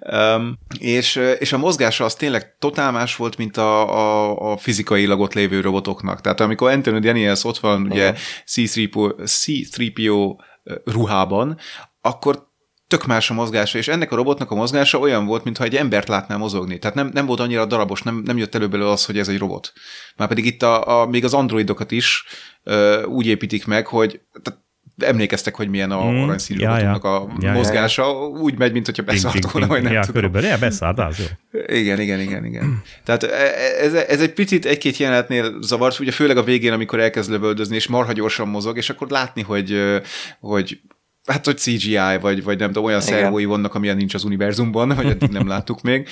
Ja. 0.00 0.36
Um, 0.36 0.58
és, 0.78 1.20
és 1.38 1.52
a 1.52 1.58
mozgása 1.58 2.04
az 2.04 2.14
tényleg 2.14 2.56
totál 2.58 2.92
más 2.92 3.16
volt, 3.16 3.36
mint 3.36 3.56
a, 3.56 3.98
a, 3.98 4.52
a 4.52 4.56
fizikailag 4.56 5.20
ott 5.20 5.34
lévő 5.34 5.60
robotoknak. 5.60 6.20
Tehát 6.20 6.40
amikor 6.40 6.70
Anthony 6.70 7.00
Daniels 7.00 7.44
ott 7.44 7.58
van, 7.58 7.82
ugye 7.82 8.14
C-3PO, 8.46 9.24
C-3PO 9.24 10.36
ruhában, 10.84 11.58
akkor 12.00 12.47
tök 12.88 13.06
más 13.06 13.30
a 13.30 13.34
mozgása, 13.34 13.78
és 13.78 13.88
ennek 13.88 14.12
a 14.12 14.16
robotnak 14.16 14.50
a 14.50 14.54
mozgása 14.54 14.98
olyan 14.98 15.26
volt, 15.26 15.44
mintha 15.44 15.64
egy 15.64 15.76
embert 15.76 16.08
látnál 16.08 16.38
mozogni. 16.38 16.78
Tehát 16.78 16.96
nem, 16.96 17.10
nem 17.12 17.26
volt 17.26 17.40
annyira 17.40 17.66
darabos, 17.66 18.02
nem, 18.02 18.22
nem 18.24 18.38
jött 18.38 18.54
elő 18.54 18.68
belőle 18.68 18.90
az, 18.90 19.04
hogy 19.04 19.18
ez 19.18 19.28
egy 19.28 19.38
robot. 19.38 19.72
Már 20.16 20.28
pedig 20.28 20.46
itt 20.46 20.62
a, 20.62 21.00
a 21.00 21.06
még 21.06 21.24
az 21.24 21.34
androidokat 21.34 21.90
is 21.90 22.24
ö, 22.62 23.02
úgy 23.02 23.26
építik 23.26 23.66
meg, 23.66 23.86
hogy 23.86 24.20
tehát 24.42 24.66
emlékeztek, 24.98 25.54
hogy 25.54 25.68
milyen 25.68 25.90
a 25.90 26.10
mm, 26.10 26.22
aranyszínű 26.22 26.60
ja, 26.60 26.78
ja. 26.78 26.92
a 26.92 27.28
ja, 27.40 27.52
mozgása, 27.52 28.02
ja, 28.02 28.08
ja. 28.08 28.26
úgy 28.26 28.58
megy, 28.58 28.72
mint 28.72 28.86
hogyha 28.86 29.02
beszállt 29.02 29.50
volna, 29.50 29.66
vagy 29.66 29.82
nem 29.82 29.92
ja, 29.92 30.00
tudom. 30.00 30.14
körülbelül, 30.14 30.48
ja, 30.48 30.58
beszállt, 30.58 30.98
az 30.98 31.18
jó. 31.18 31.24
Igen, 31.66 32.00
igen, 32.00 32.20
igen, 32.20 32.44
igen. 32.44 32.82
Tehát 33.04 33.22
e, 33.22 33.34
ez, 33.80 33.94
ez 33.94 34.20
egy 34.20 34.32
picit 34.32 34.64
egy-két 34.66 34.96
jelenetnél 34.96 35.56
zavart, 35.60 35.98
ugye 35.98 36.10
főleg 36.10 36.36
a 36.36 36.42
végén, 36.42 36.72
amikor 36.72 37.00
elkezd 37.00 37.30
lövöldözni, 37.30 37.76
és 37.76 37.86
marha 37.86 38.12
gyorsan 38.12 38.48
mozog, 38.48 38.76
és 38.76 38.90
akkor 38.90 39.08
látni, 39.08 39.42
hogy, 39.42 39.82
hogy 40.40 40.80
hát, 41.28 41.44
hogy 41.44 41.58
CGI, 41.58 42.18
vagy, 42.20 42.42
vagy 42.42 42.58
nem 42.58 42.68
tudom, 42.68 42.84
olyan 42.84 43.00
szervói 43.00 43.44
vannak, 43.44 43.74
amilyen 43.74 43.96
nincs 43.96 44.14
az 44.14 44.24
univerzumban, 44.24 44.88
vagy 44.88 45.06
eddig 45.06 45.30
nem 45.30 45.46
láttuk 45.48 45.82
még. 45.82 46.08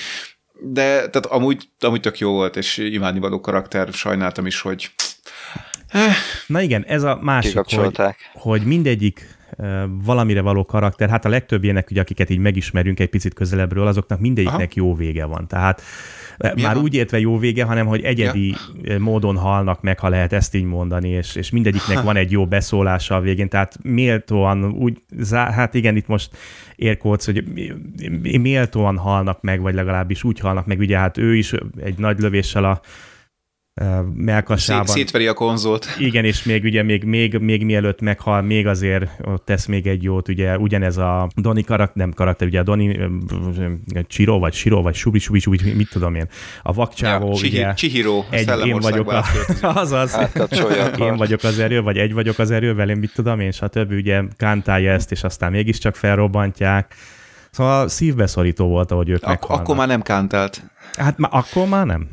De 0.60 0.82
tehát 0.82 1.26
amúgy, 1.26 1.68
amúgy 1.78 2.00
tök 2.00 2.18
jó 2.18 2.32
volt, 2.32 2.56
és 2.56 2.76
imádnivaló 2.76 3.40
karakter, 3.40 3.88
sajnáltam 3.92 4.46
is, 4.46 4.60
hogy 4.60 4.90
Na 6.46 6.60
igen, 6.60 6.84
ez 6.84 7.02
a 7.02 7.18
másik, 7.22 7.58
hogy, 7.58 8.00
hogy 8.32 8.62
mindegyik 8.62 9.36
valamire 10.04 10.40
való 10.40 10.64
karakter, 10.64 11.08
hát 11.08 11.24
a 11.24 11.28
legtöbb 11.28 11.64
ilyenek, 11.64 11.90
ugye, 11.90 12.00
akiket 12.00 12.30
így 12.30 12.38
megismerünk 12.38 13.00
egy 13.00 13.08
picit 13.08 13.34
közelebbről, 13.34 13.86
azoknak 13.86 14.20
mindegyiknek 14.20 14.72
Aha. 14.76 14.86
jó 14.86 14.94
vége 14.94 15.24
van. 15.24 15.48
Tehát 15.48 15.82
milyen 16.38 16.56
már 16.62 16.74
van? 16.74 16.82
úgy 16.82 16.94
értve 16.94 17.18
jó 17.18 17.38
vége, 17.38 17.64
hanem 17.64 17.86
hogy 17.86 18.02
egyedi 18.02 18.54
ja. 18.82 18.98
módon 18.98 19.36
halnak 19.36 19.82
meg, 19.82 19.98
ha 19.98 20.08
lehet 20.08 20.32
ezt 20.32 20.54
így 20.54 20.64
mondani, 20.64 21.08
és, 21.08 21.34
és 21.34 21.50
mindegyiknek 21.50 22.02
van 22.08 22.16
egy 22.16 22.30
jó 22.30 22.46
beszólása 22.46 23.14
a 23.14 23.20
végén, 23.20 23.48
tehát 23.48 23.78
méltóan 23.82 24.64
úgy, 24.64 25.02
hát 25.30 25.74
igen, 25.74 25.96
itt 25.96 26.06
most 26.06 26.36
érkódsz, 26.76 27.24
hogy 27.24 27.44
méltóan 28.40 28.96
halnak 28.96 29.42
meg, 29.42 29.60
vagy 29.60 29.74
legalábbis 29.74 30.24
úgy 30.24 30.38
halnak 30.38 30.66
meg, 30.66 30.78
ugye 30.78 30.98
hát 30.98 31.18
ő 31.18 31.36
is 31.36 31.52
egy 31.84 31.98
nagy 31.98 32.18
lövéssel 32.18 32.64
a 32.64 32.80
melkasában. 34.14 34.86
Szét, 34.86 34.96
szétveri 34.96 35.26
a 35.26 35.32
konzolt. 35.32 35.86
Igen, 35.98 36.24
és 36.24 36.42
még 36.42 36.64
ugye 36.64 36.82
még, 36.82 37.04
még, 37.04 37.38
még 37.38 37.64
mielőtt 37.64 38.00
meghal, 38.00 38.42
még 38.42 38.66
azért 38.66 39.10
ott 39.24 39.44
tesz 39.44 39.66
még 39.66 39.86
egy 39.86 40.02
jót, 40.02 40.28
ugye 40.28 40.58
ugyanez 40.58 40.96
a 40.96 41.28
Doni 41.34 41.62
karakter, 41.62 41.96
nem 41.96 42.12
karakter, 42.12 42.46
ugye 42.46 42.60
a 42.60 42.62
Doni 42.62 42.98
Csiro, 44.06 44.38
vagy 44.38 44.52
Siro, 44.52 44.82
vagy 44.82 44.94
Subi, 44.94 45.18
Subi, 45.18 45.38
Subi, 45.38 45.72
mit 45.72 45.88
tudom 45.90 46.14
én. 46.14 46.28
A 46.62 46.72
vakcsávó, 46.72 47.26
ja, 47.26 47.48
ugye. 47.48 47.74
Csihiro, 47.74 48.24
egy, 48.30 48.66
én 48.66 48.78
vagyok 48.78 49.12
a, 49.12 49.24
azaz, 49.80 50.18
én 50.98 51.16
vagyok 51.16 51.42
az 51.42 51.58
erő, 51.58 51.82
vagy 51.82 51.98
egy 51.98 52.12
vagyok 52.12 52.38
az 52.38 52.50
erő, 52.50 52.74
velem 52.74 52.98
mit 52.98 53.12
tudom 53.14 53.40
én, 53.40 53.50
stb. 53.50 53.92
ugye 53.92 54.22
kántálja 54.36 54.92
ezt, 54.92 55.12
és 55.12 55.22
aztán 55.22 55.50
mégiscsak 55.50 55.96
felrobbantják. 55.96 56.94
Szóval 57.50 57.88
szívbeszorító 57.88 58.66
volt, 58.66 58.90
ahogy 58.90 59.08
ők 59.08 59.22
Ak-. 59.22 59.50
Akkor 59.50 59.76
már 59.76 59.86
nem 59.86 60.02
kántált. 60.02 60.62
Hát 60.96 61.18
már 61.18 61.30
akkor 61.32 61.68
már 61.68 61.86
nem. 61.86 62.08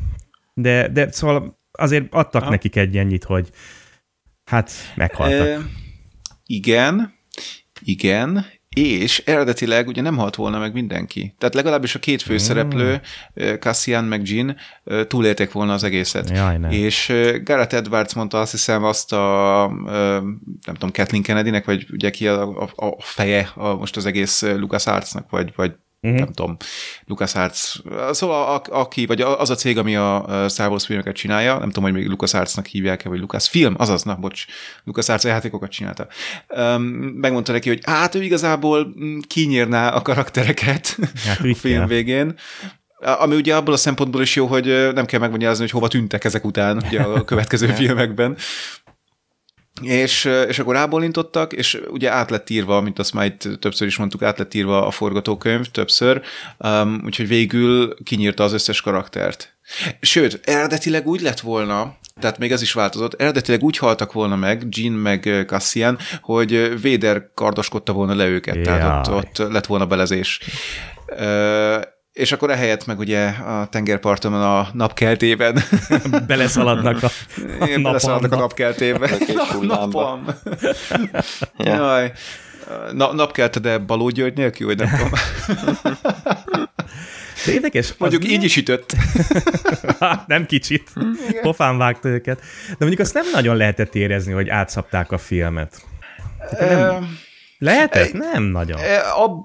De, 0.53 0.87
de 0.87 1.11
szóval 1.11 1.59
azért 1.71 2.05
adtak 2.13 2.43
ha. 2.43 2.49
nekik 2.49 2.75
egy 2.75 2.97
ennyit, 2.97 3.23
hogy 3.23 3.49
hát 4.45 4.71
meghaltak. 4.95 5.47
E, 5.47 5.59
igen, 6.45 7.13
igen, 7.81 8.45
és 8.75 9.19
eredetileg 9.25 9.87
ugye 9.87 10.01
nem 10.01 10.17
halt 10.17 10.35
volna 10.35 10.59
meg 10.59 10.73
mindenki. 10.73 11.35
Tehát 11.37 11.55
legalábbis 11.55 11.95
a 11.95 11.99
két 11.99 12.21
főszereplő, 12.21 13.01
mm. 13.43 13.53
Cassian 13.59 14.03
meg 14.03 14.27
Jean 14.27 14.57
túlélték 15.07 15.51
volna 15.51 15.73
az 15.73 15.83
egészet. 15.83 16.29
Jaj, 16.29 16.57
nem. 16.57 16.71
És 16.71 17.13
Gareth 17.43 17.75
Edwards 17.75 18.13
mondta 18.13 18.39
azt 18.39 18.51
hiszem 18.51 18.83
azt 18.83 19.13
a, 19.13 19.67
nem 19.85 20.73
tudom, 20.73 20.91
Kathleen 20.91 21.23
Kennedynek, 21.23 21.65
vagy 21.65 21.85
ugye 21.91 22.09
ki 22.09 22.27
a, 22.27 22.61
a, 22.61 22.69
a 22.75 22.95
feje 22.99 23.51
a, 23.55 23.73
most 23.73 23.97
az 23.97 24.05
egész 24.05 24.41
Lucas 24.41 24.87
Artsnak, 24.87 25.29
vagy, 25.29 25.53
vagy 25.55 25.73
uh-huh. 26.03 26.19
nem 26.19 26.33
tudom, 26.33 26.57
LucasArts, 27.05 27.75
szóval 28.11 28.55
a, 28.55 28.79
aki, 28.79 29.05
vagy 29.05 29.21
az 29.21 29.49
a 29.49 29.55
cég, 29.55 29.77
ami 29.77 29.95
a 29.95 30.45
Star 30.49 30.69
Wars 30.69 30.85
filmeket 30.85 31.15
csinálja, 31.15 31.57
nem 31.57 31.67
tudom, 31.67 31.83
hogy 31.83 31.93
még 31.93 32.07
LucasArtsnak 32.07 32.65
hívják-e, 32.65 33.09
vagy 33.09 33.19
Lucas 33.19 33.49
Film, 33.49 33.75
azaz, 33.77 34.03
na, 34.03 34.15
bocs, 34.15 34.45
LucasArts 34.83 35.23
játékokat 35.23 35.71
csinálta. 35.71 36.07
Um, 36.47 36.81
megmondta 37.15 37.51
neki, 37.51 37.69
hogy 37.69 37.79
hát 37.85 38.15
ő 38.15 38.23
igazából 38.23 38.93
mm, 38.99 39.19
kinyírná 39.27 39.89
a 39.89 40.01
karaktereket 40.01 40.97
hát, 41.25 41.39
a 41.51 41.55
film 41.55 41.87
végén, 41.87 42.35
ami 43.03 43.35
ugye 43.35 43.55
abból 43.55 43.73
a 43.73 43.77
szempontból 43.77 44.21
is 44.21 44.35
jó, 44.35 44.45
hogy 44.45 44.89
nem 44.93 45.05
kell 45.05 45.19
megmagyarázni, 45.19 45.61
hogy 45.61 45.71
hova 45.71 45.87
tűntek 45.87 46.23
ezek 46.23 46.45
után 46.45 46.77
ugye 46.77 47.01
a 47.01 47.23
következő 47.31 47.67
filmekben. 47.67 48.37
És, 49.81 50.25
és 50.47 50.59
akkor 50.59 50.73
rábólintottak, 50.73 51.53
és 51.53 51.81
ugye 51.89 52.11
át 52.11 52.29
lett 52.29 52.49
írva, 52.49 52.81
mint 52.81 52.99
azt 52.99 53.13
már 53.13 53.25
itt 53.25 53.59
többször 53.59 53.87
is 53.87 53.97
mondtuk, 53.97 54.21
át 54.21 54.37
lett 54.37 54.53
írva 54.53 54.85
a 54.85 54.91
forgatókönyv 54.91 55.65
többször, 55.65 56.21
um, 56.57 57.01
úgyhogy 57.05 57.27
végül 57.27 57.95
kinyírta 58.03 58.43
az 58.43 58.53
összes 58.53 58.81
karaktert. 58.81 59.55
Sőt, 60.01 60.39
eredetileg 60.43 61.07
úgy 61.07 61.21
lett 61.21 61.39
volna, 61.39 61.97
tehát 62.19 62.37
még 62.37 62.51
ez 62.51 62.61
is 62.61 62.73
változott, 62.73 63.21
eredetileg 63.21 63.63
úgy 63.63 63.77
haltak 63.77 64.13
volna 64.13 64.35
meg, 64.35 64.63
Jean 64.69 64.93
meg 64.93 65.45
Cassian, 65.47 65.97
hogy 66.21 66.81
Véder 66.81 67.31
kardoskodta 67.33 67.93
volna 67.93 68.15
le 68.15 68.27
őket, 68.27 68.55
Jaj. 68.55 68.63
tehát 68.63 69.07
ott, 69.07 69.39
ott 69.39 69.51
lett 69.51 69.65
volna 69.65 69.85
belezés. 69.85 70.39
És 72.13 72.31
akkor 72.31 72.49
ehelyett 72.51 72.85
meg 72.85 72.99
ugye 72.99 73.27
a 73.27 73.67
tengerparton 73.67 74.33
a 74.33 74.67
napkeltében. 74.73 75.63
Beleszaladnak 76.27 77.03
a, 77.03 77.09
a 77.59 77.65
Igen, 77.65 77.83
beleszaladnak 77.83 78.31
a 78.31 78.35
napkeltében. 78.35 79.09
napam. 79.61 80.25
ja. 81.57 81.75
Jaj. 81.75 82.11
Na, 82.91 83.13
napkelte, 83.13 83.59
de 83.59 83.77
Baló 83.77 84.09
György 84.09 84.37
nélkül, 84.37 84.67
vagy 84.67 84.77
nem 84.77 84.89
tudom. 84.89 85.11
De 87.45 87.51
érdekes. 87.51 87.93
Mondjuk 87.97 88.25
így 88.25 88.43
is 88.43 88.57
ütött. 88.57 88.95
nem 90.27 90.45
kicsit. 90.45 90.89
Igen. 91.29 91.41
Pofán 91.41 91.77
vágta 91.77 92.09
őket. 92.09 92.39
De 92.69 92.75
mondjuk 92.79 92.99
azt 92.99 93.13
nem 93.13 93.25
nagyon 93.33 93.57
lehetett 93.57 93.95
érezni, 93.95 94.33
hogy 94.33 94.49
átszapták 94.49 95.11
a 95.11 95.17
filmet. 95.17 95.81
Nem... 96.59 97.17
Lehetett? 97.63 98.13
Nem 98.13 98.43
nagyon. 98.43 98.79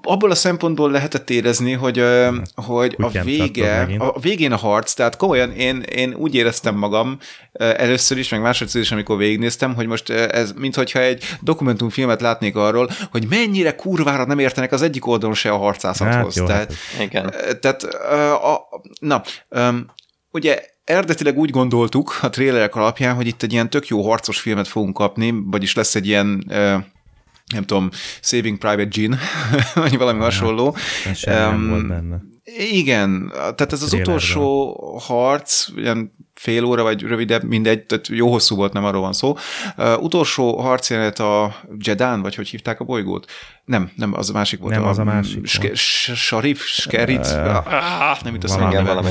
Abból 0.02 0.30
a 0.30 0.34
szempontból 0.34 0.90
lehetett 0.90 1.30
érezni, 1.30 1.72
hogy, 1.72 2.04
hogy 2.54 2.96
a 2.98 3.08
vége, 3.22 3.88
a 3.98 4.18
végén 4.20 4.52
a 4.52 4.56
harc, 4.56 4.92
tehát 4.92 5.16
komolyan 5.16 5.52
én, 5.52 5.80
én 5.80 6.14
úgy 6.14 6.34
éreztem 6.34 6.74
magam 6.74 7.18
először 7.52 8.18
is, 8.18 8.28
meg 8.28 8.40
másodszor 8.40 8.80
is, 8.80 8.92
amikor 8.92 9.16
végignéztem, 9.16 9.74
hogy 9.74 9.86
most 9.86 10.10
ez, 10.10 10.52
mintha 10.56 11.00
egy 11.00 11.24
dokumentumfilmet 11.40 12.20
látnék 12.20 12.56
arról, 12.56 12.90
hogy 13.10 13.26
mennyire 13.28 13.74
kurvára 13.74 14.24
nem 14.24 14.38
értenek 14.38 14.72
az 14.72 14.82
egyik 14.82 15.06
oldalon 15.06 15.34
se 15.34 15.50
a 15.50 15.56
harcászathoz. 15.56 16.38
Hát, 16.38 16.46
tehát, 16.46 16.72
Igen. 17.00 17.34
tehát 17.60 17.82
a, 18.32 18.68
na, 19.00 19.22
ugye 20.30 20.60
eredetileg 20.84 21.38
úgy 21.38 21.50
gondoltuk 21.50 22.18
a 22.22 22.30
trélerek 22.30 22.74
alapján, 22.74 23.14
hogy 23.14 23.26
itt 23.26 23.42
egy 23.42 23.52
ilyen 23.52 23.70
tök 23.70 23.86
jó 23.86 24.08
harcos 24.08 24.40
filmet 24.40 24.68
fogunk 24.68 24.94
kapni, 24.94 25.34
vagyis 25.46 25.74
lesz 25.74 25.94
egy 25.94 26.06
ilyen 26.06 26.52
nem 27.54 27.64
tudom, 27.64 27.90
Saving 28.20 28.58
Private 28.58 28.88
Jean, 28.90 29.18
vagy 29.74 29.98
valami 29.98 30.18
ja, 30.18 30.24
hasonló. 30.24 30.76
Um, 31.26 31.68
volt 31.68 31.88
benne. 31.88 32.20
Igen, 32.70 33.28
tehát 33.32 33.72
ez 33.72 33.82
az 33.82 33.92
utolsó 33.92 34.74
harc, 35.04 35.66
ilyen 35.76 36.12
fél 36.34 36.64
óra, 36.64 36.82
vagy 36.82 37.02
rövidebb, 37.02 37.42
mindegy, 37.42 37.82
tehát 37.82 38.08
jó 38.08 38.30
hosszú 38.30 38.56
volt, 38.56 38.72
nem 38.72 38.84
arról 38.84 39.00
van 39.00 39.12
szó. 39.12 39.36
Uh, 39.76 40.02
utolsó 40.02 40.60
harcjelenet 40.60 41.18
a 41.18 41.56
Jedán, 41.78 42.22
vagy 42.22 42.34
hogy 42.34 42.48
hívták 42.48 42.80
a 42.80 42.84
bolygót? 42.84 43.30
Nem, 43.64 43.90
nem, 43.96 44.14
az 44.14 44.30
a 44.30 44.32
másik 44.32 44.60
volt. 44.60 44.74
Nem, 44.74 44.84
a, 44.84 44.88
az 44.88 44.98
a 44.98 45.04
másik. 45.04 45.46
Sharif, 45.74 46.64
Skerit, 46.64 47.26
uh, 47.26 48.22
nem 48.22 48.34
itt 48.34 48.44
a 48.44 48.82
valami. 48.84 49.10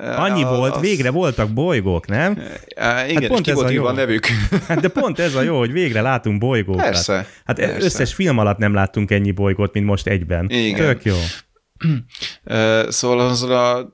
Annyi 0.00 0.42
a, 0.42 0.48
volt, 0.48 0.74
az... 0.74 0.80
végre 0.80 1.10
voltak 1.10 1.50
bolygók, 1.50 2.06
nem? 2.06 2.32
igen, 3.08 3.22
hát 3.22 3.26
pont 3.26 3.48
ez 3.48 3.58
a, 3.58 3.70
jó. 3.70 3.84
a 3.84 3.92
nevük. 3.92 4.26
Hát 4.68 4.80
de 4.80 4.88
pont 4.88 5.18
ez 5.18 5.34
a 5.34 5.42
jó, 5.42 5.58
hogy 5.58 5.72
végre 5.72 6.00
látunk 6.00 6.38
bolygókat. 6.38 6.82
Persze. 6.82 7.26
Hát 7.44 7.56
persze. 7.56 7.84
összes 7.84 8.14
film 8.14 8.38
alatt 8.38 8.58
nem 8.58 8.74
láttunk 8.74 9.10
ennyi 9.10 9.30
bolygót, 9.30 9.72
mint 9.72 9.86
most 9.86 10.06
egyben. 10.06 10.50
Igen. 10.50 10.78
Tök 10.78 11.04
jó. 11.04 11.16
szóval 12.88 13.20
az 13.20 13.42
a 13.42 13.90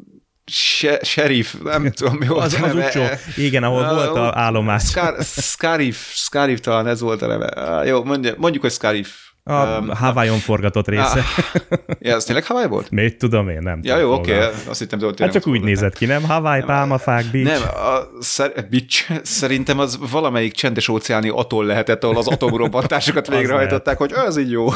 sheriff, 1.02 1.54
nem 1.64 1.90
tudom, 1.96 2.16
mi 2.16 2.26
volt 2.26 2.44
az, 2.44 2.54
a 2.54 2.60
neve. 2.60 2.84
Az 2.84 2.96
utcsó, 2.96 3.02
igen, 3.36 3.62
ahol 3.62 3.82
uh, 3.82 3.94
volt 3.94 4.16
a 4.16 4.32
állomás. 4.38 4.82
Scar, 4.82 5.22
Scarif, 5.24 6.12
Scarif 6.14 6.60
talán 6.60 6.86
ez 6.86 7.00
volt 7.00 7.22
a 7.22 7.26
neve. 7.26 7.84
Jó, 7.86 8.04
mondja, 8.04 8.34
mondjuk, 8.36 8.62
hogy 8.62 8.72
Scarif. 8.72 9.29
A 9.44 9.52
um, 9.52 9.88
Hawaii-on 9.88 10.38
forgatott 10.38 10.88
része. 10.88 11.22
Ah, 11.36 11.78
ja, 11.98 12.14
ez 12.14 12.24
tényleg 12.24 12.44
Hawaii 12.44 12.66
volt? 12.66 12.90
Még 12.90 13.16
tudom 13.16 13.48
én, 13.48 13.58
nem. 13.62 13.80
Ja, 13.82 13.98
jó, 13.98 14.12
oké, 14.12 14.36
okay. 14.36 14.48
azt 14.68 14.78
hittem, 14.78 15.00
hogy 15.00 15.20
Hát 15.20 15.32
csak 15.32 15.46
úgy 15.46 15.60
nézett 15.60 15.94
ki, 15.94 16.06
nem? 16.06 16.22
Hawaii, 16.22 16.62
pálmafák, 16.62 17.24
beach. 17.32 17.50
Nem, 17.50 17.62
a, 17.62 18.22
szer, 18.22 18.66
beach, 18.70 19.20
szerintem 19.22 19.78
az 19.78 19.98
valamelyik 20.10 20.52
csendes 20.52 20.88
óceáni 20.88 21.28
atoll 21.28 21.66
lehetett, 21.66 22.04
ahol 22.04 22.16
az 22.16 22.28
atomrobbantásokat 22.28 23.28
végrehajtották, 23.36 23.98
hogy 23.98 24.12
ez 24.12 24.36
így 24.36 24.50
jó. 24.50 24.68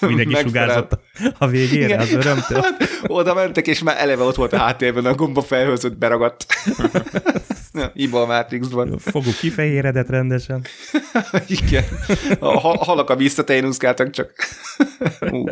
Mindenki 0.06 0.34
sugázott 0.34 0.98
a 1.38 1.46
végére 1.46 1.84
Igen. 1.84 1.98
az 1.98 2.12
örömtől. 2.12 2.60
Hát, 2.62 2.88
oda 3.06 3.34
mentek, 3.34 3.66
és 3.66 3.82
már 3.82 3.96
eleve 3.98 4.22
ott 4.22 4.34
volt 4.34 4.52
a 4.52 4.58
háttérben 4.58 5.04
a 5.04 5.14
gomba 5.14 5.42
felhőzött 5.42 5.96
beragadt. 5.96 6.46
Iba 7.94 8.22
a 8.22 8.26
Matrixban. 8.26 8.98
Foguk 8.98 9.36
kifehéredett 9.36 10.08
rendesen. 10.08 10.66
Igen. 11.62 11.84
A 12.38 12.58
halak 12.84 13.10
a 13.10 13.16
visszatején 13.16 13.66
úszkáltak 13.66 14.10
csak. 14.10 14.32
Hú, 15.18 15.44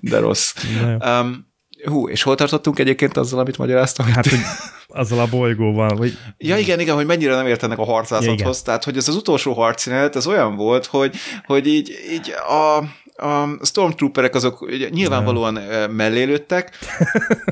de 0.00 0.18
rossz. 0.18 0.54
Um, 1.00 1.54
hú, 1.84 2.08
és 2.08 2.22
hol 2.22 2.34
tartottunk 2.34 2.78
egyébként 2.78 3.16
azzal, 3.16 3.38
amit 3.38 3.58
magyaráztam? 3.58 4.06
Hát, 4.06 4.26
hogy 4.26 4.40
azzal 4.86 5.18
a 5.18 5.26
bolygóval. 5.26 5.96
Hogy... 5.96 6.18
Ja 6.38 6.56
igen, 6.56 6.80
igen, 6.80 6.94
hogy 6.94 7.06
mennyire 7.06 7.34
nem 7.34 7.46
értenek 7.46 7.78
a 7.78 7.84
harcászathoz. 7.84 8.56
Ja, 8.58 8.64
Tehát, 8.64 8.84
hogy 8.84 8.96
ez 8.96 9.08
az 9.08 9.14
utolsó 9.14 9.52
harcszínet, 9.52 10.16
ez 10.16 10.26
olyan 10.26 10.56
volt, 10.56 10.86
hogy, 10.86 11.16
hogy 11.46 11.66
így, 11.66 11.92
így 12.12 12.30
a 12.30 12.84
a 13.16 13.48
Stormtrooperek 13.62 14.34
azok 14.34 14.70
nyilvánvalóan 14.90 15.58
mellélődtek, 15.90 16.78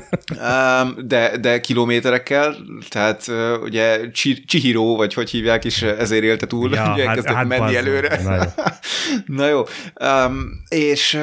de, 1.05 1.37
de 1.37 1.61
kilométerekkel, 1.61 2.55
tehát 2.89 3.31
ugye 3.63 4.11
Chihiro, 4.47 4.95
vagy 4.95 5.13
hogy 5.13 5.29
hívják 5.29 5.63
is, 5.63 5.81
ezért 5.81 6.23
élte 6.23 6.47
túl, 6.47 6.73
ja, 6.73 6.91
ugye 6.93 7.07
hát, 7.07 7.25
hát 7.25 7.47
menni 7.47 7.59
bazzol. 7.61 7.77
előre. 7.77 8.19
Na 8.23 8.35
jó. 8.35 8.43
Na 9.25 9.47
jó. 9.47 9.63
Um, 10.25 10.63
és, 10.67 11.19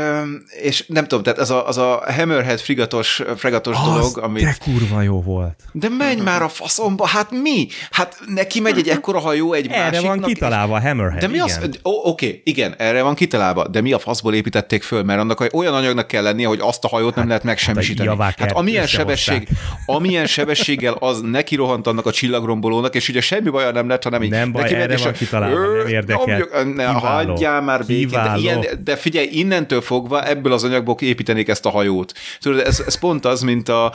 és 0.63 0.85
nem 0.87 1.07
tudom, 1.07 1.23
tehát 1.23 1.39
az 1.39 1.51
a, 1.51 1.69
az 1.69 1.79
a 1.79 2.03
Hammerhead 2.07 2.61
frigatos, 2.61 3.23
fregatos 3.37 3.77
az 3.77 3.85
dolog, 3.85 4.19
amit... 4.19 4.45
de 4.45 4.57
kurva 4.61 5.03
jó 5.03 5.23
volt. 5.23 5.61
De 5.73 5.89
menj 5.89 6.21
már 6.21 6.43
a 6.43 6.49
faszomba, 6.49 7.07
hát 7.07 7.31
mi? 7.31 7.67
Hát 7.91 8.21
neki 8.27 8.61
megy 8.61 8.79
egy 8.79 8.89
ekkora 8.89 9.19
hajó 9.19 9.53
egy 9.53 9.67
erre 9.67 9.91
másiknak. 9.91 10.17
van 10.17 10.23
kitalálva 10.23 10.77
a 10.77 10.81
Hammerhead, 10.81 11.21
De 11.21 11.27
mi 11.27 11.35
igen. 11.35 11.47
az? 11.47 11.61
Oké, 11.83 12.27
okay, 12.27 12.43
igen, 12.45 12.75
erre 12.79 13.03
van 13.03 13.15
kitalálva, 13.15 13.69
de 13.69 13.81
mi 13.81 13.93
a 13.93 13.99
faszból 13.99 14.32
hajóból 14.33 14.35
építették 14.35 14.83
föl, 14.83 15.03
mert 15.03 15.21
annak 15.21 15.47
olyan 15.53 15.75
anyagnak 15.75 16.07
kell 16.07 16.23
lennie, 16.23 16.47
hogy 16.47 16.59
azt 16.63 16.85
a 16.85 16.89
hajót 16.89 17.09
hát, 17.09 17.17
nem 17.17 17.27
lehet 17.27 17.45
megsemmisíteni. 17.45 18.17
Hát, 18.19 18.39
hát 18.39 18.53
amilyen, 18.53 18.87
sebesség, 18.87 19.49
amilyen 19.87 20.27
sebességgel 20.27 20.93
az 20.93 21.21
neki 21.21 21.55
rohant 21.55 21.87
annak 21.87 22.07
a 22.07 22.13
csillagrombolónak, 22.13 22.95
és 22.95 23.09
ugye 23.09 23.21
semmi 23.21 23.49
baja 23.49 23.71
nem 23.71 23.89
lett, 23.89 24.03
hanem 24.03 24.23
így 24.23 24.31
nem 24.31 24.53
baj, 24.53 24.63
neki 24.63 24.75
erre 24.75 24.97
van 24.97 25.13
kitalálva, 25.13 25.77
nem 25.77 25.87
érdekel. 25.87 26.65
Ne, 26.75 26.85
hagyjál 26.85 27.61
már 27.61 27.87
békén. 27.87 28.09
De, 28.09 28.35
ilyen, 28.37 28.65
de 28.85 28.97
figyelj, 28.97 29.29
innentől 29.31 29.81
fogva 29.81 30.27
ebből 30.27 30.53
az 30.53 30.65
anyagból 30.65 30.97
építenék 30.99 31.49
ezt 31.49 31.67
a 31.67 31.71
hajót. 31.71 32.13
Tudod, 32.41 32.61
ez, 32.61 32.83
ez 32.87 32.95
pont 32.99 33.25
az, 33.25 33.43
mint 33.43 33.69
a, 33.69 33.93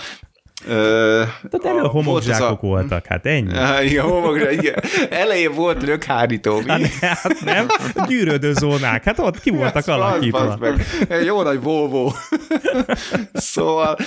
Tehát 0.66 1.62
elő 1.64 1.82
a 1.82 1.88
homokzsákok 1.88 2.64
a... 2.64 2.68
voltak, 2.68 3.06
hát 3.06 3.26
ennyi. 3.26 3.54
Igen, 3.84 4.04
homokzsák, 4.04 4.52
igen. 4.52 4.76
Elején 5.10 5.54
volt 5.54 5.84
röghárító. 5.84 6.60
Mi? 6.60 6.70
Hát, 6.72 6.90
hát 7.02 7.42
nem, 7.44 7.68
gyűrődő 8.08 8.54
zónák, 8.54 9.04
hát 9.04 9.20
ott 9.20 9.40
ki 9.40 9.50
voltak 9.50 9.88
alakítva. 9.88 10.58
Jó 11.26 11.42
nagy 11.42 11.62
Volvo. 11.62 12.12
szóval, 13.34 13.98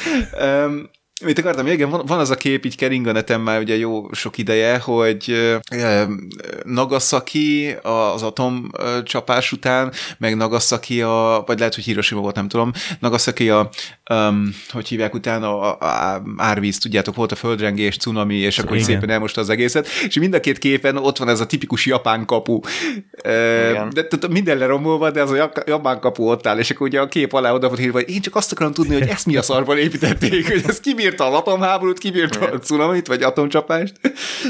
um, 0.40 0.90
Mit 1.24 1.38
akartam? 1.38 1.66
Igen, 1.66 1.90
van, 1.90 2.02
van 2.06 2.18
az 2.18 2.30
a 2.30 2.34
kép 2.34 2.64
így 2.64 2.76
kering 2.76 3.06
a 3.06 3.12
neten 3.12 3.40
már 3.40 3.60
ugye 3.60 3.76
jó 3.76 4.12
sok 4.12 4.38
ideje, 4.38 4.78
hogy 4.78 5.52
Nagasaki 6.64 7.76
az 7.82 8.22
atomcsapás 8.22 9.52
után, 9.52 9.92
meg 10.18 10.36
Nagasaki 10.36 11.02
a, 11.02 11.42
vagy 11.47 11.59
lehet, 11.59 11.74
hogy 11.74 11.84
Hiroshima 11.84 12.20
volt, 12.20 12.34
nem 12.34 12.48
tudom, 12.48 12.72
Nagasaki 12.98 13.51
a, 13.51 13.70
um, 14.10 14.55
hogy 14.68 14.88
hívják 14.88 15.14
utána, 15.14 15.60
a, 15.60 15.86
a 16.14 16.22
árvíz, 16.36 16.78
tudjátok, 16.78 17.14
volt 17.14 17.32
a 17.32 17.36
földrengés, 17.36 17.97
cunami, 17.97 18.36
és 18.36 18.59
akkor 18.59 18.76
Igen. 18.76 18.86
szépen 18.86 19.10
elmosta 19.10 19.40
az 19.40 19.48
egészet, 19.48 19.86
és 20.06 20.18
mind 20.18 20.34
a 20.34 20.40
két 20.40 20.59
képen 20.59 20.97
ott 20.97 21.18
van 21.18 21.28
ez 21.28 21.40
a 21.40 21.47
tipikus 21.47 21.86
japán 21.86 22.24
kapu. 22.24 22.60
Igen. 23.22 23.90
De, 23.92 24.02
de 24.02 24.28
minden 24.28 24.59
leromolva, 24.59 25.10
de 25.10 25.22
az 25.22 25.30
a 25.30 25.51
japán 25.66 26.01
kapu 26.01 26.30
ott 26.30 26.47
áll, 26.47 26.59
és 26.59 26.70
akkor 26.70 26.86
ugye 26.86 27.01
a 27.01 27.09
kép 27.09 27.32
alá 27.32 27.52
oda 27.52 27.68
volt 27.68 27.80
írva, 27.80 27.98
hogy 27.98 28.10
én 28.10 28.20
csak 28.20 28.36
azt 28.36 28.52
akarom 28.52 28.72
tudni, 28.72 28.94
hogy 28.94 29.09
ezt 29.09 29.26
mi 29.26 29.36
a 29.36 29.42
szarban 29.42 29.78
építették, 29.78 30.48
hogy 30.48 30.62
ez 30.66 30.80
ki 30.80 30.94
kibírta 31.11 31.27
az 31.27 31.35
atomháborút, 31.35 31.99
kibírta 31.99 32.41
a 32.47 32.59
cunamit, 32.59 33.07
vagy 33.07 33.23
atomcsapást. 33.23 33.95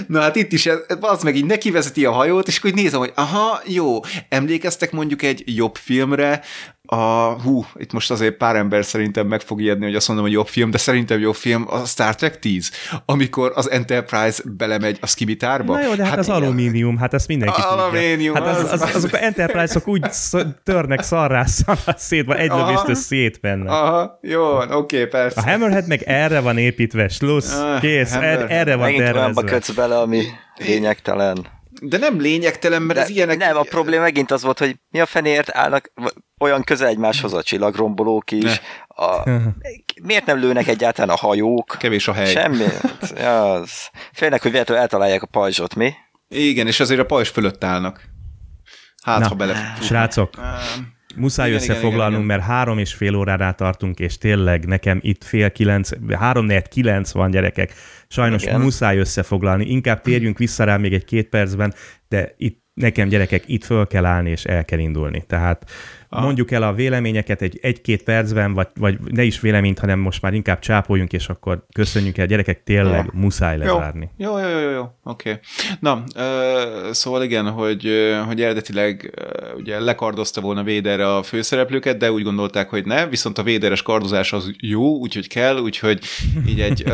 Na 0.07 0.20
hát 0.20 0.37
itt 0.37 0.53
is, 0.53 0.69
az 1.01 1.23
meg 1.23 1.37
így 1.37 1.45
neki 1.45 1.70
vezeti 1.70 2.05
a 2.05 2.12
hajót, 2.12 2.49
és 2.49 2.59
akkor 2.59 2.70
így 2.70 2.77
nézem, 2.77 2.99
hogy 2.99 3.12
aha, 3.15 3.61
jó, 3.65 4.01
emlékeztek 4.28 4.93
mondjuk 4.93 5.23
egy 5.23 5.43
jobb 5.47 5.77
filmre, 5.77 6.43
a, 6.92 7.36
hú, 7.42 7.64
itt 7.76 7.92
most 7.92 8.10
azért 8.10 8.36
pár 8.36 8.56
ember 8.56 8.84
szerintem 8.84 9.26
meg 9.26 9.40
fog 9.40 9.60
ijedni, 9.60 9.84
hogy 9.84 9.94
azt 9.94 10.08
mondom, 10.08 10.26
hogy 10.26 10.34
jobb 10.34 10.46
film, 10.46 10.70
de 10.70 10.78
szerintem 10.78 11.20
jobb 11.20 11.34
film 11.34 11.66
a 11.68 11.84
Star 11.84 12.14
Trek 12.14 12.38
10, 12.38 12.70
amikor 13.04 13.52
az 13.54 13.70
Enterprise 13.70 14.42
belemegy 14.56 14.98
a 15.00 15.06
skibitárba. 15.06 15.74
Na 15.74 15.82
jó, 15.82 15.94
de 15.94 16.02
hát, 16.02 16.10
hát 16.10 16.18
az 16.18 16.26
igen. 16.26 16.42
alumínium, 16.42 16.96
hát 16.96 17.14
ezt 17.14 17.28
mindenki 17.28 17.60
alumínium. 17.60 18.34
Hát 18.34 18.46
az, 18.46 18.58
az, 18.58 18.82
az, 18.82 18.94
azok 18.94 19.12
az 19.12 19.18
Enterprise-ok 19.18 19.88
úgy 19.94 20.06
törnek 20.64 21.02
szarrá, 21.02 21.44
szarrá 21.44 21.94
szét, 21.96 22.26
vagy 22.26 22.38
egy 22.38 22.50
lövésztől 22.50 22.94
szét 22.94 23.40
benne. 23.40 23.70
Aha, 23.70 24.18
jó 24.22 24.56
oké, 24.56 24.74
okay, 24.74 25.06
persze. 25.06 25.40
A 25.40 25.50
Hammerhead 25.50 25.86
meg 25.86 26.02
erre 26.02 26.40
van 26.40 26.58
építve, 26.58 27.08
slussz, 27.08 27.54
ah, 27.54 27.80
kész, 27.80 28.12
er, 28.12 28.46
erre 28.48 28.74
van 28.74 28.84
Megint 28.84 29.04
tervezve. 29.04 29.42
Megint 29.42 29.74
bele, 29.74 29.98
ami 29.98 30.22
lényegtelen. 30.56 31.58
De 31.81 31.98
nem 31.98 32.20
lényegtelen, 32.20 32.82
mert 32.82 32.98
de 32.98 33.05
ez 33.05 33.11
ilyenek... 33.11 33.39
Nem, 33.39 33.57
a 33.57 33.62
probléma 33.62 34.02
megint 34.02 34.31
az 34.31 34.43
volt, 34.43 34.59
hogy 34.59 34.77
mi 34.90 35.01
a 35.01 35.07
fenért 35.07 35.57
állnak 35.57 35.93
olyan 36.39 36.62
közel 36.62 36.89
egymáshoz 36.89 37.32
a 37.32 37.43
csillagrombolók 37.43 38.31
is. 38.31 38.61
A, 38.89 39.31
miért 40.02 40.27
nem 40.27 40.39
lőnek 40.39 40.66
egyáltalán 40.66 41.11
a 41.11 41.19
hajók? 41.19 41.77
Kevés 41.78 42.09
a 42.09 42.12
hely. 42.12 42.31
Semmi. 42.31 42.65
Az. 43.24 43.90
Félnek, 44.12 44.43
hogy 44.43 44.51
véletlenül 44.51 44.82
eltalálják 44.82 45.23
a 45.23 45.27
pajzsot, 45.27 45.74
mi? 45.74 45.93
Igen, 46.28 46.66
és 46.66 46.81
azért 46.81 47.01
a 47.01 47.07
pajzs 47.07 47.28
fölött 47.28 47.65
állnak. 47.65 48.05
Hát, 49.02 49.19
Na, 49.19 49.28
ha 49.28 49.35
bele... 49.35 49.77
Srácok, 49.81 50.35
Muszáj 51.16 51.49
igen, 51.49 51.61
összefoglalnunk, 51.61 52.24
igen, 52.24 52.24
igen, 52.24 52.27
mert 52.27 52.43
három 52.43 52.78
és 52.78 52.93
fél 52.93 53.15
órára 53.15 53.53
tartunk, 53.53 53.99
és 53.99 54.19
tényleg 54.19 54.66
nekem 54.66 54.99
itt 55.03 55.24
fél 55.24 55.51
kilenc, 55.51 55.91
három 56.19 56.45
négy 56.45 56.69
kilenc 56.69 57.11
van 57.11 57.31
gyerekek. 57.31 57.73
Sajnos 58.09 58.43
igen. 58.43 58.61
muszáj 58.61 58.99
összefoglalni. 58.99 59.65
Inkább 59.65 60.01
térjünk 60.01 60.39
vissza 60.39 60.65
rá 60.65 60.77
még 60.77 60.93
egy 60.93 61.05
két 61.05 61.28
percben, 61.28 61.74
de 62.09 62.35
itt 62.37 62.62
nekem 62.74 63.09
gyerekek, 63.09 63.43
itt 63.47 63.65
föl 63.65 63.87
kell 63.87 64.05
állni, 64.05 64.31
és 64.31 64.45
el 64.45 64.65
kell 64.65 64.78
indulni. 64.78 65.24
Tehát 65.27 65.70
Aha. 66.12 66.24
mondjuk 66.24 66.51
el 66.51 66.62
a 66.62 66.73
véleményeket 66.73 67.43
egy, 67.43 67.59
egy-két 67.62 68.03
percben, 68.03 68.55
vagy, 68.55 68.69
vagy 68.74 68.99
ne 69.01 69.23
is 69.23 69.41
véleményt, 69.41 69.78
hanem 69.78 69.99
most 69.99 70.23
már 70.23 70.35
inkább 70.35 70.59
csápoljunk, 70.59 71.12
és 71.12 71.28
akkor 71.28 71.65
köszönjük 71.73 72.19
el. 72.19 72.27
Gyerekek, 72.27 72.62
tényleg 72.62 73.05
ja. 73.05 73.11
muszáj 73.15 73.59
lezárni. 73.59 74.11
Jó, 74.16 74.39
jó, 74.39 74.49
jó, 74.49 74.59
jó, 74.59 74.70
jó. 74.70 74.89
oké. 75.03 75.31
Okay. 75.31 75.43
Na, 75.81 76.03
uh, 76.16 76.91
szóval 76.93 77.23
igen, 77.23 77.51
hogy, 77.51 77.89
hogy 78.27 78.43
eredetileg 78.43 79.15
ugye 79.57 79.81
lekardozta 79.81 80.41
volna 80.41 80.62
Véder 80.62 81.01
a 81.01 81.23
főszereplőket, 81.23 81.97
de 81.97 82.12
úgy 82.12 82.23
gondolták, 82.23 82.69
hogy 82.69 82.85
ne, 82.85 83.07
viszont 83.07 83.39
a 83.39 83.43
Véderes 83.43 83.82
kardozás 83.82 84.32
az 84.32 84.51
jó, 84.61 84.99
úgyhogy 84.99 85.28
kell, 85.28 85.59
úgyhogy 85.59 86.05
így 86.47 86.61
egy 86.61 86.85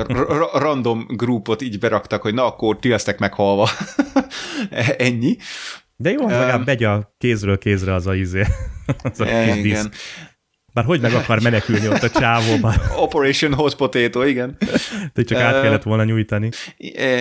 random 0.53 1.07
grupot 1.09 1.63
így 1.63 1.79
beraktak, 1.79 2.23
hogy 2.23 2.35
na, 2.35 2.47
akkor 2.47 2.79
ti 2.79 2.89
lesztek 2.89 3.19
meghalva. 3.19 3.69
Ennyi. 4.99 5.37
De 5.97 6.11
jó, 6.11 6.23
um, 6.23 6.29
legalább 6.29 6.67
megy 6.67 6.85
a 6.85 7.15
kézről 7.19 7.59
kézre 7.59 7.95
az 7.95 8.07
a 8.07 8.15
izé. 8.15 8.45
az 9.03 9.21
a 9.21 9.25
igen. 9.25 9.59
igen. 9.59 9.93
Bár 10.73 10.85
hogy 10.85 11.01
meg 11.01 11.13
akar 11.13 11.43
menekülni 11.43 11.89
ott 11.89 12.03
a 12.03 12.11
csávóban? 12.11 12.75
Operation 13.05 13.55
Hot 13.55 13.75
Potato, 13.77 14.23
igen. 14.23 14.57
De 15.13 15.23
csak 15.23 15.39
át 15.39 15.63
kellett 15.63 15.83
volna 15.83 16.05
nyújtani. 16.05 16.51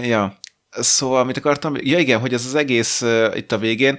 Ja, 0.03 0.37
Szóval, 0.77 1.23
mit 1.23 1.37
akartam? 1.37 1.73
Ja 1.79 1.99
igen, 1.99 2.19
hogy 2.19 2.33
ez 2.33 2.45
az 2.45 2.55
egész 2.55 3.01
uh, 3.01 3.31
itt 3.35 3.51
a 3.51 3.57
végén, 3.57 3.97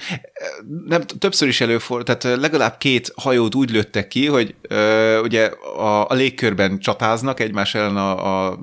nem, 0.86 1.02
többször 1.02 1.48
is 1.48 1.60
előfordult, 1.60 2.18
tehát 2.18 2.40
legalább 2.40 2.78
két 2.78 3.12
hajót 3.16 3.54
úgy 3.54 3.70
lőttek 3.70 4.08
ki, 4.08 4.26
hogy 4.26 4.54
uh, 4.70 5.22
ugye 5.22 5.44
a, 5.76 6.08
a 6.08 6.14
légkörben 6.14 6.78
csatáznak 6.78 7.40
egymás 7.40 7.74
ellen 7.74 7.96
a, 7.96 8.46
a 8.46 8.58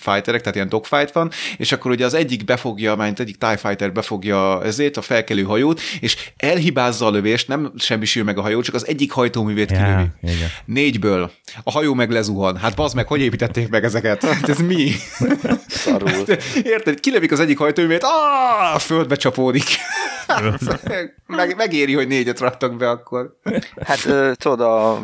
fighterek, 0.00 0.40
tehát 0.40 0.54
ilyen 0.54 0.68
dogfight 0.68 1.12
van, 1.12 1.30
és 1.56 1.72
akkor 1.72 1.90
ugye 1.90 2.04
az 2.04 2.14
egyik 2.14 2.44
befogja, 2.44 2.96
mert 2.96 3.20
egyik 3.20 3.36
TIE 3.36 3.56
Fighter 3.56 3.92
befogja 3.92 4.64
ezért, 4.64 4.96
a 4.96 5.02
felkelő 5.02 5.42
hajót, 5.42 5.80
és 6.00 6.16
elhibázza 6.36 7.06
a 7.06 7.10
lövést, 7.10 7.48
nem 7.48 7.72
semmisül 7.76 8.24
meg 8.24 8.38
a 8.38 8.42
hajó, 8.42 8.60
csak 8.60 8.74
az 8.74 8.86
egyik 8.86 9.12
hajtóművét 9.12 9.66
kilövi. 9.66 9.90
Ja, 9.90 10.12
igen. 10.22 10.48
Négyből. 10.64 11.30
A 11.62 11.70
hajó 11.70 11.94
meg 11.94 12.10
lezuhan. 12.10 12.56
Hát 12.56 12.76
bazd 12.76 12.94
meg, 12.94 13.06
hogy 13.06 13.20
építették 13.20 13.68
meg 13.68 13.84
ezeket? 13.84 14.24
Hát 14.24 14.48
ez 14.48 14.58
mi? 14.58 14.92
Szarul. 15.68 16.10
Érted? 16.62 17.00
Kilövik 17.00 17.32
az 17.32 17.40
egyik 17.50 17.62
hajtóművét, 17.62 18.02
a 18.74 18.78
földbe 18.78 19.16
csapódik. 19.16 19.64
meg, 21.26 21.56
megéri, 21.56 21.94
hogy 21.94 22.06
négyet 22.06 22.40
raktak 22.40 22.76
be 22.76 22.90
akkor. 22.90 23.36
Hát 23.86 24.08
tudod, 24.36 24.60
a 24.60 25.02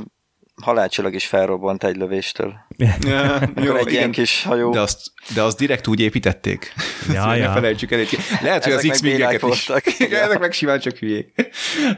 halálcsillag 0.63 1.15
is 1.15 1.27
felrobbant 1.27 1.85
egy 1.85 1.97
lövéstől. 1.97 2.55
Ja, 3.01 3.39
jó, 3.57 3.75
egy 3.75 3.81
igen, 3.81 3.93
ilyen 3.93 4.11
kis 4.11 4.43
hajó. 4.43 4.71
De 4.73 4.81
azt, 4.81 5.01
de 5.35 5.43
azt 5.43 5.59
direkt 5.59 5.87
úgy 5.87 6.01
építették. 6.01 6.73
Ja, 7.13 7.35
ja. 7.35 7.47
Ne 7.47 7.53
felejtsük 7.53 7.93
el. 7.93 8.05
Lehet, 8.43 8.65
hogy 8.65 8.73
az 8.73 8.87
X-wingeket 8.91 9.43
is. 9.43 9.69
Ezek 9.99 10.39
meg 10.39 10.53
simán 10.53 10.81
csak 10.81 10.97
hülyék. 10.97 11.33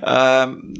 Uh, 0.00 0.08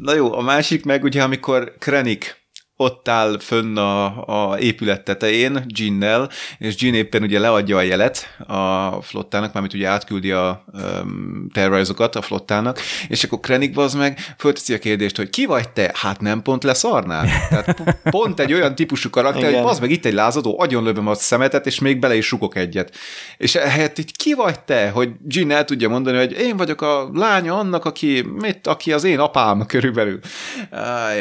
na 0.01 0.15
jó, 0.15 0.33
a 0.33 0.41
másik 0.41 0.85
meg 0.85 1.03
ugye, 1.03 1.23
amikor 1.23 1.75
Krennic 1.79 2.37
ott 2.81 3.09
áll 3.09 3.39
fönn 3.41 3.77
a, 3.77 4.51
a 4.51 4.59
épület 4.59 5.05
tetején 5.05 5.65
Ginnel, 5.67 6.31
és 6.59 6.75
Gin 6.75 6.95
éppen 6.95 7.23
ugye 7.23 7.39
leadja 7.39 7.77
a 7.77 7.81
jelet 7.81 8.37
a 8.47 8.91
flottának, 9.03 9.53
mármint 9.53 9.75
ugye 9.75 9.89
átküldi 9.89 10.31
a 10.31 10.65
um, 10.73 11.49
terrorizokat 11.53 12.17
a 12.17 12.23
flottának, 12.23 12.81
és 13.09 13.25
akkor 13.25 13.41
Krennic 13.41 13.77
az 13.77 13.95
meg 13.95 14.35
fölteszi 14.39 14.75
a 14.75 14.79
kérdést, 14.79 15.17
hogy 15.17 15.31
ki 15.31 15.47
vagy 15.47 15.69
te? 15.69 15.91
Hát 15.95 16.21
nem 16.21 16.43
pont 16.43 16.65
leszarnál? 16.65 17.27
Tehát 17.49 17.77
pont 18.11 18.41
egy 18.41 18.53
olyan 18.53 18.75
típusú 18.75 19.11
karakter, 19.11 19.49
Igen. 19.49 19.63
hogy 19.63 19.71
az 19.71 19.79
meg 19.79 19.91
itt 19.91 20.05
egy 20.05 20.13
lázadó, 20.13 20.61
agyonlövöm 20.61 21.07
a 21.07 21.15
szemetet, 21.15 21.67
és 21.67 21.79
még 21.79 21.99
bele 21.99 22.17
is 22.17 22.27
sukok 22.27 22.57
egyet. 22.57 22.97
És 23.37 23.55
ehelyett 23.55 23.99
így 23.99 24.17
ki 24.17 24.35
vagy 24.35 24.61
te, 24.61 24.91
hogy 24.91 25.11
Gin 25.29 25.51
el 25.51 25.65
tudja 25.65 25.89
mondani, 25.89 26.17
hogy 26.17 26.33
én 26.33 26.57
vagyok 26.57 26.83
a 26.83 27.11
lánya 27.13 27.59
annak, 27.59 27.85
aki, 27.85 28.25
mit, 28.35 28.67
aki 28.67 28.93
az 28.93 29.05
én 29.05 29.19
apám 29.19 29.67
körülbelül. 29.67 30.19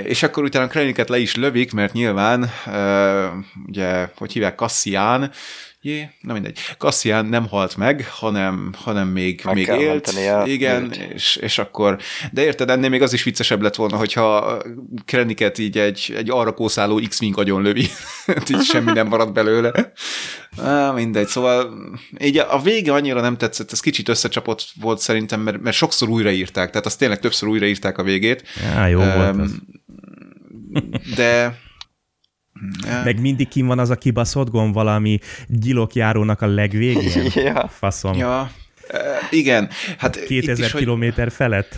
És 0.04 0.24
akkor 0.24 0.44
utána 0.44 0.68
Krennicet 0.68 1.10
le 1.10 1.18
is 1.18 1.36
lő, 1.36 1.46
lövik, 1.48 1.74
mert 1.74 1.94
nyilván, 1.94 2.52
uh, 2.66 3.44
ugye, 3.68 4.10
hogy 4.16 4.32
hívják, 4.32 4.58
Cassian, 4.58 5.32
Jé, 5.82 6.10
na 6.22 6.34
mindegy. 6.34 6.60
Cassian 6.78 7.26
nem 7.26 7.48
halt 7.48 7.78
meg, 7.78 8.08
hanem, 8.10 8.74
hanem 8.78 9.08
még, 9.08 9.42
meg 9.44 9.56
még 9.56 9.68
élt. 9.68 10.14
Igen, 10.46 10.92
és, 11.14 11.36
és 11.36 11.58
akkor, 11.58 11.98
de 12.32 12.44
érted, 12.44 12.70
ennél 12.70 12.90
még 12.90 13.02
az 13.02 13.14
is 13.14 13.24
viccesebb 13.24 13.62
lett 13.62 13.76
volna, 13.76 13.98
hogyha 13.98 14.58
Krenniket 15.06 15.58
így 15.58 15.78
egy, 15.78 16.14
egy 16.18 16.30
arra 16.30 16.54
kószáló 16.54 17.02
X-Wing 17.08 17.38
agyon 17.38 17.62
lövi. 17.62 17.88
így 18.52 18.62
semmi 18.62 18.92
nem 18.92 19.08
marad 19.08 19.32
belőle. 19.32 19.92
Á, 20.64 20.92
mindegy, 20.92 21.28
szóval 21.28 21.74
így 22.20 22.38
a 22.38 22.62
vége 22.62 22.94
annyira 22.94 23.22
nem 23.22 23.38
tetszett, 23.38 23.72
ez 23.72 23.80
kicsit 23.80 24.10
összecsapott 24.10 24.66
volt 24.82 25.00
szerintem, 25.00 25.42
mert, 25.42 25.62
mert 25.62 25.76
sokszor 25.76 26.10
újraírták, 26.10 26.70
tehát 26.70 26.86
azt 26.86 27.00
tényleg 27.00 27.20
többször 27.20 27.50
újraírták 27.50 27.98
a 27.98 28.04
végét. 28.04 28.44
Já, 28.62 28.88
jó 28.88 29.00
um, 29.00 29.14
volt 29.14 29.40
ez 29.40 29.52
de 31.16 31.60
meg 33.04 33.22
mindig 33.22 33.48
kim 33.48 33.68
van 33.68 33.80
az 33.80 33.90
a 33.90 33.96
kibaszott 33.96 34.50
gomb 34.50 34.74
valami 34.74 35.20
gyilokjárónak 35.48 36.42
a 36.42 36.48
legvégén. 36.48 37.32
ja. 37.54 37.68
Faszom. 37.68 38.18
Ja, 38.18 38.52
igen. 39.30 39.70
Hát 39.98 40.24
2000 40.24 40.72
kilométer 40.72 41.32
felett. 41.32 41.76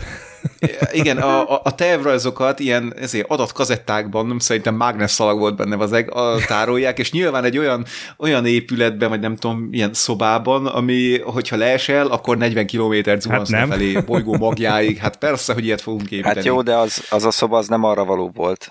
Igen, 0.92 1.16
a, 1.16 1.54
a, 1.54 1.60
a 1.64 1.74
tervrajzokat 1.74 2.60
ilyen 2.60 2.94
ezért 2.96 3.30
adatkazettákban, 3.30 4.36
szerintem 4.38 4.74
mágnesszalag 4.74 5.38
volt 5.38 5.56
benne 5.56 5.76
az 5.76 5.92
eg, 5.92 6.14
a, 6.14 6.36
tárolják, 6.46 6.98
és 6.98 7.12
nyilván 7.12 7.44
egy 7.44 7.58
olyan, 7.58 7.84
olyan 8.16 8.46
épületben, 8.46 9.08
vagy 9.08 9.20
nem 9.20 9.36
tudom, 9.36 9.68
ilyen 9.70 9.94
szobában, 9.94 10.66
ami, 10.66 11.18
hogyha 11.18 11.56
leesel, 11.56 12.06
akkor 12.06 12.36
40 12.36 12.66
kilométer 12.66 13.20
zuhansz 13.20 13.52
hát 13.52 13.68
felé, 13.68 13.92
bolygó 13.92 14.36
magjáig. 14.36 14.98
Hát 14.98 15.16
persze, 15.16 15.52
hogy 15.52 15.64
ilyet 15.64 15.80
fogunk 15.80 16.10
építeni. 16.10 16.34
Hát 16.34 16.44
jó, 16.44 16.62
de 16.62 16.76
az, 16.76 17.06
az 17.10 17.24
a 17.24 17.30
szoba 17.30 17.58
az 17.58 17.68
nem 17.68 17.84
arra 17.84 18.04
való 18.04 18.30
volt. 18.34 18.70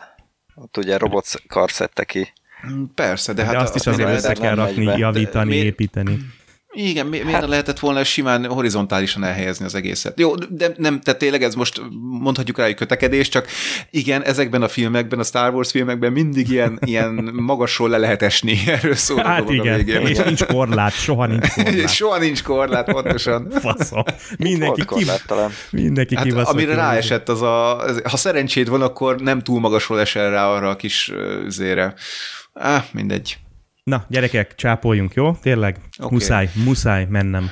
Ott 0.61 0.77
ugye 0.77 0.97
robot 0.97 1.25
kar 1.47 1.71
szedte 1.71 2.03
ki. 2.03 2.33
Persze, 2.95 3.33
de, 3.33 3.41
de 3.41 3.47
hát 3.47 3.61
azt 3.61 3.75
is 3.75 3.87
azért 3.87 4.09
össze 4.09 4.33
kell 4.33 4.55
rakni, 4.55 4.83
javítani, 4.83 5.59
de, 5.59 5.65
építeni. 5.65 6.17
Igen, 6.71 7.05
mi, 7.05 7.17
miért 7.17 7.39
hát, 7.39 7.47
lehetett 7.47 7.79
volna 7.79 8.03
simán 8.03 8.45
horizontálisan 8.45 9.23
elhelyezni 9.23 9.65
az 9.65 9.75
egészet? 9.75 10.19
Jó, 10.19 10.35
de 10.35 10.73
nem, 10.77 11.01
tehát 11.01 11.19
tényleg 11.19 11.43
ez 11.43 11.55
most 11.55 11.81
mondhatjuk 12.01 12.57
rá, 12.57 12.65
hogy 12.65 12.73
kötekedés, 12.73 13.29
csak 13.29 13.47
igen, 13.89 14.23
ezekben 14.23 14.61
a 14.61 14.67
filmekben, 14.67 15.19
a 15.19 15.23
Star 15.23 15.53
Wars 15.53 15.71
filmekben 15.71 16.11
mindig 16.11 16.49
ilyen, 16.49 16.79
ilyen 16.85 17.13
magasról 17.33 17.89
le 17.89 17.97
lehet 17.97 18.21
esni, 18.21 18.59
erről 18.65 18.95
szól 18.95 19.23
hát 19.23 19.49
igen, 19.49 19.73
a 19.73 19.77
végén. 19.77 20.07
és 20.07 20.17
nincs 20.25 20.43
korlát, 20.43 20.93
soha 20.93 21.25
nincs 21.25 21.53
korlát. 21.53 21.89
soha 21.89 22.17
nincs 22.17 22.43
korlát, 22.43 22.91
pontosan. 22.91 23.51
Faszom. 23.61 24.03
Mindenki, 24.37 24.85
ki, 24.85 25.05
mindenki 25.71 26.15
hát, 26.15 26.31
Amire 26.31 26.75
ráesett 26.75 27.29
az 27.29 27.41
a, 27.41 27.83
ha 28.03 28.17
szerencséd 28.17 28.69
van, 28.69 28.81
akkor 28.81 29.21
nem 29.21 29.41
túl 29.41 29.59
magasról 29.59 29.99
esel 29.99 30.29
rá 30.29 30.47
arra 30.47 30.69
a 30.69 30.75
kis 30.75 31.11
zére. 31.47 31.93
Ah, 32.53 32.83
mindegy. 32.91 33.37
Na, 33.89 34.05
gyerekek, 34.07 34.55
csápoljunk, 34.55 35.13
jó? 35.13 35.33
Tényleg? 35.33 35.77
Okay. 35.97 36.09
Muszáj, 36.11 36.49
muszáj 36.65 37.05
mennem. 37.09 37.49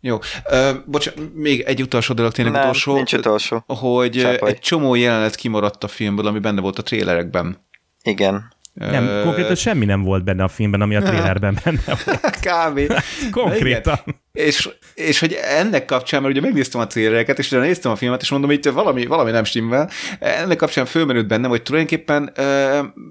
Jó. 0.00 0.14
Uh, 0.50 0.76
bocsánat, 0.86 1.34
még 1.34 1.60
egy 1.60 1.82
utolsó 1.82 2.14
dolog, 2.14 2.32
tényleg 2.32 2.54
Nem, 2.54 2.62
utolsó. 2.62 2.94
nincs 2.94 3.12
utolsó. 3.12 3.64
Hogy 3.66 4.10
Csápolj. 4.10 4.52
egy 4.52 4.58
csomó 4.58 4.94
jelenet 4.94 5.34
kimaradt 5.34 5.84
a 5.84 5.88
filmből, 5.88 6.26
ami 6.26 6.38
benne 6.38 6.60
volt 6.60 6.78
a 6.78 6.82
trélerekben. 6.82 7.66
Igen. 8.02 8.54
Nem, 8.74 9.22
konkrétan 9.22 9.54
semmi 9.54 9.84
nem 9.84 10.02
volt 10.02 10.24
benne 10.24 10.42
a 10.42 10.48
filmben, 10.48 10.80
ami 10.80 10.96
a 10.96 11.02
trélerben 11.02 11.58
benne 11.64 11.80
volt. 12.04 12.20
Kb. 12.46 12.92
konkrétan. 13.40 13.98
És, 14.36 14.68
és 14.94 15.18
hogy 15.18 15.38
ennek 15.42 15.84
kapcsán, 15.84 16.22
mert 16.22 16.34
ugye 16.34 16.42
megnéztem 16.42 16.80
a 16.80 16.86
trélereket, 16.86 17.38
és 17.38 17.46
utána 17.46 17.64
néztem 17.64 17.92
a 17.92 17.96
filmet, 17.96 18.22
és 18.22 18.30
mondom, 18.30 18.48
hogy 18.48 18.58
itt 18.58 18.72
valami, 18.72 19.06
valami 19.06 19.30
nem 19.30 19.44
stimmel. 19.44 19.90
Ennek 20.20 20.56
kapcsán 20.56 20.86
fölmerült 20.86 21.26
bennem, 21.26 21.50
hogy 21.50 21.62
tulajdonképpen, 21.62 22.32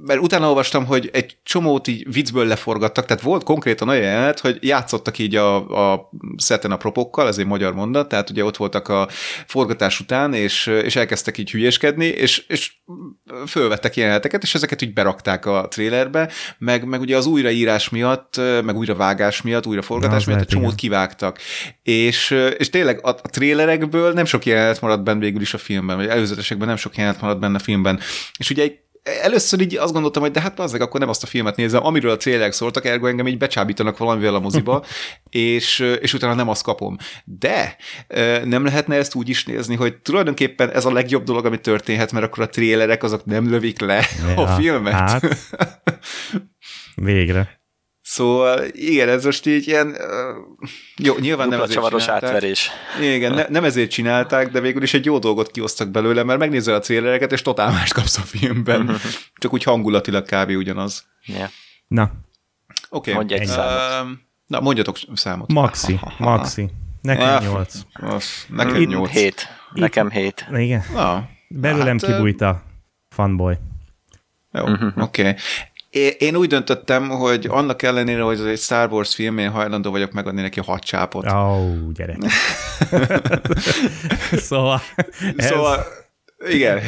mert 0.06 0.20
utána 0.20 0.48
olvastam, 0.48 0.86
hogy 0.86 1.10
egy 1.14 1.38
csomót 1.44 1.88
így 1.88 2.14
viccből 2.14 2.46
leforgattak, 2.46 3.06
tehát 3.06 3.24
volt 3.24 3.44
konkrétan 3.44 3.90
olyan 3.90 4.04
jelenet, 4.04 4.40
hogy 4.40 4.58
játszottak 4.62 5.18
így 5.18 5.36
a, 5.36 5.56
a 5.92 6.10
szeten 6.38 6.72
a 6.72 6.78
propokkal, 6.78 7.28
ez 7.28 7.38
egy 7.38 7.46
magyar 7.46 7.74
mondat, 7.74 8.08
tehát 8.08 8.30
ugye 8.30 8.44
ott 8.44 8.58
voltak 8.58 8.88
a 8.88 9.08
forgatás 9.48 10.00
után, 10.00 10.34
és, 10.34 10.68
és 10.68 10.96
elkezdtek 10.96 11.38
így 11.38 11.52
hülyeskedni, 11.52 12.06
és, 12.06 12.46
és 12.48 12.74
fölvettek 13.48 13.96
jeleneteket, 13.96 14.44
és 14.44 14.56
ezeket 14.56 14.82
így 14.82 14.94
berakták 14.94 15.46
a 15.46 15.68
trélerbe, 15.70 16.30
meg, 16.58 16.86
meg 16.86 17.00
ugye 17.00 17.18
az 17.18 17.26
újraírás 17.26 17.90
miatt, 17.90 18.42
meg 18.64 18.78
újravágás 18.78 19.42
miatt, 19.42 19.68
újraforgatás 19.68 20.26
miatt 20.26 20.40
egy 20.40 20.48
csomót 20.48 20.76
kivágtak 20.76 21.14
vágtak. 21.16 21.40
És, 21.84 22.36
és 22.58 22.70
tényleg 22.70 23.06
a, 23.06 23.10
a 23.10 23.30
trélerekből 23.30 24.14
nem 24.14 24.26
sok 24.26 24.46
jelenet 24.46 24.82
maradt 24.82 25.04
benne 25.04 25.20
végül 25.20 25.42
is 25.42 25.54
a 25.54 25.58
filmben, 25.58 25.98
vagy 25.98 26.08
előzetesekben 26.08 26.68
nem 26.68 26.78
sok 26.78 26.98
jelenet 26.98 27.22
maradt 27.22 27.40
benne 27.40 27.56
a 27.56 27.60
filmben. 27.60 28.00
És 28.38 28.50
ugye 28.50 28.64
egy 28.64 28.84
először 29.22 29.62
így 29.62 29.78
azt 29.78 29.94
gondoltam, 29.94 30.22
hogy 30.22 30.32
de 30.32 30.42
hát 30.42 30.60
azzal 30.60 30.82
akkor 30.82 31.00
nem 31.00 31.10
azt 31.10 31.24
a 31.24 31.28
filmet 31.28 31.56
nézem, 31.56 31.86
amiről 31.86 32.12
a 32.12 32.18
trélerek 32.18 32.52
szóltak, 32.52 32.86
ergo 32.86 33.08
engem 33.08 33.28
így 33.28 33.38
becsábítanak 33.38 33.98
valamivel 33.98 34.36
a 34.36 34.40
moziba, 34.40 34.86
és, 35.30 35.80
és 36.02 36.14
utána 36.14 36.34
nem 36.34 36.50
azt 36.50 36.64
kapom. 36.64 36.98
De 37.24 37.76
nem 38.44 38.64
lehetne 38.64 38.96
ezt 38.96 39.16
úgy 39.16 39.30
is 39.30 39.46
nézni, 39.46 39.76
hogy 39.76 39.96
tulajdonképpen 39.96 40.72
ez 40.72 40.86
a 40.86 40.92
legjobb 40.92 41.24
dolog, 41.24 41.46
ami 41.46 41.60
történhet, 41.60 42.12
mert 42.12 42.26
akkor 42.26 42.44
a 42.44 42.50
trélerek 42.50 43.04
azok 43.04 43.26
nem 43.26 43.50
lövik 43.50 43.80
le 43.80 44.06
ja, 44.28 44.44
a 44.44 44.48
filmet. 44.48 44.94
Hát, 44.94 45.38
végre. 46.96 47.55
Szóval 48.08 48.64
igen, 48.72 49.10
ez 49.10 49.26
most 49.26 49.46
így 49.46 49.68
ilyen, 49.68 49.98
jó, 50.96 51.16
nyilván 51.20 51.50
Dupla 51.50 51.66
nem 51.66 51.70
ezért 51.70 52.00
csinálták. 52.00 52.24
átverés. 52.24 52.72
Igen, 53.02 53.34
ne, 53.34 53.46
nem 53.50 53.64
ezért 53.64 53.90
csinálták, 53.90 54.52
de 54.52 54.60
végül 54.60 54.84
is 54.84 54.94
egy 54.94 55.06
jó 55.06 55.20
dolgot 55.20 55.52
kiosztak 55.52 55.90
belőle, 55.90 56.24
mert 56.24 56.40
megnézel 56.40 56.76
a 56.76 56.80
célereket, 56.80 57.32
és 57.32 57.42
totál 57.42 57.72
mást 57.72 57.94
kapsz 57.94 58.18
a 58.18 58.22
filmben. 58.22 58.98
Csak 59.42 59.54
úgy 59.54 59.64
hangulatilag 59.64 60.26
kb. 60.26 60.50
ugyanaz. 60.50 61.06
Yeah. 61.26 61.50
Na. 61.88 62.04
Oké. 62.04 62.12
Okay. 62.90 63.14
Mondj 63.14 63.34
egy 63.34 63.48
számot. 63.48 64.12
Uh, 64.12 64.18
na, 64.48 64.60
mondjatok 64.60 64.98
számot. 65.14 65.52
Maxi, 65.54 66.00
maxi. 66.18 66.70
Nekem 67.02 67.36
ah, 67.36 67.44
nyolc. 67.44 67.76
Nekem 68.48 68.82
nyolc. 68.82 69.10
Hét. 69.10 69.48
Nekem 69.74 70.10
hét. 70.10 70.48
Igen. 70.52 70.84
Na, 70.94 71.30
Belőlem 71.48 71.98
hát, 72.02 72.12
kibújt 72.12 72.42
a 72.42 72.64
fanboy. 73.10 73.58
Jó, 74.52 74.64
uh-huh. 74.64 75.04
oké. 75.04 75.22
Okay 75.22 75.36
én 76.18 76.36
úgy 76.36 76.48
döntöttem, 76.48 77.10
hogy 77.10 77.48
annak 77.50 77.82
ellenére, 77.82 78.22
hogy 78.22 78.40
ez 78.40 78.46
egy 78.46 78.60
Star 78.60 78.92
Wars 78.92 79.16
film, 79.16 79.38
én 79.38 79.50
hajlandó 79.50 79.92
vagyok 79.92 80.12
megadni 80.12 80.42
neki 80.42 80.60
hat 80.60 80.84
csápot. 80.84 81.32
Ó, 81.32 81.38
oh, 81.38 81.92
gyerek. 81.94 82.18
szóval... 84.50 84.82
Ez... 85.36 85.46
Szóval... 85.46 85.86
Igen. 86.50 86.80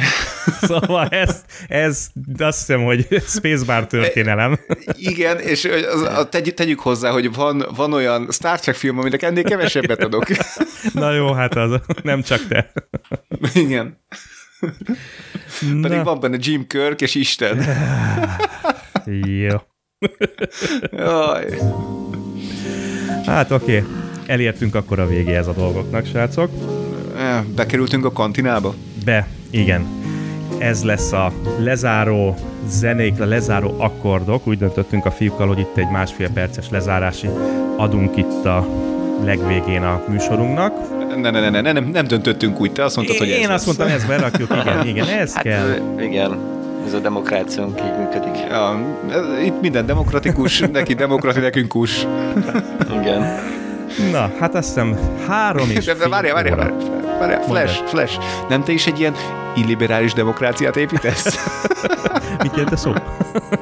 Szóval 0.60 1.08
ez, 1.08 1.44
ez 1.68 2.08
azt 2.38 2.58
hiszem, 2.58 2.84
hogy 2.84 3.06
Spacebar 3.26 3.86
történelem. 3.86 4.58
Igen, 4.94 5.38
és 5.38 5.64
az, 5.64 6.02
a, 6.02 6.28
tegy, 6.28 6.54
tegyük 6.54 6.80
hozzá, 6.80 7.10
hogy 7.10 7.34
van, 7.34 7.66
van 7.76 7.92
olyan 7.92 8.28
Star 8.30 8.60
Trek 8.60 8.74
film, 8.74 8.98
aminek 8.98 9.22
ennél 9.22 9.42
kevesebbet 9.42 10.02
adok. 10.02 10.24
Na 10.92 11.12
jó, 11.12 11.32
hát 11.32 11.54
az 11.54 11.80
nem 12.02 12.22
csak 12.22 12.46
te. 12.48 12.72
Igen. 13.54 13.98
Na. 15.72 15.80
Pedig 15.88 16.04
van 16.04 16.20
benne 16.20 16.36
Jim 16.40 16.66
Kirk 16.66 17.00
és 17.00 17.14
Isten. 17.14 17.64
Jó. 19.22 19.56
Jaj. 20.90 21.44
Hát 23.26 23.50
oké, 23.50 23.78
okay. 23.78 23.90
elértünk 24.26 24.74
akkor 24.74 24.98
a 24.98 25.06
végéhez 25.06 25.46
a 25.46 25.52
dolgoknak, 25.52 26.06
srácok. 26.06 26.50
Bekerültünk 27.54 28.04
a 28.04 28.12
kantinába? 28.12 28.74
Be, 29.04 29.28
igen. 29.50 29.86
Ez 30.58 30.84
lesz 30.84 31.12
a 31.12 31.32
lezáró 31.58 32.34
zenék, 32.66 33.20
a 33.20 33.24
lezáró 33.24 33.74
akkordok. 33.78 34.46
Úgy 34.46 34.58
döntöttünk 34.58 35.04
a 35.04 35.10
fiúkkal, 35.10 35.46
hogy 35.46 35.58
itt 35.58 35.76
egy 35.76 35.90
másfél 35.90 36.30
perces 36.30 36.70
lezárási 36.70 37.28
adunk 37.76 38.16
itt 38.16 38.44
a 38.44 38.66
legvégén 39.24 39.82
a 39.82 40.02
műsorunknak. 40.08 40.72
Ne, 41.16 41.30
ne, 41.30 41.50
ne, 41.50 41.60
ne, 41.60 41.72
nem, 41.72 41.84
nem 41.84 42.06
döntöttünk 42.06 42.60
úgy, 42.60 42.72
te 42.72 42.84
azt 42.84 42.96
mondtad, 42.96 43.16
én, 43.16 43.22
hogy 43.22 43.30
ez 43.30 43.38
Én 43.38 43.48
lesz. 43.48 43.56
azt 43.56 43.66
mondtam, 43.66 43.88
ez 43.88 44.04
berakjuk, 44.04 44.50
igen, 44.62 44.86
igen, 44.86 45.08
ez 45.08 45.34
hát, 45.34 45.42
kell. 45.42 45.68
Igen, 46.00 46.57
ez 46.88 46.94
a 46.94 46.98
demokráciánk 46.98 47.80
így 47.80 47.98
működik. 47.98 48.40
Ja, 48.48 48.80
itt 49.44 49.60
minden 49.60 49.86
demokratikus, 49.86 50.60
neki 50.72 50.94
demokrati, 50.94 51.40
nekünk 51.40 51.68
kus. 51.68 52.06
Igen. 53.00 53.40
Na, 54.12 54.30
hát 54.40 54.54
azt 54.54 54.68
hiszem 54.68 54.98
három 55.26 55.70
és 55.70 55.84
De, 55.84 55.94
de 55.94 56.08
várjál, 56.08 56.34
várjál, 56.34 56.56
várjál, 56.56 57.18
várjál, 57.18 57.42
Flash, 57.42 57.84
Flash, 57.84 58.18
nem 58.48 58.62
te 58.62 58.72
is 58.72 58.86
egy 58.86 59.00
ilyen 59.00 59.14
illiberális 59.56 60.12
demokráciát 60.12 60.76
építesz? 60.76 61.24
Mit 62.42 62.52
jelent 62.52 62.72
a 62.72 62.76
szó? 62.76 62.92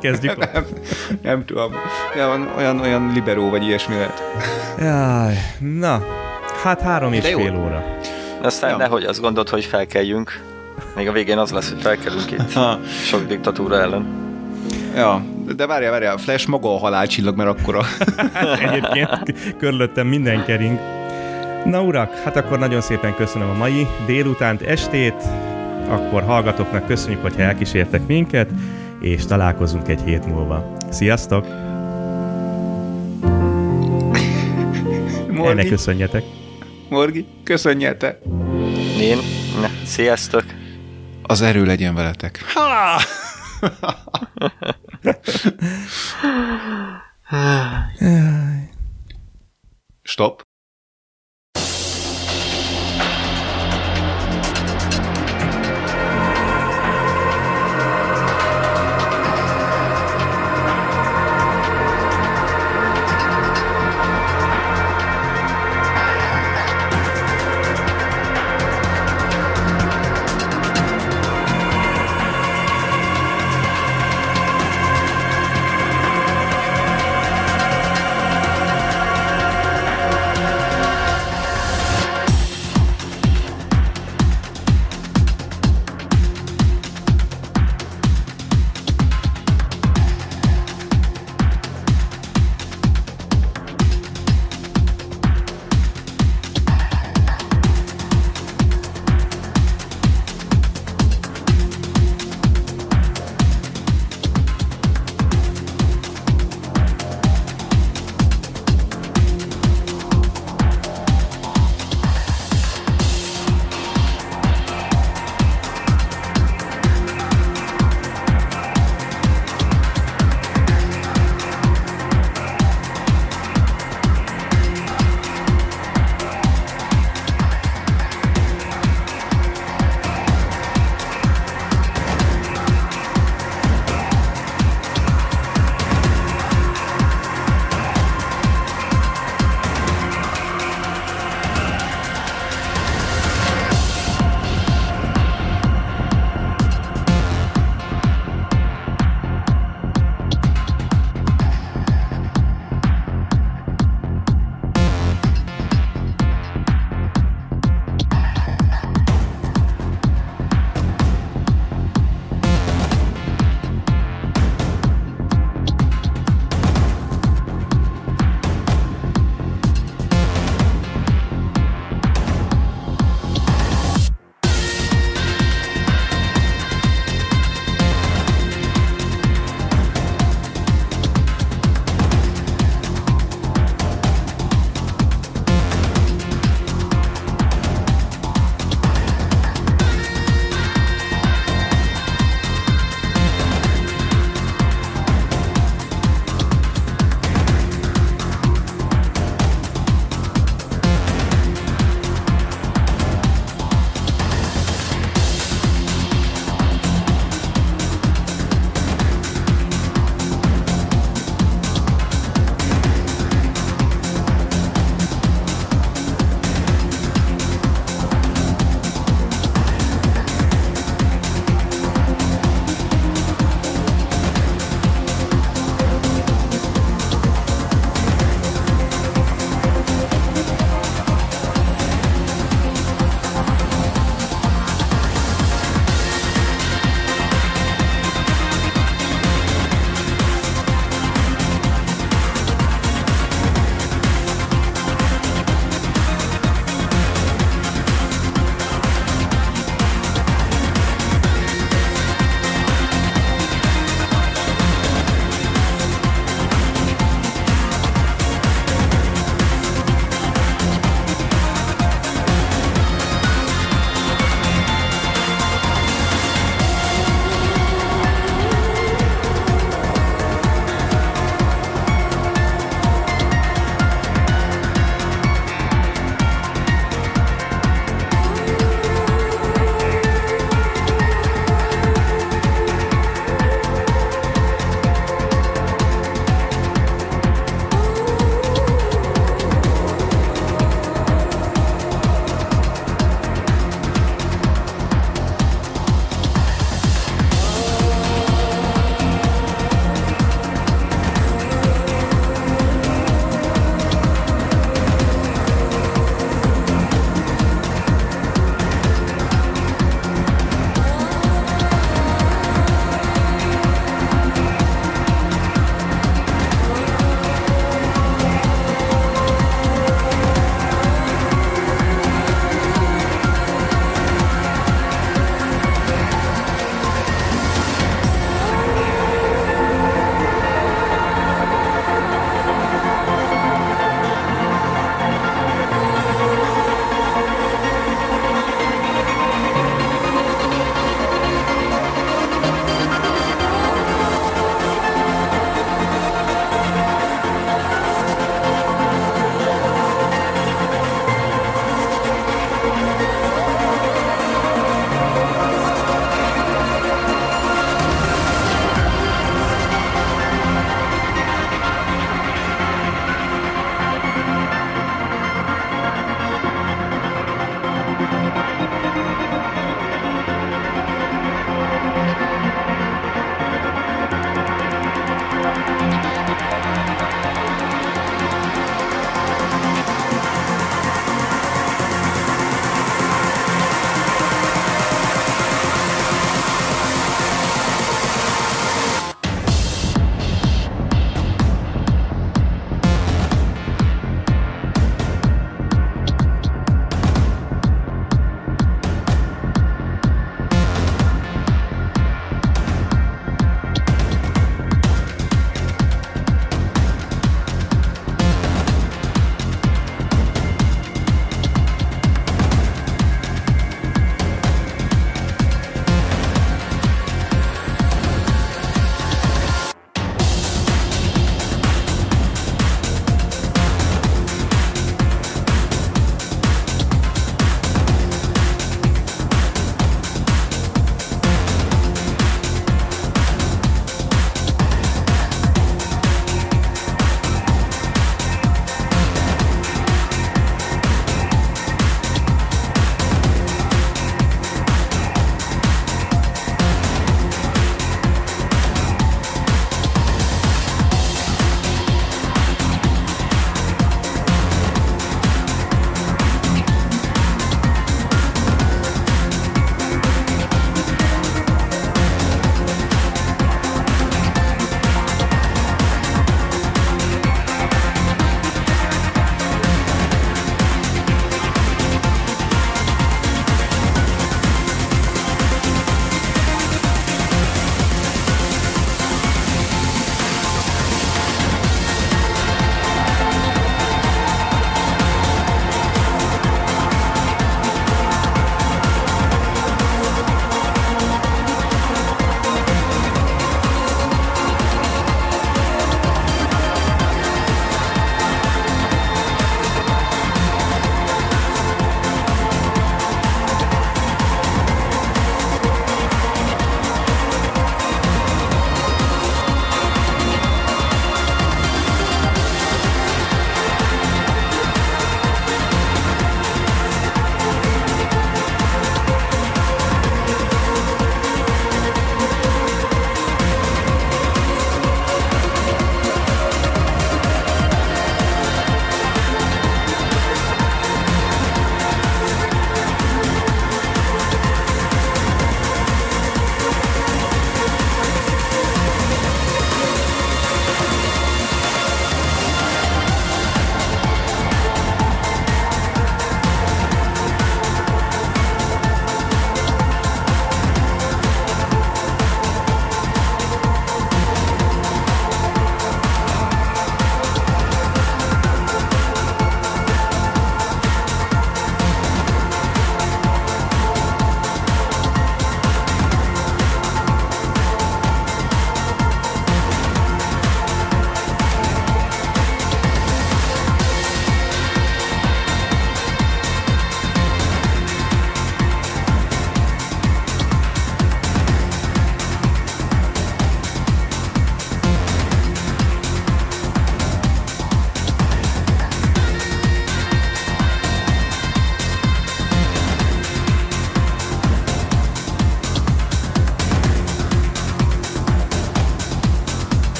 Kezdjük. 0.00 0.52
nem, 0.52 0.64
nem 1.22 1.44
tudom. 1.44 1.72
Olyan, 2.16 2.50
olyan, 2.56 2.80
olyan 2.80 3.10
liberó 3.14 3.50
vagy 3.50 3.62
ilyesmi 3.62 3.94
lehet. 3.94 4.22
Jaj, 4.78 5.34
na, 5.78 6.04
hát 6.62 6.80
három 6.80 7.12
és 7.12 7.22
De 7.22 7.28
jó. 7.28 7.38
fél 7.38 7.56
óra. 7.56 7.84
Aztán 8.42 8.70
ja. 8.70 8.76
nehogy 8.76 9.04
azt 9.04 9.20
gondolt, 9.20 9.48
hogy 9.48 9.64
felkeljünk. 9.64 10.51
Még 10.96 11.08
a 11.08 11.12
végén 11.12 11.38
az 11.38 11.50
lesz, 11.50 11.70
hogy 11.70 11.80
felkelünk 11.80 12.30
itt. 12.30 12.52
Ha, 12.52 12.78
Sok 13.04 13.26
diktatúra 13.26 13.80
ellen. 13.80 14.06
ja, 14.96 15.24
de 15.56 15.66
várjál, 15.66 15.90
várjál, 15.90 16.16
Flash 16.16 16.48
maga 16.48 16.74
a 16.74 16.78
halálcsillag, 16.78 17.36
mert 17.36 17.58
akkora. 17.58 17.82
Egyébként 18.72 19.56
körülöttem 19.56 20.06
minden 20.06 20.44
kering. 20.44 20.78
Na 21.64 21.82
urak, 21.82 22.14
hát 22.24 22.36
akkor 22.36 22.58
nagyon 22.58 22.80
szépen 22.80 23.14
köszönöm 23.14 23.48
a 23.50 23.54
mai 23.56 23.86
délutánt, 24.06 24.62
estét, 24.62 25.14
akkor 25.88 26.22
hallgatóknak 26.22 26.86
köszönjük, 26.86 27.22
hogy 27.22 27.34
elkísértek 27.36 28.06
minket, 28.06 28.50
és 29.00 29.26
találkozunk 29.26 29.88
egy 29.88 30.00
hét 30.04 30.26
múlva. 30.26 30.72
Sziasztok! 30.90 31.46
Ennek 35.28 35.36
Morgi, 35.36 35.68
köszönjetek! 35.68 36.24
Morgi, 36.88 37.26
köszönjél 37.44 37.96
te. 37.96 38.18
Én? 39.00 39.18
Ne, 39.60 39.68
sziasztok! 39.84 40.44
Az 41.22 41.40
erő 41.40 41.64
legyen 41.64 41.94
veletek. 41.94 42.44
Ha! 42.54 43.00
Stop. 50.02 50.42